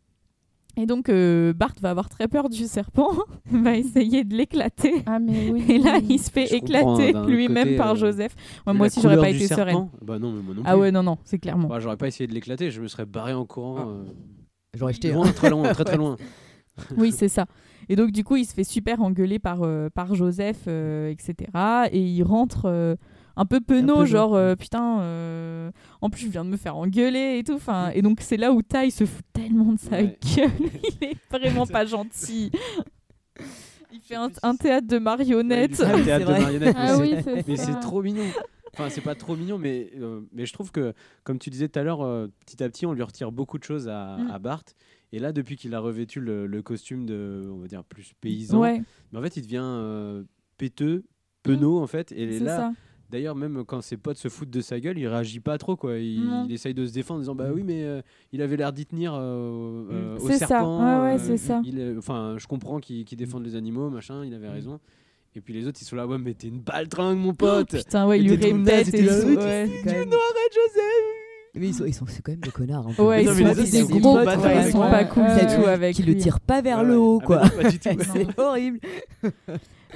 Et 0.78 0.86
donc, 0.86 1.10
euh, 1.10 1.54
Bart 1.54 1.74
va 1.82 1.90
avoir 1.90 2.10
très 2.10 2.28
peur 2.28 2.50
du 2.50 2.66
serpent, 2.66 3.12
va 3.52 3.76
essayer 3.76 4.24
de 4.24 4.36
l'éclater. 4.36 5.04
Ah, 5.06 5.20
mais 5.20 5.50
oui. 5.52 5.66
Et 5.68 5.78
là, 5.78 6.00
il 6.08 6.20
se 6.20 6.32
fait 6.32 6.48
Je 6.48 6.56
éclater 6.56 7.14
lui-même 7.28 7.76
par 7.76 7.92
euh, 7.92 7.96
Joseph. 7.96 8.36
Ouais, 8.66 8.74
moi 8.74 8.88
aussi, 8.88 9.02
j'aurais 9.02 9.18
pas 9.18 9.30
été 9.30 9.48
sereine. 9.48 9.90
Bah 10.02 10.18
non, 10.18 10.32
mais 10.32 10.42
moi 10.42 10.56
non 10.56 10.62
Ah 10.66 10.78
ouais, 10.78 10.92
non, 10.92 11.04
non, 11.04 11.18
c'est 11.24 11.40
clairement. 11.40 11.68
Bah, 11.68 11.80
j'aurais 11.80 11.98
pas 11.98 12.08
essayé 12.08 12.28
de 12.28 12.34
l'éclater, 12.34 12.72
je 12.72 12.82
me 12.82 12.88
serais 12.88 13.06
barré 13.06 13.34
en 13.34 13.46
courant. 13.46 13.76
Ah. 13.80 13.88
euh, 13.88 14.04
J'aurais 14.74 14.94
jeté. 14.94 15.12
loin, 15.12 15.30
très 15.32 15.50
loin, 15.50 15.74
très 15.74 15.84
très 15.84 15.98
loin. 15.98 16.16
Oui, 16.98 17.12
c'est 17.12 17.28
ça. 17.28 17.46
Et 17.90 17.96
donc, 17.96 18.12
du 18.12 18.24
coup, 18.24 18.38
il 18.38 18.46
se 18.46 18.54
fait 18.54 18.64
super 18.64 19.02
engueuler 19.02 19.40
par, 19.40 19.64
euh, 19.64 19.90
par 19.90 20.16
Joseph, 20.16 20.64
euh, 20.68 21.10
etc. 21.10 21.36
Et 21.92 22.02
il 22.02 22.24
rentre 22.24 22.66
euh, 22.66 22.96
un 23.36 23.46
peu 23.46 23.60
penaud, 23.62 24.00
peu 24.00 24.06
genre, 24.06 24.36
euh, 24.36 24.56
putain, 24.56 25.00
euh, 25.02 25.72
en 26.02 26.10
plus, 26.10 26.22
je 26.26 26.30
viens 26.30 26.44
de 26.46 26.50
me 26.50 26.58
faire 26.58 26.76
engueuler 26.78 27.38
et 27.40 27.44
tout. 27.44 27.54
Enfin, 27.54 27.90
et 27.94 28.02
donc, 28.02 28.20
c'est 28.22 28.38
là 28.38 28.52
où 28.52 28.62
Ty 28.62 28.92
se 28.92 29.06
fout 29.06 29.24
tellement 29.34 29.74
de 29.74 29.80
sa 29.80 29.98
Ouais. 29.98 30.18
gueule. 30.36 30.50
il 31.02 31.08
est 31.08 31.18
vraiment 31.32 31.66
pas 31.66 31.86
gentil. 31.86 32.52
Il 33.94 34.00
fait 34.00 34.16
un, 34.16 34.30
un 34.44 34.56
théâtre 34.56 34.88
de 34.88 34.98
marionnettes. 35.00 35.82
un 35.82 36.02
théâtre 36.02 36.28
de 36.28 36.32
marionnettes, 36.40 36.76
mais 36.76 36.82
Ah 36.82 36.96
c'est- 36.96 37.72
oui, 37.72 37.80
trop 37.82 38.02
mignon. 38.02 38.24
Enfin, 38.74 38.88
c'est 38.90 39.02
pas 39.02 39.16
trop 39.16 39.36
mignon, 39.36 39.58
mais, 39.58 39.92
euh, 40.00 40.22
mais 40.32 40.46
je 40.46 40.54
trouve 40.54 40.72
que, 40.72 40.94
comme 41.26 41.40
tu 41.40 41.50
disais 41.50 41.68
tout 41.68 41.78
à 41.78 41.84
l'heure, 41.84 42.02
euh, 42.02 42.28
petit 42.46 42.64
à 42.64 42.70
petit, 42.70 42.86
on 42.86 42.94
lui 42.94 43.04
retire 43.04 43.34
beaucoup 43.34 43.58
de 43.58 43.66
choses 43.66 43.90
à, 43.90 44.16
Mm. 44.18 44.32
à 44.32 44.40
Bart. 44.40 44.64
Et 45.12 45.20
là, 45.20 45.34
depuis 45.34 45.58
qu'il 45.58 45.76
a 45.76 45.80
revêtu 45.82 46.22
le, 46.22 46.48
le 46.48 46.62
costume 46.62 47.06
de, 47.06 47.50
on 47.54 47.58
va 47.58 47.68
dire, 47.68 47.84
plus 47.84 48.14
paysan, 48.22 48.60
Ouais, 48.62 48.82
mais 49.12 49.20
en 49.20 49.22
fait, 49.22 49.36
il 49.36 49.42
devient 49.42 49.60
euh, 49.62 50.24
péteux, 50.58 51.04
penaud, 51.44 51.82
en 51.82 51.88
fait. 51.88 52.14
Et 52.14 52.38
c'est 52.40 52.46
là, 52.46 52.56
ça. 52.58 52.72
D'ailleurs, 53.12 53.36
même 53.36 53.64
quand 53.66 53.82
ses 53.82 53.98
potes 53.98 54.18
se 54.18 54.30
foutent 54.30 54.50
de 54.50 54.62
sa 54.62 54.80
gueule, 54.80 54.98
il 54.98 55.08
réagit 55.08 55.42
pas 55.42 55.58
trop, 55.58 55.76
quoi. 55.76 55.98
Il, 55.98 56.52
essaye 56.52 56.74
de 56.74 56.86
se 56.86 56.94
défendre 56.94 57.18
en 57.20 57.22
disant, 57.22 57.36
bah 57.36 57.50
oui, 57.54 57.64
mais 57.64 57.84
euh, 57.84 58.02
il 58.32 58.42
avait 58.42 58.56
l'air 58.58 58.72
d'y 58.72 58.86
tenir 58.86 59.14
euh, 59.14 59.86
euh, 59.92 60.18
au 60.18 60.28
C'est 60.28 60.38
ça. 60.38 60.48
serpent. 60.48 60.80
Ouais, 60.80 61.04
ouais, 61.04 61.16
euh, 61.20 61.24
c'est 61.24 61.38
ça. 61.38 61.62
il 61.66 61.96
Enfin, 61.98 62.36
je 62.38 62.48
comprends 62.48 62.80
qu'il 62.80 63.04
qu'il 63.06 63.18
défende 63.18 63.44
les 63.44 63.56
animaux, 63.56 63.90
machin, 63.90 64.24
il 64.26 64.34
avait 64.34 64.50
raison. 64.50 64.80
Et 65.36 65.42
puis 65.42 65.54
les 65.54 65.68
autres, 65.68 65.80
ils 65.82 65.86
sont 65.86 65.96
là, 65.96 66.08
ouais, 66.08 66.18
mais 66.18 66.34
t'es 66.34 66.48
une 66.48 66.60
baltringue, 66.62 67.18
mon 67.18 67.34
pote. 67.34 67.70
Putain, 67.78 68.08
ouais, 68.08 68.20
il 68.20 68.32
Et 68.32 68.36
lui 68.36 68.54
répète 68.54 68.94
et 68.94 69.02
là, 69.02 69.22
tout. 69.22 69.28
oui, 69.28 69.36
ouais. 69.38 69.70
Quand 69.84 69.92
même- 69.92 70.10
Mais 71.54 71.68
ils 71.68 71.74
sont, 71.74 71.86
ils 71.86 71.94
sont 71.94 72.06
c'est 72.08 72.22
quand 72.22 72.32
même 72.32 72.40
des 72.40 72.50
connards. 72.52 72.88
un 72.88 72.94
peu. 72.94 73.04
Ouais, 73.04 73.24
ils 73.24 73.28
Non, 73.28 73.34
sont, 73.36 73.44
autres, 73.46 73.56
des 73.64 73.78
ils 73.78 73.86
sont 73.88 74.00
gros, 74.00 74.24
d'accord 74.24 74.46
ils 74.66 74.72
sont 74.72 74.80
pas 74.80 75.04
cool 75.04 75.24
Ouais, 75.24 75.46
du 75.46 75.56
tout 75.56 75.68
avec 75.68 75.96
Qui 75.96 76.04
le 76.04 76.16
tirent 76.16 76.40
pas 76.40 76.62
vers 76.62 76.80
Ouais, 76.80 76.86
le 76.86 76.98
haut, 76.98 77.20
Ah, 77.22 77.26
quoi. 77.26 77.38
bah 77.40 77.50
non, 77.58 77.62
pas 77.64 77.70
du 77.70 77.80
tout. 77.80 77.90
c'est 78.14 78.40
horrible. 78.40 78.80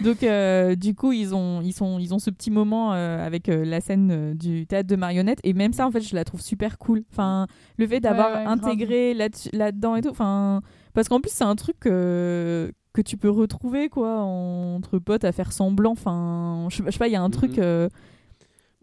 Donc 0.01 0.23
euh, 0.23 0.75
du 0.75 0.93
coup 0.93 1.13
ils 1.13 1.33
ont 1.33 1.61
ils 1.61 1.71
sont 1.71 1.99
ils 1.99 2.13
ont 2.13 2.19
ce 2.19 2.29
petit 2.29 2.51
moment 2.51 2.91
euh, 2.93 3.25
avec 3.25 3.47
euh, 3.47 3.63
la 3.63 3.79
scène 3.79 4.09
euh, 4.11 4.33
du 4.33 4.67
théâtre 4.67 4.89
de 4.89 4.97
marionnettes 4.97 5.39
et 5.45 5.53
même 5.53 5.71
ça 5.71 5.87
en 5.87 5.91
fait 5.91 6.01
je 6.01 6.13
la 6.15 6.25
trouve 6.25 6.41
super 6.41 6.77
cool. 6.77 7.03
Enfin 7.13 7.47
le 7.77 7.87
fait 7.87 8.01
d'avoir 8.01 8.31
Ouais, 8.31 8.37
ouais, 8.39 8.43
grave. 8.43 8.59
intégré 8.65 9.13
là 9.13 9.29
là-dedans 9.53 9.95
et 9.95 10.01
tout. 10.01 10.09
Enfin 10.09 10.59
parce 10.93 11.07
qu'en 11.07 11.21
plus 11.21 11.31
c'est 11.31 11.45
un 11.45 11.55
truc 11.55 11.77
euh, 11.85 12.69
que 12.91 13.01
tu 13.01 13.15
peux 13.15 13.29
retrouver 13.29 13.87
quoi 13.87 14.17
entre 14.19 14.99
potes 14.99 15.23
à 15.23 15.31
faire 15.31 15.53
semblant. 15.53 15.91
Enfin 15.93 16.67
je 16.69 16.75
sais 16.75 16.83
pas- 16.83 16.89
je 16.89 16.93
sais 16.95 16.99
pas 16.99 17.07
il 17.07 17.13
y 17.13 17.17
a 17.17 17.21
un 17.21 17.29
truc 17.29 17.51
Mhm. 17.51 17.63
euh, 17.63 17.89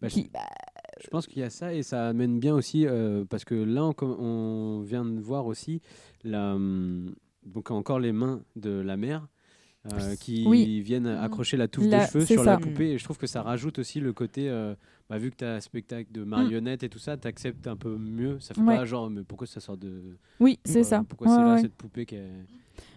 Bah, 0.00 0.08
qui 0.08 0.30
Je 1.02 1.08
pense 1.08 1.26
qu'il 1.26 1.40
y 1.40 1.44
a 1.44 1.50
ça 1.50 1.74
et 1.74 1.82
ça 1.82 2.08
amène 2.08 2.38
bien 2.38 2.54
aussi 2.54 2.86
euh, 2.86 3.24
parce 3.28 3.44
que 3.44 3.54
là 3.54 3.90
on, 4.00 4.80
vient 4.80 5.04
de 5.04 5.20
voir 5.20 5.46
aussi 5.46 5.80
la, 6.22 6.54
hum, 6.54 7.14
donc 7.44 7.70
encore 7.70 7.98
les 7.98 8.12
mains 8.12 8.42
de 8.56 8.70
la 8.70 8.96
mère 8.96 9.26
euh, 9.92 10.14
qui 10.14 10.44
Oui. 10.46 10.80
viennent 10.80 11.08
accrocher 11.08 11.56
la 11.56 11.66
touffe 11.66 11.86
La- 11.88 12.04
de 12.06 12.10
cheveux 12.10 12.26
sur 12.26 12.44
la 12.44 12.56
poupée 12.56 12.92
et 12.92 12.98
je 12.98 13.04
trouve 13.04 13.18
que 13.18 13.26
ça 13.26 13.42
rajoute 13.42 13.80
aussi 13.80 13.98
le 13.98 14.12
côté 14.12 14.48
euh, 14.48 14.74
bah, 15.12 15.18
vu 15.18 15.30
que 15.30 15.36
tu 15.36 15.44
as 15.44 15.54
un 15.56 15.60
spectacle 15.60 16.10
de 16.10 16.24
marionnettes 16.24 16.82
et 16.84 16.88
tout 16.88 16.98
ça 16.98 17.16
t'acceptes 17.18 17.66
un 17.66 17.76
peu 17.76 17.96
mieux 17.96 18.40
ça 18.40 18.54
fait 18.54 18.60
Ouais. 18.62 18.76
pas 18.78 18.84
genre 18.86 19.10
mais 19.10 19.22
pourquoi 19.22 19.46
ça 19.46 19.60
sort 19.60 19.76
de 19.76 20.16
oui 20.40 20.58
c'est 20.64 20.84
ça. 20.84 21.04
pourquoi 21.08 21.28
c'est 21.28 21.36
Ouais, 21.36 21.44
là 21.44 21.58
cette 21.58 21.74
poupée 21.74 22.06
qui 22.06 22.14
est 22.14 22.30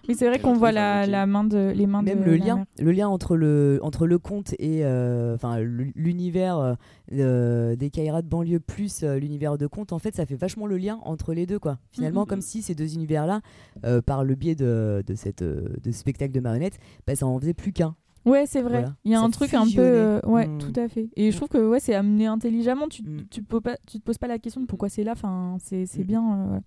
Oui 0.07 0.15
c'est 0.15 0.27
vrai 0.27 0.39
qu'on 0.39 0.53
voit 0.53 0.71
la, 0.71 1.25
main 1.25 1.43
de 1.43 1.73
les 1.75 1.85
mains 1.87 2.01
Même 2.01 2.21
de 2.21 2.23
le 2.25 2.37
la 2.37 2.45
lien, 2.45 2.55
mère. 2.55 2.65
le 2.79 2.91
lien 2.93 3.07
entre 3.09 3.35
le 3.35 3.79
entre 3.83 4.07
le 4.07 4.17
conte 4.17 4.53
et 4.59 4.85
euh, 4.85 5.35
enfin 5.35 5.59
l'univers 5.59 6.57
euh, 6.57 6.73
euh, 7.11 7.75
des 7.75 7.89
Kaira 7.89 8.21
de 8.21 8.27
banlieue 8.29 8.59
plus 8.61 9.03
euh, 9.03 9.19
l'univers 9.19 9.57
de 9.57 9.67
conte, 9.67 9.91
en 9.93 9.99
fait, 9.99 10.15
ça 10.15 10.25
fait 10.25 10.35
vachement 10.35 10.65
le 10.67 10.77
lien 10.77 10.99
entre 11.03 11.33
les 11.33 11.45
deux, 11.45 11.59
quoi. 11.59 11.77
Finalement, 11.91 12.21
Mhm. 12.21 12.27
comme 12.27 12.41
si 12.41 12.61
ces 12.61 12.73
deux 12.75 12.93
univers-là, 12.95 13.41
euh, 13.83 14.01
par 14.01 14.23
le 14.23 14.33
biais 14.35 14.55
de, 14.55 15.03
de 15.05 15.15
cette 15.15 15.43
de 15.43 15.91
ce 15.91 15.91
spectacle 15.91 16.31
de 16.33 16.39
marionnettes, 16.39 16.79
bah, 17.05 17.15
ça 17.15 17.27
en 17.27 17.39
faisait 17.39 17.53
plus 17.53 17.73
qu'un. 17.73 17.95
Ouais, 18.25 18.45
c'est 18.47 18.61
vrai. 18.61 18.79
Voilà. 18.81 18.95
Il 19.05 19.11
y 19.11 19.15
a 19.15 19.19
Ça 19.19 19.25
un 19.25 19.29
truc 19.29 19.53
un 19.53 19.65
peu. 19.65 19.71
euh, 19.81 20.19
ouais, 20.25 20.47
Mm. 20.47 20.57
tout 20.57 20.73
à 20.79 20.87
fait. 20.87 21.09
Et 21.15 21.31
je 21.31 21.37
trouve 21.37 21.49
que 21.49 21.57
ouais, 21.69 21.79
c'est 21.79 21.93
amené 21.93 22.25
intelligemment. 22.25 22.87
Tu, 22.87 23.03
Mm. 23.03 23.27
tu, 23.29 23.43
peux 23.43 23.61
pas, 23.61 23.77
tu 23.87 23.99
te 23.99 24.03
poses 24.03 24.17
pas 24.17 24.27
la 24.27 24.39
question 24.39 24.61
de 24.61 24.65
pourquoi 24.65 24.89
c'est 24.89 25.03
là. 25.03 25.11
Enfin, 25.13 25.57
c'est 25.61 25.85
c'est 25.85 26.03
Mm. 26.03 26.07
bien. 26.07 26.21
euh, 26.39 26.45
voilà. 26.47 26.61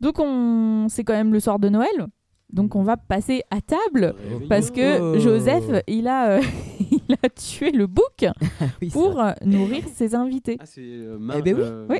Donc, 0.00 0.18
on... 0.18 0.86
c'est 0.88 1.02
quand 1.04 1.14
même 1.14 1.32
le 1.32 1.40
soir 1.40 1.58
de 1.58 1.68
Noël. 1.68 2.06
Donc, 2.52 2.76
on 2.76 2.82
va 2.84 2.96
passer 2.96 3.42
à 3.50 3.60
table. 3.60 4.14
Parce 4.48 4.70
que 4.70 5.00
Oh. 5.16 5.18
Joseph, 5.18 5.64
il 5.88 6.06
a, 6.06 6.36
euh, 6.38 6.40
il 6.80 7.16
a 7.22 7.28
tué 7.30 7.72
le 7.72 7.86
bouc 7.86 8.04
Oui, 8.80 8.90
c'est 8.90 8.90
pour 8.92 9.20
euh, 9.20 9.32
nourrir 9.44 9.82
ses 9.88 10.14
invités. 10.14 10.56
ah 10.60 10.66
c'est 10.66 10.80
euh, 10.82 11.18
Mar- 11.18 11.36
Eh 11.38 11.42
ben 11.42 11.56
oui. 11.56 11.62
euh, 11.64 11.86
Oui. 11.90 11.98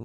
euh, 0.00 0.04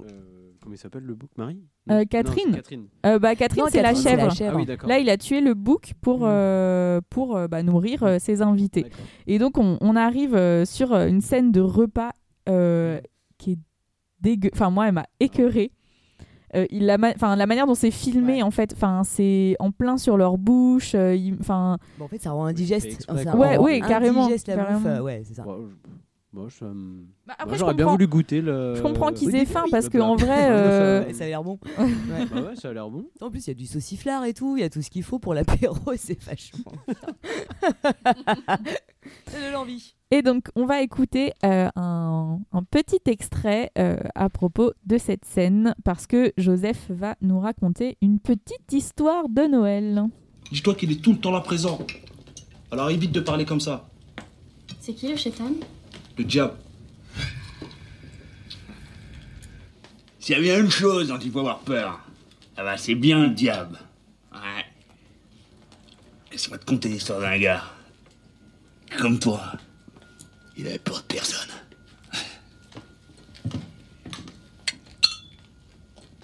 comment 0.62 0.74
il 0.74 0.78
s'appelle 0.78 1.02
le 1.04 1.14
bouc? 1.14 1.30
Marie? 1.36 1.62
Euh, 1.90 1.98
Non, 1.98 2.04
Catherine. 2.04 2.52
Catherine 2.54 2.84
Euh, 3.06 3.18
bah, 3.18 3.34
Catherine, 3.34 3.64
c'est 3.70 3.82
la 3.82 3.94
chèvre. 3.94 4.28
ah 4.30 4.54
oui 4.54 4.66
Là, 4.86 4.98
il 5.00 5.10
a 5.10 5.16
tué 5.16 5.40
le 5.40 5.54
bouc 5.54 5.94
pour, 6.00 6.20
Mm. 6.20 6.26
euh, 6.26 7.00
pour 7.10 7.48
bah, 7.48 7.62
nourrir 7.64 8.02
euh, 8.04 8.18
ses 8.20 8.40
invités. 8.40 8.86
Et 9.26 9.38
donc, 9.38 9.58
on, 9.58 9.78
on 9.80 9.96
arrive 9.96 10.34
euh, 10.36 10.64
sur 10.64 10.94
une 10.94 11.20
scène 11.20 11.50
de 11.50 11.60
repas 11.60 12.12
euh, 12.48 13.00
qui 13.38 13.52
est 13.52 13.58
dégueu. 14.20 14.50
Enfin, 14.54 14.70
moi, 14.70 14.86
elle 14.86 14.92
m'a 14.94 15.06
écœurée. 15.18 15.72
Euh, 16.54 16.66
il 16.70 16.84
la, 16.86 16.98
ma- 16.98 17.10
enfin, 17.14 17.34
la 17.34 17.46
manière 17.46 17.66
dont 17.66 17.74
c'est 17.74 17.90
filmé, 17.90 18.34
Ouais. 18.34 18.42
en 18.42 18.50
fait, 18.50 18.74
enfin, 18.74 19.02
c'est 19.04 19.56
en 19.58 19.70
plein 19.72 19.96
sur 19.96 20.16
leur 20.18 20.36
bouche. 20.38 20.94
euh, 20.94 21.14
il- 21.16 21.36
Enfin, 21.40 21.78
Bon, 21.98 22.04
en 22.04 22.08
fait, 22.08 22.20
ça 22.22 22.30
rend 22.32 22.44
indigeste. 22.44 22.84
exprès, 22.86 23.24
ça. 23.24 23.36
Ouais, 23.36 23.56
rend 23.56 23.64
ouais, 23.64 23.80
carrément, 23.80 24.24
indigeste 24.24 24.48
la 24.48 24.56
bouffe, 24.56 24.66
carrément. 24.66 24.88
euh, 24.88 25.00
ouais, 25.00 25.22
c'est 25.24 25.34
ça. 25.34 25.42
Bon, 25.44 25.56
je- 25.66 25.88
moi, 26.32 26.48
me- 26.62 27.04
bah, 27.26 27.34
après, 27.38 27.54
je 27.54 27.58
j'aurais 27.60 27.74
bien 27.74 27.86
voulu 27.86 28.06
goûter 28.06 28.40
le 28.40 28.74
je 28.74 28.80
comprends 28.82 29.12
qu'ils 29.12 29.34
aient 29.36 29.40
oui, 29.40 29.46
faim 29.46 29.62
oui, 29.66 29.70
parce 29.70 29.88
qu'en 29.90 30.16
vrai, 30.16 30.48
euh, 30.50 31.12
ça 31.12 31.24
a 31.24 31.26
l'air 31.26 31.42
bon. 31.44 31.58
Bah 31.76 32.40
ouais, 32.40 32.56
ça 32.56 32.70
a 32.70 32.72
l'air 32.72 32.88
bon. 32.88 33.04
En 33.20 33.30
plus, 33.30 33.46
il 33.46 33.48
y 33.48 33.50
a 33.50 33.54
du 33.54 33.66
sauciflard 33.66 34.24
et 34.24 34.32
tout, 34.32 34.56
il 34.56 34.60
y 34.60 34.64
a 34.64 34.70
tout 34.70 34.80
ce 34.82 34.88
qu'il 34.90 35.02
faut 35.02 35.18
pour 35.18 35.34
l'apéro, 35.34 35.76
c'est 35.96 36.20
vachement. 36.22 36.72
J'ai 39.30 39.46
de 39.48 39.52
l'envie. 39.52 39.94
Et 40.10 40.22
donc, 40.22 40.48
on 40.56 40.66
va 40.66 40.82
écouter 40.82 41.32
euh, 41.44 41.68
un, 41.76 42.38
un 42.52 42.62
petit 42.64 43.00
extrait 43.06 43.70
euh, 43.78 43.96
à 44.14 44.28
propos 44.28 44.72
de 44.86 44.98
cette 44.98 45.24
scène 45.24 45.74
parce 45.84 46.06
que 46.06 46.32
Joseph 46.36 46.90
va 46.90 47.16
nous 47.22 47.40
raconter 47.40 47.96
une 48.02 48.18
petite 48.20 48.72
histoire 48.72 49.28
de 49.28 49.42
Noël. 49.42 50.04
Dis-toi 50.50 50.74
qu'il 50.74 50.92
est 50.92 51.02
tout 51.02 51.12
le 51.12 51.18
temps 51.18 51.30
là 51.30 51.40
présent. 51.40 51.78
Alors 52.70 52.90
évite 52.90 53.12
de 53.12 53.20
parler 53.20 53.44
comme 53.44 53.60
ça. 53.60 53.88
C'est 54.80 54.92
qui 54.94 55.08
le 55.08 55.16
chétan? 55.16 55.50
Le 56.16 56.24
diable. 56.24 56.54
S'il 60.18 60.36
y 60.36 60.38
a 60.38 60.42
bien 60.42 60.60
une 60.60 60.70
chose 60.70 61.08
dont 61.08 61.18
il 61.18 61.32
faut 61.32 61.40
avoir 61.40 61.60
peur, 61.60 62.00
ah 62.56 62.62
bah 62.62 62.76
c'est 62.76 62.94
bien 62.94 63.24
le 63.24 63.30
diable. 63.30 63.78
Ouais. 64.32 64.64
Laisse-moi 66.30 66.58
te 66.58 66.64
conter 66.64 66.88
l'histoire 66.88 67.20
d'un 67.20 67.38
gars. 67.38 67.64
Comme 68.98 69.18
toi. 69.18 69.52
Il 70.56 70.66
avait 70.68 70.78
peur 70.78 70.98
de 70.98 71.14
personne. 71.14 71.48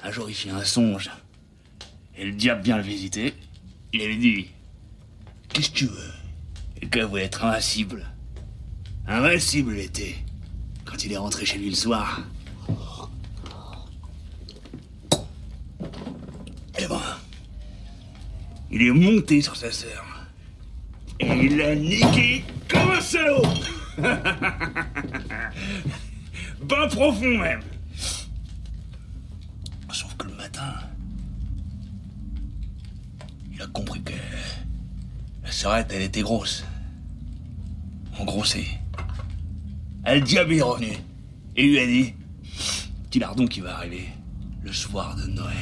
Un 0.03 0.13
jour, 0.13 0.29
il 0.31 0.35
fit 0.35 0.51
un 0.51 0.65
songe. 0.65 1.11
Et 2.17 2.25
le 2.25 2.33
diable 2.33 2.63
vient 2.63 2.77
le 2.77 2.83
visiter. 2.83 3.35
Il 3.93 4.07
lui 4.07 4.19
dit 4.19 4.49
Qu'est-ce 5.49 5.71
que 5.71 5.75
tu 5.75 5.87
veux? 5.87 6.13
Et 6.81 6.87
gars 6.87 7.07
voulait 7.07 7.25
être 7.25 7.45
invincible. 7.45 8.07
Invincible 9.09 9.79
était. 9.79 10.17
Quand 10.85 11.03
il 11.03 11.13
est 11.13 11.17
rentré 11.17 11.47
chez 11.47 11.57
lui 11.57 11.71
le 11.71 11.75
soir. 11.75 12.21
Eh 16.79 16.87
ben, 16.87 17.01
il 18.71 18.83
est 18.83 18.91
monté 18.91 19.41
sur 19.41 19.57
sa 19.57 19.73
sœur. 19.73 20.05
Et 21.21 21.27
il 21.27 21.57
l'a 21.57 21.75
niqué 21.75 22.45
comme 22.69 22.91
un 22.91 23.01
salaud 23.01 23.43
ben 26.63 26.87
profond 26.89 27.39
même. 27.39 27.63
Sauf 29.91 30.15
que 30.17 30.27
le 30.29 30.35
matin, 30.35 30.75
il 33.53 33.61
a 33.61 33.67
compris 33.67 34.03
que 34.03 34.13
la 35.43 35.51
sœurette, 35.51 35.91
elle 35.93 36.03
était 36.03 36.23
grosse. 36.23 36.65
Engrossée. 38.21 38.78
Le 40.15 40.23
diable 40.23 40.55
est 40.55 40.63
revenu 40.63 40.93
et 41.55 41.63
lui 41.63 41.79
a 41.79 41.87
dit 41.87 42.15
Petit 43.05 43.19
lardon 43.19 43.47
qui 43.47 43.61
va 43.61 43.77
arriver 43.77 44.09
le 44.63 44.73
soir 44.73 45.15
de 45.17 45.27
Noël. 45.27 45.55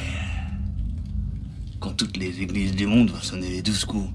Quand 1.81 1.91
toutes 1.91 2.15
les 2.15 2.41
églises 2.41 2.73
du 2.73 2.87
monde 2.87 3.09
vont 3.09 3.21
sonner 3.21 3.49
les 3.49 3.61
douze 3.61 3.83
coups. 3.83 4.09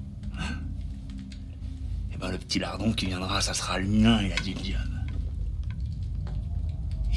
Et 2.12 2.16
ben 2.16 2.30
le 2.30 2.38
petit 2.38 2.58
lardon 2.58 2.92
qui 2.92 3.06
viendra, 3.06 3.42
ça 3.42 3.52
sera 3.52 3.78
le 3.78 3.86
mien, 3.86 4.22
il 4.22 4.32
a 4.32 4.36
dit 4.36 4.54
le 4.54 4.60
diable. 4.60 5.06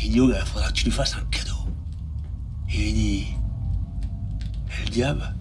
Il 0.03 0.11
dit, 0.11 0.20
oh, 0.20 0.30
il 0.30 0.45
faudra 0.45 0.68
que 0.68 0.74
tu 0.74 0.86
lui 0.86 0.91
fasses 0.91 1.16
un 1.16 1.26
cadeau. 1.32 1.55
Et 2.74 2.89
il 2.89 2.93
dit, 2.93 3.28
Et 4.70 4.84
le 4.84 4.89
diable, 4.89 5.36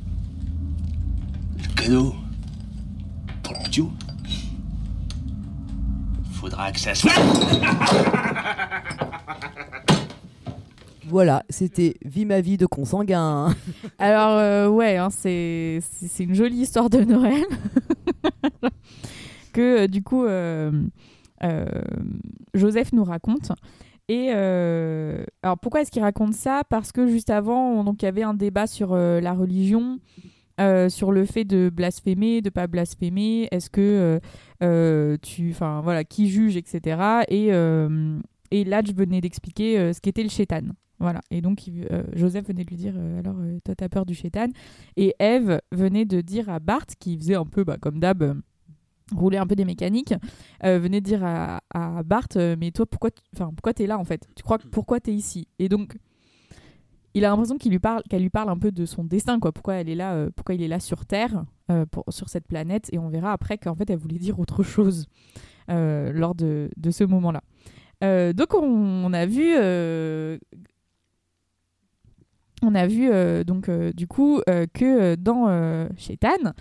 le 1.59 1.75
cadeau, 1.75 2.15
pour 3.43 3.61
petit 3.65 3.83
faudra 6.45 6.73
que 6.73 6.79
ça 6.79 6.95
soit... 6.95 7.11
Voilà, 11.09 11.43
c'était 11.49 11.95
Vie 12.05 12.25
ma 12.27 12.41
vie 12.43 12.57
de 12.59 12.67
consanguin. 12.67 13.55
Alors, 13.99 14.37
euh, 14.39 14.69
ouais, 14.69 14.97
hein, 14.99 15.09
c'est 15.11 15.81
une 16.19 16.35
jolie 16.35 16.59
histoire 16.59 16.91
de 16.91 17.01
Noël. 17.01 17.45
que, 19.55 19.85
euh, 19.85 19.87
du 19.87 20.03
coup, 20.03 20.25
euh, 20.25 20.71
euh, 21.45 21.65
Joseph 22.53 22.93
nous 22.93 23.05
raconte. 23.05 23.53
Et 24.09 24.33
euh, 24.35 25.25
alors, 25.43 25.59
pourquoi 25.59 25.81
est-ce 25.81 25.91
qu'il 25.91 26.03
raconte 26.03 26.35
ça? 26.35 26.63
Parce 26.69 26.93
que 26.93 27.07
juste 27.07 27.31
avant, 27.31 27.83
il 27.99 28.03
y 28.03 28.07
avait 28.07 28.23
un 28.23 28.35
débat 28.35 28.67
sur 28.67 28.93
euh, 28.93 29.21
la 29.21 29.33
religion. 29.33 29.99
euh, 30.61 30.89
sur 30.89 31.11
le 31.11 31.25
fait 31.25 31.45
de 31.45 31.69
blasphémer, 31.69 32.41
de 32.41 32.49
pas 32.51 32.67
blasphémer, 32.67 33.49
est-ce 33.51 33.71
que 33.71 34.21
tu, 35.23 35.51
enfin 35.51 35.81
voilà, 35.83 36.05
qui 36.05 36.29
juge, 36.29 36.57
etc. 36.57 37.25
Et 37.29 37.53
euh, 37.53 38.19
et 38.51 38.65
Ladj 38.65 38.93
venait 38.95 39.21
d'expliquer 39.21 39.79
euh, 39.79 39.93
ce 39.93 40.01
qu'était 40.01 40.23
le 40.23 40.29
chétan. 40.29 40.63
Voilà. 41.01 41.21
Et 41.31 41.41
donc, 41.41 41.63
euh, 41.69 42.05
Joseph 42.15 42.47
venait 42.47 42.65
de 42.65 42.71
lui 42.71 42.77
dire 42.77 42.95
euh, 42.97 43.19
Alors, 43.19 43.37
euh, 43.41 43.59
toi, 43.65 43.75
t'as 43.75 43.89
peur 43.89 44.07
du 44.07 44.15
chétan 44.15 44.47
Et 44.97 45.15
Eve 45.19 45.61
venait 45.73 46.05
de 46.05 46.21
dire 46.21 46.49
à 46.49 46.61
Bart, 46.61 46.87
qui 47.01 47.17
faisait 47.19 47.35
un 47.35 47.45
peu 47.47 47.65
bah, 47.65 47.77
comme 47.81 47.99
d'hab, 47.99 48.23
euh, 48.23 48.35
rouler 49.15 49.39
un 49.39 49.47
peu 49.47 49.57
des 49.57 49.65
mécaniques, 49.65 50.15
euh, 50.65 50.79
venait 50.79 51.01
de 51.01 51.05
dire 51.07 51.25
à, 51.25 51.61
à 51.75 52.03
Bart 52.05 52.29
euh, 52.37 52.55
Mais 52.59 52.71
toi, 52.71 52.87
pourquoi, 52.87 53.11
tu- 53.11 53.23
pourquoi 53.37 53.75
t'es 53.75 53.87
là 53.87 53.99
en 53.99 54.05
fait? 54.05 54.27
Tu 54.37 54.43
crois 54.45 54.59
que 54.59 54.69
pourquoi 54.69 55.01
t'es 55.01 55.13
ici? 55.13 55.49
Et 55.59 55.69
donc, 55.69 55.97
il 57.15 57.25
a 57.25 57.29
l'impression 57.31 57.57
qu'elle 57.57 57.73
lui 58.23 58.31
parle 58.31 58.51
un 58.51 58.59
peu 58.59 58.73
de 58.73 58.85
son 58.87 59.05
destin, 59.05 59.39
quoi. 59.39 59.53
Pourquoi 59.53 59.75
elle 59.75 59.89
est 59.89 59.95
là, 59.95 60.15
euh, 60.15 60.31
pourquoi 60.35 60.57
il 60.57 60.63
est 60.63 60.69
là 60.69 60.81
sur 60.81 61.07
Terre, 61.07 61.45
euh, 61.71 61.87
sur 62.09 62.29
cette 62.29 62.47
planète, 62.49 62.89
et 62.93 62.99
on 62.99 63.09
verra 63.09 63.33
après 63.33 63.57
qu'en 63.57 63.77
fait 63.77 63.89
elle 63.89 63.99
voulait 63.99 64.19
dire 64.19 64.41
autre 64.41 64.63
chose 64.65 65.07
euh, 65.71 66.13
lors 66.13 66.35
de, 66.35 66.71
ce 66.91 67.05
moment-là. 67.05 67.43
Donc 68.03 68.53
on, 68.53 68.63
on 68.63 69.13
a 69.15 69.25
vu, 69.25 69.55
on 72.63 72.75
a 72.75 72.87
vu 72.87 73.11
donc 73.47 73.71
du 73.71 74.07
coup 74.07 74.43
que 74.75 75.15
dans 75.15 75.89
Shaitan, 75.97 76.53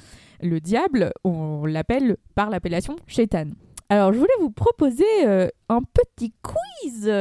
le 0.41 0.61
diable, 0.61 1.11
on 1.25 1.65
l'appelle 1.65 2.15
par 2.33 2.49
l'appellation 2.49 2.95
Shaitan. 3.07 3.47
Alors, 3.89 4.11
je 4.13 4.17
voulais 4.17 4.33
vous 4.39 4.49
proposer 4.49 5.05
euh, 5.25 5.47
un 5.69 5.81
petit 5.83 6.33
quiz 6.41 7.11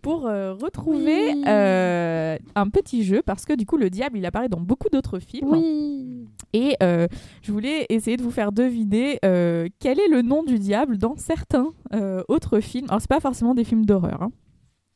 pour 0.00 0.26
euh, 0.26 0.54
retrouver 0.54 1.32
Oui. 1.34 1.44
euh, 1.48 2.38
un 2.54 2.68
petit 2.68 3.02
jeu 3.04 3.22
parce 3.24 3.44
que 3.44 3.52
du 3.54 3.66
coup, 3.66 3.76
le 3.76 3.90
diable, 3.90 4.18
il 4.18 4.26
apparaît 4.26 4.48
dans 4.48 4.60
beaucoup 4.60 4.88
d'autres 4.90 5.18
films. 5.18 5.48
Oui. 5.50 6.28
Et 6.52 6.76
euh, 6.82 7.08
je 7.42 7.52
voulais 7.52 7.86
essayer 7.88 8.16
de 8.16 8.22
vous 8.22 8.30
faire 8.30 8.52
deviner 8.52 9.18
euh, 9.24 9.68
quel 9.80 9.98
est 9.98 10.08
le 10.08 10.22
nom 10.22 10.42
du 10.44 10.58
diable 10.58 10.98
dans 10.98 11.16
certains 11.16 11.72
euh, 11.94 12.22
autres 12.28 12.60
films. 12.60 12.86
Alors, 12.90 13.00
c'est 13.00 13.10
pas 13.10 13.20
forcément 13.20 13.54
des 13.54 13.64
films 13.64 13.86
d'horreur. 13.86 14.22
hein. 14.22 14.30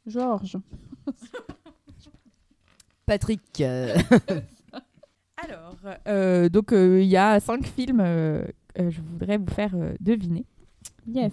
Georges. 0.07 0.59
Patrick. 3.07 3.61
Alors, 5.37 5.77
euh, 6.09 6.49
donc 6.49 6.73
euh, 6.73 7.01
il 7.03 7.09
y 7.09 7.17
a 7.17 7.39
cinq 7.41 7.67
films. 7.67 8.01
euh, 8.01 8.45
euh, 8.79 8.91
je 8.91 9.01
voudrais 9.03 9.37
vous 9.37 9.49
faire 9.53 9.73
euh, 9.75 9.93
deviner. 10.01 10.45
Yes. 11.07 11.33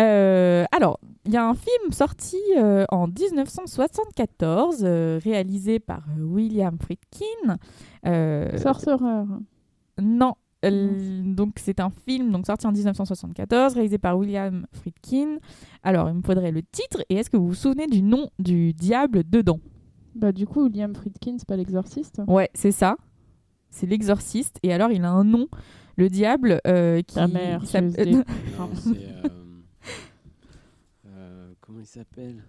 Euh, 0.00 0.64
alors, 0.72 0.98
il 1.24 1.32
y 1.32 1.36
a 1.36 1.46
un 1.46 1.54
film 1.54 1.92
sorti 1.92 2.38
euh, 2.56 2.84
en 2.90 3.06
1974, 3.08 4.80
euh, 4.82 5.20
réalisé 5.22 5.78
par 5.78 6.04
William 6.18 6.76
Friedkin. 6.78 7.56
Sorcereur. 8.58 9.26
Non. 10.00 10.34
donc 10.62 11.54
c'est 11.56 11.80
un 11.80 11.90
film 11.90 12.30
donc 12.32 12.46
sorti 12.46 12.66
en 12.66 12.72
1974 12.72 13.74
réalisé 13.74 13.98
par 13.98 14.18
William 14.18 14.66
Friedkin. 14.72 15.38
Alors 15.82 16.08
il 16.08 16.16
me 16.16 16.22
faudrait 16.22 16.52
le 16.52 16.62
titre 16.62 17.02
et 17.08 17.16
est-ce 17.16 17.30
que 17.30 17.36
vous 17.36 17.48
vous 17.48 17.54
souvenez 17.54 17.86
du 17.86 18.02
nom 18.02 18.30
du 18.38 18.72
diable 18.72 19.22
dedans? 19.28 19.60
Bah 20.14 20.32
du 20.32 20.46
coup, 20.46 20.64
William 20.64 20.94
Friedkin, 20.94 21.36
c'est 21.38 21.46
pas 21.46 21.56
l'exorciste? 21.56 22.22
Ouais, 22.26 22.50
c'est 22.54 22.72
ça. 22.72 22.96
C'est 23.70 23.86
l'exorciste 23.86 24.58
et 24.62 24.72
alors 24.72 24.90
il 24.90 25.04
a 25.04 25.10
un 25.10 25.24
nom, 25.24 25.48
le 25.96 26.08
diable 26.08 26.60
euh, 26.66 27.00
qui 27.02 27.14
Ta 27.14 27.26
mère. 27.26 27.60
Non, 28.58 28.70
c'est. 28.74 28.88
euh, 28.90 29.28
euh, 31.06 31.52
comment 31.60 31.80
il 31.80 31.86
s'appelle? 31.86 32.42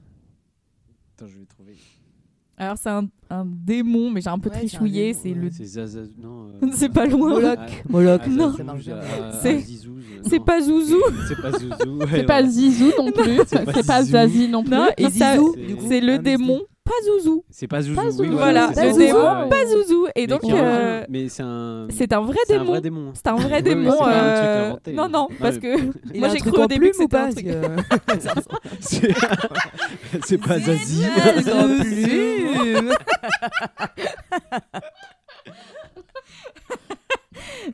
Attends, 1.15 1.27
je 1.27 1.37
vais 1.39 1.45
trouver. 1.45 1.75
Alors 2.59 2.75
c'est 2.75 2.89
un, 2.89 3.07
un 3.29 3.45
démon 3.45 4.09
mais 4.09 4.19
j'ai 4.19 4.31
un 4.31 4.39
peu 4.39 4.49
Ouais, 4.49 4.57
trichouillé, 4.57 5.13
c'est 5.13 5.29
Ouais, 5.29 5.35
le 5.35 5.51
C'est 5.51 5.63
Zaza. 5.65 6.01
Non. 6.17 6.47
euh, 6.63 6.67
C'est 6.71 6.89
pas 6.89 7.05
loin. 7.05 7.29
Moloch. 7.35 7.59
Ah, 7.59 7.67
Moloch. 7.87 8.21
ah, 8.25 8.29
Non. 8.29 8.55
C'est- 9.43 9.63
c'est 10.27 10.39
pas 10.43 10.59
Zouzou. 10.61 10.97
C'est 11.27 11.39
pas 11.39 11.51
Zouzou. 11.51 11.97
ouais, 11.99 12.05
C'est 12.11 12.23
pas. 12.23 12.43
Zizou 12.43 12.91
non 12.97 13.11
plus. 13.11 13.37
C'est 13.45 13.63
pas 13.63 13.73
pas. 13.83 14.03
Zazie 14.03 14.47
non 14.47 14.63
plus. 14.63 14.71
Non, 14.71 14.87
et 14.97 15.07
Zizou, 15.09 15.55
c'est- 15.87 16.01
le 16.01 16.17
démon 16.17 16.61
pas 16.87 16.93
Zouzou. 17.05 17.43
C'est 17.49 17.67
pas 17.67 17.81
Zouzou. 17.81 17.95
Pas 17.95 18.09
oui. 18.19 18.27
Voilà, 18.31 18.71
c'est 18.73 18.85
le 18.87 18.91
ça, 18.93 18.97
démon 18.97 19.19
ouais. 19.43 19.49
pas 19.49 19.65
Zouzou 19.67 20.07
et 20.15 20.21
Mais 20.21 20.27
donc 20.27 20.43
euh, 20.45 21.05
mais 21.09 21.29
c'est 21.29 21.43
un. 21.43 21.87
c'est 21.89 22.13
un 22.13 22.21
vrai 22.21 22.37
c'est 22.47 22.55
un 22.55 22.59
démon. 22.59 22.71
vrai 22.71 22.81
démon. 22.81 23.11
C'est 23.13 23.27
un 23.27 23.35
vrai 23.35 23.47
Ouais, 23.47 23.53
ouais, 23.53 23.61
démon. 23.61 23.91
c'est 23.91 23.97
pas 23.97 24.05
un 24.05 24.33
truc 24.33 24.45
euh, 24.45 24.67
inventé, 24.67 24.93
Non 24.93 25.09
non, 25.09 25.27
parce 25.39 25.57
que 25.57 25.77
Il 26.13 26.19
moi 26.19 26.29
j'ai 26.29 26.39
cru 26.39 26.51
au 26.61 26.67
début 26.67 26.89
que 26.91 26.95
c'était 26.97 27.17
un 27.17 27.27
pas 27.27 27.33
truc. 27.33 27.47
C'est 30.19 30.37
pas 30.47 30.59
Zazie. 30.59 31.03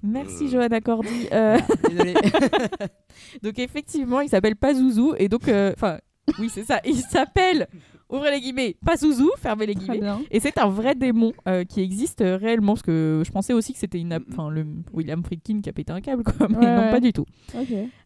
Merci 0.02 0.50
Johanna 0.50 0.82
Cordy. 0.82 1.28
Euh, 1.32 1.58
Désolé. 1.90 2.14
donc 3.42 3.60
effectivement, 3.60 4.22
il 4.22 4.30
s'appelle 4.30 4.56
pas 4.56 4.74
Zouzou 4.74 5.14
et 5.18 5.30
donc 5.30 5.48
euh, 5.48 5.72
enfin 5.76 6.00
oui, 6.40 6.50
c'est 6.54 6.64
ça, 6.64 6.80
il 6.86 6.98
s'appelle 6.98 7.68
ouvrez 8.14 8.32
les 8.32 8.40
guillemets, 8.40 8.76
pas 8.86 8.96
Zouzou, 8.96 9.32
fermez 9.38 9.66
les 9.66 9.76
guillemets. 9.76 10.02
Et 10.32 10.40
c'est 10.40 10.58
un 10.58 10.70
vrai 10.70 10.96
démon 10.96 11.34
euh, 11.48 11.64
qui 11.66 11.82
existe 11.82 12.22
euh, 12.22 12.38
réellement, 12.38 12.74
parce 12.74 12.84
que 12.84 13.22
je 13.26 13.32
pensais 13.32 13.54
aussi 13.54 13.74
que 13.74 13.80
c'était 13.80 14.00
une, 14.00 14.18
enfin 14.32 14.50
le 14.50 14.66
William 14.94 15.24
Friedkin 15.24 15.62
qui 15.62 15.70
a 15.70 15.74
pété 15.74 15.92
un 15.92 16.02
câble, 16.02 16.24
quoi, 16.24 16.48
mais 16.50 16.58
Ouais, 16.58 16.66
non 16.76 16.82
ouais. 16.84 16.92
pas 16.92 17.00
du 17.00 17.12
tout. 17.12 17.26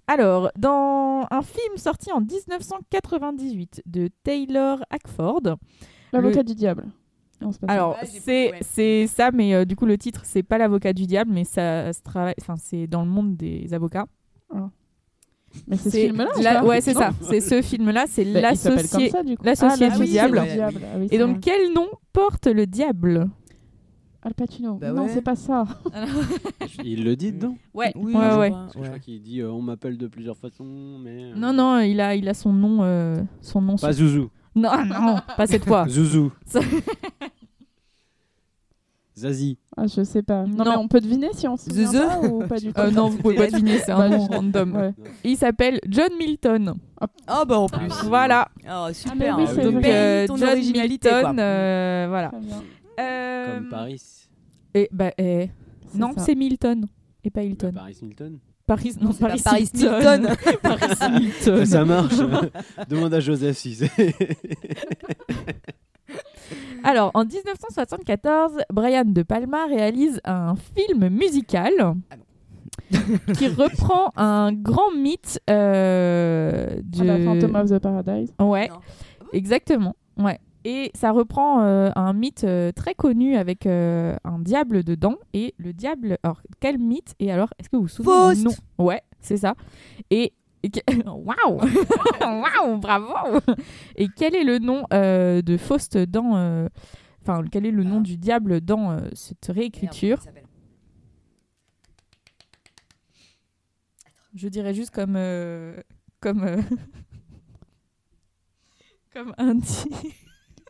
Alors, 0.07 0.51
dans 0.57 1.27
un 1.29 1.41
film 1.41 1.77
sorti 1.77 2.11
en 2.11 2.21
1998 2.21 3.83
de 3.85 4.09
Taylor 4.23 4.79
Hackford, 4.89 5.57
L'avocat 6.13 6.43
du 6.43 6.55
diable. 6.55 6.85
Non, 7.41 7.51
ça. 7.51 7.59
alors 7.67 7.97
c'est 8.03 8.51
ouais. 8.51 8.59
c'est 8.61 9.05
ça, 9.05 9.29
mais 9.31 9.53
euh, 9.53 9.63
du 9.63 9.75
coup 9.75 9.85
le 9.85 9.95
titre 9.95 10.21
c'est 10.23 10.41
pas 10.41 10.57
l'avocat 10.57 10.93
du 10.93 11.05
diable, 11.05 11.31
mais 11.31 11.43
ça 11.43 11.93
se 11.93 12.01
travaille, 12.01 12.33
enfin 12.41 12.55
c'est 12.57 12.87
dans 12.87 13.03
le 13.03 13.09
monde 13.11 13.35
des 13.37 13.73
avocats. 13.75 14.07
Mais 15.67 15.77
c'est 15.77 15.89
ce 15.89 15.97
film-là. 15.97 16.63
ouais 16.65 16.81
c'est 16.81 16.93
ça, 16.93 17.11
c'est 17.21 17.41
ce 17.41 17.61
film-là, 17.61 18.05
c'est 18.07 18.25
Bah, 18.25 18.41
l'associé. 18.41 19.09
du 19.09 19.15
Ah, 19.17 19.23
du 19.23 19.35
l'associé 19.43 19.89
diable. 20.05 20.41
Ah 20.45 20.67
oui, 20.99 21.07
Et 21.11 21.17
donc 21.17 21.31
vrai. 21.31 21.39
quel 21.41 21.73
nom 21.73 21.87
porte 22.13 22.47
le 22.47 22.65
diable 22.65 23.29
Al 24.23 24.33
Pacino. 24.33 24.73
Bah 24.75 24.91
Non, 24.91 25.03
ouais. 25.03 25.09
c'est 25.13 25.21
pas 25.21 25.35
ça. 25.35 25.63
Il 26.83 27.05
le 27.05 27.15
dit 27.15 27.31
dedans. 27.31 27.55
Ouais, 27.73 27.93
Oui, 27.95 28.13
ouais, 28.13 28.35
ouais. 28.35 28.49
Parce 28.51 28.73
que 28.73 28.77
ouais. 28.79 28.83
Je 28.83 28.89
crois 28.89 28.99
qu'il 28.99 29.21
dit 29.21 29.39
euh, 29.41 29.51
on 29.51 29.61
m'appelle 29.61 29.97
de 29.97 30.07
plusieurs 30.07 30.35
façons, 30.37 30.97
mais. 31.01 31.31
euh, 31.31 31.35
Non 31.35 31.53
non, 31.53 31.79
il 31.79 32.01
a 32.01 32.13
il 32.15 32.27
a 32.27 32.33
son 32.33 32.51
nom 32.51 32.79
euh, 32.81 33.15
son 33.41 33.61
nom. 33.61 33.75
Pas 33.77 33.93
sur- 33.93 34.05
Zouzou. 34.07 34.29
Non 34.55 34.71
non, 34.85 35.17
pas 35.37 35.45
cette 35.47 35.65
fois. 35.65 35.87
Zouzou. 35.87 36.31
Zazie. 39.17 39.57
Ah, 39.75 39.87
je 39.87 40.03
sais 40.03 40.21
pas. 40.21 40.43
Non, 40.45 40.63
Non. 40.63 40.71
mais 40.71 40.77
on 40.77 40.87
peut 40.87 41.01
deviner 41.01 41.29
si 41.33 41.47
on 41.47 41.57
se 41.57 41.69
souvient 41.71 42.07
pas 42.07 42.19
ou 42.21 42.39
pas 42.47 42.59
du 42.59 42.71
tout. 42.73 42.79
Euh, 42.79 42.91
non, 42.91 43.09
vous 43.09 43.17
pouvez 43.17 43.35
pas 43.35 43.47
deviner, 43.51 43.79
c'est 43.79 43.91
un 43.91 43.97
Bah, 43.97 44.09
nom 44.09 44.25
random. 44.27 44.75
Ouais. 44.75 44.93
Il 45.23 45.37
s'appelle 45.37 45.79
John 45.89 46.09
Milton. 46.19 46.75
Ah 47.27 47.43
bah 47.45 47.57
en 47.59 47.67
plus. 47.67 47.89
Voilà. 48.05 48.47
Oh, 48.69 48.87
super. 48.93 49.15
mais 49.17 49.31
oui, 49.31 49.43
hein. 49.47 49.51
c'est 49.55 49.63
Donc, 49.63 49.85
euh, 49.85 50.27
John. 50.27 50.59
Milton, 50.59 51.39
euh, 51.39 52.05
voilà. 52.09 52.31
Euh, 52.99 53.55
Comme 53.55 53.69
Paris. 53.69 54.01
Et 54.73 54.89
bah, 54.91 55.11
eh, 55.17 55.49
C'est 55.91 55.97
non, 55.97 56.11
c'est 56.17 56.35
Milton 56.35 56.85
et 57.23 57.29
pas 57.31 57.41
Bah, 57.41 57.45
Hilton. 57.47 57.71
Paris 57.73 57.97
Hilton. 58.01 58.39
Paris, 58.67 58.95
non, 58.99 59.13
Paris, 59.13 59.41
Paris. 59.43 59.69
Hilton. 59.73 60.27
Paris 60.61 61.21
Hilton. 61.23 61.65
Ça 61.65 61.85
marche. 61.85 62.15
Demande 62.89 63.13
à 63.13 63.19
Joseph 63.21 63.57
si 63.57 63.75
c'est. 63.75 63.91
Alors, 66.83 67.11
en 67.13 67.25
1974, 67.25 68.59
Brian 68.71 69.03
De 69.05 69.23
Palma 69.23 69.65
réalise 69.67 70.19
un 70.25 70.55
film 70.55 71.09
musical 71.09 71.71
qui 73.37 73.47
reprend 73.47 74.11
un 74.15 74.51
grand 74.53 74.91
mythe 74.95 75.39
euh, 75.49 76.79
de... 76.83 77.01
Ah 77.09 77.17
bah, 77.17 77.23
Phantom 77.25 77.55
of 77.55 77.69
the 77.69 77.79
Paradise. 77.79 78.33
Ouais, 78.39 78.69
Non. 78.69 78.79
exactement. 79.33 79.95
Ouais. 80.17 80.39
Et 80.63 80.91
ça 80.95 81.11
reprend 81.11 81.61
euh, 81.61 81.91
un 81.95 82.11
mythe 82.13 82.43
euh, 82.43 82.71
très 82.73 82.93
connu 82.93 83.37
avec 83.37 83.65
euh, 83.65 84.15
un 84.25 84.39
diable 84.39 84.83
dedans. 84.83 85.15
Et 85.33 85.53
le 85.57 85.71
diable, 85.71 86.17
alors 86.23 86.41
quel 86.59 86.77
mythe 86.77 87.13
Et 87.19 87.31
alors, 87.31 87.49
est-ce 87.59 87.69
que 87.69 87.77
vous 87.77 87.83
vous 87.83 87.87
souvenez 87.87 88.35
du 88.35 88.43
nom? 88.43 88.51
Faust. 88.51 88.61
Ouais, 88.77 89.01
c'est 89.21 89.37
ça. 89.37 89.55
Et 90.11 90.33
waouh, 91.05 91.59
waouh, 92.21 92.77
bravo. 92.77 93.39
Et 93.95 94.07
quel 94.15 94.35
est 94.35 94.43
le 94.43 94.59
nom 94.59 94.85
euh, 94.93 95.41
de 95.41 95.57
Faust 95.57 95.97
dans, 95.97 96.35
euh, 96.35 96.67
enfin, 97.21 97.43
quel 97.51 97.65
est 97.65 97.71
le 97.71 97.83
nom 97.83 98.01
du 98.01 98.17
diable 98.17 98.61
dans 98.61 98.91
euh, 98.91 99.09
cette 99.13 99.45
réécriture? 99.47 100.19
Je 104.33 104.47
dirais 104.49 104.73
juste 104.73 104.91
comme, 104.91 105.15
euh, 105.15 105.81
comme, 106.19 106.43
euh, 106.43 106.61
comme 109.13 109.33
indice. 109.37 109.87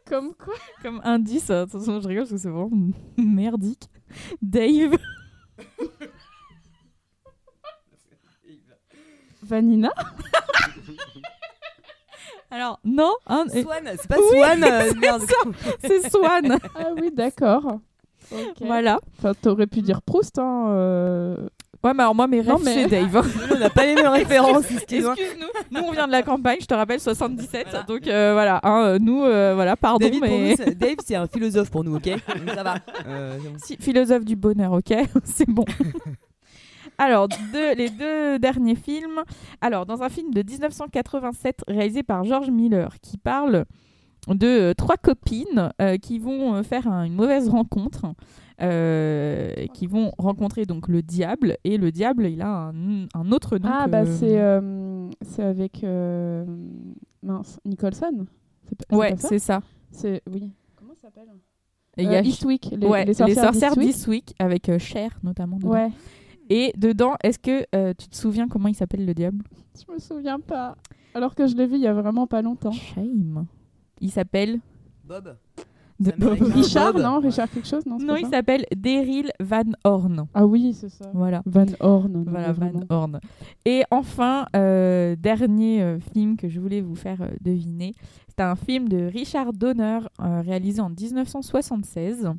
Comme 0.05 0.33
quoi? 0.35 0.53
Comme 0.81 1.01
indice, 1.03 1.49
attention, 1.49 1.99
je 1.99 2.07
rigole 2.07 2.23
parce 2.23 2.31
que 2.31 2.37
c'est 2.37 2.49
vraiment 2.49 2.71
merdique. 3.17 3.89
Dave. 4.41 4.95
Vanina 9.47 9.91
Alors, 12.49 12.79
non, 12.85 13.13
hein, 13.27 13.45
et- 13.53 13.61
Swan, 13.63 13.83
c'est 13.99 14.07
pas 14.07 14.15
Oui, 14.31 14.39
Swan. 14.39 14.63
euh, 14.63 14.91
c'est 15.81 16.09
Swan. 16.09 16.57
Ah 16.75 16.87
oui, 16.99 17.11
d'accord. 17.13 17.79
Voilà. 18.61 18.99
Enfin, 19.17 19.33
t'aurais 19.33 19.67
pu 19.67 19.81
dire 19.81 20.01
Proust, 20.01 20.39
hein. 20.39 20.65
euh. 20.69 21.35
Ouais, 21.83 21.93
mais 21.93 22.03
alors 22.03 22.15
moi, 22.15 22.27
mes 22.27 22.39
rêves, 22.41 22.49
Non, 22.49 22.59
mais- 22.63 22.73
c'est 22.73 22.87
Dave. 23.11 23.21
On 23.53 23.57
n'a 23.59 23.69
pas 23.69 23.85
les 23.85 23.95
mêmes 23.95 24.07
références, 24.07 24.69
excuse-moi. 24.71 25.13
Excuse-nous, 25.17 25.47
nous 25.71 25.87
on 25.87 25.91
vient 25.91 26.07
de 26.07 26.11
la 26.11 26.23
campagne, 26.23 26.57
je 26.61 26.65
te 26.65 26.73
rappelle 26.73 26.99
77, 27.01 27.67
donc 27.87 28.07
euh, 28.07 28.31
voilà, 28.33 28.59
hein, 28.63 28.97
nous, 28.99 29.23
euh, 29.23 29.53
voilà, 29.53 29.75
pardon, 29.75 29.99
David, 30.05 30.19
pour 30.21 30.29
mais 30.29 30.55
nous, 30.57 30.73
Dave, 30.73 30.95
c'est 31.05 31.15
un 31.15 31.27
philosophe 31.27 31.69
pour 31.69 31.83
nous, 31.83 31.95
ok? 31.97 32.09
Ça 32.55 32.63
va. 32.63 32.75
Euh, 33.07 33.37
c'est 33.41 33.49
bon. 33.49 33.55
Si, 33.63 33.77
philosophe 33.77 34.25
du 34.25 34.35
bonheur, 34.35 34.71
ok, 34.73 34.93
c'est 35.23 35.47
bon. 35.49 35.65
Alors, 36.97 37.27
deux- 37.27 37.75
les 37.75 37.89
deux 37.89 38.39
derniers 38.39 38.75
films. 38.75 39.21
Alors, 39.61 39.85
dans 39.85 40.01
un 40.03 40.09
film 40.09 40.33
de 40.33 40.41
1987 40.41 41.63
réalisé 41.67 42.03
par 42.03 42.23
George 42.23 42.49
Miller, 42.49 42.95
qui 43.01 43.17
parle 43.17 43.65
de 44.27 44.47
euh, 44.47 44.73
trois 44.73 44.97
copines 44.97 45.71
euh, 45.81 45.97
qui 45.97 46.19
vont 46.19 46.55
euh, 46.55 46.63
faire 46.63 46.87
un- 46.87 47.03
une 47.03 47.13
mauvaise 47.13 47.49
rencontre, 47.49 48.05
qui 49.73 49.85
vont 49.87 50.11
rencontrer 50.17 50.65
donc 50.65 50.87
le 50.87 51.01
diable, 51.03 51.57
et 51.63 51.77
le 51.77 51.91
diable, 51.91 52.25
il 52.27 52.41
a 52.41 52.69
un, 52.69 53.05
un 53.13 53.31
autre 53.31 53.57
nom. 53.59 53.69
Ah, 53.71 53.85
que- 53.85 53.91
bah 53.91 54.05
c'est 54.05 54.39
c'est 55.21 55.43
avec. 55.43 55.83
Mince, 57.23 57.59
Nicholson 57.65 58.25
pas- 58.89 58.95
Ouais, 58.97 59.15
c'est 59.17 59.39
ça. 59.39 59.61
C'est. 59.91 60.21
Oui. 60.31 60.51
Comment 60.75 60.93
ça 60.95 61.07
s'appelle? 61.07 61.27
Il 61.97 62.11
y 62.11 62.15
a 62.15 62.21
Eastwick, 62.21 62.73
les, 62.77 62.85
ouais, 62.87 63.05
les 63.05 63.13
sorcières, 63.13 63.51
d'Eastwick. 63.51 63.79
d'Eastwick, 63.87 64.35
avec 64.39 64.77
Cher 64.77 65.17
notamment. 65.23 65.57
dedans. 65.57 65.69
Ouais, 65.69 65.89
Et 66.49 66.73
dedans, 66.77 67.15
est-ce 67.23 67.39
que 67.39 67.65
euh, 67.75 67.93
tu 67.97 68.07
te 68.07 68.15
souviens 68.15 68.47
comment 68.47 68.67
il 68.67 68.75
s'appelle 68.75 69.05
le 69.05 69.13
diable? 69.13 69.43
Je 69.75 69.91
me 69.91 69.99
souviens 69.99 70.39
pas. 70.39 70.75
Alors 71.13 71.35
que 71.35 71.47
je 71.47 71.55
l'ai 71.55 71.65
vu 71.67 71.75
il 71.75 71.81
y 71.81 71.87
a 71.87 71.93
vraiment 71.93 72.27
pas 72.27 72.41
longtemps. 72.41 72.71
Shame. 72.71 73.45
Il 74.01 74.11
s'appelle. 74.11 74.59
Bob. 75.03 75.35
de-. 75.99 76.13
Richard, 76.53 76.93
Bob. 76.93 77.01
non 77.01 77.19
Richard 77.19 77.49
quelque 77.49 77.67
chose 77.67 77.85
Non, 77.85 77.97
c'est 77.99 78.05
Non, 78.05 78.13
pas 78.13 78.19
il 78.19 78.25
ça? 78.25 78.31
s'appelle 78.31 78.65
Daryl 78.75 79.31
Van 79.39 79.63
Horn. 79.83 80.27
Ah 80.33 80.45
oui, 80.45 80.73
c'est 80.73 80.89
ça. 80.89 81.09
Voilà. 81.13 81.41
Van 81.45 81.65
Horn. 81.79 82.11
non, 82.11 82.23
Voilà, 82.27 82.51
Van 82.51 82.65
vraiment. 82.65 82.83
Horn. 82.89 83.19
Et 83.65 83.83
enfin, 83.89 84.45
euh, 84.55 85.15
dernier 85.15 85.81
euh, 85.81 85.99
film 86.13 86.37
que 86.37 86.49
je 86.49 86.59
voulais 86.59 86.81
vous 86.81 86.95
faire 86.95 87.21
euh, 87.23 87.29
deviner. 87.41 87.95
C'est 88.27 88.43
un 88.43 88.55
film 88.55 88.87
de 88.87 89.05
Richard 89.05 89.53
Donner 89.53 89.99
euh, 90.21 90.41
réalisé 90.41 90.79
en 90.81 90.89
1976 90.91 92.29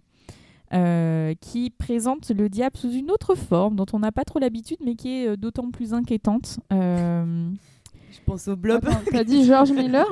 euh, 0.74 1.34
qui 1.40 1.70
présente 1.70 2.30
le 2.30 2.48
diable 2.48 2.76
sous 2.76 2.90
une 2.92 3.10
autre 3.10 3.34
forme 3.34 3.76
dont 3.76 3.86
on 3.92 3.98
n'a 4.00 4.12
pas 4.12 4.24
trop 4.24 4.38
l'habitude 4.38 4.78
mais 4.84 4.94
qui 4.94 5.22
est 5.22 5.28
euh, 5.28 5.36
d'autant 5.36 5.70
plus 5.70 5.94
inquiétante. 5.94 6.58
Euh, 6.72 7.50
Je 8.10 8.18
pense 8.26 8.48
au 8.48 8.56
blob. 8.56 8.86
T'as 9.10 9.24
dit 9.24 9.44
George 9.46 9.70
Miller 9.72 10.06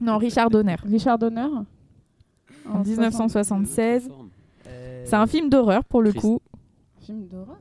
Non, 0.00 0.18
Richard 0.18 0.50
Donner. 0.50 0.76
Richard 0.84 1.18
Donner 1.18 1.48
En 2.72 2.80
1976. 2.84 4.08
Euh, 4.68 5.02
C'est 5.06 5.16
un 5.16 5.26
film 5.26 5.48
d'horreur 5.48 5.84
pour 5.84 6.02
le 6.02 6.10
Christ- 6.12 6.20
coup. 6.20 6.40
Film 7.00 7.26
d'horreur 7.28 7.58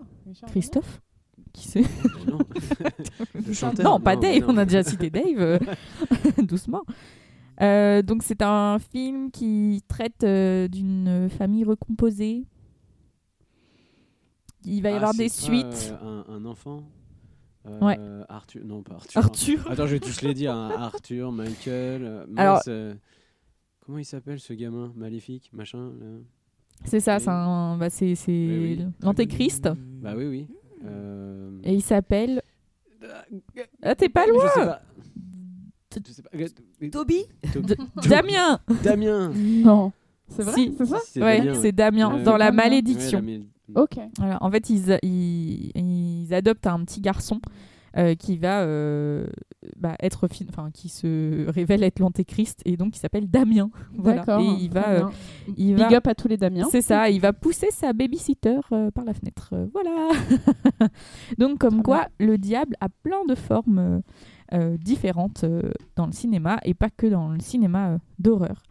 Christophe 0.48 1.02
Qui 1.54 1.68
c'est 1.68 1.84
Non. 3.84 4.00
Pas 4.00 4.16
Dave, 4.16 4.40
non. 4.42 4.46
on 4.50 4.58
a 4.58 4.66
déjà 4.66 4.84
cité 4.84 5.10
Dave. 5.10 5.40
euh, 5.40 5.60
Doucement. 6.44 6.82
Euh, 7.62 8.02
donc 8.02 8.24
c'est 8.24 8.42
un 8.42 8.80
film 8.80 9.32
qui 9.32 9.82
traite 9.88 10.24
euh, 10.24 10.68
d'une 10.68 11.30
famille 11.30 11.64
recomposée. 11.64 12.44
Il 14.66 14.82
va 14.82 14.90
y 14.90 14.94
Ah, 14.94 14.98
avoir 14.98 15.14
des 15.14 15.30
suites. 15.30 15.94
euh, 16.04 16.24
un, 16.28 16.34
un 16.34 16.46
enfant? 16.46 16.84
Ouais. 17.82 17.98
Arthur, 18.30 18.64
non 18.64 18.84
pas 18.84 18.96
Arthur. 18.96 19.18
Arthur? 19.24 19.72
Attends, 19.72 19.88
je 19.88 19.94
vais 19.94 20.00
tous 20.00 20.22
les 20.22 20.34
dire. 20.34 20.54
hein. 20.54 20.72
Arthur, 20.78 21.32
Michael. 21.32 22.26
mince, 22.30 22.68
Alors- 22.68 22.96
comment 23.80 23.98
il 23.98 24.06
s'appelle 24.06 24.40
ce 24.40 24.54
gamin 24.54 24.92
maléfique, 24.96 25.50
machin 25.54 25.92
C'est 26.84 27.00
ça, 27.00 27.20
c'est 27.20 27.26
bah, 27.28 27.90
c'est 27.90 28.14
Oui, 28.28 28.78
oui. 28.78 28.86
l'antéchrist. 29.02 29.68
Bah 30.02 30.14
oui, 30.16 30.26
oui. 30.28 30.48
Et 31.64 31.74
il 31.74 31.82
s'appelle. 31.82 32.42
Ah, 33.82 33.96
t'es 33.96 34.10
pas 34.10 34.26
Je 34.26 34.32
loin 34.32 34.48
sais 34.50 34.66
pas. 34.66 34.82
Je 36.08 36.12
sais 36.12 36.22
pas. 36.22 36.30
Toby 36.92 37.24
To- 37.54 37.62
Damien 38.10 38.60
Damien. 38.84 39.32
Non. 39.36 39.92
C'est 40.30 40.44
vrai? 40.44 40.54
Si. 40.56 40.74
C'est 40.78 40.86
ça? 40.86 40.98
C'est 41.06 41.22
Ouais, 41.22 41.40
Damien, 41.40 41.54
c'est 41.62 41.72
Damien, 41.72 42.24
dans 42.24 42.38
la 42.38 42.52
malédiction. 42.52 43.20
Ouais, 43.20 43.26
la 43.26 43.38
mé- 43.40 43.46
Ok. 43.76 43.98
En 44.42 44.52
fait, 44.52 44.70
ils, 44.70 45.00
ils, 45.04 45.72
ils 45.76 46.34
adoptent 46.34 46.68
un 46.68 46.84
petit 46.84 47.02
garçon 47.02 47.40
euh, 47.98 48.14
qui 48.16 48.38
va 48.38 48.62
euh, 48.62 49.26
bah, 49.78 49.96
être, 50.02 50.28
fi- 50.28 50.46
enfin, 50.50 50.70
qui 50.74 50.90
se 50.90 51.50
révèle 51.50 51.82
être 51.84 52.00
l'antéchrist 52.00 52.60
et 52.66 52.76
donc 52.76 52.94
qui 52.94 53.00
s'appelle 53.00 53.28
Damien. 53.30 53.70
Voilà. 53.98 54.20
D'accord. 54.24 54.42
Et 54.42 54.64
il 54.64 54.70
va, 54.72 54.90
euh, 54.90 55.04
il 55.58 55.76
Big 55.76 55.90
va, 55.92 55.98
up 55.98 56.08
à 56.08 56.14
tous 56.16 56.28
les 56.28 56.38
Damiens. 56.38 56.68
c'est 56.72 56.82
ça, 56.82 57.10
il 57.10 57.22
va 57.22 57.32
pousser 57.34 57.70
sa 57.72 57.94
babysitter 57.94 58.60
euh, 58.72 58.92
par 58.92 59.06
la 59.06 59.14
fenêtre. 59.14 59.54
Voilà. 59.74 60.10
donc 61.38 61.60
comme 61.60 61.76
Très 61.76 61.84
quoi, 61.84 62.08
le 62.20 62.38
diable 62.38 62.76
a 62.82 62.90
plein 62.90 63.24
de 63.28 63.36
formes 63.36 64.02
différentes 64.80 65.44
euh, 65.44 65.62
dans 65.96 66.06
le 66.06 66.12
cinéma 66.12 66.60
et 66.64 66.74
pas 66.74 66.90
que 66.90 67.08
dans 67.08 67.30
le 67.30 67.40
cinéma 67.40 67.90
euh, 67.90 67.98
d'horreur. 68.20 68.62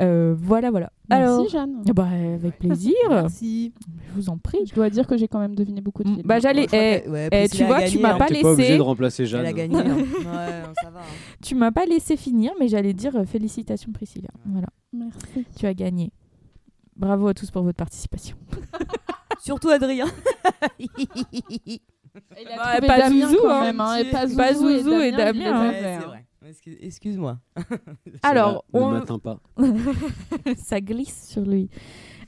Euh, 0.00 0.34
voilà, 0.38 0.70
voilà. 0.70 0.92
Merci 1.08 1.22
Alors, 1.24 1.48
Jeanne. 1.48 1.82
bah, 1.94 2.06
avec 2.34 2.58
plaisir. 2.58 2.92
Merci. 3.08 3.72
Je 4.08 4.12
vous 4.14 4.28
en 4.28 4.36
prie. 4.36 4.58
Je 4.68 4.74
dois 4.74 4.90
dire 4.90 5.06
que 5.06 5.16
j'ai 5.16 5.26
quand 5.26 5.38
même 5.38 5.54
deviné 5.54 5.80
beaucoup 5.80 6.04
de 6.04 6.10
Mm, 6.10 6.14
films. 6.16 6.26
Bah, 6.26 6.38
j'allais. 6.38 6.66
Eh, 6.70 7.08
ouais, 7.08 7.28
eh, 7.32 7.48
tu 7.48 7.62
a 7.62 7.66
vois, 7.66 7.78
gagné, 7.80 7.90
tu 7.92 7.98
m'as 8.00 8.14
hein. 8.14 8.18
pas 8.18 8.26
T'es 8.26 8.42
pas 8.42 8.50
obligé 8.52 8.68
laissé. 8.68 8.78
de 8.78 8.82
remplacer 8.82 9.24
Jeanne. 9.26 9.40
Elle 9.40 9.46
a 9.46 9.52
gagné. 9.54 9.76
hein. 9.78 9.96
Ouais, 9.96 10.62
ça 10.82 10.90
va. 10.90 11.00
hein. 11.00 11.04
Tu 11.42 11.54
m'as 11.54 11.72
pas 11.72 11.86
laissé 11.86 12.16
finir, 12.18 12.52
mais 12.60 12.68
j'allais 12.68 12.92
dire 12.92 13.16
euh, 13.16 13.24
félicitations 13.24 13.90
Priscilla. 13.92 14.28
Voilà, 14.44 14.68
Merci. 14.92 15.46
tu 15.56 15.64
as 15.66 15.72
gagné. 15.72 16.12
Bravo 16.94 17.28
à 17.28 17.34
tous 17.34 17.50
pour 17.50 17.62
votre 17.62 17.76
participation. 17.78 18.36
Surtout 19.40 19.68
Adrien. 19.70 20.06
Il 22.40 22.48
a 22.48 22.80
Bah, 22.80 22.86
pas 22.86 22.98
Damien 22.98 23.28
Zouzou, 23.28 23.38
quand 23.42 23.50
hein. 23.50 23.60
même, 23.62 23.80
hein, 23.80 23.96
et 23.96 24.04
pas 24.10 24.26
Zouzou, 24.26 24.36
Pas 24.36 24.54
Zouzou 24.54 25.00
et 25.00 25.12
Damien, 25.12 25.54
hein. 25.54 25.70
Ouais, 25.70 25.94
hein. 25.94 26.12
Excuse-moi. 26.80 27.38
Alors, 28.22 28.64
ne 28.72 28.80
on- 28.80 29.18
pas. 29.18 29.40
ça 30.56 30.80
glisse 30.80 31.28
sur 31.28 31.42
lui. 31.42 31.68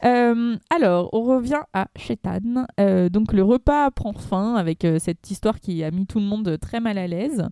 Euh, 0.04 0.56
alors, 0.74 1.08
on 1.12 1.22
revient 1.22 1.62
à 1.72 1.88
Chétan. 1.96 2.66
Euh, 2.80 3.08
donc, 3.08 3.32
le 3.32 3.42
repas 3.42 3.90
prend 3.90 4.12
fin 4.12 4.54
avec 4.56 4.84
euh, 4.84 4.98
cette 5.00 5.28
histoire 5.30 5.60
qui 5.60 5.82
a 5.84 5.90
mis 5.90 6.06
tout 6.06 6.18
le 6.20 6.24
monde 6.24 6.56
très 6.60 6.80
mal 6.80 6.98
à 6.98 7.06
l'aise. 7.06 7.44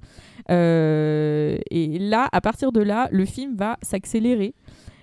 Euh, 0.51 1.59
et 1.71 1.99
là, 1.99 2.29
à 2.33 2.41
partir 2.41 2.73
de 2.73 2.81
là, 2.81 3.09
le 3.13 3.25
film 3.25 3.57
va 3.57 3.77
s'accélérer 3.83 4.55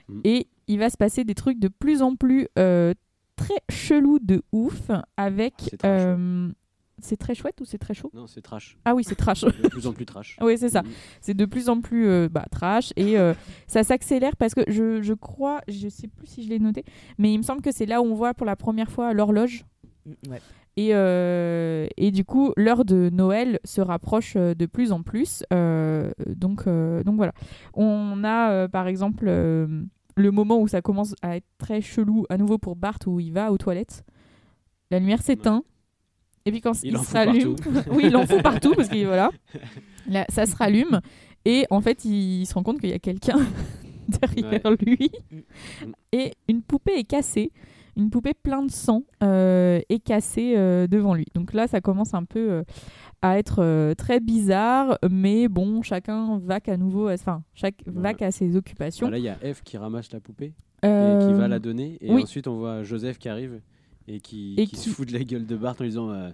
Mm. 0.09 0.19
et 0.25 0.47
il 0.67 0.79
va 0.79 0.89
se 0.89 0.97
passer 0.97 1.23
des 1.23 1.33
trucs 1.33 1.59
de 1.59 1.69
plus 1.69 2.01
en 2.01 2.15
plus 2.17 2.49
euh, 2.59 2.93
très 3.37 3.61
chelous 3.69 4.19
de 4.21 4.41
ouf 4.51 4.91
avec. 5.15 5.53
Euh, 5.85 6.49
c'est 7.03 7.17
très 7.17 7.35
chouette 7.35 7.59
ou 7.61 7.65
c'est 7.65 7.77
très 7.77 7.93
chaud 7.93 8.09
Non, 8.13 8.27
c'est 8.27 8.41
trash. 8.41 8.77
Ah 8.85 8.95
oui, 8.95 9.03
c'est 9.03 9.15
trash. 9.15 9.41
De 9.43 9.67
plus 9.69 9.87
en 9.87 9.93
plus 9.93 10.05
trash. 10.05 10.37
oui, 10.41 10.57
c'est 10.57 10.69
ça 10.69 10.81
Mm. 10.81 10.87
c'est 11.21 11.33
de 11.33 11.45
plus 11.45 11.69
en 11.69 11.81
plus 11.81 12.07
euh, 12.07 12.29
bah, 12.29 12.45
trash 12.51 12.91
et 12.95 13.17
euh, 13.19 13.33
ça 13.67 13.83
s'accélère 13.83 14.35
parce 14.37 14.53
que 14.53 14.61
je, 14.67 15.01
je 15.01 15.13
crois, 15.13 15.61
je 15.67 15.87
sais 15.89 16.07
plus 16.07 16.27
si 16.27 16.43
je 16.43 16.49
l'ai 16.49 16.59
noté, 16.59 16.83
mais 17.17 17.31
il 17.33 17.37
me 17.37 17.43
semble 17.43 17.61
que 17.61 17.71
c'est 17.71 17.85
là 17.85 18.01
où 18.01 18.05
on 18.05 18.15
voit 18.15 18.33
pour 18.33 18.45
la 18.45 18.55
première 18.55 18.89
fois 18.91 19.13
l'horloge. 19.13 19.65
Mm, 20.05 20.11
Ouais. 20.31 20.41
Et, 20.75 20.95
euh, 20.95 21.85
et 21.97 22.09
du 22.09 22.25
coup, 22.25 22.51
l'heure 22.57 22.83
de 22.83 23.11
Noël 23.13 23.59
se 23.63 23.79
rapproche 23.79 24.33
de 24.35 24.65
plus 24.65 24.91
en 24.91 25.03
plus. 25.03 25.43
Euh, 25.53 26.09
donc, 26.25 26.63
euh, 26.65 27.03
donc 27.03 27.17
voilà. 27.17 27.31
On 27.75 28.23
a 28.23 28.49
euh, 28.51 28.67
par 28.67 28.87
exemple 28.87 29.25
euh, 29.27 29.67
le 30.15 30.31
moment 30.31 30.59
où 30.59 30.67
ça 30.67 30.81
commence 30.81 31.13
à 31.21 31.37
être 31.37 31.45
très 31.59 31.79
chelou 31.79 32.25
à 32.29 32.37
nouveau 32.39 32.57
pour 32.57 32.75
Bart 32.75 32.97
où 33.05 33.19
il 33.19 33.31
va 33.33 33.51
aux 33.51 33.57
toilettes. 33.59 34.03
La 34.89 34.97
lumière 34.97 35.21
s'éteint. 35.21 35.63
Et 36.45 36.51
puis 36.51 36.61
quand 36.61 36.73
Il 36.83 36.91
il, 36.91 36.97
se 36.99 37.13
rallume, 37.13 37.55
oui, 37.91 38.03
il 38.07 38.15
en 38.15 38.25
fout 38.25 38.41
partout 38.41 38.73
parce 38.75 38.89
que 38.89 39.05
voilà, 39.05 39.31
Là, 40.09 40.25
ça 40.29 40.45
se 40.45 40.55
rallume 40.55 40.99
et 41.45 41.65
en 41.69 41.79
fait 41.79 42.03
il 42.03 42.45
se 42.45 42.53
rend 42.53 42.63
compte 42.63 42.79
qu'il 42.81 42.89
y 42.89 42.93
a 42.93 42.99
quelqu'un 42.99 43.39
derrière 44.07 44.71
lui 44.81 45.09
et 46.11 46.33
une 46.49 46.61
poupée 46.61 46.95
est 46.97 47.05
cassée, 47.05 47.51
une 47.95 48.09
poupée 48.09 48.33
plein 48.33 48.63
de 48.63 48.71
sang 48.71 49.03
euh, 49.23 49.79
est 49.87 49.99
cassée 49.99 50.55
euh, 50.57 50.87
devant 50.87 51.13
lui. 51.13 51.27
Donc 51.33 51.53
là 51.53 51.67
ça 51.67 51.79
commence 51.79 52.13
un 52.13 52.25
peu 52.25 52.51
euh, 52.51 52.63
à 53.21 53.37
être 53.37 53.93
très 53.93 54.19
bizarre, 54.19 54.97
mais 55.09 55.47
bon 55.47 55.81
chacun 55.81 56.39
va 56.39 56.59
qu'à 56.59 56.75
nouveau, 56.75 57.09
enfin 57.09 57.41
chaque 57.53 57.81
va 57.85 58.13
qu'à 58.13 58.31
ses 58.31 58.57
occupations. 58.57 59.07
Ah, 59.07 59.11
là, 59.11 59.17
il 59.17 59.23
y 59.23 59.29
a 59.29 59.37
Eve 59.41 59.61
qui 59.63 59.77
ramasse 59.77 60.11
la 60.11 60.19
poupée 60.19 60.53
et 60.83 61.17
qui 61.25 61.33
va 61.33 61.47
la 61.47 61.59
donner. 61.59 61.97
Et 62.01 62.11
oui. 62.11 62.23
ensuite, 62.23 62.49
on 62.49 62.57
voit 62.57 62.83
Joseph 62.83 63.17
qui 63.17 63.29
arrive 63.29 63.61
et 64.07 64.19
qui, 64.19 64.55
Et 64.57 64.65
qui 64.67 64.75
qui- 64.75 64.89
se 64.89 64.89
fout 64.89 65.07
de 65.07 65.13
la 65.13 65.23
gueule 65.23 65.45
de 65.45 65.55
Bart 65.55 65.75
en 65.79 65.83
lui 65.83 65.89
disant 65.89 66.09
euh, 66.09 66.29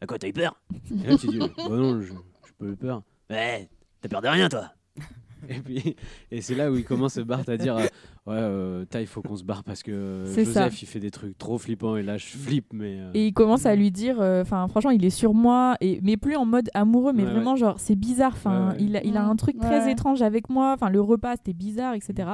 À 0.00 0.06
quoi, 0.06 0.18
t'as 0.18 0.28
eu 0.28 0.32
peur? 0.32 0.60
Et 1.04 1.06
là, 1.08 1.16
tu 1.16 1.26
dis 1.28 1.38
Bah 1.38 1.46
non, 1.68 2.00
je 2.00 2.06
j'ai 2.08 2.52
pas 2.58 2.66
eu 2.66 2.76
peur. 2.76 3.02
Ouais, 3.30 3.68
t'as 4.00 4.08
peur 4.08 4.20
de 4.22 4.28
rien, 4.28 4.48
toi 4.48 4.70
Et 5.48 5.60
puis, 5.60 5.94
et 6.30 6.40
c'est 6.40 6.54
là 6.54 6.72
où 6.72 6.76
il 6.76 6.84
commence 6.84 7.18
Bart 7.18 7.42
à 7.48 7.56
dire 7.58 7.76
euh, 7.76 7.84
Ouais, 8.26 8.36
euh, 8.38 8.84
t'as, 8.88 9.02
il 9.02 9.06
faut 9.06 9.20
qu'on 9.20 9.36
se 9.36 9.44
barre 9.44 9.62
parce 9.62 9.82
que 9.82 10.22
C'est 10.26 10.44
Joseph, 10.46 10.72
ça. 10.72 10.78
il 10.80 10.86
fait 10.86 11.00
des 11.00 11.10
trucs 11.10 11.36
trop 11.36 11.58
flippants 11.58 11.96
et 11.96 12.02
là, 12.02 12.16
je 12.16 12.24
flippe, 12.24 12.72
mais. 12.72 12.98
euh, 12.98 13.10
Et 13.12 13.26
il 13.26 13.32
commence 13.34 13.66
à 13.66 13.74
lui 13.76 13.90
dire, 13.90 14.18
euh, 14.22 14.40
enfin 14.40 14.66
franchement, 14.68 14.90
il 14.90 15.04
est 15.04 15.10
sur 15.10 15.34
moi, 15.34 15.76
et 15.82 16.00
mais 16.02 16.16
plus 16.16 16.36
en 16.36 16.46
mode 16.46 16.70
amoureux, 16.72 17.12
mais 17.12 17.24
Ouais, 17.24 17.30
vraiment 17.30 17.56
genre 17.56 17.78
c'est 17.78 17.94
bizarre. 17.96 18.32
Enfin, 18.32 18.68
Ouais, 18.70 18.74
ouais. 18.76 18.82
il, 18.84 18.96
a, 18.96 19.04
il 19.04 19.18
a 19.18 19.24
un 19.26 19.36
truc 19.36 19.58
très 19.58 19.90
étrange 19.90 20.22
avec 20.22 20.48
moi. 20.48 20.72
Enfin, 20.72 20.88
le 20.88 21.02
repas 21.02 21.36
c'était 21.36 21.52
bizarre, 21.52 21.92
etc. 21.92 22.30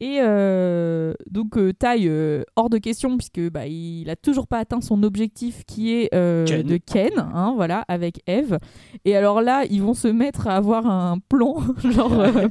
Et 0.00 0.18
euh, 0.20 1.14
donc 1.30 1.56
euh, 1.56 1.72
Ty 1.72 2.08
euh, 2.08 2.42
hors 2.56 2.68
de 2.68 2.78
question 2.78 3.16
puisque 3.16 3.40
bah, 3.50 3.66
il 3.66 4.10
a 4.10 4.16
toujours 4.16 4.46
pas 4.48 4.58
atteint 4.58 4.80
son 4.80 5.02
objectif 5.04 5.62
qui 5.66 5.94
est 5.94 6.08
euh, 6.14 6.44
Ken. 6.46 6.62
de 6.66 6.76
Ken, 6.78 7.12
hein, 7.18 7.52
voilà, 7.54 7.84
avec 7.88 8.20
Eve. 8.26 8.58
Et 9.04 9.16
alors 9.16 9.40
là, 9.40 9.64
ils 9.70 9.80
vont 9.82 9.94
se 9.94 10.08
mettre 10.08 10.48
à 10.48 10.56
avoir 10.56 10.86
un 10.86 11.18
plan, 11.28 11.56
genre 11.84 12.12
euh, 12.20 12.48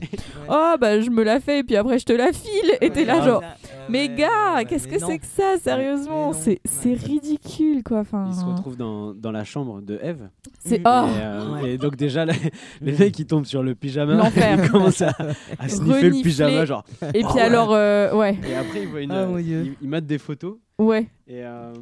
oh 0.49 0.76
bah 0.80 1.02
je 1.02 1.10
me 1.10 1.22
la 1.24 1.40
fais 1.40 1.60
et 1.60 1.64
puis 1.64 1.76
après 1.76 1.99
je 1.99 2.06
te 2.06 2.14
la 2.14 2.32
file. 2.32 2.78
Et 2.82 2.90
t'es 2.90 3.03
là 3.06 3.22
genre 3.22 3.41
ça, 3.41 3.48
mais 3.90 4.07
ouais, 4.07 4.15
gars, 4.15 4.28
ouais, 4.52 4.56
ouais, 4.60 4.65
qu'est-ce 4.65 4.88
que 4.88 4.98
c'est 4.99 5.20
que 5.20 5.26
ça, 5.26 5.57
sérieusement 5.61 6.32
C'est 6.34 6.61
c'est 6.64 6.94
ridicule 6.94 7.84
quoi. 7.84 7.99
Enfin, 7.99 8.28
Il 8.30 8.36
se 8.36 8.45
retrouve 8.45 8.78
dans, 8.78 9.14
dans 9.14 9.32
la 9.32 9.44
chambre 9.44 9.82
de 9.82 9.99
Eve. 10.02 10.30
C'est- 10.65 10.82
oh. 10.86 10.90
euh, 10.90 11.53
Ouais. 11.61 11.72
et 11.74 11.78
donc 11.78 11.98
déjà, 11.98 12.24
les, 12.26 12.34
les 12.82 12.94
mecs, 12.94 13.20
ils 13.20 13.26
tombent 13.28 13.45
sur 13.45 13.61
le 13.64 13.76
pyjama. 13.76 14.14
L'enfer. 14.15 14.57
Ils 14.64 14.70
commencent 14.72 15.02
à, 15.02 15.11
à 15.60 15.68
sniffer 15.68 16.10
le 16.10 16.22
pyjama, 16.24 16.64
genre. 16.65 16.84
Et 17.14 17.22
puis 17.24 17.32
Alors, 17.39 17.73
euh, 17.73 18.14
ouais, 18.14 18.38
Et 18.47 18.55
après, 18.55 18.81
ils 18.84 18.88
voient 18.88 19.01
une. 19.01 19.11
Ah, 19.11 19.26
mon 19.26 19.38
Dieu. 19.38 19.76
des 20.05 20.18
photos. 20.18 20.57
ouais. 20.80 21.07
Et. 21.27 21.43
euh, 21.43 21.73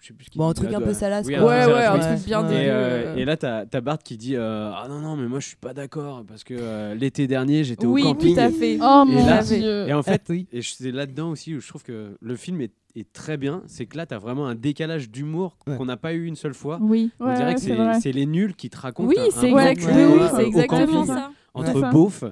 je 0.00 0.08
sais 0.08 0.14
plus 0.14 0.24
ce 0.26 0.30
qu'il 0.30 0.38
Bon, 0.38 0.46
un 0.48 0.52
dit. 0.52 0.60
truc 0.60 0.72
un 0.72 0.78
Ah, 0.78 0.84
peu 0.84 0.92
salace, 0.94 1.26
oui, 1.26 1.34
quoi. 1.36 1.46
Ouais, 1.46 1.62
truc 1.62 1.74
ouais, 1.74 1.82
salace, 1.82 2.04
un 2.06 2.14
truc 2.14 2.26
bien 2.26 2.42
Ouais. 2.42 2.48
dégueu. 2.48 2.60
Et, 2.60 2.68
euh, 2.70 2.72
euh. 2.74 3.16
et 3.16 3.24
là, 3.24 3.36
t'as 3.36 3.66
t'as 3.66 3.80
Bart 3.80 3.98
qui 3.98 4.16
dit 4.16 4.36
euh, 4.36 4.70
Ah 4.74 4.86
non, 4.88 5.00
non, 5.00 5.16
mais 5.16 5.28
moi 5.28 5.40
je 5.40 5.46
suis 5.48 5.56
pas 5.56 5.74
d'accord 5.74 6.24
parce 6.26 6.44
que 6.44 6.54
euh, 6.58 6.94
l'été 6.94 7.26
dernier 7.26 7.64
j'étais 7.64 7.86
Oui, 7.86 8.02
au 8.02 8.06
camping. 8.14 8.34
tout 8.34 8.40
à 8.40 8.50
fait. 8.50 8.78
Oh 8.80 9.04
Et 9.08 9.12
mon 9.12 9.26
là- 9.26 9.42
dieu. 9.42 9.88
Et 9.88 9.92
en 9.92 10.02
fait, 10.02 10.22
Oui. 10.28 10.46
et 10.52 10.62
je- 10.62 10.72
c'est 10.74 10.90
là-dedans 10.92 11.30
aussi 11.30 11.54
où 11.54 11.60
je 11.60 11.68
trouve 11.68 11.82
que 11.82 12.16
le 12.20 12.36
film 12.36 12.60
est, 12.60 12.72
est 12.96 13.12
très 13.12 13.36
bien. 13.36 13.62
C'est 13.66 13.86
que 13.86 13.96
là, 13.96 14.06
t'as 14.06 14.18
vraiment 14.18 14.46
un 14.48 14.54
décalage 14.54 15.10
d'humour 15.10 15.56
Ouais. 15.66 15.76
qu'on 15.76 15.84
n'a 15.84 15.96
pas 15.96 16.12
eu 16.12 16.24
une 16.24 16.36
seule 16.36 16.54
fois. 16.54 16.78
Oui. 16.80 17.10
On 17.20 17.26
Ouais, 17.26 17.34
dirait 17.34 17.48
ouais, 17.48 17.54
que 17.54 17.60
c'est 17.60 17.66
c'est 17.68 17.74
vrai. 17.76 18.00
c'est 18.00 18.12
les 18.12 18.26
nuls 18.26 18.54
qui 18.56 18.68
te 18.70 18.78
racontent 18.78 19.08
Oui, 19.08 19.16
un- 19.18 19.24
un 19.26 19.30
c'est 19.30 19.52
oui, 19.52 19.60
euh, 19.60 20.36
au 20.36 20.38
exactement 20.40 20.86
camping 20.86 21.06
ça. 21.06 21.30
entre 21.54 21.80
Ouais. 21.82 21.90
beaufs. 21.90 22.24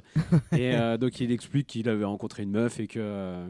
et 0.52 0.74
euh, 0.74 0.96
donc 0.96 1.20
il 1.20 1.30
explique 1.32 1.66
qu'il 1.66 1.88
avait 1.88 2.04
rencontré 2.04 2.42
une 2.44 2.50
meuf 2.50 2.80
et 2.80 2.86
que 2.86 2.98
euh, 2.98 3.46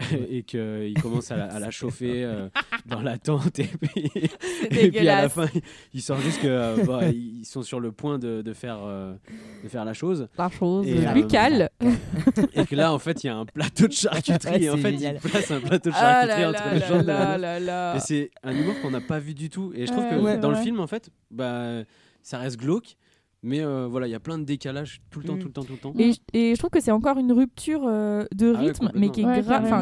et 0.30 0.42
qu'il 0.42 0.94
commence 1.02 1.30
à 1.30 1.36
la, 1.36 1.46
à 1.46 1.58
la 1.58 1.70
chauffer 1.72 2.24
euh, 2.24 2.48
dans 2.86 3.02
la 3.02 3.18
tente 3.18 3.58
et 3.58 3.64
puis, 3.64 4.10
et 4.70 4.90
puis 4.90 5.08
à 5.08 5.22
la 5.22 5.28
fin 5.28 5.46
il, 5.92 6.02
sort 6.02 6.20
juste 6.20 6.40
que 6.40 6.46
euh, 6.46 6.84
bah, 6.84 7.08
ils 7.08 7.44
sont 7.44 7.62
sur 7.62 7.80
le 7.80 7.90
point 7.90 8.18
de, 8.18 8.42
de 8.42 8.52
faire 8.52 8.78
euh, 8.84 9.14
de 9.64 9.68
faire 9.68 9.84
la 9.84 9.94
chose 9.94 10.28
La 10.38 10.50
chose 10.50 10.86
Et, 10.86 11.06
euh, 11.06 11.12
lucale. 11.12 11.70
et 12.54 12.64
que 12.64 12.76
là 12.76 12.92
en 12.92 12.98
fait 12.98 13.24
il 13.24 13.26
y 13.26 13.30
a 13.30 13.36
un 13.36 13.46
plateau 13.46 13.88
de 13.88 13.92
charcuterie 13.92 14.64
et 14.64 14.70
en 14.70 14.76
c'est 14.76 14.82
fait 14.82 14.90
génial. 14.92 15.20
il 15.22 15.30
place 15.30 15.50
un 15.50 15.60
plateau 15.60 15.90
de 15.90 15.94
Ah 15.96 16.26
charcuterie 16.26 16.44
entre 16.44 16.98
les 16.98 17.02
là 17.02 17.38
là 17.38 17.60
là. 17.60 17.96
Et 17.96 18.00
c'est 18.00 18.30
un 18.42 18.54
humour 18.54 18.74
qu'on 18.80 18.90
n'a 18.90 19.00
pas 19.00 19.18
vu 19.18 19.34
du 19.34 19.50
tout. 19.50 19.72
Et 19.74 19.86
je 19.86 19.92
trouve 19.92 20.08
que 20.08 20.16
ouais, 20.16 20.38
dans 20.38 20.50
le 20.50 20.56
film, 20.56 20.80
en 20.80 20.86
fait, 20.86 21.10
bah, 21.30 21.82
ça 22.22 22.38
reste 22.38 22.58
glauque. 22.58 22.96
Mais 23.44 23.60
euh, 23.60 23.86
voilà, 23.88 24.08
il 24.08 24.10
y 24.10 24.14
a 24.16 24.20
plein 24.20 24.36
de 24.36 24.42
décalages 24.44 25.00
tout 25.10 25.20
le 25.20 25.26
temps, 25.26 25.36
Mm. 25.36 25.38
tout 25.38 25.46
le 25.46 25.52
temps, 25.52 25.62
tout 25.64 25.72
le 25.72 25.78
temps. 25.78 25.92
Et, 25.96 26.12
je- 26.12 26.18
et 26.32 26.54
je 26.54 26.58
trouve 26.58 26.70
que 26.70 26.80
c'est 26.80 26.90
encore 26.90 27.18
une 27.18 27.30
rupture 27.32 27.82
euh, 27.86 28.24
de 28.34 28.52
Ah 28.54 28.58
ouais, 28.60 28.66
rythme, 28.66 28.90
mais 28.94 29.10
qui 29.10 29.20
est, 29.20 29.24
Ouais, 29.26 29.34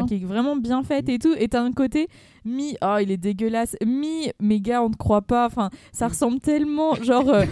qui 0.07 0.19
vraiment 0.25 0.57
bien 0.57 0.83
faite 0.83 1.09
et 1.09 1.19
tout. 1.19 1.35
Et 1.39 1.49
t'as 1.49 1.63
un 1.63 1.73
côté 1.73 2.07
mi, 2.47 2.77
oh 2.83 2.97
il 3.01 3.11
est 3.11 3.17
dégueulasse, 3.17 3.77
mi, 3.85 4.31
mais 4.41 4.61
gars, 4.61 4.83
on 4.83 4.91
te 4.91 4.97
croit 4.97 5.23
pas. 5.23 5.47
Enfin, 5.47 5.71
ça 5.93 6.09
ressemble 6.09 6.39
tellement, 6.41 6.95
genre, 6.95 7.29
euh, 7.29 7.45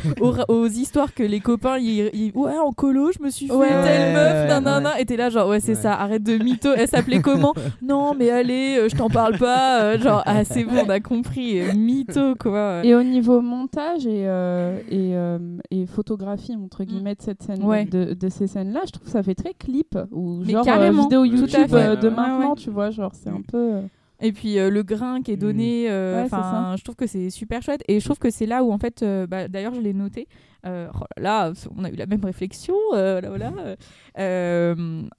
aux, 0.49 0.67
histoires 0.69 1.13
que 1.15 1.23
les 1.23 1.41
copains, 1.41 1.79
ils, 1.79 2.11
ils- 2.15 2.33
ouais, 2.35 2.57
en 2.57 2.73
colo, 2.73 3.11
je 3.13 3.23
me 3.23 3.31
suis 3.31 3.49
fait 3.49 3.53
Ouais, 3.55 3.69
telle 3.69 4.09
ouais, 4.09 4.13
meuf, 4.15 4.33
ouais, 4.43 4.49
nanana. 4.49 5.01
Et 5.01 5.05
t'es 5.07 5.17
là, 5.17 5.29
genre, 5.31 5.49
ouais, 5.49 5.61
c'est 5.61 5.75
Ouais. 5.75 5.83
ça, 5.83 5.95
arrête 5.95 6.23
de 6.23 6.37
mytho. 6.43 6.71
Elle 6.77 6.89
s'appelait 6.89 7.21
comment 7.21 7.53
Non, 7.83 8.15
mais 8.15 8.31
allez, 8.31 8.77
euh, 8.79 8.89
je 8.89 8.97
t'en 8.97 9.09
parle 9.11 9.39
pas. 9.39 9.83
euh, 9.83 9.99
genre, 9.99 10.23
ah, 10.27 10.45
c'est 10.45 10.65
bon, 10.65 10.85
on 10.87 10.89
a 10.89 11.01
compris. 11.01 11.61
mytho, 11.77 12.35
quoi. 12.37 12.81
Et 12.85 12.95
au 12.95 13.03
niveau 13.03 13.41
montage 13.41 14.07
et, 14.07 14.25
euh, 14.29 14.79
et, 14.89 15.17
euh, 15.17 15.39
et 15.71 15.87
photographie, 15.87 16.55
entre 16.57 16.85
guillemets, 16.85 17.15
de, 17.17 17.23
cette 17.23 17.43
scène, 17.43 17.63
Mm. 17.63 17.67
Ouais. 17.67 17.85
de, 17.85 18.15
de 18.15 18.29
ces 18.29 18.47
scènes-là, 18.47 18.81
je 18.87 18.93
trouve 18.93 19.05
que 19.07 19.11
ça 19.11 19.23
fait 19.23 19.35
très 19.35 19.55
clip. 19.55 19.99
Ou 20.13 20.45
genre 20.45 20.61
euh, 20.63 20.65
carrément, 20.65 21.03
vidéo 21.05 21.25
YouTube 21.25 21.73
euh, 21.73 21.97
de 21.97 22.09
maintenant, 22.09 22.39
Ouais, 22.39 22.47
ouais. 22.47 22.55
tu 22.57 22.71
vois, 22.71 22.91
genre 22.91 23.13
c'est 23.15 23.31
un 23.31 23.43
peu... 23.47 23.81
Et 24.25 24.33
puis 24.33 24.59
euh, 24.59 24.71
le 24.71 24.83
grain 24.83 25.21
qui 25.23 25.31
est 25.33 25.37
donné, 25.37 25.87
euh, 25.91 26.23
Ouais, 26.23 26.29
je 26.77 26.83
trouve 26.83 26.97
que 26.97 27.07
c'est 27.07 27.29
super 27.31 27.63
chouette. 27.63 27.83
Et 27.89 28.01
je 28.01 28.05
trouve 28.05 28.19
que 28.19 28.31
c'est 28.31 28.47
là 28.47 28.65
où, 28.65 28.73
en 28.73 28.79
fait, 28.79 29.03
euh, 29.03 29.27
bah, 29.27 29.49
d'ailleurs, 29.49 29.75
je 29.75 29.81
l'ai 29.81 29.93
noté. 29.93 30.27
euh, 30.67 30.89
oh 30.95 31.05
là, 31.19 31.51
là, 31.51 31.53
on 31.77 31.85
a 31.85 31.91
eu 31.91 31.95
la 31.97 32.07
même 32.07 32.25
réflexion. 32.25 32.75
euh, 32.95 33.21
voilà, 33.23 33.51
voilà. 33.51 33.77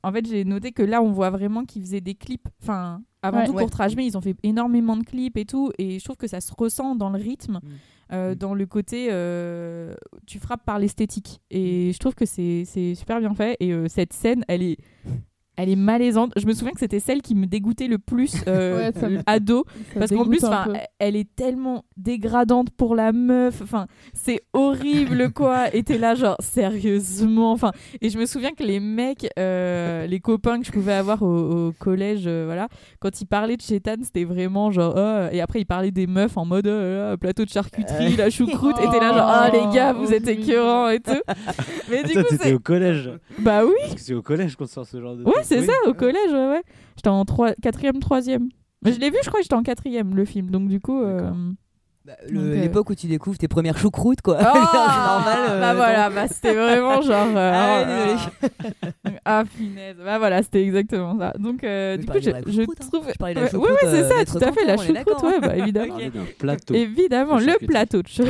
en 0.04 0.12
fait, 0.12 0.28
j'ai 0.28 0.44
noté 0.44 0.72
que 0.72 0.82
là, 0.84 1.02
on 1.02 1.12
voit 1.12 1.30
vraiment 1.30 1.64
qu'ils 1.66 1.84
faisaient 1.84 2.02
des 2.02 2.16
clips. 2.16 2.48
Enfin, 2.62 3.02
avant 3.22 3.40
Ouais. 3.40 3.46
tout, 3.46 3.54
Ouais. 3.54 3.62
Court 3.62 3.70
Trajmé, 3.72 4.06
ils 4.06 4.18
ont 4.18 4.22
fait 4.22 4.36
énormément 4.44 4.98
de 4.98 5.04
clips 5.04 5.38
et 5.38 5.46
tout. 5.46 5.72
Et 5.78 6.00
je 6.00 6.04
trouve 6.04 6.18
que 6.18 6.28
ça 6.28 6.42
se 6.42 6.52
ressent 6.58 6.96
dans 6.96 7.10
le 7.10 7.18
rythme. 7.20 7.60
euh, 8.12 8.34
Mm. 8.34 8.36
dans 8.36 8.54
le 8.54 8.66
côté 8.68 9.08
euh, 9.10 9.96
tu 10.28 10.38
frappes 10.38 10.64
par 10.64 10.78
l'esthétique 10.78 11.42
et 11.50 11.92
je 11.92 11.98
trouve 11.98 12.14
que 12.14 12.28
c'est 12.28 12.62
c'est 12.64 12.94
super 12.94 13.20
bien 13.20 13.34
fait 13.34 13.58
et 13.60 13.74
euh, 13.74 13.88
cette 13.88 14.14
scène 14.14 14.46
elle 14.48 14.62
est 14.62 14.78
elle 15.58 15.70
est 15.70 15.76
malaisante. 15.76 16.32
Je 16.36 16.46
me 16.46 16.54
souviens 16.54 16.74
que 16.74 16.80
c'était 16.80 17.00
celle 17.00 17.22
qui 17.22 17.36
me 17.36 17.46
dégoûtait 17.48 17.88
le 17.88 17.98
plus 17.98 18.36
euh, 18.48 18.92
Ouais, 18.92 19.10
me- 19.10 19.20
ado 19.26 19.66
ça 19.94 20.00
parce 20.00 20.12
qu'en 20.12 20.26
plus 20.26 20.40
elle 21.00 21.16
est 21.16 21.34
tellement 21.36 21.84
dégradante 21.98 22.70
pour 22.72 22.96
la 22.96 23.12
meuf. 23.12 23.62
Enfin 23.62 23.88
c'est 24.14 24.42
horrible 24.54 25.32
quoi. 25.34 25.74
Et 25.76 25.84
t'es 25.84 25.98
là 25.98 26.16
genre 26.16 26.38
sérieusement. 26.40 27.52
Enfin 27.52 27.72
et 28.02 28.10
je 28.10 28.18
me 28.18 28.26
souviens 28.26 28.52
que 28.52 28.64
les 28.64 28.80
mecs 28.80 29.28
euh, 29.40 30.06
les 30.08 30.20
copains 30.20 30.60
que 30.60 30.66
je 30.66 30.72
pouvais 30.72 30.94
avoir 30.94 31.22
au, 31.22 31.68
au 31.68 31.72
collège 31.78 32.24
euh, 32.28 32.44
voilà 32.46 32.68
quand 33.00 33.22
ils 33.22 33.26
parlaient 33.26 33.58
de 33.58 33.62
Chétan 33.62 33.96
c'était 34.04 34.24
vraiment 34.24 34.72
genre 34.72 34.94
oh, 34.98 35.28
et 35.34 35.42
après 35.42 35.60
ils 35.62 35.66
parlaient 35.66 35.92
des 35.92 36.08
meufs 36.08 36.38
en 36.38 36.46
mode 36.46 36.68
oh 36.68 37.18
plateau 37.18 37.46
de 37.46 37.50
charcuterie 37.50 38.16
la 38.16 38.30
choucroute 38.30 38.76
et 38.80 38.90
t'es 38.90 39.00
là 39.00 39.10
genre 39.14 39.28
ah 39.30 39.50
les 39.52 39.74
gars 39.76 39.94
vous 39.94 40.14
êtes 40.14 40.28
écurants 40.28 40.90
et 40.90 41.00
tout. 41.00 41.12
Mais 41.90 42.04
du 42.04 42.14
Toi, 42.14 42.24
coup 42.24 42.30
t'étais 42.30 42.44
c'est 42.50 42.54
au 42.54 42.60
collège. 42.60 43.12
bah 43.40 43.64
oui. 43.66 43.74
Parce 43.82 43.94
que 43.96 44.02
c'est 44.02 44.14
au 44.14 44.22
collège 44.22 44.56
qu'on 44.56 44.66
sort 44.66 44.86
ce 44.86 45.00
genre 45.00 45.16
de 45.16 45.24
Ouais. 45.24 45.44
c'est 45.48 45.60
Oui. 45.60 45.66
ça, 45.66 45.74
au 45.90 45.94
collège, 45.94 46.32
ouais, 46.32 46.50
ouais. 46.50 46.64
J'étais 46.98 47.10
en 47.10 47.24
3... 47.26 47.52
4ème, 47.62 48.00
3ème. 48.00 48.50
Mais 48.84 48.92
je 48.94 49.00
l'ai 49.00 49.10
vu, 49.10 49.18
je 49.24 49.28
crois 49.30 49.40
que 49.40 49.44
j'étais 49.44 49.56
en 49.56 49.64
4ème, 49.64 50.14
le 50.14 50.26
film. 50.26 50.50
Donc, 50.52 50.68
du 50.68 50.80
coup. 50.80 51.02
euh. 51.02 51.32
Bah, 52.06 52.14
Donc, 52.32 52.44
euh, 52.44 52.62
L'époque 52.62 52.92
où 52.92 52.96
tu 52.96 53.08
découvres 53.08 53.38
tes 53.40 53.48
premières 53.48 53.80
choucroutes, 53.80 54.22
quoi. 54.22 54.38
Ah, 54.40 54.54
c'est 54.54 55.34
normal. 55.34 55.50
euh, 55.50 55.60
bah 55.60 55.74
voilà, 55.74 56.10
bah 56.12 56.28
c'était 56.28 56.54
vraiment 56.54 57.02
genre. 57.02 57.30
euh, 57.36 57.52
Ah, 57.56 57.84
oh 57.84 58.48
là. 59.08 59.12
ah, 59.26 59.44
punaise. 59.58 59.96
Bah 59.98 60.20
voilà, 60.20 60.44
c'était 60.44 60.64
exactement 60.64 61.18
ça. 61.18 61.34
Donc, 61.40 61.64
euh, 61.64 61.98
du 61.98 62.06
tu 62.06 62.12
coup, 62.12 62.20
je, 62.22 62.30
choucroute, 62.52 62.78
hein. 62.80 62.88
trouve. 62.92 63.08
La 63.20 63.42
Ouais, 63.42 63.50
choucroute, 63.50 63.70
ouais, 63.72 63.72
ouais, 63.72 63.78
c'est 63.82 64.04
euh, 64.04 64.10
ça, 64.10 64.26
tout 64.26 64.38
à 64.46 64.52
fait, 64.52 64.66
la 64.66 64.78
choucroute, 64.78 65.24
ouais, 65.24 65.36
hein. 65.38 65.40
bah 65.42 65.58
évidemment. 65.58 65.98
Plateau. 66.38 66.74
Évidemment, 66.76 67.38
de 67.40 67.46
le 67.46 67.66
plateau 67.66 68.04
de 68.04 68.08
chou- 68.08 68.24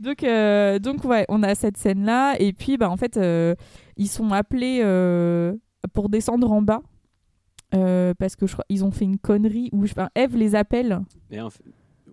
donc, 0.00 0.24
euh, 0.24 0.80
donc, 0.80 1.04
ouais, 1.04 1.24
on 1.28 1.44
a 1.44 1.54
cette 1.54 1.76
scène-là. 1.76 2.34
Et 2.40 2.52
puis, 2.52 2.76
bah, 2.76 2.90
en 2.90 2.96
fait, 2.96 3.16
euh, 3.18 3.54
ils 3.96 4.08
sont 4.08 4.32
appelés 4.32 4.80
euh, 4.82 5.52
pour 5.92 6.08
descendre 6.08 6.50
en 6.52 6.62
bas. 6.62 6.82
euh, 7.74 8.12
parce 8.18 8.36
que 8.36 8.46
je 8.46 8.52
crois 8.52 8.64
ils 8.68 8.84
ont 8.84 8.90
fait 8.90 9.04
une 9.06 9.18
connerie 9.18 9.70
où 9.72 9.86
je... 9.86 9.92
enfin, 9.92 10.10
Eve 10.14 10.36
les 10.36 10.54
appelle. 10.54 11.00
En 11.38 11.50
fait- 11.50 11.62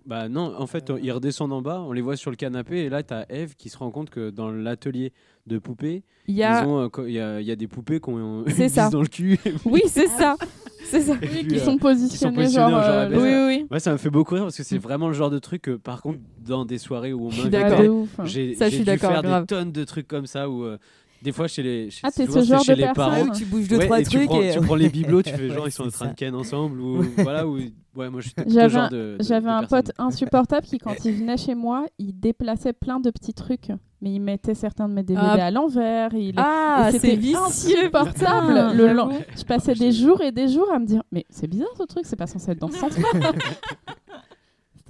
bah 0.06 0.28
non, 0.30 0.54
en 0.58 0.66
fait, 0.66 0.90
ils 1.02 1.12
redescendent 1.12 1.52
en 1.52 1.60
bas, 1.60 1.82
on 1.86 1.92
les 1.92 2.00
voit 2.00 2.16
sur 2.16 2.30
le 2.30 2.36
canapé, 2.36 2.78
et 2.78 2.88
là, 2.88 3.02
t'as 3.02 3.26
Eve 3.28 3.54
qui 3.54 3.68
se 3.68 3.76
rend 3.76 3.90
compte 3.90 4.08
que 4.08 4.30
dans 4.30 4.50
l'atelier 4.50 5.12
de 5.46 5.58
poupées, 5.58 6.02
Il 6.26 6.34
y 6.36 6.42
a 6.42 6.66
euh, 6.66 6.88
co- 6.88 7.04
il 7.06 7.12
y, 7.12 7.20
a, 7.20 7.40
il 7.40 7.46
y 7.46 7.50
a 7.52 7.56
des 7.56 7.68
poupées 7.68 8.00
qui 8.00 8.08
ont 8.08 8.44
une 8.46 8.68
ça. 8.70 8.88
dans 8.88 9.02
le 9.02 9.06
cul. 9.08 9.38
Oui, 9.66 9.82
c'est 9.86 10.06
ça. 10.06 10.36
C'est 10.84 11.02
ça. 11.02 11.14
Puis, 11.16 11.46
qui 11.46 11.56
euh, 11.56 11.64
sont 11.64 11.76
positionnés, 11.76 12.48
genre, 12.48 12.70
genre 12.70 12.80
euh. 12.82 13.10
Oui, 13.10 13.18
oui, 13.18 13.60
oui. 13.62 13.66
Ouais, 13.70 13.78
ça 13.78 13.92
me 13.92 13.98
fait 13.98 14.10
beaucoup 14.10 14.34
rire 14.34 14.44
parce 14.44 14.56
que 14.56 14.62
c'est 14.64 14.78
vraiment 14.78 15.06
le 15.08 15.14
genre 15.14 15.30
de 15.30 15.38
truc 15.38 15.62
que, 15.62 15.72
par 15.76 16.00
contre, 16.02 16.18
dans 16.44 16.64
des 16.64 16.78
soirées 16.78 17.12
où 17.12 17.26
on 17.26 17.30
suis 17.30 17.42
m'invitait, 17.42 17.62
d'accord. 17.62 17.82
De 17.82 17.88
ouf. 17.88 18.10
j'ai 18.24 18.54
dû 18.54 18.84
faire 18.96 19.22
grave. 19.22 19.42
des 19.42 19.46
tonnes 19.46 19.70
de 19.70 19.84
trucs 19.84 20.08
comme 20.08 20.26
ça 20.26 20.48
où, 20.48 20.64
euh, 20.64 20.78
des 21.22 21.32
fois, 21.32 21.46
chez 21.48 21.62
les, 21.62 21.90
chez, 21.90 22.00
Ah, 22.02 22.10
t'es 22.10 22.26
souvent, 22.26 22.40
ce 22.42 22.46
genre 22.48 22.62
chez 22.64 22.72
de 22.74 22.78
les 22.78 22.84
personne 22.84 23.04
parents. 23.12 23.22
où 23.28 23.32
tu 23.32 23.44
bouges 23.44 23.68
deux, 23.68 23.76
Ouais, 23.78 23.84
trois 23.86 24.00
et 24.00 24.04
tu 24.04 24.10
trucs 24.16 24.26
prends, 24.28 24.40
et- 24.42 24.52
tu 24.52 24.60
prends 24.60 24.74
les 24.74 24.88
bibelots, 24.88 25.22
tu 25.22 25.30
fais 25.32 25.48
genre 25.50 25.66
ils 25.68 25.72
sont 25.72 25.84
en 25.86 25.90
train 25.90 26.06
de 26.08 26.14
ken 26.14 26.34
ensemble 26.34 26.80
ou 26.80 27.02
voilà 27.18 27.46
ou 27.46 27.56
ouais 27.96 28.08
moi 28.10 28.20
je 28.20 28.28
suis 28.28 28.34
ce 28.36 28.52
J'avais 28.52 28.68
genre 28.70 28.82
un, 28.84 28.88
de, 28.88 29.16
de- 29.18 29.22
j'avais 29.22 29.46
de 29.46 29.50
un 29.52 29.62
pote 29.64 29.92
insupportable 29.98 30.66
qui, 30.66 30.78
quand 30.78 30.94
il 31.04 31.12
venait 31.14 31.36
chez 31.36 31.54
moi, 31.54 31.86
il 31.98 32.18
déplaçait 32.18 32.72
plein 32.72 33.00
de 33.00 33.10
petits 33.10 33.34
trucs. 33.34 33.68
Mais 34.02 34.12
il 34.14 34.20
mettait 34.20 34.54
certains 34.54 34.88
de 34.88 34.94
mes 34.94 35.02
DVD 35.02 35.20
Ah. 35.22 35.44
à 35.44 35.50
l'envers. 35.50 36.14
Il... 36.14 36.32
Ah, 36.38 36.86
et 36.88 36.92
c'est 36.92 37.10
c'était 37.10 37.34
insupportable. 37.36 38.14
putain, 38.14 38.72
Le 38.74 38.92
lan- 38.94 39.10
Je 39.36 39.42
passais 39.44 39.74
des 39.74 39.92
jours 39.92 40.22
et 40.22 40.32
des 40.32 40.48
jours 40.48 40.72
à 40.72 40.78
me 40.78 40.86
dire 40.86 41.02
Mais 41.12 41.26
c'est 41.28 41.46
bizarre 41.46 41.68
ce 41.76 41.82
truc, 41.82 42.04
c'est 42.06 42.16
pas 42.16 42.26
censé 42.26 42.52
être 42.52 42.58
dans 42.60 42.70
ce 42.70 42.78
sens-là. 42.78 43.02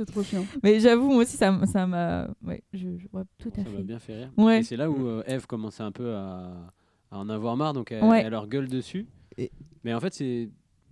C'était 0.01 0.13
trop 0.13 0.23
chiant. 0.23 0.45
Mais 0.63 0.81
j'avoue, 0.81 1.09
moi 1.11 1.23
aussi, 1.23 1.37
ça 1.37 1.51
m'a. 1.53 2.29
Ouais, 2.43 2.63
je, 2.73 2.97
je 2.99 3.07
vois 3.13 3.25
tout 3.39 3.51
à 3.55 3.63
ça 3.65 3.71
m'a 3.71 3.77
fait. 3.77 3.83
bien 3.83 3.99
fait 3.99 4.15
rire 4.17 4.33
Ouais. 4.39 4.61
et 4.61 4.63
c'est 4.63 4.77
là 4.77 4.91
où 4.91 5.07
euh, 5.07 5.23
Eve 5.27 5.47
commençait 5.47 5.83
un 5.83 5.93
peu 5.93 6.15
à, 6.15 6.67
à 7.11 7.19
en 7.19 7.29
avoir 7.29 7.57
marre 7.57 7.75
donc 7.75 7.93
elle, 7.93 8.03
Ouais. 8.05 8.23
elle 8.25 8.31
leur 8.31 8.47
gueule 8.47 8.69
dessus 8.69 9.07
Et- 9.37 9.51
mais 9.85 9.93
en 9.93 10.01
fait 10.01 10.15
c'est 10.15 10.49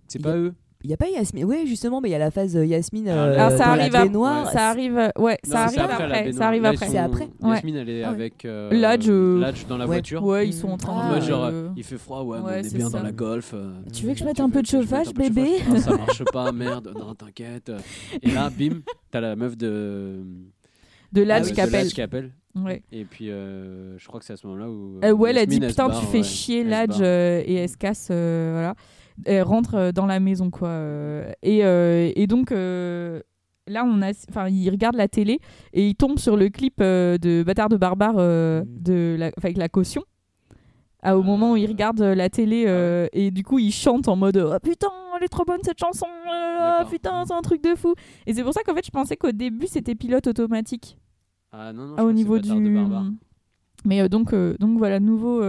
c'est 0.07 0.21
pas 0.21 0.33
a- 0.33 0.37
eux 0.37 0.53
Il 0.81 0.87
n'y 0.87 0.93
a 0.93 0.97
pas 0.97 1.09
Yasmine. 1.09 1.43
Oui, 1.43 1.67
justement, 1.67 1.99
mais 1.99 2.07
il 2.07 2.13
y 2.13 2.15
a 2.15 2.19
la 2.19 2.31
phase 2.31 2.55
euh, 2.55 2.65
Yasmine 2.65 3.09
Ah, 3.09 3.11
euh, 3.11 3.33
Alors 3.33 3.51
ça 3.51 3.65
dans 3.65 3.71
arrive, 3.71 3.91
la 3.91 4.01
baignoire. 4.05 4.49
ça 4.49 4.69
arrive, 4.69 4.93
ouais, 5.17 5.37
Non, 5.45 5.51
ça 5.51 5.59
arrive 5.63 5.79
après, 5.81 6.31
ça 6.31 6.47
arrive 6.47 6.61
Là, 6.63 6.69
après. 6.69 6.85
sont- 6.85 6.91
C'est 6.93 6.97
après 6.97 7.27
Ouais. 7.41 7.49
Yasmine 7.55 7.75
elle 7.75 7.89
est 7.89 8.03
Ah 8.03 8.07
ouais. 8.09 8.15
avec 8.15 8.45
euh, 8.45 8.69
Ladj, 8.71 9.09
euh, 9.09 9.39
Ladj 9.41 9.65
dans 9.67 9.75
la 9.77 9.83
Ouais. 9.85 9.95
voiture 9.97 10.23
Ouais, 10.23 10.47
ils 10.47 10.53
sont 10.53 10.69
en 10.69 10.77
train 10.77 11.11
Ah, 11.11 11.15
de. 11.19 11.21
genre 11.25 11.43
euh, 11.43 11.67
il 11.75 11.83
fait 11.83 11.97
froid 11.97 12.21
ouais, 12.23 12.37
ouais, 12.37 12.43
on 12.45 12.49
est 12.59 12.63
c'est 12.63 12.77
bien 12.77 12.89
ça. 12.89 12.97
dans 12.99 13.03
la 13.03 13.11
golf 13.11 13.51
euh, 13.53 13.73
Tu 13.93 14.05
veux 14.05 14.13
que 14.13 14.19
je 14.19 14.23
mette 14.23 14.39
un 14.39 14.49
peu 14.49 14.61
de 14.61 14.67
chauffage, 14.67 15.13
bébé 15.13 15.49
Ah, 15.69 15.79
ça 15.79 15.97
marche 15.97 16.23
pas 16.31 16.49
merde 16.53 16.93
non 16.97 17.13
t'inquiète 17.13 17.71
et 18.23 18.31
là 18.31 18.49
bim 18.49 18.79
t'as 19.11 19.19
la 19.19 19.35
meuf 19.35 19.57
de 19.57 20.21
de 21.11 21.21
Ladj 21.23 21.49
de 21.49 21.53
qui 21.55 21.59
appelle. 21.61 21.73
Ladj 21.83 21.93
qui 21.93 22.01
appelle 22.01 22.31
Ouais. 22.55 22.81
Et 22.91 23.05
puis, 23.05 23.29
euh, 23.29 23.97
je 23.99 24.07
crois 24.07 24.19
que 24.19 24.25
c'est 24.25 24.33
à 24.33 24.35
ce 24.37 24.45
moment-là 24.47 24.69
où. 24.69 24.99
Euh, 25.03 25.11
ouais, 25.11 25.29
elle 25.29 25.37
a 25.37 25.45
dit 25.45 25.59
putain, 25.59 25.87
tu 25.91 26.05
fais 26.07 26.17
ouais. 26.17 26.23
chier 26.23 26.63
Ladj 26.63 26.97
euh, 26.99 27.43
et 27.45 27.53
elle 27.55 27.69
se 27.69 27.77
casse, 27.77 28.07
euh, 28.11 28.49
voilà. 28.53 28.75
Elle 29.25 29.43
rentre 29.43 29.75
euh, 29.75 29.91
dans 29.91 30.05
la 30.05 30.19
maison, 30.19 30.49
quoi. 30.49 30.69
euh, 30.69 31.31
et, 31.41 31.63
euh, 31.65 32.11
et 32.15 32.27
donc, 32.27 32.51
là, 32.51 33.83
on 33.85 34.01
a, 34.01 34.11
enfin, 34.29 34.49
il 34.49 34.69
regarde 34.69 34.95
la 34.95 35.07
télé 35.07 35.39
et 35.73 35.87
il 35.87 35.95
tombe 35.95 36.17
sur 36.19 36.35
le 36.37 36.49
clip 36.49 36.75
euh, 36.81 37.17
de 37.17 37.43
Bâtard 37.43 37.69
de 37.69 37.77
Barbare 37.77 38.15
euh, 38.17 38.63
Mm. 38.63 38.83
de 38.83 39.15
la, 39.19 39.31
avec 39.37 39.57
la 39.57 39.69
caution. 39.69 40.03
Ah, 41.01 41.17
au 41.17 41.23
moment 41.23 41.53
où 41.53 41.55
il 41.55 41.65
regarde 41.65 42.01
euh, 42.01 42.13
la 42.13 42.29
télé 42.29 42.65
euh, 42.67 43.07
et 43.13 43.31
du 43.31 43.41
coup 43.41 43.57
il 43.57 43.71
chante 43.71 44.09
en 44.09 44.17
mode 44.17 44.35
oh 44.35 44.57
putain 44.61 44.89
elle 45.15 45.23
est 45.23 45.29
trop 45.29 45.45
bonne 45.45 45.61
cette 45.63 45.79
chanson 45.79 46.05
oh 46.27 46.83
putain 46.89 47.23
c'est 47.25 47.33
un 47.33 47.41
truc 47.41 47.63
de 47.63 47.73
fou. 47.75 47.93
Et 48.27 48.33
c'est 48.33 48.43
pour 48.43 48.51
ça 48.51 48.63
qu'en 48.65 48.75
fait 48.75 48.85
je 48.85 48.91
pensais 48.91 49.15
qu'au 49.15 49.31
début 49.31 49.67
c'était 49.67 49.95
pilote 49.95 50.27
automatique. 50.27 50.97
Ah 51.53 51.71
non, 51.71 51.85
non, 51.85 51.95
ah, 51.97 52.03
au 52.03 52.11
niveau 52.11 52.37
du 52.37 52.51
mais 53.85 54.09
donc 54.09 54.35
donc 54.35 54.77
voilà 54.77 54.99
nouveau 54.99 55.41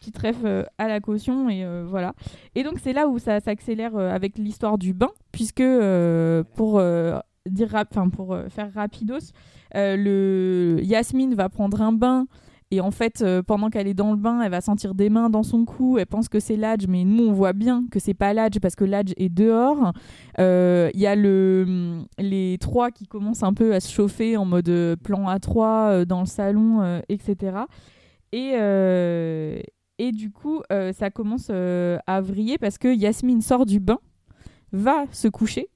euh, 0.00 0.06
petit 0.10 0.12
trèfle 0.12 0.46
euh, 0.46 0.62
à 0.78 0.88
la 0.88 1.00
caution 1.00 1.48
et 1.48 1.64
euh, 1.64 1.84
voilà 1.86 2.14
et 2.54 2.62
donc 2.62 2.78
c'est 2.82 2.92
là 2.92 3.08
où 3.08 3.18
ça 3.18 3.40
s'accélère 3.40 3.96
euh, 3.96 4.10
avec 4.10 4.38
l'histoire 4.38 4.78
du 4.78 4.94
bain 4.94 5.10
puisque 5.32 5.62
pour 6.54 6.82
dire 7.46 7.74
enfin 7.74 8.08
pour 8.08 8.36
faire 8.48 8.72
rapidos 8.74 9.32
le 9.74 10.78
Yasmine 10.82 11.34
va 11.34 11.48
prendre 11.48 11.80
un 11.82 11.92
bain 11.92 12.26
et 12.72 12.80
en 12.80 12.92
fait, 12.92 13.24
pendant 13.48 13.68
qu'elle 13.68 13.88
est 13.88 13.94
dans 13.94 14.12
le 14.12 14.16
bain, 14.16 14.42
elle 14.42 14.52
va 14.52 14.60
sentir 14.60 14.94
des 14.94 15.10
mains 15.10 15.28
dans 15.28 15.42
son 15.42 15.64
cou. 15.64 15.98
Elle 15.98 16.06
pense 16.06 16.28
que 16.28 16.38
c'est 16.38 16.54
Ladj, 16.54 16.86
mais 16.88 17.02
nous, 17.02 17.24
on 17.24 17.32
voit 17.32 17.52
bien 17.52 17.82
que 17.90 17.98
c'est 17.98 18.14
pas 18.14 18.32
Ladj 18.32 18.60
parce 18.60 18.76
que 18.76 18.84
Ladj 18.84 19.12
est 19.16 19.28
dehors. 19.28 19.92
Il 20.38 21.00
y 21.00 21.06
a 21.06 21.16
le, 21.16 22.04
les 22.20 22.58
trois 22.60 22.92
qui 22.92 23.08
commencent 23.08 23.42
un 23.42 23.54
peu 23.54 23.74
à 23.74 23.80
se 23.80 23.92
chauffer 23.92 24.36
en 24.36 24.44
mode 24.44 24.70
plan 25.02 25.28
A3 25.34 25.56
euh, 25.58 26.04
dans 26.04 26.20
le 26.20 26.26
salon, 26.26 27.02
etc. 27.08 27.56
Et, 28.30 28.52
et 30.08 30.12
du 30.12 30.30
coup, 30.30 30.60
euh, 30.72 30.92
ça 30.92 31.10
commence 31.10 31.48
euh, 31.50 31.98
à 32.06 32.20
vriller 32.20 32.58
parce 32.58 32.78
que 32.78 32.88
Yasmine 32.94 33.40
sort 33.42 33.66
du 33.66 33.80
bain, 33.80 33.98
va 34.72 35.04
se 35.12 35.28
coucher. 35.28 35.68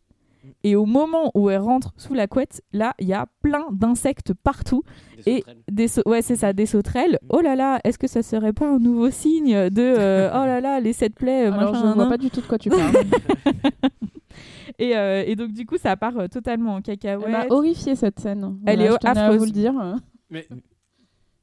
Et 0.63 0.77
au 0.77 0.85
moment 0.85 1.31
où 1.35 1.49
elle 1.49 1.61
rentre 1.61 1.95
sous 1.97 2.13
la 2.13 2.27
couette, 2.27 2.63
là, 2.73 2.93
il 2.99 3.07
y 3.09 3.15
a 3.15 3.27
plein 3.41 3.65
d'insectes 3.73 4.35
partout. 4.35 4.83
Des 5.25 5.31
Et 5.31 5.37
sauterelles. 5.39 5.63
des 5.71 5.89
sau- 5.89 6.03
ouais, 6.07 6.21
c'est 6.23 6.37
ça, 6.37 6.53
des 6.53 6.67
sauterelles. 6.67 7.19
Oh 7.31 7.41
là 7.41 7.57
là, 7.57 7.81
est-ce 7.85 7.99
que 7.99 8.07
ça 8.07 8.23
serait 8.23 8.53
pas 8.53 8.67
un 8.69 8.79
nouveau 8.79 9.11
signe 9.11 9.71
de 9.71 9.83
euh, 9.83 10.29
oh 10.35 10.45
là 10.45 10.61
là, 10.61 10.81
les 10.81 10.93
sept 10.93 11.15
plaies, 11.15 11.47
Alors, 11.47 11.73
machin, 11.73 11.81
je 11.89 11.95
vois 11.95 12.05
nan. 12.05 12.09
pas 12.11 12.19
du 12.19 12.31
tout 12.31 12.41
de 12.43 12.47
quoi 12.47 12.59
tu 12.59 12.69
parles. 12.71 12.93
Et, 14.79 14.97
euh, 14.97 15.23
et 15.25 15.37
donc 15.37 15.53
du 15.53 15.65
coup, 15.67 15.77
ça 15.79 15.97
part 15.97 16.19
euh, 16.19 16.27
totalement 16.27 16.75
en 16.75 16.79
Elle 16.79 16.83
m'a 16.89 16.97
cacahuète. 16.97 17.51
horrifiée 17.53 17.95
cette 17.95 18.19
scène. 18.19 18.59
Elle 18.67 18.79
Voilà, 18.79 18.91
est 18.91 18.93
je 18.93 18.97
tenais 18.99 19.19
à 19.19 19.25
affreuse. 19.27 19.39
vous 19.39 19.45
le 19.45 19.51
dire. 19.53 19.73
Mais... 20.31 20.47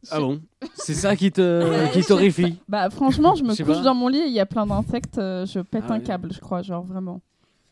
Ah 0.10 0.20
bon 0.20 0.42
C'est 0.76 0.94
ça 0.96 1.16
qui 1.16 1.32
te 1.32 1.92
qui 1.94 2.02
t'horrifie 2.04 2.58
Bah 2.68 2.90
franchement, 2.90 3.36
je 3.36 3.44
me 3.44 3.50
couche 3.56 3.76
pas. 3.78 3.82
dans 3.84 3.94
mon 3.96 4.08
lit 4.08 4.20
et 4.20 4.26
il 4.28 4.34
y 4.34 4.40
a 4.40 4.46
plein 4.46 4.66
d'insectes, 4.66 5.18
euh, 5.20 5.46
je 5.46 5.60
pète 5.60 5.84
Ah 5.88 5.94
un 5.94 5.98
ouais. 5.98 6.04
câble, 6.04 6.32
je 6.34 6.40
crois, 6.40 6.62
genre 6.62 6.84
vraiment. 6.84 7.22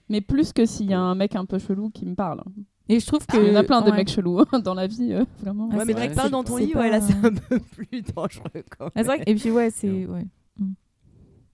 Mais 0.10 0.22
plus 0.22 0.53
que 0.53 0.65
s'il 0.65 0.89
y 0.89 0.93
a 0.93 0.99
un 0.99 1.15
mec 1.15 1.35
un 1.35 1.45
peu 1.45 1.57
chelou 1.60 1.89
qui 1.89 2.06
me 2.06 2.15
parle. 2.15 2.41
Et 2.88 2.99
je 2.99 3.06
trouve 3.06 3.26
que 3.26 3.38
Il 3.38 3.47
y 3.47 3.51
en 3.51 3.56
a 3.60 3.64
plein 3.64 3.81
de 3.81 3.91
ouais. 3.91 3.97
mecs 3.97 4.10
chelous 4.10 4.39
hein, 4.51 4.60
dans 4.60 4.73
la 4.73 4.88
vie, 4.88 5.14
euh, 5.14 5.23
vraiment. 5.41 5.69
Ah, 5.72 5.77
Ouais, 5.77 5.85
mais 5.85 5.93
c'est 5.93 5.99
vrai 5.99 6.10
que 6.10 6.15
parle 6.15 6.31
dans 6.31 6.43
ton 6.43 6.57
c'est 6.57 6.65
lit, 6.65 6.72
pas- 6.73 6.80
ouais, 6.80 6.89
là, 6.89 6.99
c'est 7.01 7.14
un 7.23 7.34
peu 7.34 7.60
plus 7.76 8.01
dangereux 8.15 8.64
quand 8.77 8.88
Ah, 8.88 8.91
c'est 8.95 9.03
vrai 9.03 9.19
que- 9.19 9.30
et 9.30 9.35
puis 9.35 9.51
ouais, 9.51 9.69
c'est 9.69 10.06
ouais. 10.07 10.26
Mm. 10.57 10.65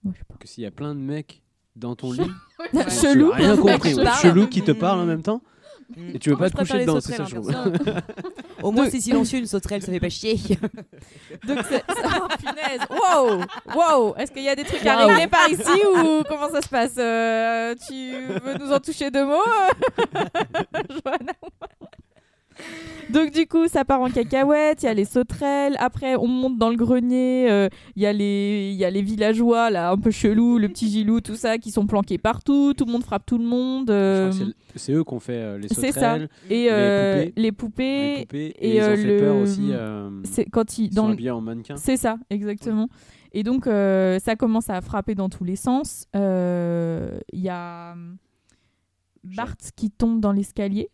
Ouais, 0.04 0.12
je 0.14 0.18
sais 0.18 0.24
pas. 0.28 0.34
Que 0.38 0.48
s'il 0.48 0.62
y 0.64 0.66
a 0.66 0.70
plein 0.70 0.94
de 0.94 1.00
mecs 1.00 1.42
dans 1.74 1.94
ton 1.94 2.12
lit, 2.12 2.20
Chelou. 2.88 3.32
compris. 3.60 3.94
Ouais. 3.96 4.04
Chelou 4.22 4.46
qui 4.46 4.62
te 4.62 4.72
parle 4.72 5.00
en 5.00 5.04
même 5.04 5.22
temps. 5.22 5.42
Et 6.14 6.18
tu 6.18 6.30
veux 6.30 6.36
Oh, 6.36 6.38
pas 6.38 6.48
je 6.48 6.52
te 6.52 6.58
coucher 6.58 6.78
dedans, 6.80 7.00
c'est 7.00 7.14
ça 7.14 7.24
je 7.24 7.36
hein, 7.36 7.40
trouve. 7.40 7.52
perso. 7.52 8.00
Au 8.62 8.72
moins, 8.72 8.88
c'est 8.90 9.00
silencieux, 9.00 9.38
une 9.38 9.46
sauterelle, 9.46 9.82
ça 9.82 9.92
fait 9.92 10.00
pas 10.00 10.08
chier. 10.08 10.34
Donc 11.46 11.58
c'est 11.68 11.84
oh, 11.88 12.26
punaise. 12.38 12.80
Wow. 12.90 13.40
Wow. 13.74 14.14
Est-ce 14.16 14.32
qu'il 14.32 14.42
y 14.42 14.48
a 14.48 14.56
des 14.56 14.64
trucs 14.64 14.84
à 14.86 14.98
Wow. 15.02 15.08
régler 15.08 15.26
par 15.28 15.48
ici 15.48 15.80
ou 15.94 16.22
comment 16.28 16.50
ça 16.50 16.62
se 16.62 16.68
passe 16.68 16.94
Euh, 16.98 17.74
Tu 17.88 18.12
veux 18.42 18.54
nous 18.58 18.72
en 18.72 18.80
toucher 18.80 19.10
deux 19.10 19.24
mots 19.26 19.42
Johanna 20.90 21.32
donc 23.10 23.30
du 23.32 23.46
coup, 23.46 23.68
ça 23.68 23.84
part 23.84 24.00
en 24.00 24.10
cacahuète, 24.10 24.82
il 24.82 24.86
y 24.86 24.88
a 24.88 24.94
les 24.94 25.04
sauterelles, 25.04 25.76
après 25.78 26.16
on 26.16 26.26
monte 26.26 26.58
dans 26.58 26.70
le 26.70 26.76
grenier, 26.76 27.48
euh, 27.50 27.68
il 27.94 28.02
y, 28.02 28.06
a 28.06 28.12
les- 28.12 28.72
y 28.72 28.84
a 28.84 28.90
les 28.90 29.02
villageois 29.02 29.70
là, 29.70 29.90
un 29.90 29.96
peu 29.96 30.10
chelous, 30.10 30.58
le 30.58 30.68
petit 30.68 30.90
Gilou, 30.90 31.20
tout 31.20 31.36
ça, 31.36 31.58
qui 31.58 31.70
sont 31.70 31.86
planqués 31.86 32.18
partout, 32.18 32.74
tout 32.76 32.84
le 32.84 32.90
monde 32.92 33.04
frappe 33.04 33.24
tout 33.24 33.38
le 33.38 33.44
monde. 33.44 33.90
Euh, 33.90 34.32
c'est- 34.74 34.92
eux 34.92 35.04
qui 35.04 35.14
ont 35.14 35.20
fait 35.20 35.34
euh, 35.34 35.58
les 35.58 35.68
c'est 35.68 35.92
ça. 35.92 36.14
sauterelles, 36.18 36.28
et 36.50 36.66
poupées. 36.68 37.32
les 37.36 37.52
poupées, 37.52 38.14
les 38.16 38.20
poupées, 38.22 38.46
et, 38.58 38.68
et, 38.70 38.76
ils 38.76 38.82
ont 38.82 38.96
fait 38.96 39.04
le- 39.04 39.16
peur 39.18 39.36
aussi. 39.36 39.70
c'est 40.24 40.44
quand 40.46 40.78
ils, 40.78 40.86
Ils 40.86 40.94
dans 40.94 41.10
sont 41.10 41.16
le- 41.16 41.30
en 41.32 41.40
mannequin. 41.40 41.76
C'est 41.76 41.96
ça, 41.96 42.18
exactement. 42.28 42.88
Et 43.32 43.42
donc, 43.44 43.66
ça 43.66 44.34
commence 44.36 44.68
à 44.68 44.80
frapper 44.80 45.14
dans 45.14 45.28
tous 45.28 45.44
les 45.44 45.56
sens. 45.56 46.06
Il 46.14 47.40
y 47.40 47.48
a 47.48 47.92
hum, 47.92 48.16
Bart 49.22 49.54
qui 49.76 49.90
tombe 49.90 50.20
dans 50.20 50.32
l'escalier. 50.32 50.88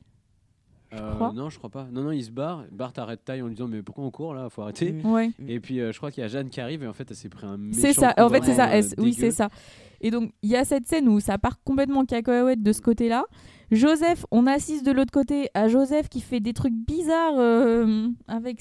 Euh, 0.95 1.15
crois. 1.15 1.33
non, 1.33 1.49
je 1.51 1.59
crois 1.59 1.71
pas. 1.71 1.87
Non, 1.91 2.03
non, 2.03 2.11
il 2.13 2.23
se 2.23 2.31
barre. 2.31 2.65
Bart 2.71 2.93
arrête 2.97 3.25
taille 3.25 3.41
en 3.43 3.47
lui 3.47 3.55
disant 3.55 3.69
Mais 3.69 3.83
pourquoi 3.83 4.05
on 4.05 4.11
court 4.11 4.35
là? 4.35 4.49
Faut 4.51 4.63
arrêter. 4.63 4.95
Ouais. 5.05 5.31
Et 5.49 5.59
puis 5.61 5.81
euh, 5.81 5.91
je 5.93 5.97
crois 5.97 6.11
qu'il 6.11 6.21
y 6.23 6.25
a 6.25 6.29
Jeanne 6.29 6.51
qui 6.51 6.61
arrive 6.61 6.83
et 6.83 6.87
en 6.87 6.93
fait 6.93 7.11
elle 7.11 7.17
s'est 7.17 7.29
pris 7.29 7.47
un 7.47 7.57
méchant 7.57 7.81
C'est 7.81 7.93
ça. 7.93 8.15
En 8.19 8.29
fait, 8.29 8.43
c'est 8.45 8.55
ça. 8.55 8.67
euh, 8.69 8.73
Elle- 8.73 8.95
oui, 9.03 9.15
c'est 9.15 9.31
ça. 9.31 9.49
Et 10.01 10.11
donc, 10.11 10.33
il 10.43 10.51
y 10.51 10.57
a 10.57 10.65
cette 10.65 10.87
scène 10.87 11.09
où 11.09 11.21
ça 11.21 11.39
part 11.39 11.63
complètement 11.63 12.01
en 12.01 12.05
cacahuète 12.05 12.63
de 12.63 12.73
ce 12.73 12.83
côté-là. 12.83 13.25
Joseph, 13.71 14.27
on 14.31 14.47
assiste 14.47 14.85
de 14.85 14.91
l'autre 14.93 15.13
côté 15.13 15.49
à 15.55 15.69
Joseph 15.69 16.09
qui 16.09 16.21
fait 16.21 16.41
des 16.41 16.53
trucs 16.53 16.75
bizarres 16.75 17.39
euh, 17.39 18.09
avec 18.29 18.61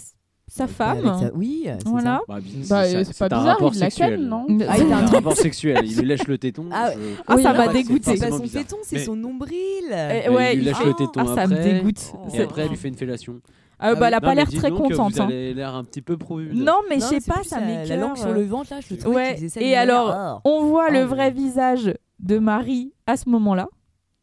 sa 0.54 0.68
femme. 0.68 1.18
Sa- 1.18 1.32
Oui, 1.34 1.64
c'est 1.66 1.88
Voilà. 1.88 2.22
Bah, 2.28 2.40
Bah, 2.70 2.84
c'est- 2.86 3.18
pas 3.18 3.26
un 3.26 3.40
bizarre, 3.40 3.46
rapport 3.46 3.72
il 3.74 3.80
la 3.80 4.18
non 4.18 4.46
Ah, 4.68 4.78
il 4.78 4.92
a 4.92 4.98
un 4.98 5.06
rapport 5.06 5.38
sexuel. 5.38 5.80
Il 5.86 5.98
lui 5.98 6.06
lèche 6.06 6.28
le 6.28 6.38
téton. 6.38 6.66
Ah, 6.74 6.92
je- 6.92 6.98
Ah, 7.26 7.36
Oui, 7.38 7.44
ça 7.44 7.54
m'a 7.54 7.68
dégoûté. 7.70 8.18
C'est 8.18 8.30
pas 8.30 8.36
son 8.36 8.40
bizarre. 8.44 8.64
téton, 8.64 8.78
c'est 8.84 8.98
Mais- 8.98 9.06
son 9.06 9.16
nombril. 9.16 9.56
Eh, 9.92 10.24
il 10.26 10.30
ouais, 10.32 10.54
lui 10.54 10.62
il 10.62 10.66
lèche 10.66 10.84
le 10.84 10.94
téton 10.94 11.22
Ah, 11.22 11.36
ça 11.36 11.48
me 11.48 11.56
après. 11.56 11.74
dégoûte. 11.74 12.00
Et 12.28 12.32
C'est- 12.32 12.42
après, 12.42 12.64
elle 12.64 12.70
lui 12.70 12.76
fait 12.78 12.90
une 12.90 12.96
fellation. 12.98 13.40
Ah, 13.80 13.96
bah, 13.96 14.10
elle 14.10 14.14
a 14.16 14.20
Non, 14.20 14.28
pas 14.28 14.36
l'air 14.36 14.50
très 14.50 14.70
contente. 14.72 15.14
Vous 15.14 15.22
hein. 15.22 15.26
avez 15.26 15.54
l'air 15.54 15.74
un 15.74 15.84
petit 15.86 16.02
peu 16.02 16.18
prude. 16.18 16.54
Non, 16.54 16.80
mais 16.90 16.96
je 16.96 17.06
sais 17.06 17.22
pas, 17.22 17.42
ça 17.44 17.60
m'écoeure. 17.62 17.88
La 17.88 17.96
langue 17.96 18.18
sur 18.18 18.32
le 18.32 18.44
ventre, 18.44 18.72
là, 18.72 18.80
je 18.88 18.94
le 18.96 19.08
Ouais, 19.08 19.38
et 19.60 19.76
alors, 19.78 20.42
Oh. 20.46 20.50
On 20.50 20.66
voit 20.66 20.90
le 20.90 21.04
Oh, 21.04 21.08
vrai 21.08 21.32
visage 21.32 21.94
de 22.20 22.38
Marie 22.40 22.94
à 23.08 23.16
ce 23.18 23.30
moment-là. 23.30 23.70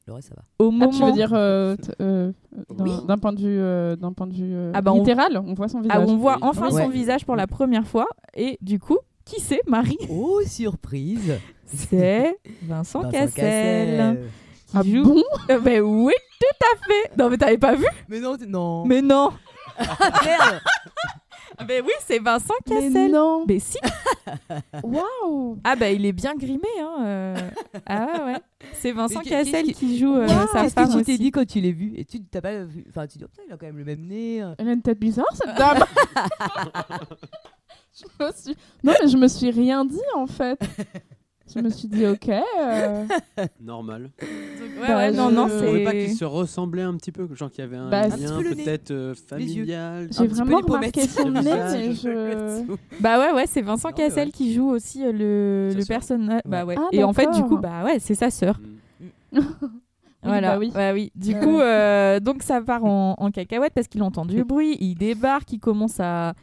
Le 0.09 0.15
reste, 0.15 0.29
ça 0.31 0.35
va. 0.37 0.43
Au 0.59 0.69
Ah, 0.69 0.73
moment 0.73 0.89
tu 0.91 1.05
veux 1.05 1.13
dire 1.13 1.33
euh, 1.35 1.77
euh, 2.01 2.33
d'un 2.71 2.85
Oui. 2.85 2.93
d'un 3.07 3.19
point 3.19 3.33
de 3.35 3.41
vue, 3.41 3.59
euh, 3.61 3.95
d'un 3.95 4.13
point 4.15 4.27
de 4.27 4.33
vue 4.33 4.55
euh, 4.55 4.73
Ah 4.75 4.81
bah, 4.81 4.91
on- 4.93 5.01
littéral, 5.01 5.37
on 5.47 5.53
voit 5.53 5.69
son 5.69 5.81
visage. 5.83 5.99
Ah, 6.01 6.05
on 6.09 6.17
voit 6.17 6.37
Oui. 6.37 6.39
enfin 6.43 6.71
Ouais. 6.71 6.83
son 6.83 6.89
visage 6.89 7.27
pour 7.27 7.37
la 7.37 7.47
première 7.47 7.87
fois. 7.87 8.07
Et 8.35 8.57
du 8.63 8.79
coup, 8.79 8.97
qui 9.27 9.39
c'est 9.39 9.61
Marie 9.67 9.99
Oh, 10.11 10.41
surprise 10.47 11.39
C'est 11.67 12.39
Vincent, 12.63 13.03
Vincent 13.03 13.11
Cassel. 13.11 13.35
Cassel. 13.35 14.21
Ah 14.75 14.81
joue- 14.83 15.03
bon 15.05 15.23
Euh, 15.51 15.61
Mais 15.63 15.81
oui, 15.81 16.15
tout 16.41 16.67
à 16.73 16.87
fait. 16.87 17.17
Non, 17.19 17.29
mais 17.29 17.37
t'avais 17.37 17.59
pas 17.59 17.75
vu 17.75 17.85
Mais 18.09 18.19
non, 18.21 18.37
non. 18.49 18.87
Mais 18.87 19.03
non. 19.03 19.29
Ah, 19.79 19.85
merde 20.25 20.61
Ah 20.65 20.98
ben 21.67 21.83
oui, 21.85 21.93
c'est 22.07 22.19
Vincent 22.19 22.55
Mais 22.69 22.75
Cassel. 22.77 23.11
non. 23.11 23.45
Mais 23.47 23.59
si. 23.59 23.79
Waouh. 24.83 25.59
Ah 25.65 25.77
bah 25.77 25.91
il 25.91 26.05
est 26.07 26.13
bien 26.13 26.35
grimé. 26.35 26.69
Hein. 26.81 26.97
euh. 27.05 27.51
Ah 27.87 28.07
ouais, 28.07 28.33
ouais. 28.33 28.39
C'est 28.75 28.93
Vincent 28.93 29.21
Mais 29.25 29.31
Cassel 29.31 29.67
qu'est-ce 29.67 29.79
qui 29.79 29.99
joue 29.99 30.15
euh, 30.17 30.27
sa 30.53 30.63
Qu'est-ce 30.63 30.75
femme 30.75 30.93
que 30.93 30.99
tu 30.99 31.05
t'es 31.05 31.19
dit 31.19 31.31
quand 31.31 31.47
tu 31.47 31.61
l'as 31.61 31.71
vu? 31.73 31.93
Et 31.97 32.05
tu 32.05 32.23
t'as 32.25 32.41
pas 32.41 32.63
vu 32.65 32.85
Enfin, 32.89 33.07
tu 33.07 33.19
dis, 33.19 33.25
oh, 33.25 33.29
putain, 33.29 33.43
il 33.49 33.53
a 33.53 33.57
quand 33.57 33.67
même 33.67 33.79
le 33.79 33.85
même 33.85 34.07
nez. 34.07 34.43
euh. 34.43 34.55
Elle 34.59 34.69
a 34.69 34.73
une 34.73 34.83
tête 34.83 34.99
bizarre, 34.99 35.27
cette 35.35 35.57
dame. 35.57 35.79
je 37.95 38.25
me 38.25 38.33
suis... 38.33 38.57
Non, 38.85 38.93
mais 39.03 39.09
je 39.09 39.17
me 39.17 39.29
suis 39.29 39.51
rien 39.51 39.85
dit 39.85 39.99
en 40.15 40.27
fait. 40.27 40.59
Je 41.55 41.61
me 41.61 41.71
suis 41.71 41.89
dit, 41.89 42.07
ok. 42.07 42.29
euh, 42.29 43.05
Normal. 43.61 44.11
Ouais, 44.21 44.87
Bah, 44.87 44.97
ouais, 44.97 45.13
non, 45.13 45.31
je- 45.31 45.35
non, 45.35 45.47
Vous 45.47 45.63
trouvez 45.65 45.85
pas 45.85 45.91
c'est. 45.93 45.99
qu'ils 46.07 46.15
se 46.17 46.25
ressemblaient 46.25 46.83
un 46.83 46.95
petit 46.97 47.11
peu 47.13 47.27
Genre 47.35 47.51
qu'il 47.51 47.61
y 47.65 47.67
avait 47.67 47.77
un 47.77 47.89
Bah, 47.91 48.03
un 48.03 48.09
lien 48.09 48.17
petit 48.17 48.27
peu 48.27 48.43
le 48.51 48.55
nez, 48.55 48.65
peut-être 48.65 48.91
euh, 48.91 49.09
yeux. 49.11 49.15
familial 49.15 50.09
J'ai 50.13 50.19
Un 50.21 50.27
petit 50.27 50.29
peu 50.29 50.35
vraiment 50.35 50.59
les 50.59 50.65
pommettes. 50.65 50.97
remarqué 50.97 51.09
son 51.09 51.29
Le 51.31 51.41
nez, 51.41 51.89
mais 51.89 51.95
je. 51.95 52.75
Bah 53.01 53.19
ouais, 53.19 53.33
ouais, 53.35 53.47
c'est 53.47 53.63
Vincent 53.63 53.89
Non, 53.89 53.95
mais 53.99 54.05
Cassel 54.05 54.27
ouais. 54.29 54.33
qui 54.33 54.53
joue 54.55 54.69
aussi 54.69 55.05
euh, 55.05 55.13
le, 55.13 55.69
Sa 55.73 55.77
le 55.79 55.85
sœur. 55.85 55.97
personnage. 55.97 56.43
Bah 56.45 56.65
ouais. 56.65 56.75
Ah, 56.79 56.89
Et 56.93 57.03
en 57.03 57.13
fait, 57.13 57.27
du 57.27 57.33
d'accord. 57.33 57.49
coup, 57.49 57.59
bah 57.59 57.85
ouais, 57.85 57.99
c'est 57.99 58.15
sa 58.15 58.31
sœur. 58.31 58.61
Mm. 59.33 59.41
Voilà, 60.23 60.53
bah 60.55 60.59
oui. 60.59 60.73
ouais, 60.75 60.93
oui. 60.93 61.13
Du 61.15 61.33
Ouais, 61.35 61.41
coup, 61.41 61.57
ouais. 61.59 61.63
euh, 61.63 62.21
donc 62.21 62.43
ça 62.43 62.61
part 62.61 62.85
en, 62.85 63.15
en 63.19 63.31
cacahuète 63.31 63.73
parce 63.73 63.87
qu'il 63.87 64.03
entend 64.03 64.27
du 64.27 64.43
bruit, 64.45 64.77
il 64.81 64.97
débarque, 64.97 65.53
il 65.53 65.61
commence 65.61 66.01
à, 66.01 66.35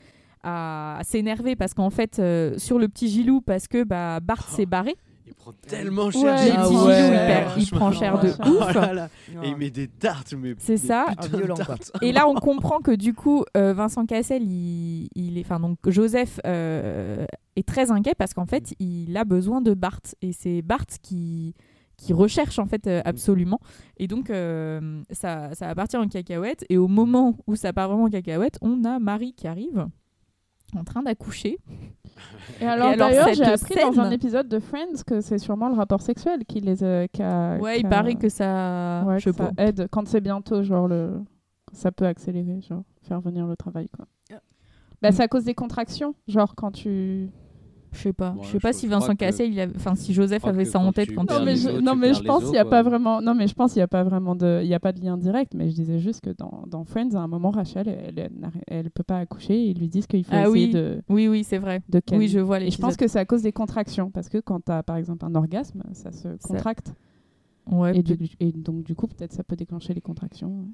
à 0.45 0.99
s'énerver 1.03 1.55
parce 1.55 1.73
qu'en 1.73 1.89
fait, 1.89 2.19
euh, 2.19 2.57
sur 2.57 2.79
le 2.79 2.87
petit 2.87 3.09
Gilou, 3.09 3.41
parce 3.41 3.67
que 3.67 3.83
bah, 3.83 4.19
Bart 4.21 4.47
s'est 4.47 4.65
barré. 4.67 4.95
Il 5.27 5.33
prend 5.33 5.51
tellement 5.67 6.11
cher. 6.11 6.35
Ah 6.55 6.69
ouais. 6.69 6.71
Gilou, 6.71 6.89
il, 6.91 7.17
perd- 7.17 7.51
il 7.57 7.65
Franchement. 7.65 7.77
prend 7.79 7.91
cher 7.91 8.19
de 8.19 8.29
Oh 8.45 8.49
ouf. 8.61 8.73
là 8.75 8.93
là. 8.93 9.09
Non. 9.33 9.41
Et 9.41 9.47
il 9.49 9.57
met 9.57 9.71
des 9.71 9.87
tartes, 9.87 10.35
mais 10.37 10.53
C'est 10.59 10.77
ça. 10.77 11.07
Ah, 11.17 11.27
violent. 11.27 11.55
Et 12.03 12.11
là, 12.11 12.27
on 12.27 12.35
comprend 12.35 12.79
que 12.79 12.91
du 12.91 13.15
coup, 13.15 13.43
euh, 13.57 13.73
Vincent 13.73 14.05
Cassel, 14.05 14.43
il, 14.43 15.09
il 15.15 15.37
est, 15.39 15.41
enfin 15.41 15.59
donc 15.59 15.77
Joseph 15.87 16.39
euh, 16.45 17.25
est 17.55 17.67
très 17.67 17.89
inquiet 17.89 18.13
parce 18.15 18.35
qu'en 18.35 18.45
fait, 18.45 18.75
il 18.79 19.17
a 19.17 19.23
besoin 19.25 19.61
de 19.61 19.73
Bart 19.73 19.99
et 20.21 20.31
c'est 20.31 20.61
Bart 20.61 20.85
qui 21.01 21.55
qui 21.97 22.11
recherche 22.11 22.59
en 22.59 22.65
fait 22.65 22.87
euh, 22.87 23.01
absolument. 23.05 23.61
Et 23.97 24.07
donc 24.07 24.29
euh, 24.29 25.01
ça, 25.11 25.55
ça 25.55 25.67
va 25.67 25.75
partir 25.75 26.01
en 26.01 26.07
cacahuète. 26.09 26.65
Et 26.69 26.77
au 26.77 26.89
moment 26.89 27.35
où 27.47 27.55
ça 27.55 27.71
part 27.73 27.87
vraiment 27.87 28.03
en 28.03 28.09
cacahuète, 28.09 28.57
on 28.61 28.83
a 28.83 28.99
Marie 28.99 29.33
qui 29.33 29.47
arrive 29.47 29.87
en 30.77 30.83
train 30.83 31.01
d'accoucher. 31.03 31.57
Et 32.61 32.65
alors, 32.65 32.87
alors, 32.87 32.97
d'ailleurs, 33.09 33.33
j'ai 33.33 33.43
appris 33.43 33.75
dans 33.75 33.99
un 33.99 34.11
épisode 34.11 34.47
de 34.47 34.59
Friends 34.59 35.03
que 35.05 35.19
c'est 35.21 35.37
sûrement 35.37 35.67
le 35.69 35.75
rapport 35.75 36.01
sexuel 36.01 36.45
qui 36.45 36.61
les 36.61 36.83
a. 36.83 37.07
qui 37.07 37.21
a- 37.21 37.57
Ouais, 37.57 37.75
qui 37.75 37.79
il 37.81 37.85
a- 37.85 37.89
paraît 37.89 38.15
que 38.15 38.29
ça, 38.29 39.03
Ouais, 39.05 39.19
je 39.19 39.25
que 39.25 39.31
sais 39.35 39.37
ça 39.43 39.51
pas. 39.51 39.63
aide 39.63 39.87
quand 39.91 40.07
c'est 40.07 40.21
bientôt, 40.21 40.63
genre 40.63 40.87
le. 40.87 41.21
Ça 41.73 41.91
peut 41.91 42.05
accélérer, 42.05 42.61
genre 42.61 42.83
faire 43.01 43.19
venir 43.19 43.45
le 43.47 43.55
travail, 43.57 43.89
quoi. 43.89 44.05
Ah. 44.31 44.39
Bah, 45.01 45.11
c'est 45.11 45.23
à 45.23 45.27
cause 45.27 45.43
des 45.43 45.53
contractions, 45.55 46.15
genre 46.27 46.55
quand 46.55 46.71
tu. 46.71 47.29
Je 47.95 48.01
sais 48.01 48.13
pas. 48.13 48.35
Je 48.41 48.47
sais 48.49 48.59
pas 48.59 48.71
je 48.71 48.77
si 48.77 48.87
Vincent 48.87 49.15
Cassel, 49.15 49.51
il 49.51 49.59
a... 49.59 49.67
enfin 49.75 49.95
si 49.95 50.13
Joseph 50.13 50.45
avait 50.45 50.65
ça 50.65 50.79
en 50.79 50.91
tête 50.91 51.13
quand 51.15 51.23
Non 51.29 51.39
il 51.39 51.45
mais, 51.45 51.55
je, 51.55 51.69
os, 51.69 51.81
non 51.81 51.95
mais 51.95 52.13
je 52.13 52.21
pense 52.23 52.43
qu'il 52.45 52.53
y 52.55 52.57
a 52.59 52.65
pas 52.65 52.83
vraiment 52.83 53.21
non 53.21 53.33
mais 53.33 53.47
je 53.47 53.53
pense 53.55 53.71
qu'il 53.73 53.79
y 53.79 53.83
a 53.83 53.87
pas 53.87 54.03
vraiment 54.03 54.35
de 54.35 54.59
il 54.63 54.67
y 54.67 54.73
a 54.73 54.79
pas 54.79 54.91
de 54.91 54.99
lien 55.01 55.17
direct 55.17 55.53
mais 55.55 55.69
je 55.69 55.75
disais 55.75 55.99
juste 55.99 56.21
que 56.21 56.29
dans, 56.31 56.63
dans 56.67 56.83
Friends 56.83 57.15
à 57.15 57.19
un 57.19 57.27
moment 57.27 57.51
Rachel 57.51 57.87
elle, 57.87 58.29
elle, 58.67 58.89
peut 58.91 59.03
pas 59.03 59.19
accoucher 59.19 59.53
et 59.55 59.69
ils 59.69 59.79
lui 59.79 59.87
disent 59.87 60.07
qu'il 60.07 60.23
faut 60.23 60.31
Ah 60.33 60.47
essayer 60.47 60.65
oui. 60.67 60.71
de 60.73 61.01
Oui, 61.09 61.27
oui, 61.27 61.43
c'est 61.43 61.57
vrai. 61.57 61.81
de 61.89 61.99
calmer. 61.99 62.25
Oui, 62.25 62.29
je 62.29 62.39
vois 62.39 62.59
les 62.59 62.67
et 62.67 62.71
je 62.71 62.77
pense 62.77 62.97
que 62.97 63.07
c'est 63.07 63.19
à 63.19 63.25
cause 63.25 63.41
des 63.41 63.51
contractions 63.53 64.11
parce 64.11 64.29
que 64.29 64.37
quand 64.39 64.59
tu 64.65 64.71
as 64.71 64.83
par 64.83 64.97
exemple 64.97 65.25
un 65.25 65.33
orgasme 65.35 65.81
ça 65.93 66.11
se 66.11 66.27
contracte 66.41 66.93
Ouais, 67.71 67.97
et, 67.97 68.03
du- 68.03 68.17
et 68.39 68.51
donc 68.51 68.83
du 68.83 68.93
coup 68.93 69.07
peut-être 69.07 69.33
ça 69.33 69.43
peut 69.43 69.55
déclencher 69.55 69.93
les 69.95 70.01
contractions 70.01 70.67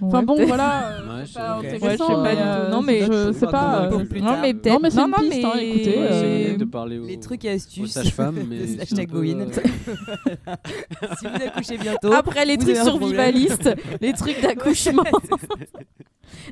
ouais, 0.00 0.08
enfin 0.08 0.22
bon 0.22 0.36
voilà 0.46 0.88
euh, 0.88 1.00
Ouais, 1.18 1.22
c'est 1.26 1.32
je- 1.32 1.34
pas 1.34 1.58
ok. 1.58 1.64
intéressant 1.64 1.86
Ouais, 1.86 1.92
je 1.92 1.96
sais 1.96 2.06
pas 2.06 2.22
mais, 2.22 2.30
du 2.30 2.36
tout. 2.36 2.42
euh, 2.48 2.70
Non, 2.70 2.82
mais- 2.82 3.00
je 3.00 3.32
sais 3.32 3.46
pas 3.46 3.82
euh, 3.84 3.90
non, 3.90 4.36
mais 4.42 4.54
peut-être. 4.54 4.72
Non, 4.74 4.78
mais 4.82 4.90
c'est 4.90 4.96
non, 4.98 5.04
une 5.06 5.10
non, 5.10 5.30
piste, 5.30 5.44
hein, 5.44 5.52
mais- 5.56 5.68
écoutez, 5.68 5.98
euh, 5.98 6.08
J'essayais 6.12 6.56
de 6.56 6.64
parler 6.64 6.98
aux, 6.98 7.06
Les 7.06 7.20
trucs 7.20 7.44
et 7.44 7.50
astuces. 7.50 7.90
sages-femmes, 7.92 8.38
mais 8.48 8.80
hashtag 8.80 9.08
euh, 9.14 9.46
si 11.18 11.26
vous 11.26 11.44
accouchez 11.46 11.78
bientôt. 11.78 12.12
Après 12.12 12.44
les 12.44 12.56
trucs 12.58 12.76
survivalistes, 12.76 13.70
les 14.00 14.12
trucs 14.12 14.40
d'accouchement. 14.40 15.04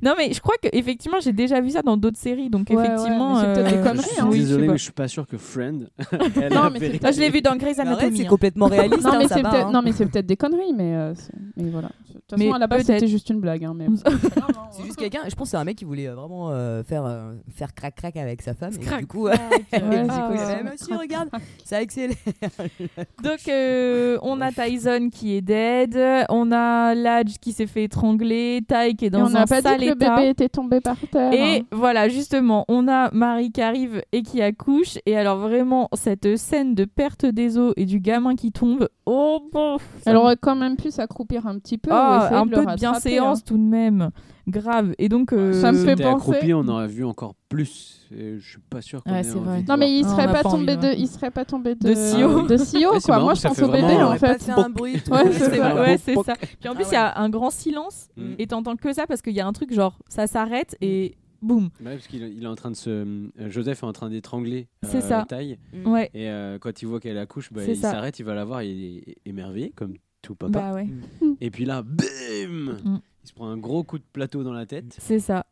non 0.02 0.14
mais 0.16 0.32
je 0.32 0.40
crois 0.40 0.54
que 0.62 0.68
effectivement 0.72 1.18
j'ai 1.20 1.32
déjà 1.32 1.60
vu 1.60 1.70
ça 1.70 1.82
dans 1.82 1.96
d'autres 1.96 2.18
séries, 2.18 2.50
donc 2.50 2.70
effectivement. 2.70 3.40
c'est 3.40 3.52
peut-être 3.52 3.70
des 3.70 3.76
euh, 3.78 3.82
conneries, 3.82 4.02
Je 4.06 4.12
suis 4.12 4.20
hein. 4.20 4.26
oui, 4.30 4.36
je 4.36 4.42
sais 4.42 4.46
désolé, 4.48 4.68
mais 4.68 4.76
je 4.78 4.82
suis 4.82 4.92
pas 4.92 5.08
sûr 5.08 5.26
que 5.26 5.36
Friend. 5.36 5.88
elle 6.40 6.52
Non, 6.52 6.62
a 6.62 6.70
mais 6.70 7.00
Ah, 7.02 7.10
je 7.12 7.20
l'ai 7.20 7.30
vu 7.30 7.40
dans 7.42 7.56
Grey's 7.56 7.78
Anatomy. 7.78 8.18
c'est 8.18 8.24
hein. 8.26 8.28
complètement 8.28 8.66
réaliste. 8.66 9.02
non 9.04 9.18
mais 9.18 9.28
ça 9.28 9.34
c'est 9.36 9.42
va, 9.42 9.50
peut-être 9.50 9.66
hein. 9.66 9.72
non 9.72 9.82
mais 9.82 9.92
c'est 9.92 10.06
peut-être 10.06 10.26
des 10.26 10.36
conneries 10.36 10.72
mais 10.76 10.94
euh, 10.94 11.14
voilà 11.56 11.88
de 11.88 12.20
toute 12.28 12.38
Mais 12.38 12.44
façon 12.46 12.54
à 12.54 12.58
la 12.58 12.66
base 12.66 12.84
c'était 12.84 13.06
juste 13.08 13.30
une 13.32 13.40
blague 13.40 13.64
hein, 13.64 13.74
mais 13.76 13.86
C'est 14.70 14.84
juste 14.84 14.96
quelqu'un, 14.96 15.20
je 15.28 15.34
pense 15.34 15.48
que 15.48 15.50
c'est 15.50 15.56
un 15.58 15.64
mec 15.64 15.76
qui 15.76 15.84
voulait 15.84 16.08
euh, 16.08 16.14
vraiment 16.14 16.48
euh, 16.50 16.82
faire, 16.82 17.04
euh, 17.04 17.34
faire 17.54 17.74
crac-crac 17.74 18.16
avec 18.16 18.40
sa 18.40 18.54
femme. 18.54 18.72
Et 18.74 18.78
Crac, 18.78 19.00
du 19.00 19.06
coup, 19.06 19.24
Ouais, 19.26 19.34
et 19.70 19.78
du 19.78 19.84
coup, 19.84 20.32
il 20.34 20.40
a 20.40 20.62
monsieur, 20.62 20.96
regarde, 20.96 21.28
ça 21.62 21.76
accélère. 21.76 22.16
Donc 23.22 23.48
euh, 23.48 24.18
on 24.22 24.40
a 24.40 24.50
Tyson 24.50 25.10
qui 25.12 25.34
est 25.34 25.42
dead, 25.42 25.98
on 26.30 26.52
a 26.52 26.94
Ladge 26.94 27.34
qui 27.40 27.52
s'est 27.52 27.66
fait 27.66 27.84
étrangler, 27.84 28.62
Ty 28.66 28.96
qui 28.96 29.04
est 29.04 29.08
Et 29.08 29.10
dans 29.10 29.26
on 29.26 29.30
n'a 29.30 29.42
un 29.42 29.46
pas 29.46 29.60
dit 29.60 29.68
sale 29.68 29.80
que 29.80 29.84
le 29.86 29.94
bébé 29.94 30.28
était 30.30 30.48
tombé 30.48 30.80
par 30.80 30.96
terre 31.10 31.32
Et 31.32 31.58
hein. 31.58 31.62
voilà, 31.70 32.08
justement, 32.08 32.64
on 32.68 32.88
a 32.88 33.10
Marie 33.12 33.52
qui 33.52 33.60
arrive 33.60 34.02
et 34.12 34.22
qui 34.22 34.40
accouche. 34.40 34.98
Et 35.04 35.16
alors, 35.18 35.38
vraiment, 35.38 35.88
cette 35.92 36.36
scène 36.36 36.74
de 36.74 36.84
perte 36.84 37.26
des 37.26 37.58
os 37.58 37.74
et 37.76 37.84
du 37.84 38.00
gamin 38.00 38.36
qui 38.36 38.52
tombe. 38.52 38.88
Oh 39.04 39.40
bon 39.52 39.78
elle 40.06 40.16
aurait 40.16 40.36
quand 40.36 40.56
même 40.56 40.76
pu 40.76 40.90
s'accroupir 40.90 41.46
un 41.46 41.58
petit 41.58 41.78
peu 41.78 41.90
ou 41.90 41.94
Ah, 41.94 42.24
essayer 42.24 42.40
un 42.40 42.46
de 42.46 42.50
le 42.50 42.56
peu 42.56 42.62
de 42.62 42.68
rattraper, 42.68 43.18
hein. 43.30 43.34
tout 43.44 43.56
de 43.56 43.62
même. 43.62 44.10
Grave. 44.48 44.94
Et 44.98 45.08
donc. 45.08 45.32
euh, 45.32 45.52
Ça 45.52 45.70
me 45.72 45.78
Si 45.78 45.84
fait 45.84 45.94
penser- 45.94 46.04
accroupi, 46.30 46.52
on 46.54 46.66
aurait 46.68 46.88
vu 46.88 47.04
encore 47.04 47.34
plus. 47.48 48.00
Et 48.14 48.38
je 48.38 48.46
suis 48.50 48.58
pas 48.68 48.82
sûr 48.82 49.02
qu'on 49.02 49.12
Ouais, 49.12 49.20
ait 49.20 49.22
c'est 49.22 49.38
vrai. 49.38 49.64
non 49.66 49.76
mais 49.78 49.90
il 49.98 50.04
serait 50.04 50.24
a 50.24 50.32
pas 50.32 50.42
tombé 50.42 50.72
envie, 50.74 50.82
de 50.82 50.86
ouais. 50.88 50.96
il 50.98 51.06
serait 51.08 51.30
pas 51.30 51.44
tombé 51.46 51.74
de 51.74 51.88
De 51.88 51.94
CEO. 51.94 52.42
de 52.46 52.56
Ouais, 52.56 53.00
c'est 53.00 53.06
quoi 53.06 53.20
moi 53.20 53.34
je 53.34 53.42
pense 53.42 53.58
au 53.62 53.68
bébé 53.68 53.94
en 53.94 54.12
euh, 54.12 54.16
fait 54.16 54.42
fait 54.42 54.50
un 54.52 54.68
bruit. 54.68 54.94
Ouais, 55.10 55.32
c'est 55.32 55.38
c'est 55.38 55.56
ça. 55.56 55.72
vrai, 55.74 55.80
ouais, 55.80 55.98
c'est 55.98 56.14
ça. 56.22 56.34
Puis 56.60 56.68
en 56.68 56.72
Ah 56.72 56.74
plus, 56.74 56.84
il 56.88 56.92
y 56.92 56.96
a 56.96 57.18
un 57.18 57.30
grand 57.30 57.50
silence. 57.50 58.08
Mm. 58.16 58.32
Et 58.38 58.46
t'entends 58.48 58.76
que 58.76 58.92
ça 58.92 59.06
parce 59.06 59.22
qu'il 59.22 59.32
y 59.34 59.40
a 59.40 59.46
un 59.46 59.52
truc 59.52 59.72
genre, 59.72 59.98
ça 60.08 60.26
s'arrête 60.26 60.76
et 60.82 61.14
boum. 61.40 61.70
Ouais, 61.80 61.92
parce 61.94 62.06
qu'il 62.06 62.22
il 62.22 62.42
est 62.42 62.46
en 62.46 62.54
train 62.54 62.70
de 62.70 62.76
se. 62.76 62.90
euh, 62.90 63.28
Joseph 63.48 63.82
est 63.82 63.86
en 63.86 63.92
train 63.92 64.10
d'étrangler 64.10 64.68
C'est 64.82 65.00
ça. 65.00 65.24
Taille. 65.26 65.58
Ouais. 65.86 66.10
Et 66.14 66.28
euh, 66.28 66.58
quand 66.58 66.82
il 66.82 66.86
voit 66.86 67.00
qu'elle 67.00 67.16
accouche, 67.18 67.50
bah, 67.52 67.62
C'est 67.64 67.72
il 67.72 67.76
s'arrête, 67.76 68.18
il 68.18 68.24
va 68.24 68.34
la 68.34 68.44
voir, 68.44 68.62
il 68.62 68.98
est 68.98 69.16
émerveillé, 69.24 69.72
comme 69.74 69.94
tout 70.20 70.34
papa. 70.34 70.52
Bah 70.58 70.74
ouais. 70.74 70.88
Et 71.40 71.50
puis 71.50 71.64
là, 71.64 71.82
bim 71.82 72.76
Mm. 72.84 72.98
Il 73.24 73.28
se 73.28 73.32
prend 73.34 73.46
un 73.48 73.56
gros 73.56 73.84
coup 73.84 73.98
de 73.98 74.04
plateau 74.12 74.42
dans 74.42 74.52
la 74.52 74.66
tête. 74.66 74.96
C'est 74.98 75.18
ça. 75.20 75.46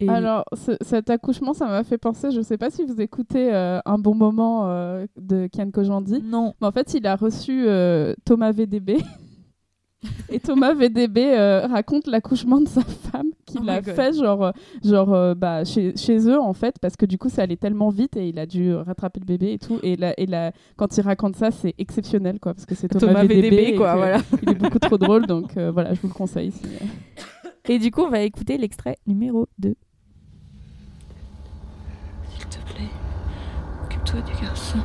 Et- 0.00 0.08
Alors, 0.08 0.44
ce- 0.54 0.76
cet 0.80 1.10
accouchement, 1.10 1.52
ça 1.54 1.66
m'a 1.66 1.82
fait 1.82 1.98
penser, 1.98 2.30
je 2.30 2.40
sais 2.40 2.56
pas 2.56 2.70
si 2.70 2.84
vous 2.84 3.00
écoutez 3.00 3.52
euh, 3.52 3.80
Un 3.84 3.98
bon 3.98 4.14
moment 4.14 4.68
euh, 4.68 5.06
de 5.16 5.48
Kian 5.52 5.70
Kojandi, 5.72 6.22
Non. 6.22 6.54
mais 6.60 6.68
en 6.68 6.72
fait, 6.72 6.94
il 6.94 7.04
a 7.06 7.16
reçu 7.16 7.64
euh, 7.66 8.14
Thomas 8.24 8.52
VDB. 8.52 8.98
Et 10.30 10.38
Thomas 10.38 10.74
VDB 10.74 11.18
euh, 11.18 11.66
raconte 11.66 12.06
l'accouchement 12.06 12.60
de 12.60 12.68
sa 12.68 12.82
femme 12.82 13.30
qu'il 13.46 13.60
Oh 13.64 13.68
a 13.68 13.82
fait 13.82 14.12
genre, 14.12 14.44
euh, 14.44 14.50
genre 14.84 15.12
euh, 15.12 15.34
bah, 15.34 15.64
chez, 15.64 15.96
chez 15.96 16.18
eux 16.28 16.38
en 16.38 16.52
fait 16.52 16.76
parce 16.80 16.96
que 16.96 17.04
du 17.04 17.18
coup 17.18 17.28
ça 17.28 17.42
allait 17.42 17.56
tellement 17.56 17.88
vite 17.88 18.16
et 18.16 18.28
il 18.28 18.38
a 18.38 18.46
dû 18.46 18.74
rattraper 18.74 19.18
le 19.20 19.26
bébé 19.26 19.52
et 19.54 19.58
tout 19.58 19.80
et, 19.82 19.96
la, 19.96 20.18
et 20.20 20.26
la, 20.26 20.52
quand 20.76 20.96
il 20.96 21.00
raconte 21.00 21.34
ça 21.34 21.50
c'est 21.50 21.74
exceptionnel 21.78 22.38
quoi 22.38 22.54
parce 22.54 22.66
que 22.66 22.76
c'est 22.76 22.86
Thomas, 22.86 23.06
Thomas 23.06 23.24
VDB, 23.24 23.74
quoi, 23.76 23.94
que 23.94 23.96
voilà. 23.98 24.18
il 24.42 24.50
est 24.50 24.54
beaucoup 24.54 24.78
trop 24.78 24.98
drôle 24.98 25.26
donc 25.26 25.56
euh, 25.56 25.72
voilà 25.72 25.94
je 25.94 26.00
vous 26.00 26.08
le 26.08 26.14
conseille 26.14 26.52
si, 26.52 26.64
euh. 26.66 26.86
Et 27.70 27.78
du 27.78 27.90
coup, 27.90 28.00
on 28.00 28.08
va 28.08 28.20
écouter 28.20 28.56
l'extrait 28.56 28.96
numéro 29.06 29.46
2. 29.58 29.74
S'il 32.30 32.46
te 32.46 32.56
plaît, 32.72 32.88
occupe-toi 33.84 34.20
du 34.22 34.32
garçon. 34.42 34.78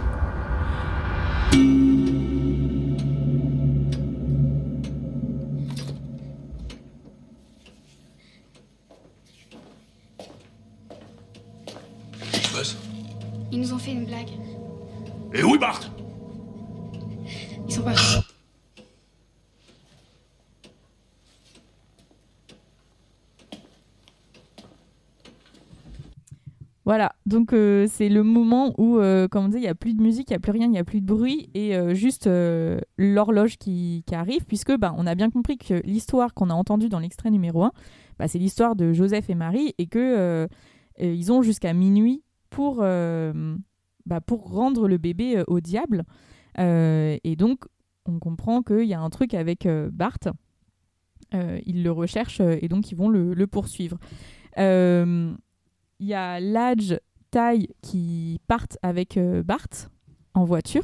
Ils 13.54 13.60
nous 13.60 13.72
ont 13.72 13.78
fait 13.78 13.92
une 13.92 14.06
blague. 14.06 14.32
Et 15.32 15.44
où 15.44 15.54
est 15.54 15.60
Bart? 15.60 15.80
Ils 17.68 17.72
sont 17.72 17.84
pas. 17.84 17.94
Voilà, 26.84 27.14
donc 27.28 27.54
euh, 27.54 27.86
c'est 27.90 28.10
le 28.10 28.24
moment 28.24 28.74
où, 28.80 28.98
euh, 28.98 29.28
comme 29.28 29.46
on 29.46 29.50
dit, 29.50 29.58
il 29.58 29.62
n'y 29.62 29.68
a 29.68 29.76
plus 29.76 29.94
de 29.94 30.02
musique, 30.02 30.32
il 30.32 30.34
n'y 30.34 30.38
a 30.38 30.40
plus 30.40 30.52
rien, 30.52 30.66
il 30.66 30.72
n'y 30.72 30.80
a 30.80 30.84
plus 30.84 31.00
de 31.00 31.06
bruit, 31.06 31.50
et 31.54 31.78
euh, 31.78 31.94
juste 31.94 32.26
euh, 32.26 32.80
l'horloge 32.98 33.58
qui, 33.58 34.04
qui 34.08 34.16
arrive, 34.16 34.46
puisque 34.46 34.76
bah, 34.78 34.96
on 34.98 35.06
a 35.06 35.14
bien 35.14 35.30
compris 35.30 35.58
que 35.58 35.76
l'histoire 35.86 36.34
qu'on 36.34 36.50
a 36.50 36.54
entendue 36.56 36.90
dans 36.90 37.00
l'extrait 37.00 37.30
numéro 37.30 37.64
1, 37.64 37.72
bah, 38.18 38.28
c'est 38.28 38.40
l'histoire 38.40 38.76
de 38.76 38.94
Joseph 38.94 39.30
et 39.30 39.36
Marie, 39.36 39.76
et 39.78 39.86
que 39.86 40.00
euh, 40.00 40.48
euh, 41.02 41.14
ils 41.14 41.32
ont 41.32 41.42
jusqu'à 41.44 41.74
minuit 41.74 42.24
pour, 42.54 42.82
euh, 42.82 43.58
bah, 44.06 44.22
pour 44.22 44.52
rendre 44.52 44.88
le 44.88 45.00
bébé 45.00 45.38
euh, 45.38 45.44
au 45.48 45.60
diable. 45.60 46.04
Euh, 46.60 47.18
et 47.24 47.36
donc, 47.36 47.66
on 48.06 48.20
comprend 48.20 48.62
qu'il 48.62 48.86
y 48.86 48.94
a 48.94 49.02
un 49.02 49.10
truc 49.10 49.34
avec 49.34 49.68
Bart. 49.92 50.20
Ils 51.66 51.82
le 51.82 51.92
recherchent, 51.92 52.42
et 52.42 52.68
donc 52.68 52.92
ils 52.92 52.96
vont 52.96 53.10
le, 53.10 53.48
poursuivre. 53.48 53.98
Il 54.56 55.36
y 56.00 56.14
a 56.14 56.40
Ladj, 56.40 56.98
Ty 57.32 57.70
qui 57.82 58.40
partent 58.48 58.78
avec 58.84 59.18
Bart 59.44 59.90
en 60.36 60.44
voiture 60.44 60.84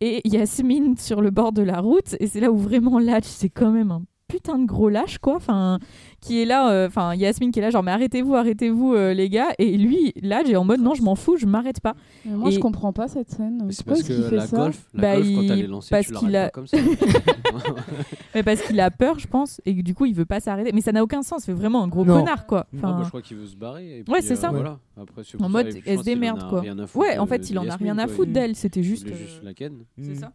et 0.00 0.20
Yasmine 0.28 0.98
sur 0.98 1.22
le 1.22 1.30
bord 1.30 1.52
de 1.52 1.62
la 1.62 1.80
route 1.80 2.16
et 2.20 2.26
c'est 2.26 2.40
là 2.40 2.50
où 2.50 2.58
vraiment 2.58 2.98
Ladj 2.98 3.24
c'est 3.24 3.48
quand 3.48 3.70
même 3.70 3.90
un 3.90 4.02
putain 4.34 4.58
de 4.58 4.66
gros 4.66 4.88
lâche 4.88 5.18
quoi 5.18 5.36
enfin 5.36 5.78
qui 6.20 6.42
est 6.42 6.44
là 6.44 6.70
euh, 6.72 6.88
enfin 6.88 7.14
Yasmine 7.14 7.52
qui 7.52 7.60
est 7.60 7.62
là 7.62 7.70
genre 7.70 7.84
mais 7.84 7.92
arrêtez-vous 7.92 8.34
arrêtez-vous 8.34 8.94
euh, 8.94 9.14
les 9.14 9.28
gars 9.28 9.48
et 9.58 9.76
lui 9.76 10.12
Ladj 10.22 10.50
est 10.50 10.56
en 10.56 10.64
mode 10.64 10.80
non 10.80 10.94
je 10.94 11.02
m'en 11.02 11.14
fous 11.14 11.36
je 11.36 11.46
m'arrête 11.46 11.78
pas 11.80 11.94
Mais 12.24 12.32
moi, 12.34 12.48
Et- 12.48 12.52
je 12.52 12.58
comprends 12.58 12.92
pas 12.92 13.06
cette 13.06 13.30
scène. 13.30 13.64
C'est 13.70 13.86
parce 13.86 14.02
qu'il 14.02 14.16
que 14.16 14.22
fait 14.22 14.36
la 14.36 14.46
ça 14.46 14.56
golf, 14.56 14.88
la 14.94 15.00
Bah, 15.02 15.14
golf 15.16 15.26
quand 15.34 15.40
il- 15.42 15.50
elle 15.52 15.58
est 15.60 15.66
lancée, 15.68 15.90
parce 15.90 16.06
tu 16.08 16.14
qu'il 16.14 16.30
l'arrêtes 16.30 16.48
a- 16.48 16.50
pas 16.50 16.50
comme 16.50 16.66
ça. 16.66 16.76
mais 18.34 18.42
parce 18.42 18.62
qu'il 18.62 18.80
a 18.80 18.90
peur 18.90 19.18
je 19.18 19.26
pense 19.28 19.60
et 19.66 19.72
du 19.74 19.94
coup 19.94 20.06
il 20.06 20.14
veut 20.14 20.24
pas 20.24 20.40
s'arrêter 20.40 20.72
mais 20.72 20.80
ça 20.80 20.90
n'a 20.92 21.02
aucun 21.04 21.22
sens 21.22 21.42
c'est 21.44 21.52
vraiment 21.52 21.82
un 21.84 21.88
gros 21.88 22.04
Non. 22.04 22.18
connard 22.20 22.46
quoi 22.46 22.66
enfin 22.76 22.92
bah, 22.92 23.00
je 23.04 23.08
crois 23.08 23.22
qu'il 23.22 23.36
veut 23.36 23.46
se 23.46 23.56
barrer. 23.56 23.84
et 23.84 23.98
Ouais, 24.10 24.18
puis, 24.18 24.22
c'est 24.22 24.32
euh, 24.32 24.36
ça. 24.36 24.50
Voilà. 24.50 24.78
Après, 25.00 25.22
c'est 25.24 25.40
en 25.40 25.48
mode 25.48 25.68
elle 25.86 25.98
se 25.98 26.04
démerde 26.04 26.48
quoi 26.48 26.62
ouais 26.96 27.18
en 27.18 27.26
fait 27.26 27.48
il 27.50 27.58
en 27.58 27.68
a 27.68 27.76
rien 27.76 27.98
à 27.98 28.06
foutre 28.08 28.28
Il- 28.28 28.32
d'elle 28.32 28.56
c'était 28.56 28.80
il 28.80 28.84
juste 28.84 29.04
voulait 29.04 29.14
euh, 29.14 29.18
juste 29.18 29.42
la 29.44 29.54
ken. 29.54 29.74
c'est 30.00 30.10
Mm. 30.12 30.16
ça 30.16 30.32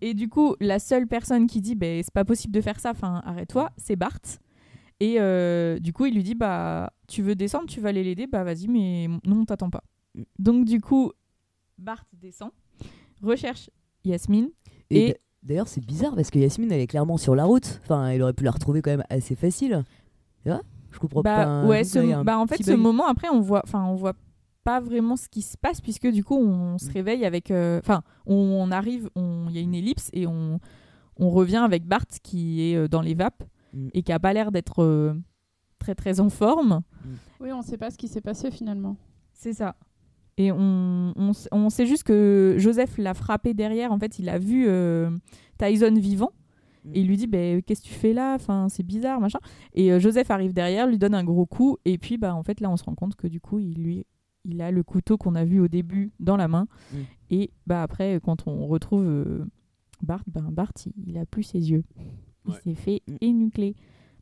et 0.00 0.14
du 0.14 0.28
coup 0.28 0.56
la 0.60 0.78
seule 0.78 1.06
personne 1.06 1.46
qui 1.46 1.60
dit 1.60 1.74
ben 1.74 2.02
c'est 2.02 2.12
pas 2.12 2.24
possible 2.24 2.54
de 2.54 2.60
faire 2.60 2.80
ça 2.80 2.90
enfin 2.90 3.20
arrête-toi 3.24 3.70
c'est 3.76 3.96
Bart 3.96 4.20
et 5.00 5.16
euh, 5.20 5.78
du 5.78 5.92
coup 5.92 6.06
il 6.06 6.14
lui 6.14 6.22
dit 6.22 6.34
bah 6.34 6.92
tu 7.08 7.22
veux 7.22 7.34
descendre 7.34 7.66
tu 7.66 7.80
vas 7.80 7.90
aller 7.90 8.02
l'aider 8.02 8.26
bah 8.26 8.42
vas-y 8.44 8.68
mais 8.68 9.08
non 9.24 9.40
on 9.40 9.44
t'attend 9.44 9.70
pas 9.70 9.84
donc 10.38 10.64
du 10.64 10.80
coup 10.80 11.12
Bart 11.78 12.04
descend 12.12 12.50
recherche 13.22 13.70
Yasmine 14.04 14.50
Et, 14.90 15.16
d'ailleurs, 15.42 15.68
c'est 15.68 15.84
bizarre 15.84 16.14
parce 16.14 16.30
que 16.30 16.38
Yasmine, 16.38 16.70
elle 16.72 16.80
est 16.80 16.86
clairement 16.86 17.16
sur 17.16 17.34
la 17.34 17.44
route. 17.44 17.80
Enfin, 17.84 18.08
elle 18.08 18.22
aurait 18.22 18.32
pu 18.32 18.44
la 18.44 18.50
retrouver 18.50 18.82
quand 18.82 18.90
même 18.90 19.04
assez 19.10 19.34
facile. 19.34 19.84
Tu 20.42 20.48
vois? 20.48 20.62
Je 20.90 20.98
comprends 20.98 21.22
bah 21.22 21.44
pas. 21.44 21.66
ouais 21.66 21.84
ce, 21.84 22.24
bah 22.24 22.36
en 22.36 22.48
fait 22.48 22.60
ce 22.64 22.72
moment 22.72 23.06
après 23.06 23.28
on 23.28 23.38
voit 23.38 23.62
enfin 23.64 23.84
on 23.84 23.94
voit 23.94 24.14
pas 24.70 24.80
vraiment 24.80 25.16
ce 25.16 25.28
qui 25.28 25.42
se 25.42 25.56
passe 25.56 25.80
puisque 25.80 26.06
du 26.06 26.22
coup 26.22 26.36
on 26.36 26.78
se 26.78 26.90
réveille 26.92 27.24
avec 27.24 27.50
euh, 27.50 27.80
enfin 27.82 28.02
on, 28.26 28.36
on 28.36 28.70
arrive 28.70 29.10
on 29.16 29.46
il 29.48 29.54
y 29.56 29.58
a 29.58 29.62
une 29.62 29.74
ellipse 29.74 30.10
et 30.12 30.26
on 30.26 30.60
on 31.16 31.30
revient 31.30 31.62
avec 31.64 31.86
Bart 31.86 32.06
qui 32.22 32.62
est 32.70 32.76
euh, 32.76 32.88
dans 32.88 33.02
les 33.02 33.14
vapes 33.14 33.42
Mm. 33.72 33.88
et 33.94 34.02
qui 34.02 34.12
a 34.12 34.18
pas 34.18 34.32
l'air 34.32 34.50
d'être 34.50 34.82
euh, 34.82 35.14
très 35.78 35.94
très 35.94 36.18
en 36.20 36.28
forme. 36.28 36.80
Oui, 37.40 37.52
on 37.52 37.62
sait 37.62 37.78
pas 37.78 37.90
ce 37.90 37.96
qui 37.98 38.08
s'est 38.08 38.20
passé 38.20 38.50
finalement. 38.50 38.96
c'est 39.32 39.52
ça. 39.52 39.76
Et 40.36 40.50
on, 40.52 41.12
on, 41.52 41.70
sait 41.70 41.86
juste 41.86 42.04
que 42.04 42.54
Joseph 42.58 42.96
l'a 42.98 43.14
frappé 43.14 43.52
derrière. 43.52 43.92
En 43.92 43.98
fait 43.98 44.18
il 44.18 44.28
a 44.28 44.38
vu 44.38 44.66
euh, 44.68 45.10
Tyson 45.58 45.94
vivant 45.96 46.32
Mm. 46.82 46.90
et 46.94 47.00
il 47.00 47.06
lui 47.08 47.16
dit 47.18 47.26
bah, 47.26 47.60
qu'est-ce 47.66 47.82
que 47.82 47.88
tu 47.88 47.92
fais 47.94 48.14
là? 48.14 48.34
Enfin 48.34 48.68
c'est 48.70 48.82
bizarre 48.82 49.20
machin. 49.20 49.38
Et 49.74 49.92
euh, 49.92 50.00
Joseph 50.00 50.30
arrive 50.30 50.54
derrière 50.54 50.86
lui 50.86 50.96
donne 50.98 51.14
un 51.14 51.24
gros 51.24 51.44
coup 51.46 51.76
et 51.84 51.98
puis 51.98 52.16
bah 52.16 52.34
en 52.34 52.42
fait 52.42 52.58
là 52.60 52.70
on 52.70 52.76
se 52.78 52.84
rend 52.84 52.94
compte 52.94 53.16
que 53.16 53.26
du 53.28 53.38
coup 53.40 53.58
il 53.58 53.74
lui 53.74 54.06
il 54.44 54.60
a 54.62 54.70
le 54.70 54.82
couteau 54.82 55.16
qu'on 55.18 55.34
a 55.34 55.44
vu 55.44 55.60
au 55.60 55.68
début 55.68 56.12
dans 56.20 56.36
la 56.36 56.48
main. 56.48 56.66
Mm. 56.92 56.96
et 57.30 57.50
bah 57.66 57.82
après 57.82 58.20
quand 58.22 58.46
on 58.46 58.66
retrouve 58.66 59.04
euh, 59.06 59.44
Bart 60.02 60.22
ben 60.26 60.50
Bart 60.50 60.72
il, 60.86 60.92
il 61.08 61.18
a 61.18 61.26
plus 61.26 61.42
ses 61.42 61.70
yeux. 61.70 61.84
Il 62.46 62.52
Ouais. 62.52 62.58
s'est 62.64 62.74
fait 62.74 63.02
Mm. 63.06 63.16
énucler 63.20 63.76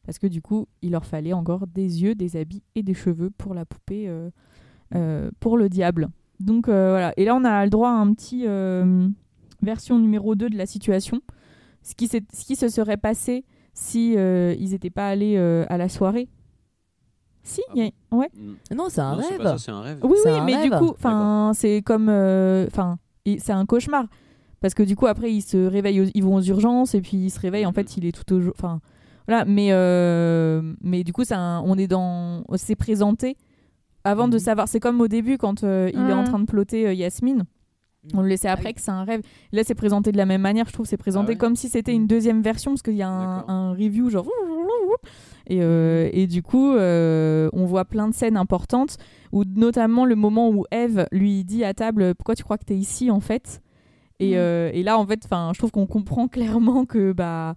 parce 0.05 0.19
que 0.19 0.27
du 0.27 0.43
coup 0.43 0.66
il 0.82 0.90
leur 0.93 1.05
fallait 1.07 1.32
encore 1.32 1.66
des 1.66 2.03
yeux 2.03 2.15
des 2.15 2.36
habits 2.36 2.62
et 2.74 2.82
des 2.82 2.95
cheveux 2.95 3.31
pour 3.31 3.55
la 3.55 3.65
poupée 3.65 4.09
euh, 4.09 4.31
euh, 4.95 5.31
pour 5.40 5.57
le 5.59 5.69
diable. 5.69 6.09
Donc 6.40 6.69
euh, 6.69 6.90
voilà. 6.90 7.12
Et 7.16 7.24
là 7.24 7.35
on 7.36 7.45
a 7.45 7.65
le 7.65 7.70
droit 7.70 7.90
à 7.90 7.95
un 7.95 8.12
petit 8.15 8.45
euh, 8.47 9.09
version 9.62 9.99
numéro 9.99 10.35
2 10.35 10.51
de 10.51 10.57
la 10.57 10.66
situation. 10.66 11.20
Ce 11.82 11.95
qui, 11.95 12.09
ce 12.09 12.19
qui 12.45 12.57
se 12.57 12.69
serait 12.69 12.97
passé 12.97 13.45
si 13.73 14.15
euh, 14.16 14.55
ils 14.59 14.70
n'étaient 14.70 14.90
pas 14.90 15.09
allés 15.09 15.36
euh, 15.36 15.65
à 15.69 15.78
la 15.78 15.89
soirée 15.89 16.28
si 17.43 17.62
Ah 17.69 17.73
il 17.74 17.85
y 17.85 17.86
a- 17.89 18.16
ouais 18.16 18.28
Mm. 18.36 18.74
Non, 18.77 18.86
c'est 18.89 19.01
un 19.01 19.16
Non, 19.16 19.23
rêve. 19.23 19.39
pas 19.39 19.44
ça, 19.44 19.59
c'est 19.59 19.70
un 19.70 19.81
rêve. 19.81 19.98
oui, 20.02 20.16
oui, 20.24 20.32
mais 20.44 20.62
du 20.62 20.70
coup, 20.70 20.90
enfin, 20.90 21.52
c'est 21.55 21.82
comme, 21.82 22.09
euh, 22.09 22.66
enfin, 22.70 22.98
c'est 23.39 23.52
un 23.52 23.66
cauchemar 23.66 24.05
parce 24.60 24.74
que 24.74 24.82
du 24.82 24.97
coup 24.97 25.06
après 25.06 25.32
ils 25.32 25.43
se 25.43 25.56
réveillent, 25.56 26.01
aux- 26.01 26.10
ils 26.15 26.24
vont 26.24 26.35
aux 26.36 26.43
urgences 26.43 26.94
et 26.94 27.01
puis 27.01 27.16
ils 27.16 27.31
se 27.31 27.39
réveillent. 27.40 27.66
En 27.66 27.73
fait, 27.73 27.97
il 27.97 28.05
est 28.06 28.12
tout 28.12 28.35
au, 28.35 28.48
enfin, 28.51 28.81
voilà. 29.27 29.44
Mais 29.44 29.69
euh, 29.73 30.62
mais 30.82 31.05
du 31.05 31.12
coup, 31.12 31.24
c'est 31.24 31.35
un- 31.35 31.62
on 31.65 31.77
est 31.78 31.86
dans, 31.86 32.43
c'est 32.56 32.74
présenté 32.77 33.36
avant 34.05 34.28
de 34.28 34.35
Mhm. 34.35 34.40
savoir. 34.40 34.69
C'est 34.69 34.81
comme 34.81 35.01
au 35.01 35.09
début 35.09 35.39
quand 35.39 35.65
euh, 35.65 35.90
il 35.93 36.01
est 36.01 36.12
en 36.12 36.23
Mhm. 36.23 36.24
train 36.28 36.39
de 36.40 36.47
plotter 36.47 36.86
euh, 36.89 36.93
Yasmine. 36.94 37.44
On 38.15 38.23
le 38.23 38.28
laissait 38.28 38.48
Ah 38.48 38.52
après 38.52 38.69
oui. 38.69 38.74
que 38.74 38.81
c'est 38.81 38.90
un 38.93 39.05
rêve. 39.05 39.20
Là, 39.52 39.62
c'est 39.65 39.74
présenté 39.74 40.12
de 40.12 40.16
la 40.16 40.24
même 40.24 40.40
manière. 40.40 40.66
Je 40.66 40.73
trouve 40.73 40.86
c'est 40.86 40.97
présenté 40.97 41.27
Ah 41.27 41.32
ouais 41.32 41.36
comme 41.36 41.56
si 41.56 41.69
c'était 41.69 41.93
une 41.93 42.06
deuxième 42.06 42.40
version 42.43 42.70
parce 42.70 42.82
qu'il 42.82 42.94
y 42.94 43.02
a 43.02 43.09
un 43.10 43.73
review 43.73 44.09
genre. 44.09 44.27
Et, 45.49 45.59
euh, 45.62 46.09
et 46.12 46.27
du 46.27 46.43
coup, 46.43 46.73
euh, 46.75 47.49
on 47.53 47.65
voit 47.65 47.85
plein 47.87 48.07
de 48.09 48.15
scènes 48.15 48.37
importantes, 48.37 48.97
où 49.33 49.45
notamment 49.45 50.05
le 50.05 50.15
moment 50.15 50.51
où 50.51 50.65
Eve 50.70 51.07
lui 51.11 51.45
dit 51.45 51.65
à 51.65 51.73
table 51.75 52.15
Pourquoi 52.15 52.35
tu 52.35 52.45
crois 52.45 52.59
que 52.59 52.66
tu 52.66 52.75
es 52.75 52.77
ici 52.77 53.11
en 53.11 53.20
fait? 53.20 53.62
Et, 54.20 54.31
Mhm. 54.33 54.37
euh, 54.37 54.70
et 54.75 54.83
là, 54.83 54.99
en 54.99 55.07
fait, 55.07 55.27
je 55.31 55.59
trouve 55.59 55.70
qu'on 55.70 55.87
comprend 55.87 56.29
clairement 56.29 56.85
que 56.85 57.12
bah, 57.12 57.55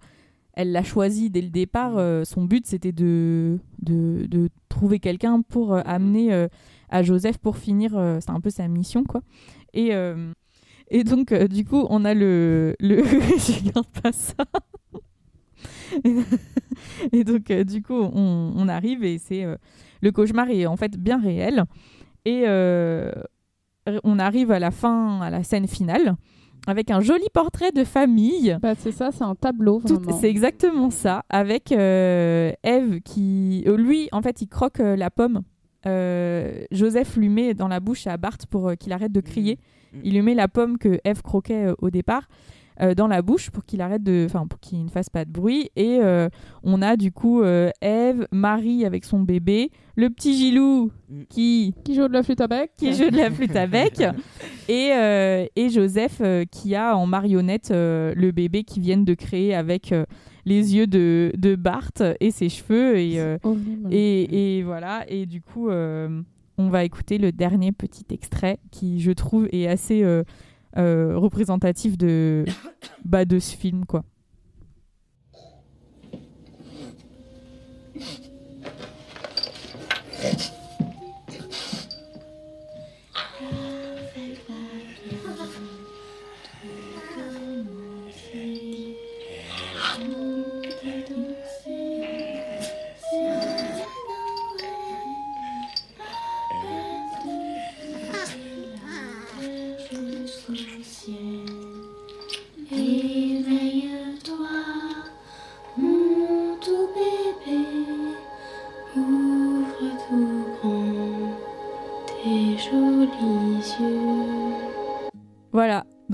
elle 0.54 0.72
l'a 0.72 0.82
choisi 0.82 1.28
dès 1.30 1.42
le 1.42 1.50
départ. 1.50 1.94
son 2.26 2.44
but, 2.44 2.66
c'était 2.66 2.92
de, 2.92 3.58
de, 3.82 4.26
de 4.26 4.48
trouver 4.68 4.98
quelqu'un 4.98 5.42
pour 5.42 5.74
euh, 5.74 5.82
amener 5.84 6.46
à 6.88 7.02
Joseph 7.02 7.38
pour 7.38 7.56
finir. 7.58 7.92
c'est 8.20 8.30
un 8.30 8.40
peu 8.40 8.50
sa 8.50 8.68
mission, 8.68 9.04
quoi. 9.04 9.20
Et, 9.74 9.92
et 10.94 11.04
donc, 11.04 11.32
euh, 11.32 11.48
du 11.48 11.64
coup, 11.64 11.86
on 11.88 12.04
a 12.04 12.12
le. 12.12 12.76
le... 12.78 13.02
Je 13.02 13.70
pas 14.02 14.12
ça. 14.12 14.44
Et 17.12 17.24
donc, 17.24 17.50
euh, 17.50 17.64
du 17.64 17.82
coup, 17.82 17.94
on, 17.94 18.52
on 18.56 18.68
arrive 18.68 19.04
et 19.04 19.18
c'est. 19.18 19.44
euh, 19.44 19.56
le 20.00 20.10
cauchemar 20.10 20.50
est 20.50 20.66
en 20.66 20.76
fait 20.76 20.96
bien 20.98 21.20
réel. 21.20 21.64
Et 22.24 22.42
euh, 22.46 23.12
on 24.04 24.18
arrive 24.18 24.50
à 24.50 24.58
la 24.58 24.70
fin, 24.70 25.20
à 25.20 25.30
la 25.30 25.42
scène 25.42 25.66
finale, 25.66 26.14
avec 26.66 26.90
un 26.90 27.00
joli 27.00 27.26
portrait 27.32 27.72
de 27.72 27.84
famille. 27.84 28.56
Bah, 28.62 28.74
c'est 28.76 28.92
ça, 28.92 29.10
c'est 29.12 29.24
un 29.24 29.34
tableau. 29.34 29.80
C'est 30.20 30.28
exactement 30.30 30.90
ça, 30.90 31.24
avec 31.28 31.72
euh, 31.72 32.52
Eve 32.64 33.00
qui... 33.00 33.64
euh, 33.66 33.76
lui, 33.76 34.08
en 34.12 34.22
fait, 34.22 34.42
il 34.42 34.48
croque 34.48 34.80
euh, 34.80 34.96
la 34.96 35.10
pomme. 35.10 35.42
Euh, 35.86 36.64
Joseph 36.70 37.16
lui 37.16 37.28
met 37.28 37.54
dans 37.54 37.66
la 37.66 37.80
bouche 37.80 38.06
à 38.06 38.16
Bart 38.16 38.38
pour 38.48 38.68
euh, 38.68 38.74
qu'il 38.74 38.92
arrête 38.92 39.10
de 39.10 39.20
crier. 39.20 39.58
Mhm. 39.92 40.00
Il 40.04 40.14
lui 40.14 40.22
met 40.22 40.34
la 40.34 40.46
pomme 40.46 40.78
que 40.78 41.00
Eve 41.04 41.22
croquait 41.22 41.66
euh, 41.66 41.74
au 41.78 41.90
départ 41.90 42.28
dans 42.96 43.06
la 43.06 43.22
bouche 43.22 43.50
pour 43.50 43.64
qu'il 43.64 43.80
arrête 43.80 44.02
de... 44.02 44.24
Enfin, 44.26 44.46
pour 44.46 44.58
qu'il 44.60 44.84
ne 44.84 44.90
fasse 44.90 45.08
pas 45.10 45.24
de 45.24 45.30
bruit. 45.30 45.70
Et 45.76 45.98
euh, 46.02 46.28
on 46.62 46.82
a 46.82 46.96
du 46.96 47.12
coup 47.12 47.42
euh, 47.42 47.70
Eve, 47.80 48.26
Marie 48.32 48.84
avec 48.84 49.04
son 49.04 49.20
bébé, 49.20 49.70
le 49.96 50.10
petit 50.10 50.34
Gilou 50.36 50.90
Mhm. 51.08 51.26
qui 51.28 51.74
Qui 51.84 51.94
joue 51.94 52.08
de 52.08 52.12
la 52.14 52.22
flûte 52.22 52.40
à 52.40 52.48
bec 52.48 52.70
qui 52.78 52.94
joue 52.94 53.10
de 53.10 53.16
la 53.16 53.30
flûte 53.30 53.54
à 53.54 53.66
bec, 53.66 54.00
et, 54.68 54.90
euh, 54.94 55.44
et 55.56 55.68
Joseph 55.68 56.18
euh, 56.22 56.44
qui 56.50 56.74
a 56.74 56.96
en 56.96 57.06
marionnette 57.06 57.70
euh, 57.70 58.14
le 58.16 58.32
bébé 58.32 58.64
qu'ils 58.64 58.82
viennent 58.82 59.04
de 59.04 59.12
créer 59.14 59.54
avec 59.54 59.92
euh, 59.92 60.04
les 60.46 60.74
yeux 60.74 60.86
de, 60.86 61.30
de 61.36 61.54
Bart 61.54 61.90
et 62.20 62.30
ses 62.30 62.48
cheveux. 62.48 62.96
Et, 62.98 63.20
euh, 63.20 63.36
et, 63.90 64.58
et 64.58 64.62
voilà, 64.62 65.04
et 65.08 65.26
du 65.26 65.40
coup, 65.42 65.68
euh, 65.68 66.22
on 66.58 66.68
va 66.68 66.84
écouter 66.84 67.18
le 67.18 67.30
dernier 67.32 67.72
petit 67.72 68.06
extrait 68.10 68.58
qui, 68.70 69.00
je 69.00 69.12
trouve, 69.12 69.48
est 69.52 69.66
assez 69.66 70.02
euh, 70.02 70.22
euh, 70.76 71.18
représentatif 71.18 71.98
de, 71.98 72.44
bah, 73.04 73.24
de 73.24 73.38
ce 73.38 73.56
film, 73.56 73.84
quoi. 73.84 74.04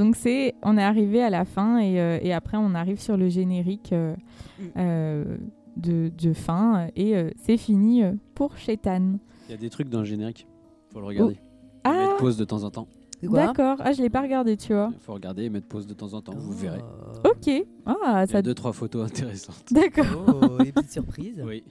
Donc 0.09 0.17
c'est, 0.17 0.55
on 0.63 0.79
est 0.79 0.83
arrivé 0.83 1.23
à 1.23 1.29
la 1.31 1.45
fin 1.45 1.79
et, 1.79 2.01
euh, 2.01 2.19
et 2.23 2.33
après 2.33 2.57
on 2.57 2.75
arrive 2.75 2.99
sur 3.01 3.17
le 3.17 3.29
générique 3.29 3.93
euh, 3.93 4.15
Mm. 4.59 4.63
euh, 4.79 5.37
de, 5.77 6.11
de 6.19 6.33
fin 6.33 6.89
et 6.97 7.15
euh, 7.17 7.31
c'est 7.37 7.57
fini 7.57 8.03
pour 8.35 8.57
Chétan. 8.57 9.19
Il 9.49 9.53
y 9.53 9.55
a 9.55 9.57
des 9.57 9.71
trucs 9.71 9.89
dans 9.89 10.01
le 10.01 10.05
générique. 10.05 10.49
Faut 10.93 10.99
le 11.01 11.07
regarder. 11.07 11.37
Ah. 11.85 11.93
Mettre 11.93 12.17
pause 12.17 12.37
de 12.39 12.45
temps 12.45 12.65
en 12.65 12.71
temps. 12.71 12.89
D'accord, 13.23 13.77
ah 13.81 13.93
je 13.93 14.01
l'ai 14.03 14.11
pas 14.11 14.23
regardé, 14.23 14.57
tu 14.57 14.73
vois. 14.73 14.91
Faut 15.01 15.13
regarder 15.13 15.45
et 15.45 15.51
mettre 15.51 15.67
pause 15.69 15.87
de 15.87 15.95
temps 15.95 16.15
en 16.15 16.21
temps. 16.23 16.33
Vous 16.37 16.53
verrez. 16.53 16.81
Ok, 17.25 17.65
ah 17.87 18.25
Il 18.25 18.29
y 18.29 18.33
ça. 18.33 18.39
a 18.39 18.43
deux 18.43 18.55
trois 18.55 18.73
photos 18.73 19.07
intéressantes. 19.07 19.65
D'accord. 19.73 20.07
Oh, 20.43 20.63
les 20.63 20.73
petites 20.73 20.93
surprises. 20.93 21.43
Oui. 21.47 21.63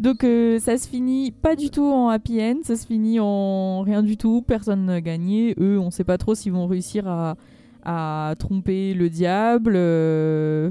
Donc 0.00 0.22
euh, 0.22 0.60
ça 0.60 0.78
se 0.78 0.88
finit 0.88 1.32
pas 1.32 1.56
du 1.56 1.70
tout 1.70 1.84
en 1.84 2.08
happy 2.08 2.40
end, 2.40 2.58
ça 2.62 2.76
se 2.76 2.86
finit 2.86 3.18
en 3.18 3.82
rien 3.82 4.02
du 4.02 4.16
tout, 4.16 4.42
personne 4.46 4.86
n'a 4.86 5.00
gagné. 5.00 5.54
Eux, 5.58 5.78
on 5.78 5.90
sait 5.90 6.04
pas 6.04 6.18
trop 6.18 6.34
s'ils 6.34 6.52
vont 6.52 6.66
réussir 6.66 7.08
à, 7.08 7.36
à 7.84 8.34
tromper 8.38 8.94
le 8.94 9.10
diable. 9.10 9.72
Euh, 9.74 10.70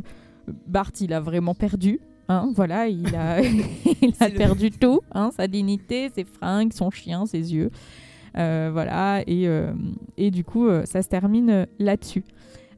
Bart, 0.66 0.92
il 1.02 1.14
a 1.14 1.20
vraiment 1.20 1.56
perdu. 1.56 2.00
Hein, 2.30 2.52
voilà, 2.56 2.88
il 2.88 3.14
a, 3.16 3.42
il 4.02 4.14
a 4.20 4.30
perdu 4.30 4.72
tout, 4.72 5.02
hein, 5.14 5.32
sa 5.36 5.48
dignité, 5.48 6.10
ses 6.14 6.24
fringues, 6.24 6.72
son 6.74 6.90
chien, 6.90 7.26
ses 7.26 7.54
yeux. 7.54 7.70
Euh, 8.38 8.70
voilà, 8.72 9.24
et, 9.28 9.50
et 10.18 10.32
du 10.32 10.44
coup, 10.44 10.70
ça 10.86 11.02
se 11.02 11.08
termine 11.08 11.68
là-dessus. 11.80 12.24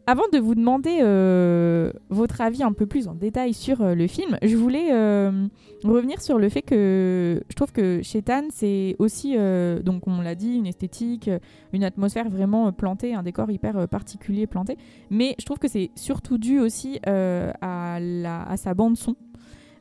Avant 0.07 0.23
de 0.34 0.39
vous 0.39 0.55
demander 0.55 0.99
euh, 1.01 1.91
votre 2.09 2.41
avis 2.41 2.63
un 2.63 2.73
peu 2.73 2.88
plus 2.88 3.07
en 3.07 3.13
détail 3.13 3.53
sur 3.53 3.81
euh, 3.81 3.93
le 3.93 4.07
film, 4.07 4.38
je 4.41 4.55
voulais 4.55 4.91
euh, 4.91 5.47
revenir 5.84 6.21
sur 6.21 6.39
le 6.39 6.49
fait 6.49 6.63
que 6.63 7.43
je 7.47 7.55
trouve 7.55 7.71
que 7.71 8.01
chez 8.01 8.21
Tan, 8.21 8.45
c'est 8.49 8.95
aussi, 8.97 9.38
donc 9.84 10.07
on 10.07 10.21
l'a 10.21 10.35
dit, 10.35 10.55
une 10.55 10.67
esthétique, 10.67 11.30
une 11.73 11.84
atmosphère 11.84 12.30
vraiment 12.30 12.71
plantée, 12.71 13.13
un 13.13 13.23
décor 13.23 13.51
hyper 13.51 13.88
particulier 13.88 14.47
planté. 14.47 14.77
Mais 15.09 15.35
je 15.39 15.45
trouve 15.45 15.59
que 15.59 15.67
c'est 15.67 15.91
surtout 15.95 16.38
dû 16.38 16.59
aussi 16.59 16.99
à, 17.05 17.99
sa 18.57 18.73
bande-son, 18.73 19.15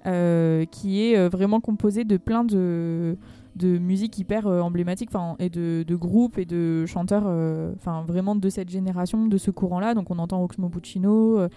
euh, 0.06 0.64
qui 0.66 1.02
est 1.02 1.28
vraiment 1.28 1.60
composée 1.60 2.04
de 2.04 2.16
plein 2.16 2.44
de 2.44 3.16
de 3.58 3.76
musique 3.78 4.18
hyper 4.18 4.46
euh, 4.46 4.60
emblématique 4.60 5.10
et 5.38 5.50
de, 5.50 5.82
de 5.86 5.96
groupes 5.96 6.38
et 6.38 6.44
de 6.46 6.86
chanteurs 6.86 7.24
euh, 7.26 7.72
enfin 7.76 8.04
vraiment 8.06 8.34
de 8.36 8.48
cette 8.48 8.70
génération 8.70 9.26
de 9.26 9.36
ce 9.36 9.50
courant 9.50 9.80
là 9.80 9.94
donc 9.94 10.10
on 10.10 10.18
entend 10.18 10.42
Oxmo 10.42 10.68
Puccino 10.68 11.38
euh, 11.38 11.48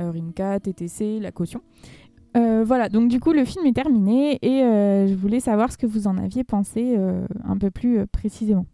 euh, 0.00 0.10
Rimka 0.10 0.58
TTC 0.60 1.20
La 1.20 1.30
Caution 1.32 1.60
Euh, 2.36 2.62
voilà 2.64 2.88
donc 2.88 3.08
du 3.10 3.18
coup 3.18 3.32
le 3.32 3.44
film 3.44 3.66
est 3.66 3.74
terminé 3.74 4.38
et 4.42 4.62
euh, 4.62 5.08
je 5.08 5.14
voulais 5.14 5.40
savoir 5.40 5.70
ce 5.72 5.76
que 5.76 5.86
vous 5.86 6.06
en 6.06 6.16
aviez 6.16 6.44
pensé 6.44 6.94
euh, 6.96 7.26
un 7.44 7.58
peu 7.58 7.70
plus 7.70 7.98
euh, 7.98 8.06
précisément 8.06 8.66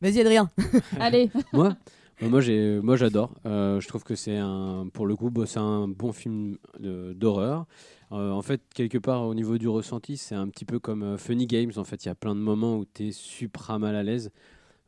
Vas-y, 0.00 0.20
Adrien. 0.20 0.50
Allez. 1.00 1.30
moi, 1.52 1.76
moi, 2.20 2.40
j'ai, 2.40 2.80
moi, 2.82 2.96
j'adore. 2.96 3.30
Euh, 3.46 3.80
je 3.80 3.86
trouve 3.86 4.02
que 4.02 4.16
c'est 4.16 4.36
un, 4.36 4.88
pour 4.92 5.06
le 5.06 5.14
coup, 5.14 5.30
c'est 5.46 5.60
un 5.60 5.86
bon 5.86 6.12
film 6.12 6.56
de- 6.80 7.12
d'horreur. 7.12 7.66
Euh, 8.12 8.30
en 8.30 8.42
fait, 8.42 8.60
quelque 8.74 8.98
part, 8.98 9.22
au 9.26 9.34
niveau 9.34 9.56
du 9.58 9.68
ressenti, 9.68 10.16
c'est 10.18 10.34
un 10.34 10.48
petit 10.48 10.64
peu 10.66 10.78
comme 10.78 11.02
euh, 11.02 11.16
Funny 11.16 11.46
Games. 11.46 11.72
En 11.76 11.84
fait, 11.84 12.04
il 12.04 12.08
y 12.08 12.10
a 12.10 12.14
plein 12.14 12.34
de 12.34 12.40
moments 12.40 12.76
où 12.78 12.84
tu 12.84 13.08
es 13.08 13.12
supra 13.12 13.78
mal 13.78 13.96
à 13.96 14.02
l'aise. 14.02 14.30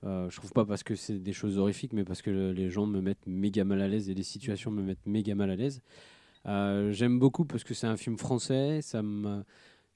Euh, 0.04 0.30
je 0.30 0.36
trouve 0.36 0.52
pas 0.52 0.66
parce 0.66 0.82
que 0.84 0.94
c'est 0.96 1.18
des 1.20 1.32
choses 1.32 1.58
horrifiques, 1.58 1.92
mais 1.94 2.04
parce 2.04 2.22
que 2.22 2.30
le- 2.30 2.52
les 2.52 2.70
gens 2.70 2.86
me 2.86 3.00
mettent 3.00 3.26
méga 3.26 3.64
mal 3.64 3.80
à 3.82 3.88
l'aise 3.88 4.10
et 4.10 4.14
les 4.14 4.22
situations 4.24 4.70
me 4.70 4.82
mettent 4.82 5.06
méga 5.06 5.34
mal 5.34 5.50
à 5.50 5.56
l'aise. 5.56 5.80
Euh, 6.46 6.92
j'aime 6.92 7.18
beaucoup 7.18 7.44
parce 7.46 7.64
que 7.64 7.74
c'est 7.74 7.86
un 7.88 7.96
film 7.96 8.18
français. 8.18 8.82
Ça 8.82 9.02
me, 9.02 9.44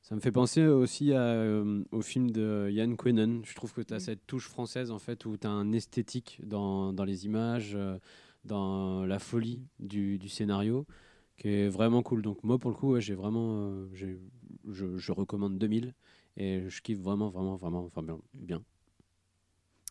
ça 0.02 0.14
me 0.16 0.20
fait 0.20 0.32
penser 0.32 0.66
aussi 0.66 1.12
à, 1.14 1.22
euh, 1.22 1.84
au 1.92 2.02
film 2.02 2.30
de 2.30 2.70
Yann 2.72 2.96
Quenon. 2.96 3.42
Je 3.44 3.55
trouve 3.55 3.74
que 3.74 3.82
tu 3.82 3.94
as 3.94 4.00
cette 4.00 4.26
touche 4.26 4.48
française 4.48 4.90
en 4.90 4.98
fait 4.98 5.26
où 5.26 5.36
tu 5.36 5.46
as 5.46 5.50
un 5.50 5.72
esthétique 5.72 6.40
dans, 6.44 6.92
dans 6.94 7.05
les 7.05 7.26
images, 7.26 7.78
dans 8.44 9.05
la 9.06 9.18
folie 9.18 9.62
du, 9.80 10.18
du 10.18 10.28
scénario 10.28 10.86
qui 11.39 11.48
est 11.48 11.69
vraiment 11.69 12.02
cool. 12.02 12.23
Donc 12.23 12.43
moi 12.44 12.59
pour 12.59 12.70
le 12.70 12.77
coup, 12.77 12.93
ouais, 12.93 13.01
j'ai 13.01 13.15
vraiment, 13.15 13.69
euh, 13.70 13.89
j'ai- 13.94 14.20
je, 14.69 14.98
je 14.98 15.12
recommande 15.12 15.59
2000 15.59 15.94
et 16.36 16.65
je 16.69 16.82
kiffe 16.82 17.01
vraiment, 17.01 17.31
vraiment, 17.31 17.56
vraiment, 17.56 17.85
enfin 17.85 18.02
bien. 18.02 18.19
bien. 18.35 18.62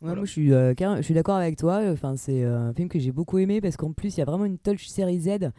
Ouais, 0.01 0.13
Moi, 0.15 0.25
je 0.25 0.31
suis, 0.31 0.53
euh, 0.53 0.73
je 0.97 1.01
suis 1.01 1.13
d'accord 1.15 1.37
avec 1.37 1.57
toi. 1.57 1.81
Enfin, 1.91 2.15
c'est 2.15 2.43
euh, 2.43 2.59
un 2.69 2.73
film 2.73 2.87
que 2.87 2.99
j'ai 2.99 3.11
beaucoup 3.11 3.39
aimé 3.39 3.61
parce 3.61 3.77
qu'en 3.77 3.93
plus, 3.93 4.15
il 4.15 4.19
y 4.19 4.21
a 4.21 4.25
vraiment 4.25 4.45
une 4.45 4.59
touch 4.59 4.87
série 4.87 5.19
Z. 5.19 5.49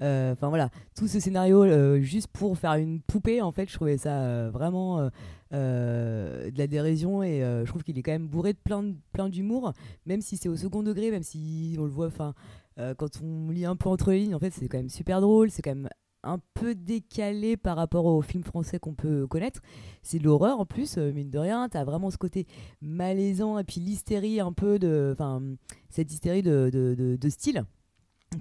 Euh, 0.00 0.32
Enfin 0.32 0.48
voilà, 0.48 0.70
tout 0.96 1.08
ce 1.08 1.18
scénario 1.18 1.64
euh, 1.64 1.98
juste 2.00 2.28
pour 2.28 2.56
faire 2.56 2.74
une 2.74 3.00
poupée, 3.00 3.42
en 3.42 3.50
fait, 3.50 3.68
je 3.68 3.74
trouvais 3.74 3.96
ça 3.96 4.22
euh, 4.22 4.50
vraiment 4.52 5.10
de 5.50 6.58
la 6.58 6.66
dérision 6.68 7.24
et 7.24 7.40
je 7.40 7.66
trouve 7.68 7.82
qu'il 7.82 7.98
est 7.98 8.02
quand 8.02 8.12
même 8.12 8.28
bourré 8.28 8.52
de 8.52 8.58
plein, 8.62 8.84
de- 8.84 8.94
plein 9.12 9.28
d'humour, 9.28 9.72
même 10.06 10.20
si 10.20 10.36
c'est 10.36 10.48
au 10.48 10.56
second 10.56 10.84
degré, 10.84 11.10
même 11.10 11.24
si 11.24 11.74
on 11.80 11.82
le 11.84 11.90
voit, 11.90 12.06
enfin, 12.06 12.34
euh, 12.78 12.94
quand 12.94 13.20
on 13.22 13.50
lit 13.50 13.64
un 13.64 13.76
peu 13.76 13.88
entre 13.88 14.10
les 14.12 14.20
lignes, 14.20 14.34
en 14.34 14.38
fait, 14.38 14.50
c'est 14.50 14.68
quand 14.68 14.78
même 14.78 14.88
super 14.88 15.20
drôle, 15.20 15.50
c'est 15.50 15.62
quand 15.62 15.74
même 15.74 15.88
un 16.24 16.40
peu 16.54 16.74
décalé 16.74 17.56
par 17.56 17.76
rapport 17.76 18.04
aux 18.04 18.22
films 18.22 18.42
français 18.42 18.78
qu'on 18.78 18.94
peut 18.94 19.26
connaître. 19.26 19.60
C'est 20.02 20.18
de 20.18 20.24
l'horreur 20.24 20.60
en 20.60 20.66
plus, 20.66 20.98
euh, 20.98 21.12
mine 21.12 21.30
de 21.30 21.38
rien. 21.38 21.68
T'as 21.68 21.84
vraiment 21.84 22.10
ce 22.10 22.18
côté 22.18 22.46
malaisant 22.80 23.58
et 23.58 23.64
puis 23.64 23.80
l'hystérie 23.80 24.40
un 24.40 24.52
peu 24.52 24.78
de. 24.78 25.10
Enfin, 25.12 25.42
cette 25.88 26.12
hystérie 26.12 26.42
de, 26.42 26.70
de, 26.72 27.16
de- 27.16 27.28
style 27.28 27.64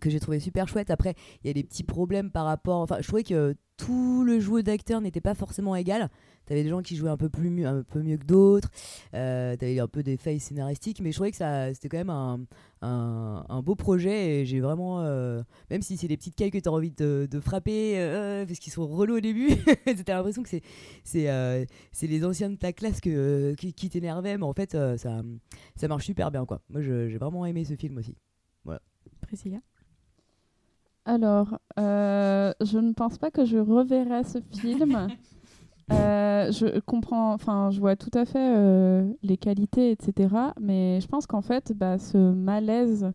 que 0.01 0.09
j'ai 0.09 0.19
trouvé 0.19 0.39
super 0.39 0.67
chouette. 0.67 0.89
Après, 0.89 1.13
il 1.43 1.47
y 1.47 1.49
a 1.49 1.53
des 1.53 1.63
petits 1.63 1.83
problèmes 1.83 2.31
par 2.31 2.45
rapport. 2.45 2.81
Enfin, 2.81 2.97
je 2.99 3.07
trouvais 3.07 3.23
que 3.23 3.55
tout 3.77 4.23
le 4.23 4.39
jeu 4.39 4.63
d'acteur 4.63 4.99
n'était 5.01 5.21
pas 5.21 5.35
forcément 5.35 5.75
égal. 5.75 6.09
T'avais 6.47 6.63
des 6.63 6.69
gens 6.69 6.81
qui 6.81 6.95
jouaient 6.95 7.11
un 7.11 7.17
peu, 7.17 7.29
plus 7.29 7.51
mieux, 7.51 7.67
un 7.67 7.83
peu 7.83 8.01
mieux 8.01 8.17
que 8.17 8.25
d'autres. 8.25 8.69
Euh, 9.13 9.55
T'avais 9.55 9.79
un 9.79 9.87
peu 9.87 10.01
des 10.01 10.17
failles 10.17 10.39
scénaristiques. 10.39 11.01
Mais 11.01 11.11
je 11.11 11.17
trouvais 11.17 11.29
que 11.31 11.37
ça, 11.37 11.73
c'était 11.73 11.89
quand 11.89 11.97
même 11.97 12.09
un, 12.09 12.39
un, 12.81 13.45
un 13.47 13.61
beau 13.61 13.75
projet. 13.75 14.39
Et 14.41 14.45
j'ai 14.45 14.59
vraiment. 14.61 15.01
euh, 15.01 15.43
même 15.69 15.81
si 15.83 15.97
c'est 15.97 16.07
des 16.07 16.17
petites 16.17 16.35
cailles 16.35 16.49
que 16.51 16.57
t'as 16.57 16.71
envie 16.71 16.91
de, 16.91 17.27
de 17.29 17.39
frapper 17.39 17.99
euh, 17.99 18.45
parce 18.45 18.57
qu'ils 18.59 18.73
sont 18.73 18.87
relous 18.87 19.17
au 19.17 19.19
début, 19.19 19.49
t'as 20.05 20.15
l'impression 20.15 20.41
que 20.41 20.49
c'est 20.49 20.61
c'est 21.03 21.29
euh, 21.29 21.65
c'est 21.91 22.07
les 22.07 22.23
anciens 22.25 22.49
de 22.49 22.55
ta 22.55 22.73
classe 22.73 23.01
que, 23.01 23.53
qui, 23.55 23.73
qui 23.73 23.89
t'énervaient. 23.89 24.37
Mais 24.37 24.45
en 24.45 24.53
fait, 24.53 24.73
euh, 24.73 24.97
ça, 24.97 25.21
ça 25.75 25.87
marche 25.87 26.05
super 26.05 26.31
bien. 26.31 26.45
quoi. 26.45 26.61
Moi, 26.69 26.81
j'ai 26.81 27.17
vraiment 27.17 27.45
aimé 27.45 27.65
ce 27.65 27.75
film 27.75 27.97
aussi. 27.97 28.15
Voilà. 28.63 28.81
Priscilla? 29.21 29.57
Alors, 31.05 31.57
euh, 31.79 32.53
je 32.61 32.77
ne 32.79 32.91
pense 32.93 33.17
pas 33.17 33.31
que 33.31 33.45
je 33.45 33.57
reverrai 33.57 34.23
ce 34.23 34.39
film. 34.59 35.07
Euh, 35.91 36.51
je 36.51 36.79
comprends, 36.79 37.33
enfin, 37.33 37.69
je 37.71 37.79
vois 37.79 37.95
tout 37.95 38.11
à 38.13 38.25
fait 38.25 38.55
euh, 38.57 39.09
les 39.23 39.37
qualités, 39.37 39.91
etc. 39.91 40.35
Mais 40.59 40.99
je 41.01 41.07
pense 41.07 41.27
qu'en 41.27 41.41
fait, 41.41 41.73
bah, 41.73 41.97
ce 41.97 42.17
malaise 42.17 43.11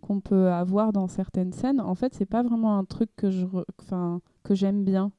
qu'on 0.00 0.20
peut 0.20 0.50
avoir 0.50 0.92
dans 0.92 1.08
certaines 1.08 1.52
scènes, 1.52 1.80
en 1.80 1.94
fait, 1.94 2.14
c'est 2.14 2.26
pas 2.26 2.42
vraiment 2.42 2.76
un 2.76 2.84
truc 2.84 3.10
que 3.16 3.30
je, 3.30 3.46
enfin, 3.80 4.20
que 4.44 4.54
j'aime 4.54 4.84
bien 4.84 5.12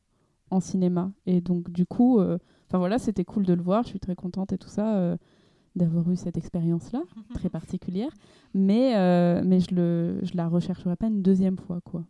en 0.49 0.59
cinéma. 0.59 1.11
Et 1.25 1.41
donc, 1.41 1.69
du 1.71 1.85
coup, 1.85 2.19
euh, 2.19 2.37
enfin 2.67 2.77
voilà, 2.77 2.99
c'était 2.99 3.25
cool 3.25 3.45
de 3.45 3.53
le 3.53 3.61
voir. 3.61 3.83
Je 3.83 3.89
suis 3.89 3.99
très 3.99 4.15
contente 4.15 4.53
et 4.53 4.57
tout 4.57 4.69
ça. 4.69 5.17
d'avoir 5.75 6.09
eu 6.11 6.15
cette 6.15 6.37
expérience-là, 6.37 7.01
très 7.33 7.49
particulière, 7.49 8.11
mais, 8.53 8.93
mais 9.43 9.59
je, 9.59 9.75
le, 9.75 10.19
je 10.23 10.37
la 10.37 10.47
rechercherai 10.47 10.95
pas 10.95 11.07
une 11.07 11.21
deuxième 11.21 11.57
fois, 11.57 11.81
quoi. 11.81 12.03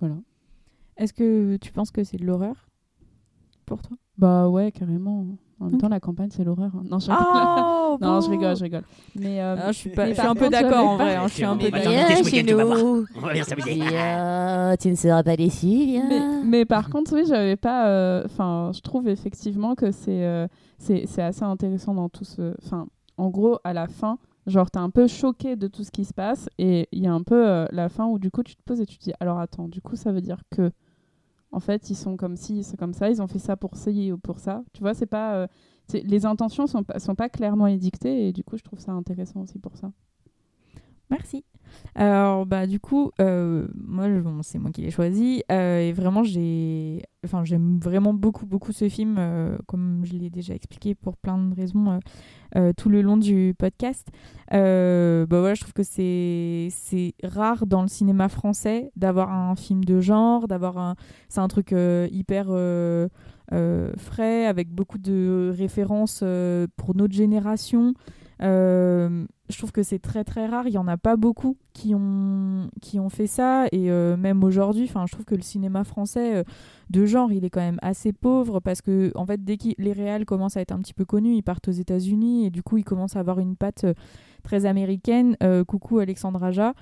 Voilà. 0.00 0.16
Est-ce 0.96 1.12
que 1.12 1.56
tu 1.56 1.72
penses 1.72 1.90
que 1.90 2.04
c'est 2.04 2.16
de 2.16 2.24
l'horreur? 2.24 2.68
Pour 3.64 3.82
toi? 3.82 3.96
Bah 4.18 4.48
ouais, 4.48 4.70
carrément. 4.72 5.26
En 5.60 5.66
même 5.66 5.78
temps, 5.78 5.88
la 5.88 6.00
campagne, 6.00 6.28
c'est 6.30 6.44
l'horreur. 6.44 6.72
hein. 6.74 6.82
Non, 6.90 6.98
je 6.98 7.10
Oh, 7.10 7.14
rigole. 7.14 7.98
non, 8.00 8.20
je 8.20 8.28
rigole, 8.30 8.56
je 8.56 8.62
rigole. 8.64 8.82
Mais, 9.14 9.40
euh, 9.40 9.56
Ah, 9.58 9.72
je 9.72 9.78
suis 9.78 9.90
pas- 9.90 10.04
mais 10.04 10.10
je 10.10 10.14
suis 10.14 10.22
par 10.22 10.30
un 10.30 10.34
peu 10.34 10.40
contre, 10.46 10.50
d'accord, 10.52 10.70
j'avais 10.72 10.84
en 10.88 10.98
pas- 10.98 11.04
vrai, 11.04 11.16
hein, 11.16 11.26
je 11.28 11.32
suis 11.34 11.44
un 11.44 11.56
peu 11.56 11.70
d'accord. 11.70 11.92
chez 11.92 12.22
week-end, 12.22 12.46
tu 12.46 12.54
vas 12.54 12.64
voir. 12.64 12.78
nous. 12.78 13.06
On 13.14 13.20
va 13.20 13.32
bien 13.32 13.44
s'amuser. 13.44 13.74
Viens, 13.74 14.74
tu 14.80 14.88
ne 14.90 14.94
seras 14.96 15.22
pas 15.22 15.36
déçu, 15.36 15.66
viens. 15.66 16.08
mais, 16.08 16.20
mais 16.44 16.64
par 16.64 16.90
contre, 16.90 17.14
oui, 17.14 17.24
j'avais 17.26 17.56
pas. 17.56 17.88
euh, 17.88 18.22
Enfin, 18.26 18.72
je 18.74 18.80
trouve 18.80 19.08
effectivement 19.08 19.74
que 19.74 19.90
c'est 19.90 20.24
euh, 20.24 20.46
c'est 20.78 21.04
c'est 21.06 21.22
assez 21.22 21.44
intéressant 21.44 21.94
dans 21.94 22.08
tout 22.08 22.24
ce. 22.24 22.54
Enfin, 22.64 22.86
en 23.16 23.30
gros, 23.30 23.58
à 23.64 23.72
la 23.72 23.86
fin, 23.86 24.18
genre, 24.46 24.70
t'es 24.70 24.78
un 24.80 24.90
peu 24.90 25.06
choqué 25.06 25.56
de 25.56 25.68
tout 25.68 25.84
ce 25.84 25.90
qui 25.92 26.04
se 26.04 26.12
passe 26.12 26.48
et 26.58 26.88
il 26.92 27.02
y 27.02 27.06
a 27.06 27.12
un 27.12 27.22
peu 27.22 27.48
euh, 27.48 27.66
la 27.70 27.88
fin 27.88 28.06
où 28.06 28.18
du 28.18 28.30
coup, 28.30 28.42
tu 28.42 28.56
te 28.56 28.62
poses 28.64 28.80
et 28.80 28.86
tu 28.86 28.98
te 28.98 29.04
dis 29.04 29.12
alors 29.20 29.38
attends, 29.38 29.68
du 29.68 29.80
coup, 29.80 29.96
ça 29.96 30.12
veut 30.12 30.20
dire 30.20 30.38
que. 30.50 30.70
En 31.54 31.60
fait, 31.60 31.88
ils 31.90 31.94
sont 31.94 32.16
comme 32.16 32.36
ci, 32.36 32.64
c'est 32.64 32.76
comme 32.76 32.94
ça, 32.94 33.10
ils 33.10 33.22
ont 33.22 33.28
fait 33.28 33.38
ça 33.38 33.56
pour 33.56 33.76
ci 33.76 34.12
ou 34.12 34.18
pour 34.18 34.40
ça. 34.40 34.64
Tu 34.72 34.80
vois, 34.80 34.94
c'est 34.94 35.06
pas. 35.06 35.36
euh, 35.36 35.46
les 35.92 36.26
intentions 36.26 36.66
sont 36.66 36.84
sont 36.98 37.14
pas 37.14 37.28
clairement 37.28 37.66
édictées 37.68 38.28
et 38.28 38.32
du 38.32 38.42
coup, 38.44 38.56
je 38.56 38.64
trouve 38.64 38.80
ça 38.80 38.92
intéressant 38.92 39.42
aussi 39.42 39.58
pour 39.58 39.76
ça. 39.76 39.92
Merci. 41.10 41.44
Alors, 41.94 42.44
bah, 42.44 42.66
du 42.66 42.80
coup, 42.80 43.12
euh, 43.20 43.68
moi, 43.74 44.06
c'est 44.42 44.58
moi 44.58 44.70
qui 44.70 44.82
l'ai 44.82 44.90
choisi. 44.90 45.42
euh, 45.50 45.80
et 45.80 45.92
vraiment, 45.92 46.24
j'ai. 46.24 47.02
Enfin, 47.24 47.44
j'aime 47.44 47.78
vraiment 47.78 48.12
beaucoup, 48.12 48.44
beaucoup 48.46 48.72
ce 48.72 48.88
film, 48.88 49.16
euh, 49.18 49.56
comme 49.66 50.02
je 50.04 50.12
l'ai 50.14 50.28
déjà 50.28 50.54
expliqué 50.54 50.94
pour 50.94 51.16
plein 51.16 51.38
de 51.38 51.54
raisons 51.54 52.00
tout 52.76 52.88
le 52.88 53.02
long 53.02 53.16
du 53.16 53.54
podcast. 53.58 54.06
Bah, 54.50 55.24
voilà, 55.28 55.54
je 55.54 55.60
trouve 55.60 55.72
que 55.72 55.82
c'est 55.82 56.68
c'est 56.70 57.14
rare 57.22 57.66
dans 57.66 57.82
le 57.82 57.88
cinéma 57.88 58.28
français 58.28 58.90
d'avoir 58.96 59.32
un 59.32 59.56
film 59.56 59.84
de 59.84 60.00
genre, 60.00 60.48
d'avoir 60.48 60.78
un. 60.78 60.94
C'est 61.28 61.40
un 61.40 61.48
truc 61.48 61.74
hyper. 62.10 62.46
frais, 63.96 64.46
avec 64.46 64.70
beaucoup 64.70 64.98
de 64.98 65.54
références 65.56 66.22
pour 66.76 66.94
notre 66.94 67.14
génération. 67.14 67.94
Je 69.50 69.58
trouve 69.58 69.72
que 69.72 69.82
c'est 69.82 69.98
très 69.98 70.24
très 70.24 70.46
rare. 70.46 70.66
Il 70.66 70.72
y 70.72 70.78
en 70.78 70.88
a 70.88 70.96
pas 70.96 71.16
beaucoup 71.16 71.56
qui 71.74 71.94
ont 71.94 72.70
qui 72.80 72.98
ont 72.98 73.10
fait 73.10 73.26
ça 73.26 73.66
et 73.72 73.90
euh, 73.90 74.16
même 74.16 74.42
aujourd'hui, 74.42 74.86
je 74.86 75.12
trouve 75.12 75.24
que 75.24 75.34
le 75.34 75.42
cinéma 75.42 75.84
français 75.84 76.36
euh, 76.36 76.44
de 76.90 77.04
genre, 77.04 77.30
il 77.30 77.44
est 77.44 77.50
quand 77.50 77.60
même 77.60 77.78
assez 77.82 78.12
pauvre 78.12 78.60
parce 78.60 78.80
que 78.80 79.12
en 79.14 79.26
fait, 79.26 79.44
dès 79.44 79.58
que 79.58 79.68
les 79.76 79.92
réals 79.92 80.24
commencent 80.24 80.56
à 80.56 80.60
être 80.60 80.72
un 80.72 80.78
petit 80.78 80.94
peu 80.94 81.04
connus, 81.04 81.34
ils 81.34 81.42
partent 81.42 81.68
aux 81.68 81.72
États-Unis 81.72 82.46
et 82.46 82.50
du 82.50 82.62
coup, 82.62 82.78
ils 82.78 82.84
commencent 82.84 83.16
à 83.16 83.20
avoir 83.20 83.38
une 83.38 83.56
patte 83.56 83.84
euh, 83.84 83.94
très 84.42 84.66
américaine. 84.66 85.36
Coucou 85.66 86.00
Alexandre 86.00 86.42
Aja. 86.44 86.74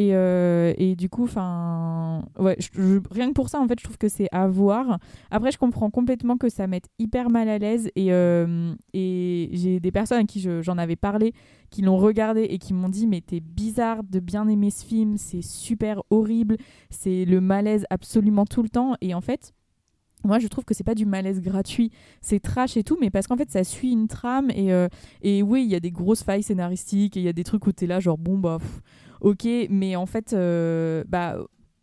Et, 0.00 0.14
euh, 0.14 0.72
et 0.78 0.96
du 0.96 1.10
coup, 1.10 1.24
enfin, 1.24 2.24
rien 2.38 3.28
que 3.28 3.32
pour 3.34 3.50
ça, 3.50 3.60
en 3.60 3.68
fait, 3.68 3.78
je 3.78 3.84
trouve 3.84 3.98
que 3.98 4.08
c'est 4.08 4.28
à 4.32 4.48
voir. 4.48 4.98
Après, 5.30 5.52
je 5.52 5.58
comprends 5.58 5.90
complètement 5.90 6.38
que 6.38 6.48
ça 6.48 6.66
mette 6.66 6.86
hyper 6.98 7.28
mal 7.28 7.50
à 7.50 7.58
l'aise. 7.58 7.90
Et, 7.96 8.10
euh, 8.10 8.72
j'ai 8.94 9.78
des 9.78 9.92
personnes 9.92 10.20
à 10.20 10.24
qui 10.24 10.40
je- 10.40 10.62
j'en 10.62 10.78
avais 10.78 10.96
parlé, 10.96 11.34
qui 11.68 11.82
l'ont 11.82 11.98
regardé 11.98 12.44
et 12.44 12.56
qui 12.56 12.72
m'ont 12.72 12.88
dit 12.88 13.06
Mais 13.06 13.20
t'es 13.20 13.40
bizarre 13.40 14.02
de 14.02 14.20
bien 14.20 14.48
aimer 14.48 14.70
ce 14.70 14.86
film, 14.86 15.18
c'est 15.18 15.42
super 15.42 16.02
horrible, 16.08 16.56
c'est 16.88 17.26
le 17.26 17.42
malaise 17.42 17.84
absolument 17.90 18.46
tout 18.46 18.62
le 18.62 18.70
temps. 18.70 18.94
Et 19.02 19.12
en 19.12 19.20
fait, 19.20 19.52
moi, 20.24 20.38
je 20.38 20.46
trouve 20.46 20.64
que 20.64 20.72
c'est 20.72 20.82
pas 20.82 20.94
du 20.94 21.04
malaise 21.04 21.42
gratuit, 21.42 21.90
c'est 22.22 22.40
trash 22.40 22.78
et 22.78 22.84
tout, 22.84 22.96
mais 23.02 23.10
parce 23.10 23.26
qu'en 23.26 23.36
fait, 23.36 23.50
ça 23.50 23.64
suit 23.64 23.92
une 23.92 24.08
trame 24.08 24.50
et, 24.54 24.72
euh, 24.72 24.88
oui, 25.42 25.62
il 25.64 25.70
y 25.70 25.74
a 25.74 25.80
des 25.80 25.90
grosses 25.90 26.22
failles 26.22 26.42
scénaristiques 26.42 27.18
et 27.18 27.20
il 27.20 27.24
y 27.26 27.28
a 27.28 27.34
des 27.34 27.44
trucs 27.44 27.66
où 27.66 27.72
t'es 27.72 27.86
là, 27.86 28.00
genre 28.00 28.16
bon, 28.16 28.38
bah, 28.38 28.56
ok, 29.20 29.46
mais 29.70 29.96
en 29.96 30.06
fait, 30.06 30.32
euh, 30.32 31.04
bah, 31.08 31.36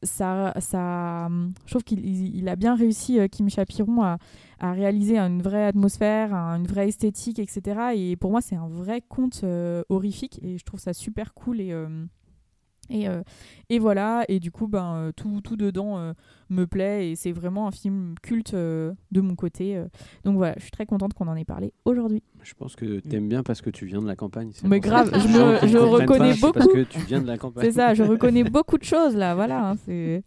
ça, 0.03 0.53
ça, 0.59 1.27
je 1.65 1.71
trouve 1.71 1.83
qu'il 1.83 2.05
il- 2.05 2.35
il 2.37 2.47
a 2.49 2.55
bien 2.55 2.75
réussi, 2.75 3.19
euh, 3.19 3.27
Kim 3.27 3.49
Chapiron, 3.49 4.01
à, 4.03 4.17
réaliser 4.73 5.17
une 5.19 5.41
vraie 5.41 5.65
atmosphère, 5.65 6.33
un- 6.33 6.57
une 6.57 6.67
vraie 6.67 6.87
esthétique, 6.89 7.39
etc. 7.39 7.93
Et 7.95 8.15
pour 8.15 8.31
moi, 8.31 8.41
c'est 8.41 8.55
un 8.55 8.67
vrai 8.67 9.01
conte 9.01 9.41
euh, 9.43 9.83
horrifique 9.89 10.39
et 10.43 10.57
je 10.57 10.63
trouve 10.65 10.79
ça 10.79 10.93
super 10.93 11.33
cool 11.33 11.61
et. 11.61 11.73
Euh, 12.91 12.93
et, 12.95 13.07
euh, 13.07 13.21
et 13.69 13.79
voilà, 13.79 14.23
et 14.27 14.39
du 14.39 14.51
coup, 14.51 14.67
ben, 14.67 14.93
euh, 14.95 15.11
tout, 15.15 15.41
tout 15.43 15.55
dedans 15.57 15.97
euh, 15.97 16.13
me 16.49 16.65
plaît 16.65 17.09
et 17.11 17.15
c'est 17.15 17.31
vraiment 17.31 17.67
un 17.67 17.71
film 17.71 18.15
culte 18.21 18.53
euh, 18.53 18.93
de 19.11 19.21
mon 19.21 19.35
côté. 19.35 19.75
euh. 19.75 19.85
Donc 20.23 20.37
voilà, 20.37 20.53
je 20.57 20.61
suis 20.63 20.71
très 20.71 20.85
contente 20.85 21.13
qu'on 21.13 21.27
en 21.27 21.35
ait 21.35 21.45
parlé 21.45 21.73
aujourd'hui. 21.85 22.23
Je 22.43 22.53
pense 22.53 22.75
que 22.75 22.99
t'aimes 22.99 23.27
bien 23.27 23.43
parce 23.43 23.61
que 23.61 23.69
tu 23.69 23.85
viens 23.85 24.01
de 24.01 24.07
la 24.07 24.15
campagne. 24.15 24.51
Mais 24.63 24.79
grave, 24.79 25.11
je, 25.13 25.27
me, 25.27 25.79
reconnais 25.79 26.31
pas, 26.33 26.47
beaucoup. 26.47 26.53
Parce 26.53 26.67
que 26.67 26.83
tu 26.83 26.99
viens 26.99 27.21
de 27.21 27.27
la 27.27 27.37
campagne. 27.37 27.65
C'est 27.65 27.73
ça, 27.73 27.93
je 27.93 28.03
reconnais 28.03 28.43
beaucoup 28.43 28.77
de 28.77 28.83
choses 28.85 29.15
là. 29.15 29.35
Voilà, 29.35 29.69
hein, 29.71 29.75
c'est. 29.85 30.23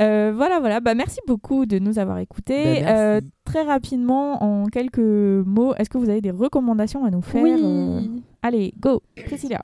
Euh, 0.00 0.32
voilà, 0.34 0.58
voilà. 0.58 0.80
Bah, 0.80 0.94
merci 0.94 1.20
beaucoup 1.28 1.66
de 1.66 1.78
nous 1.78 2.00
avoir 2.00 2.18
écoutés. 2.18 2.82
Bah. 2.82 2.88
Euh, 2.98 3.20
très 3.44 3.62
rapidement, 3.62 4.42
en 4.42 4.66
quelques 4.66 4.98
mots, 4.98 5.72
est-ce 5.76 5.88
que 5.88 5.98
vous 5.98 6.08
avez 6.08 6.20
des 6.20 6.32
recommandations 6.32 7.04
à 7.04 7.10
nous 7.10 7.22
faire 7.22 7.44
Oui. 7.44 7.54
euh, 7.62 8.00
Allez, 8.42 8.74
go, 8.80 9.02
Priscilla. 9.26 9.62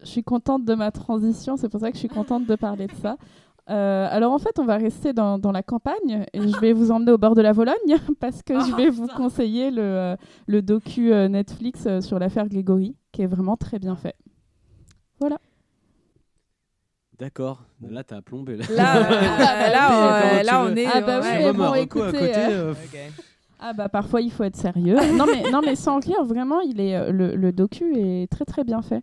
Je 0.00 0.06
suis 0.06 0.22
contente 0.22 0.64
de 0.64 0.74
ma 0.74 0.90
transition, 0.90 1.56
c'est 1.56 1.68
pour 1.68 1.80
ça 1.80 1.90
que 1.90 1.94
je 1.94 2.00
suis 2.00 2.08
contente 2.08 2.46
de 2.46 2.54
parler 2.56 2.86
de 2.86 2.94
ça. 2.94 3.16
Euh, 3.70 4.06
alors 4.10 4.32
en 4.32 4.38
fait, 4.38 4.58
on 4.58 4.66
va 4.66 4.76
rester 4.76 5.14
dans, 5.14 5.38
dans 5.38 5.52
la 5.52 5.62
campagne 5.62 6.26
et 6.34 6.48
je 6.48 6.58
vais 6.60 6.74
vous 6.74 6.90
emmener 6.90 7.12
au 7.12 7.18
bord 7.18 7.34
de 7.34 7.40
la 7.40 7.52
Vologne 7.52 7.74
parce 8.20 8.42
que 8.42 8.60
je 8.60 8.74
vais 8.76 8.90
vous 8.90 9.06
conseiller 9.16 9.70
le, 9.70 9.82
euh, 9.82 10.16
le 10.46 10.60
docu 10.60 11.12
euh, 11.12 11.28
Netflix 11.28 11.88
sur 12.00 12.18
l'affaire 12.18 12.48
Grégory 12.48 12.94
qui 13.12 13.22
est 13.22 13.26
vraiment 13.26 13.56
très 13.56 13.78
bien 13.78 13.96
fait. 13.96 14.16
Voilà. 15.18 15.38
D'accord. 17.18 17.62
Là, 17.80 18.02
t'as 18.02 18.20
plombé. 18.22 18.56
Là, 18.56 18.66
Là, 18.70 20.42
là, 20.42 20.64
on 20.64 20.74
est. 20.76 20.86
Ah 20.86 21.00
bah 21.00 21.20
oui, 21.22 21.28
ouais. 21.28 21.52
bon, 21.52 21.70
reco 21.70 21.74
à 21.74 21.78
écoutez, 21.78 22.18
côté, 22.18 22.34
euh, 22.36 22.72
euh, 22.72 22.74
Ah 23.66 23.72
bah 23.72 23.88
parfois 23.88 24.20
il 24.20 24.30
faut 24.30 24.44
être 24.44 24.56
sérieux. 24.56 24.96
non 25.18 25.24
mais 25.26 25.50
non 25.50 25.60
mais 25.64 25.74
sans 25.74 25.98
rire, 26.00 26.22
vraiment, 26.24 26.60
il 26.60 26.80
est 26.80 26.96
euh, 26.96 27.10
le, 27.12 27.34
le 27.34 27.52
docu 27.52 27.94
est 27.96 28.30
très 28.30 28.44
très 28.44 28.62
bien 28.64 28.82
fait. 28.82 29.02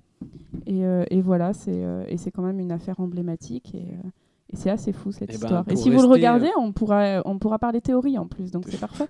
Et, 0.67 0.85
euh, 0.85 1.03
et 1.09 1.21
voilà, 1.21 1.53
c'est 1.53 1.83
euh, 1.83 2.03
et 2.07 2.17
c'est 2.17 2.29
quand 2.31 2.43
même 2.43 2.59
une 2.59 2.71
affaire 2.71 2.99
emblématique 2.99 3.73
et, 3.73 3.79
euh, 3.95 4.09
et 4.53 4.55
c'est 4.57 4.69
assez 4.69 4.91
fou 4.91 5.11
cette 5.11 5.29
Eh 5.29 5.37
ben, 5.37 5.43
histoire. 5.43 5.65
et 5.69 5.75
si 5.75 5.89
vous 5.89 6.01
le 6.01 6.07
regardez, 6.07 6.47
euh, 6.47 6.59
on 6.59 6.73
pourra 6.73 7.21
on 7.25 7.39
pourra 7.39 7.57
parler 7.57 7.81
théorie 7.81 8.17
en 8.17 8.27
plus, 8.27 8.51
donc 8.51 8.65
c'est 8.67 8.79
parfait. 8.87 9.07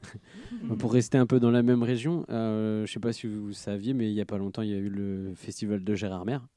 Pour 0.79 0.93
rester 0.93 1.17
un 1.17 1.25
peu 1.25 1.39
dans 1.39 1.51
la 1.51 1.63
même 1.63 1.83
région, 1.83 2.25
euh, 2.29 2.85
je 2.85 2.91
sais 2.93 2.99
pas 2.99 3.11
si 3.11 3.27
vous 3.27 3.51
saviez, 3.51 3.93
mais 3.93 4.09
il 4.09 4.13
y 4.13 4.21
a 4.21 4.25
pas 4.25 4.37
longtemps, 4.37 4.61
il 4.61 4.69
y 4.69 4.73
a 4.75 4.77
eu 4.77 4.89
le 4.89 5.33
festival 5.35 5.83
de 5.83 5.95
Gérard 5.95 6.25
Mer. 6.25 6.47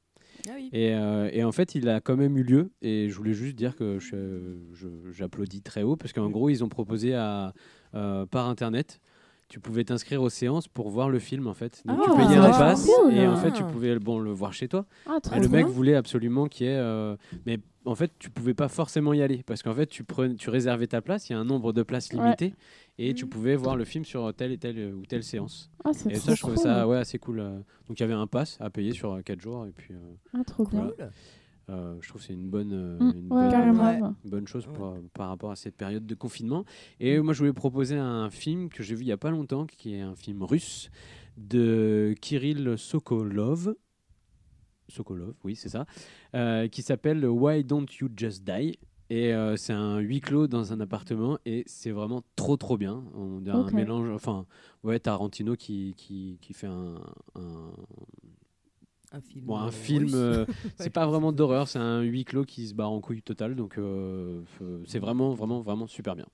Ah 0.47 0.53
oui. 0.57 0.69
Et, 0.75 0.95
euh, 0.95 1.31
et 1.33 1.43
en 1.43 1.53
fait, 1.53 1.75
il 1.75 1.89
a 1.89 2.01
quand 2.01 2.17
même 2.17 2.37
eu 2.37 2.43
lieu. 2.43 2.71
Et 2.83 3.09
je 3.09 3.17
voulais 3.17 3.33
juste 3.33 3.57
dire 3.57 3.75
que 3.77 3.99
je- 3.99 4.59
je- 4.75 5.11
j'applaudis 5.13 5.63
très 5.63 5.83
haut 5.85 5.97
parce 5.97 6.13
qu'en 6.13 6.29
gros, 6.29 6.51
ils 6.51 6.63
ont 6.63 6.69
proposé 6.69 7.15
à, 7.15 7.55
par 8.31 8.49
internet. 8.49 9.01
Tu 9.49 9.61
pouvais 9.61 9.85
t'inscrire 9.85 10.23
aux 10.23 10.31
séances 10.31 10.69
pour 10.69 10.89
voir 10.89 11.11
le 11.11 11.19
film 11.19 11.47
en 11.47 11.55
fait. 11.55 11.83
Donc 11.85 11.99
Ah, 12.01 12.05
tu 12.11 12.17
payais 12.17 12.37
un 12.39 12.51
pass 12.51 12.87
cool. 12.87 13.13
et 13.13 13.27
en 13.27 13.37
fait 13.37 13.53
tu 13.53 13.63
pouvais 13.63 13.99
bon, 13.99 14.19
le 14.19 14.31
voir 14.33 14.53
chez 14.55 14.69
toi. 14.69 14.87
Ah, 15.07 15.19
le 15.39 15.49
mec 15.49 15.67
voulait 15.67 15.95
absolument 15.95 16.47
qu'il 16.47 16.67
y 16.67 16.71
ait. 16.71 16.77
euh, 16.77 17.15
Mais 17.47 17.59
en 17.85 17.95
fait, 17.95 18.11
tu 18.19 18.31
pouvais 18.31 18.55
pas 18.55 18.69
forcément 18.69 19.13
y 19.13 19.21
aller 19.21 19.43
parce 19.45 19.63
qu'en 19.63 19.75
fait, 19.75 19.87
tu, 19.87 20.03
prenais, 20.05 20.35
tu 20.37 20.49
réservais 20.49 20.87
ta 20.87 21.03
place. 21.03 21.29
Il 21.29 21.35
y 21.35 21.37
a 21.37 21.39
un 21.39 21.45
nombre 21.45 21.75
de 21.75 21.83
places 21.83 22.09
Ouais. 22.15 22.23
limité 22.23 22.55
et 22.97 23.13
tu 23.13 23.27
pouvais 23.27 23.55
voir 23.57 23.77
le 23.77 23.85
film 23.85 24.07
sur 24.07 24.33
telle 24.33 24.53
et 24.53 24.57
telle 24.59 24.79
euh, 24.79 24.93
ou 24.95 25.05
telle 25.05 25.23
séance. 25.23 25.71
Ah, 25.85 25.91
Et 26.09 26.15
ça, 26.15 26.35
je 26.35 26.41
trouvais 26.41 26.57
cool. 26.57 26.65
ça 26.65 26.89
ouais, 26.89 26.97
assez 26.97 27.19
cool. 27.19 27.41
euh. 27.41 27.59
Donc 27.87 28.01
il 28.01 28.01
y 28.01 28.05
avait 28.05 28.15
un 28.15 28.27
pass 28.27 28.57
à 28.61 28.71
payer 28.71 28.93
sur 28.93 29.23
4 29.23 29.41
jours 29.43 29.67
et 29.67 29.73
puis. 29.73 29.93
euh, 29.93 30.15
Ah, 30.35 30.43
trop 30.47 30.65
voilà. 30.73 30.93
Euh, 31.71 31.97
je 32.01 32.09
trouve 32.09 32.21
que 32.21 32.27
c'est 32.27 32.35
une 32.35 32.51
bonne, 32.51 32.73
euh, 32.73 32.99
Mm, 32.99 33.13
une 33.17 33.33
ouais, 33.33 34.01
bonne, 34.25 34.47
chose. 34.47 34.67
Pour, 34.67 34.97
par 35.15 35.29
rapport 35.29 35.51
à 35.51 35.57
cette 35.57 35.77
période 35.77 36.07
de 36.07 36.15
confinement. 36.15 36.65
Et 37.01 37.19
moi, 37.21 37.33
je 37.33 37.39
voulais 37.39 37.53
proposer 37.53 37.97
un 37.97 38.31
film 38.31 38.69
que 38.69 38.83
j'ai 38.83 38.95
vu 38.95 39.03
il 39.03 39.07
n'y 39.07 39.13
a 39.13 39.17
pas 39.17 39.31
longtemps, 39.31 39.67
qui 39.67 39.95
est 39.95 40.01
un 40.01 40.15
film 40.15 40.43
russe 40.43 40.91
de 41.37 42.15
Kirill 42.21 42.77
Sokolov. 42.77 43.75
Sokolov, 44.89 45.35
oui, 45.45 45.57
c'est 45.57 45.71
ça, 45.71 45.87
euh, 46.35 46.69
qui 46.69 46.83
s'appelle 46.83 47.25
Why 47.27 47.65
Don't 47.65 47.87
You 48.01 48.09
Just 48.15 48.45
Die? 48.45 48.79
Et 49.11 49.35
euh, 49.35 49.57
c'est 49.57 49.73
un 49.73 49.99
huis 49.99 50.21
clos 50.21 50.47
dans 50.47 50.73
un 50.73 50.81
appartement 50.81 51.39
et 51.45 51.63
c'est 51.67 51.91
vraiment 51.91 52.23
trop 52.37 52.57
trop 52.57 52.79
bien. 52.79 53.05
On 53.15 53.47
a 53.47 53.53
un 53.53 53.71
mélange, 53.71 54.09
enfin, 54.11 54.47
ouais, 54.83 54.99
Tarantino 54.99 55.57
qui, 55.57 55.95
qui, 55.97 56.39
qui 56.41 56.55
fait 56.55 56.67
un, 56.67 56.95
un, 57.35 57.71
Un 59.15 59.21
film. 59.21 59.45
Bon, 59.45 59.57
un 59.57 59.69
euh, 59.69 59.71
film, 59.71 60.11
euh, 60.15 60.45
c'est 60.79 60.91
pas 60.91 61.07
vraiment 61.07 61.31
d'horreur, 61.31 61.69
c'est 61.69 61.79
un 61.79 62.01
huis 62.01 62.25
clos 62.25 62.45
qui 62.45 62.67
se 62.67 62.75
barre 62.75 62.91
en 62.91 63.01
couille 63.01 63.23
totale, 63.23 63.55
donc 63.55 63.79
euh, 63.79 64.43
c'est 64.87 64.99
vraiment, 64.99 65.35
vraiment, 65.35 65.61
vraiment 65.61 65.87
super 65.87 66.17
bien. 66.17 66.27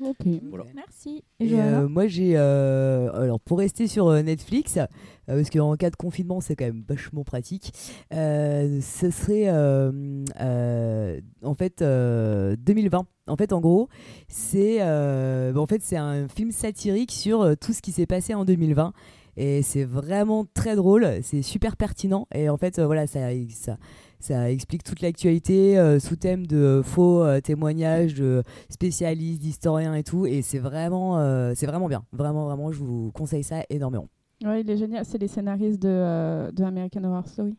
Ok. 0.00 0.26
Voilà. 0.48 0.64
Merci. 0.74 1.22
Et 1.38 1.44
Et 1.44 1.48
Johanna 1.50 1.80
euh, 1.82 1.88
moi 1.88 2.08
j'ai 2.08 2.32
euh, 2.36 3.12
alors 3.12 3.38
pour 3.38 3.58
rester 3.58 3.86
sur 3.86 4.08
euh, 4.08 4.22
Netflix 4.22 4.76
euh, 4.76 4.86
parce 5.26 5.50
qu'en 5.50 5.76
cas 5.76 5.90
de 5.90 5.94
confinement 5.96 6.40
c'est 6.40 6.56
quand 6.56 6.64
même 6.64 6.82
vachement 6.86 7.22
pratique 7.22 7.72
euh, 8.12 8.80
ce 8.80 9.10
serait 9.10 9.48
euh, 9.48 10.24
euh, 10.40 11.20
en 11.42 11.54
fait 11.54 11.80
euh, 11.80 12.56
2020 12.58 13.06
en 13.28 13.36
fait 13.36 13.52
en 13.52 13.60
gros 13.60 13.88
c'est 14.26 14.78
euh, 14.80 15.52
bah, 15.52 15.60
en 15.60 15.66
fait 15.66 15.80
c'est 15.80 15.96
un 15.96 16.26
film 16.26 16.50
satirique 16.50 17.12
sur 17.12 17.42
euh, 17.42 17.54
tout 17.54 17.72
ce 17.72 17.80
qui 17.80 17.92
s'est 17.92 18.06
passé 18.06 18.34
en 18.34 18.44
2020 18.44 18.92
et 19.36 19.62
c'est 19.62 19.84
vraiment 19.84 20.44
très 20.54 20.76
drôle 20.76 21.06
c'est 21.22 21.42
super 21.42 21.76
pertinent 21.76 22.26
et 22.34 22.48
en 22.48 22.56
fait 22.56 22.78
euh, 22.78 22.86
voilà 22.86 23.06
ça 23.06 23.20
ça 23.50 23.76
ça 24.20 24.50
explique 24.50 24.82
toute 24.82 25.00
l'actualité 25.02 25.76
euh, 25.78 25.98
sous 25.98 26.16
thème 26.16 26.46
de 26.46 26.56
euh, 26.56 26.82
faux 26.82 27.22
euh, 27.22 27.40
témoignages 27.40 28.14
de 28.14 28.42
spécialistes, 28.70 29.42
d'historiens 29.42 29.94
et 29.94 30.02
tout. 30.02 30.24
Et 30.24 30.40
c'est 30.40 30.58
vraiment, 30.58 31.18
euh, 31.18 31.52
c'est 31.54 31.66
vraiment 31.66 31.88
bien. 31.88 32.04
Vraiment, 32.12 32.46
vraiment, 32.46 32.72
je 32.72 32.78
vous 32.82 33.12
conseille 33.12 33.42
ça 33.44 33.64
énormément. 33.68 34.08
Ouais, 34.42 34.62
il 34.62 34.70
est 34.70 34.78
génial. 34.78 35.04
C'est 35.04 35.18
les 35.18 35.28
scénaristes 35.28 35.82
de, 35.82 35.88
euh, 35.90 36.50
de 36.52 36.64
American 36.64 37.04
Horror 37.04 37.26
Story. 37.28 37.54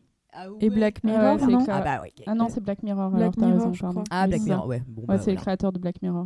Et 0.59 0.71
Black 0.71 1.01
Ouais, 1.03 1.11
Mirror, 1.11 1.39
c'est 1.39 1.47
non. 1.51 1.59
Ah 1.69 1.81
bah 1.81 2.01
ouais. 2.01 2.11
Ah 2.25 2.33
non, 2.33 2.47
c'est 2.49 2.61
Black 2.61 2.81
Mirror. 2.81 3.11
Black 3.11 3.21
alors 3.21 3.35
t'as 3.35 3.45
Mirror, 3.45 3.59
raison, 3.59 3.73
je 3.73 3.81
pardon. 3.81 4.03
crois. 4.03 4.17
Ah, 4.17 4.23
Oui, 4.23 4.29
Black 4.29 4.41
Mirror, 4.41 4.67
ouais. 4.67 4.81
Bon, 4.87 5.01
Ouais, 5.03 5.07
bah, 5.07 5.17
c'est 5.19 5.31
le 5.31 5.37
créateur 5.37 5.71
de 5.71 5.77
Black 5.79 6.01
Mirror. 6.01 6.25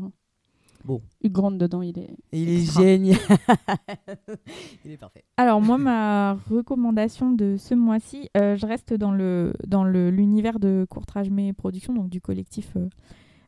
Bon. 0.86 1.02
Hugh 1.24 1.32
Grant 1.32 1.52
dedans, 1.52 1.82
il 1.82 2.00
est. 2.00 2.16
Il 2.32 2.50
est 2.50 2.62
extra. 2.62 2.82
génial. 2.84 3.18
il 4.86 4.92
est 4.92 4.98
parfait. 4.98 5.24
Alors 5.38 5.62
moi, 5.62 5.78
ma 5.78 6.34
recommandation 6.50 7.32
de 7.32 7.56
ce 7.58 7.76
mois-ci, 7.76 8.30
euh, 8.38 8.56
je 8.56 8.66
reste 8.66 8.94
dans 8.94 9.12
le 9.12 9.54
dans 9.68 9.84
le 9.84 10.10
l'univers 10.10 10.60
de 10.60 10.86
Courtrage 10.90 11.30
Mes 11.30 11.54
Productions, 11.54 11.94
donc 11.94 12.10
du 12.10 12.22
collectif. 12.22 12.74
euh, 12.78 12.88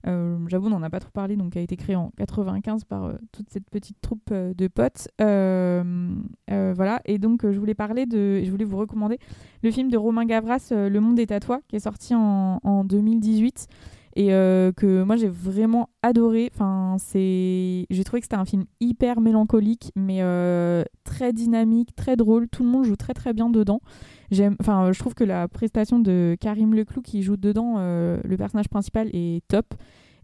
euh, 0.07 0.37
J'avoue, 0.47 0.67
on 0.67 0.71
n'en 0.71 0.81
a 0.83 0.89
pas 0.89 0.99
trop 0.99 1.11
parlé, 1.11 1.35
donc 1.37 1.53
qui 1.53 1.59
a 1.59 1.61
été 1.61 1.77
créé 1.77 1.95
en 1.95 2.11
95 2.17 2.85
par 2.85 3.05
euh, 3.05 3.13
toute 3.31 3.49
cette 3.49 3.69
petite 3.69 4.01
troupe 4.01 4.29
euh, 4.31 4.53
de 4.55 4.67
potes. 4.67 5.07
Euh, 5.21 6.11
euh, 6.49 6.73
voilà, 6.75 7.01
et 7.05 7.17
donc 7.19 7.45
euh, 7.45 7.51
je 7.53 7.59
voulais 7.59 7.75
parler 7.75 8.05
de, 8.07 8.41
je 8.43 8.49
voulais 8.51 8.65
vous 8.65 8.77
recommander 8.77 9.19
le 9.63 9.71
film 9.71 9.89
de 9.91 9.97
Romain 9.97 10.25
Gavras, 10.25 10.69
euh, 10.71 10.89
Le 10.89 10.99
Monde 10.99 11.19
est 11.19 11.31
à 11.31 11.39
toi, 11.39 11.61
qui 11.67 11.75
est 11.75 11.81
sorti 11.81 12.15
en, 12.15 12.59
en 12.63 12.83
2018 12.83 13.67
et 14.15 14.33
euh, 14.33 14.71
que 14.71 15.03
moi 15.03 15.15
j'ai 15.15 15.27
vraiment 15.27 15.89
adoré. 16.01 16.49
Enfin, 16.53 16.97
c'est, 16.99 17.85
j'ai 17.89 18.03
trouvé 18.03 18.21
que 18.21 18.25
c'était 18.25 18.35
un 18.35 18.45
film 18.45 18.65
hyper 18.79 19.21
mélancolique, 19.21 19.91
mais 19.95 20.17
euh, 20.21 20.83
très 21.03 21.33
dynamique, 21.33 21.95
très 21.95 22.15
drôle. 22.15 22.47
Tout 22.47 22.63
le 22.63 22.69
monde 22.69 22.83
joue 22.83 22.95
très 22.95 23.13
très 23.13 23.33
bien 23.33 23.49
dedans. 23.49 23.81
J'aime, 24.29 24.55
enfin, 24.59 24.91
je 24.91 24.99
trouve 24.99 25.13
que 25.13 25.23
la 25.23 25.47
prestation 25.47 25.99
de 25.99 26.35
Karim 26.39 26.73
Leclou 26.73 27.01
qui 27.01 27.21
joue 27.21 27.37
dedans, 27.37 27.75
euh, 27.77 28.19
le 28.23 28.37
personnage 28.37 28.69
principal, 28.69 29.09
est 29.13 29.43
top. 29.47 29.73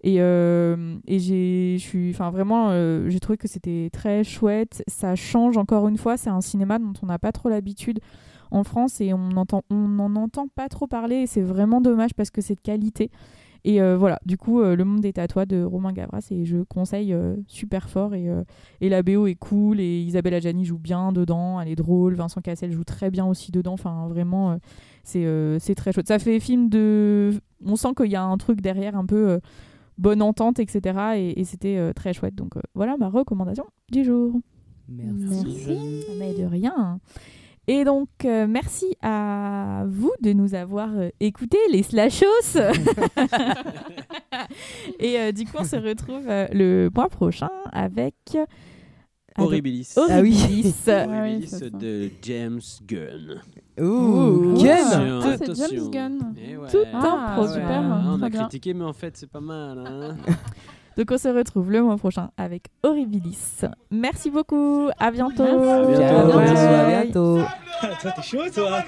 Et, 0.03 0.18
et 0.18 1.19
j'ai, 1.19 1.77
suis, 1.80 2.11
enfin 2.11 2.30
vraiment, 2.30 2.69
j'ai 3.09 3.19
trouvé 3.19 3.35
que 3.35 3.47
c'était 3.47 3.89
très 3.91 4.23
chouette. 4.23 4.84
Ça 4.88 5.15
change 5.15 5.57
encore 5.57 5.88
une 5.88 5.97
fois. 5.97 6.18
C'est 6.18 6.30
un 6.30 6.39
cinéma 6.39 6.77
dont 6.77 6.93
on 7.01 7.07
n'a 7.07 7.18
pas 7.18 7.31
trop 7.31 7.49
l'habitude 7.49 7.99
en 8.51 8.64
France 8.64 9.01
et 9.01 9.14
on 9.14 9.31
entend, 9.31 9.64
on 9.69 9.88
n'en 9.88 10.15
entend 10.15 10.47
pas 10.47 10.69
trop 10.69 10.88
parler. 10.88 11.15
Et 11.15 11.27
c'est 11.27 11.41
vraiment 11.41 11.81
dommage 11.81 12.14
parce 12.14 12.30
que 12.30 12.41
c'est 12.41 12.55
de 12.55 12.61
qualité. 12.61 13.09
Et 13.68 13.81
euh, 13.81 13.98
voilà, 13.98 14.18
du 14.26 14.38
coup, 14.38 14.61
euh, 14.61 14.77
Le 14.77 14.85
Monde 14.85 15.03
est 15.03 15.18
à 15.18 15.27
toi 15.27 15.45
de 15.45 15.61
Romain 15.61 15.91
Gavras 15.91 16.26
et 16.31 16.45
je 16.45 16.64
conseille 16.64 17.11
euh, 17.11 17.35
super 17.48 17.89
fort. 17.89 18.15
Et, 18.15 18.30
euh, 18.30 18.45
et 18.80 18.88
la 18.88 19.03
BO 19.03 19.27
est 19.27 19.35
cool 19.35 19.81
et 19.81 19.99
Isabelle 20.03 20.35
Adjani 20.35 20.64
joue 20.64 20.77
bien 20.77 21.11
dedans, 21.11 21.60
elle 21.60 21.68
est 21.68 21.76
drôle. 21.76 22.15
Vincent 22.15 22.39
Cassel 22.39 22.72
joue 22.72 22.85
très 22.85 23.11
bien 23.11 23.26
aussi 23.26 23.52
dedans. 23.52 23.73
Enfin, 23.73 24.07
vraiment, 24.07 24.52
euh, 24.52 24.56
c'est 25.03 25.26
euh, 25.26 25.60
c'est 25.60 25.76
très 25.76 25.91
chouette. 25.91 26.07
Ça 26.07 26.18
fait 26.18 26.39
film 26.39 26.69
de 26.69 27.34
on 27.65 27.76
sent 27.76 27.89
qu'il 27.98 28.10
y 28.10 28.15
a 28.15 28.23
un 28.23 28.38
truc 28.38 28.61
derrière 28.61 28.95
un 28.95 29.06
peu 29.06 29.31
euh, 29.31 29.39
bonne 29.98 30.22
entente, 30.22 30.60
etc. 30.60 31.18
Et, 31.18 31.41
et 31.41 31.44
c'était 31.44 31.76
euh, 31.76 31.91
très 31.91 32.14
chouette. 32.14 32.35
Donc 32.35 32.56
euh, 32.56 32.61
voilà 32.73 32.95
ma 32.95 33.10
recommandation 33.10 33.65
du 33.91 34.06
jour. 34.06 34.31
Merci. 34.88 36.06
Mais 36.18 36.34
de 36.34 36.45
rien. 36.45 37.02
Et 37.69 37.84
donc, 37.84 38.07
euh, 38.23 38.48
merci 38.48 38.95
à 39.02 39.84
vous 39.88 40.14
de 40.22 40.31
nous 40.31 40.56
avoir 40.56 40.89
euh, 40.95 41.10
écoutés, 41.19 41.57
les 41.69 41.84
slashos. 41.84 42.26
Et 44.99 45.19
euh, 45.19 45.31
du 45.31 45.45
coup, 45.45 45.57
on 45.60 45.64
se 45.65 45.76
retrouve 45.76 46.27
euh, 46.30 46.48
le 46.53 46.89
mois 46.95 47.10
prochain 47.10 47.49
avec. 47.73 48.15
Horribilis. 49.38 49.94
Horribilis. 49.98 50.76
Horribilis 50.88 51.60
de 51.73 52.10
James 52.23 52.61
Gunn. 52.88 53.41
Ouh, 53.80 54.56
Attention, 54.60 54.64
Gunn 54.64 55.22
Ah, 55.23 55.38
c'est. 55.38 55.56
James 55.56 55.91
Gunn. 55.91 56.34
Eh 56.38 56.57
ouais. 56.57 56.69
Tout 56.72 56.77
Ah, 56.94 56.98
un 57.31 57.35
produit. 57.35 57.53
super, 57.53 57.84
on 58.07 58.18
très 58.18 58.26
a 58.27 58.30
critiqué, 58.30 58.73
mais 58.73 58.85
en 58.85 58.94
fait, 58.94 59.15
c'est 59.18 59.30
pas 59.30 59.41
mal. 59.41 59.77
hein. 59.85 60.15
Donc 60.97 61.11
on 61.11 61.17
se 61.19 61.27
retrouve 61.27 61.71
le 61.71 61.83
mois 61.83 61.97
prochain 61.97 62.31
avec 62.37 62.69
Horribilis. 62.81 63.61
Merci 63.91 64.31
beaucoup, 64.31 64.89
à 64.97 65.11
bientôt. 65.11 65.43
À 65.43 65.85
bientôt. 65.85 66.39
À 66.39 66.85
bientôt. 66.85 67.39
Toi 68.01 68.11
t'es 68.15 68.21
chaud 68.23 68.49
toi 68.51 68.79
hein 68.79 68.83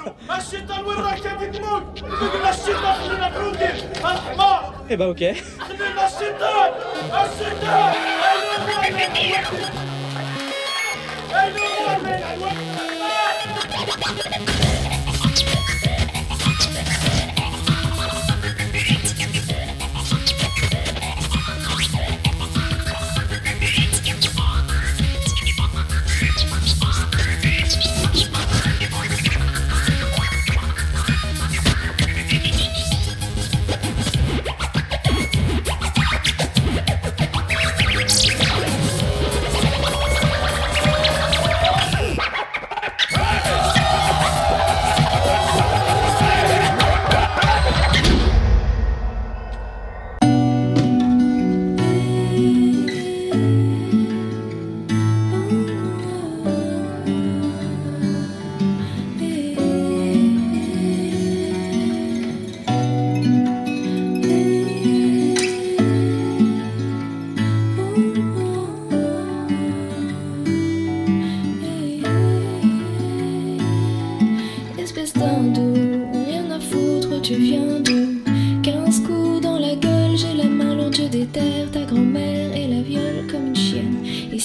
Eh 4.90 4.98
bah 4.98 5.10
ok. 5.10 5.24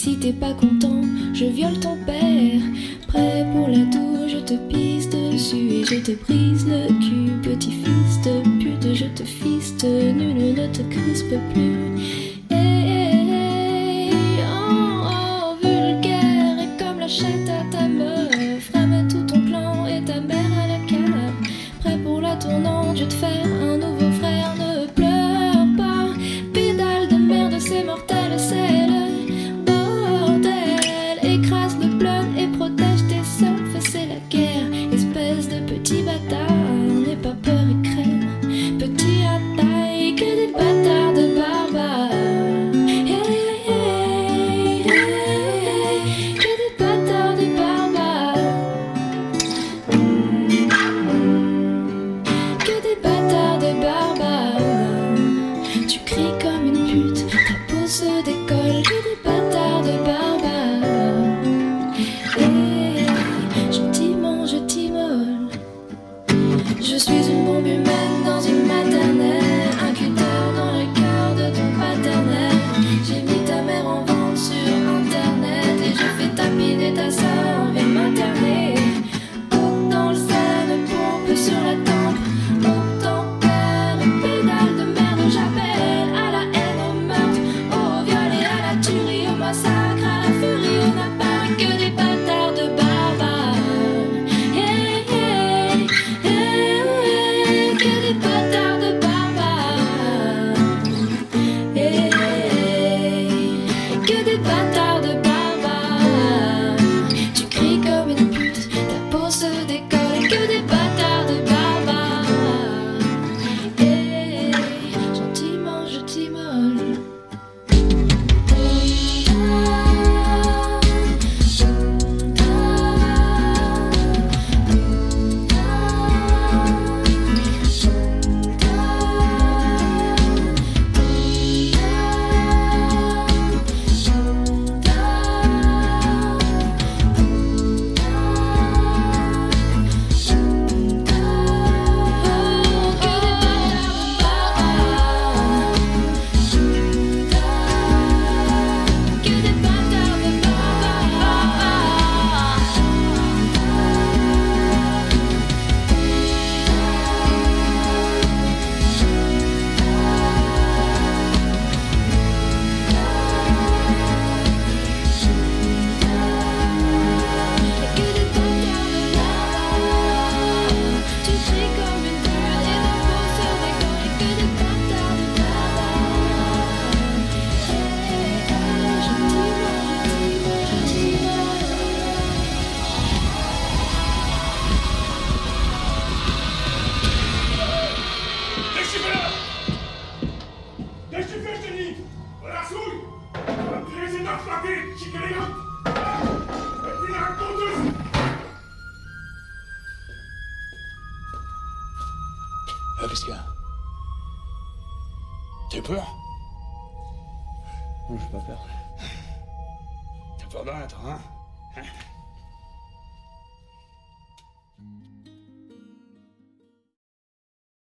Si 0.04 0.18
t'es 0.18 0.34
pas 0.34 0.52
content, 0.52 1.00
je 1.32 1.46
viole 1.46 1.80
ton 1.80 1.96
père. 2.04 2.60
Prêt 3.08 3.46
pour 3.54 3.68
la 3.68 3.86
tour, 3.86 4.28
je 4.28 4.36
te 4.36 4.52
pisse 4.68 5.08
dessus 5.08 5.70
et 5.76 5.84
je 5.84 5.94
te 5.94 6.12
brise 6.12 6.66
le 6.66 6.88
cul. 6.88 7.30
Petit 7.42 7.72
fils 7.72 8.20
de 8.22 8.42
pute, 8.60 8.94
je 8.94 9.06
te 9.06 9.22
fiste, 9.22 9.84
nul 9.84 10.36
ne 10.58 10.66
te 10.66 10.82
crispe 10.90 11.34
plus. 11.54 12.03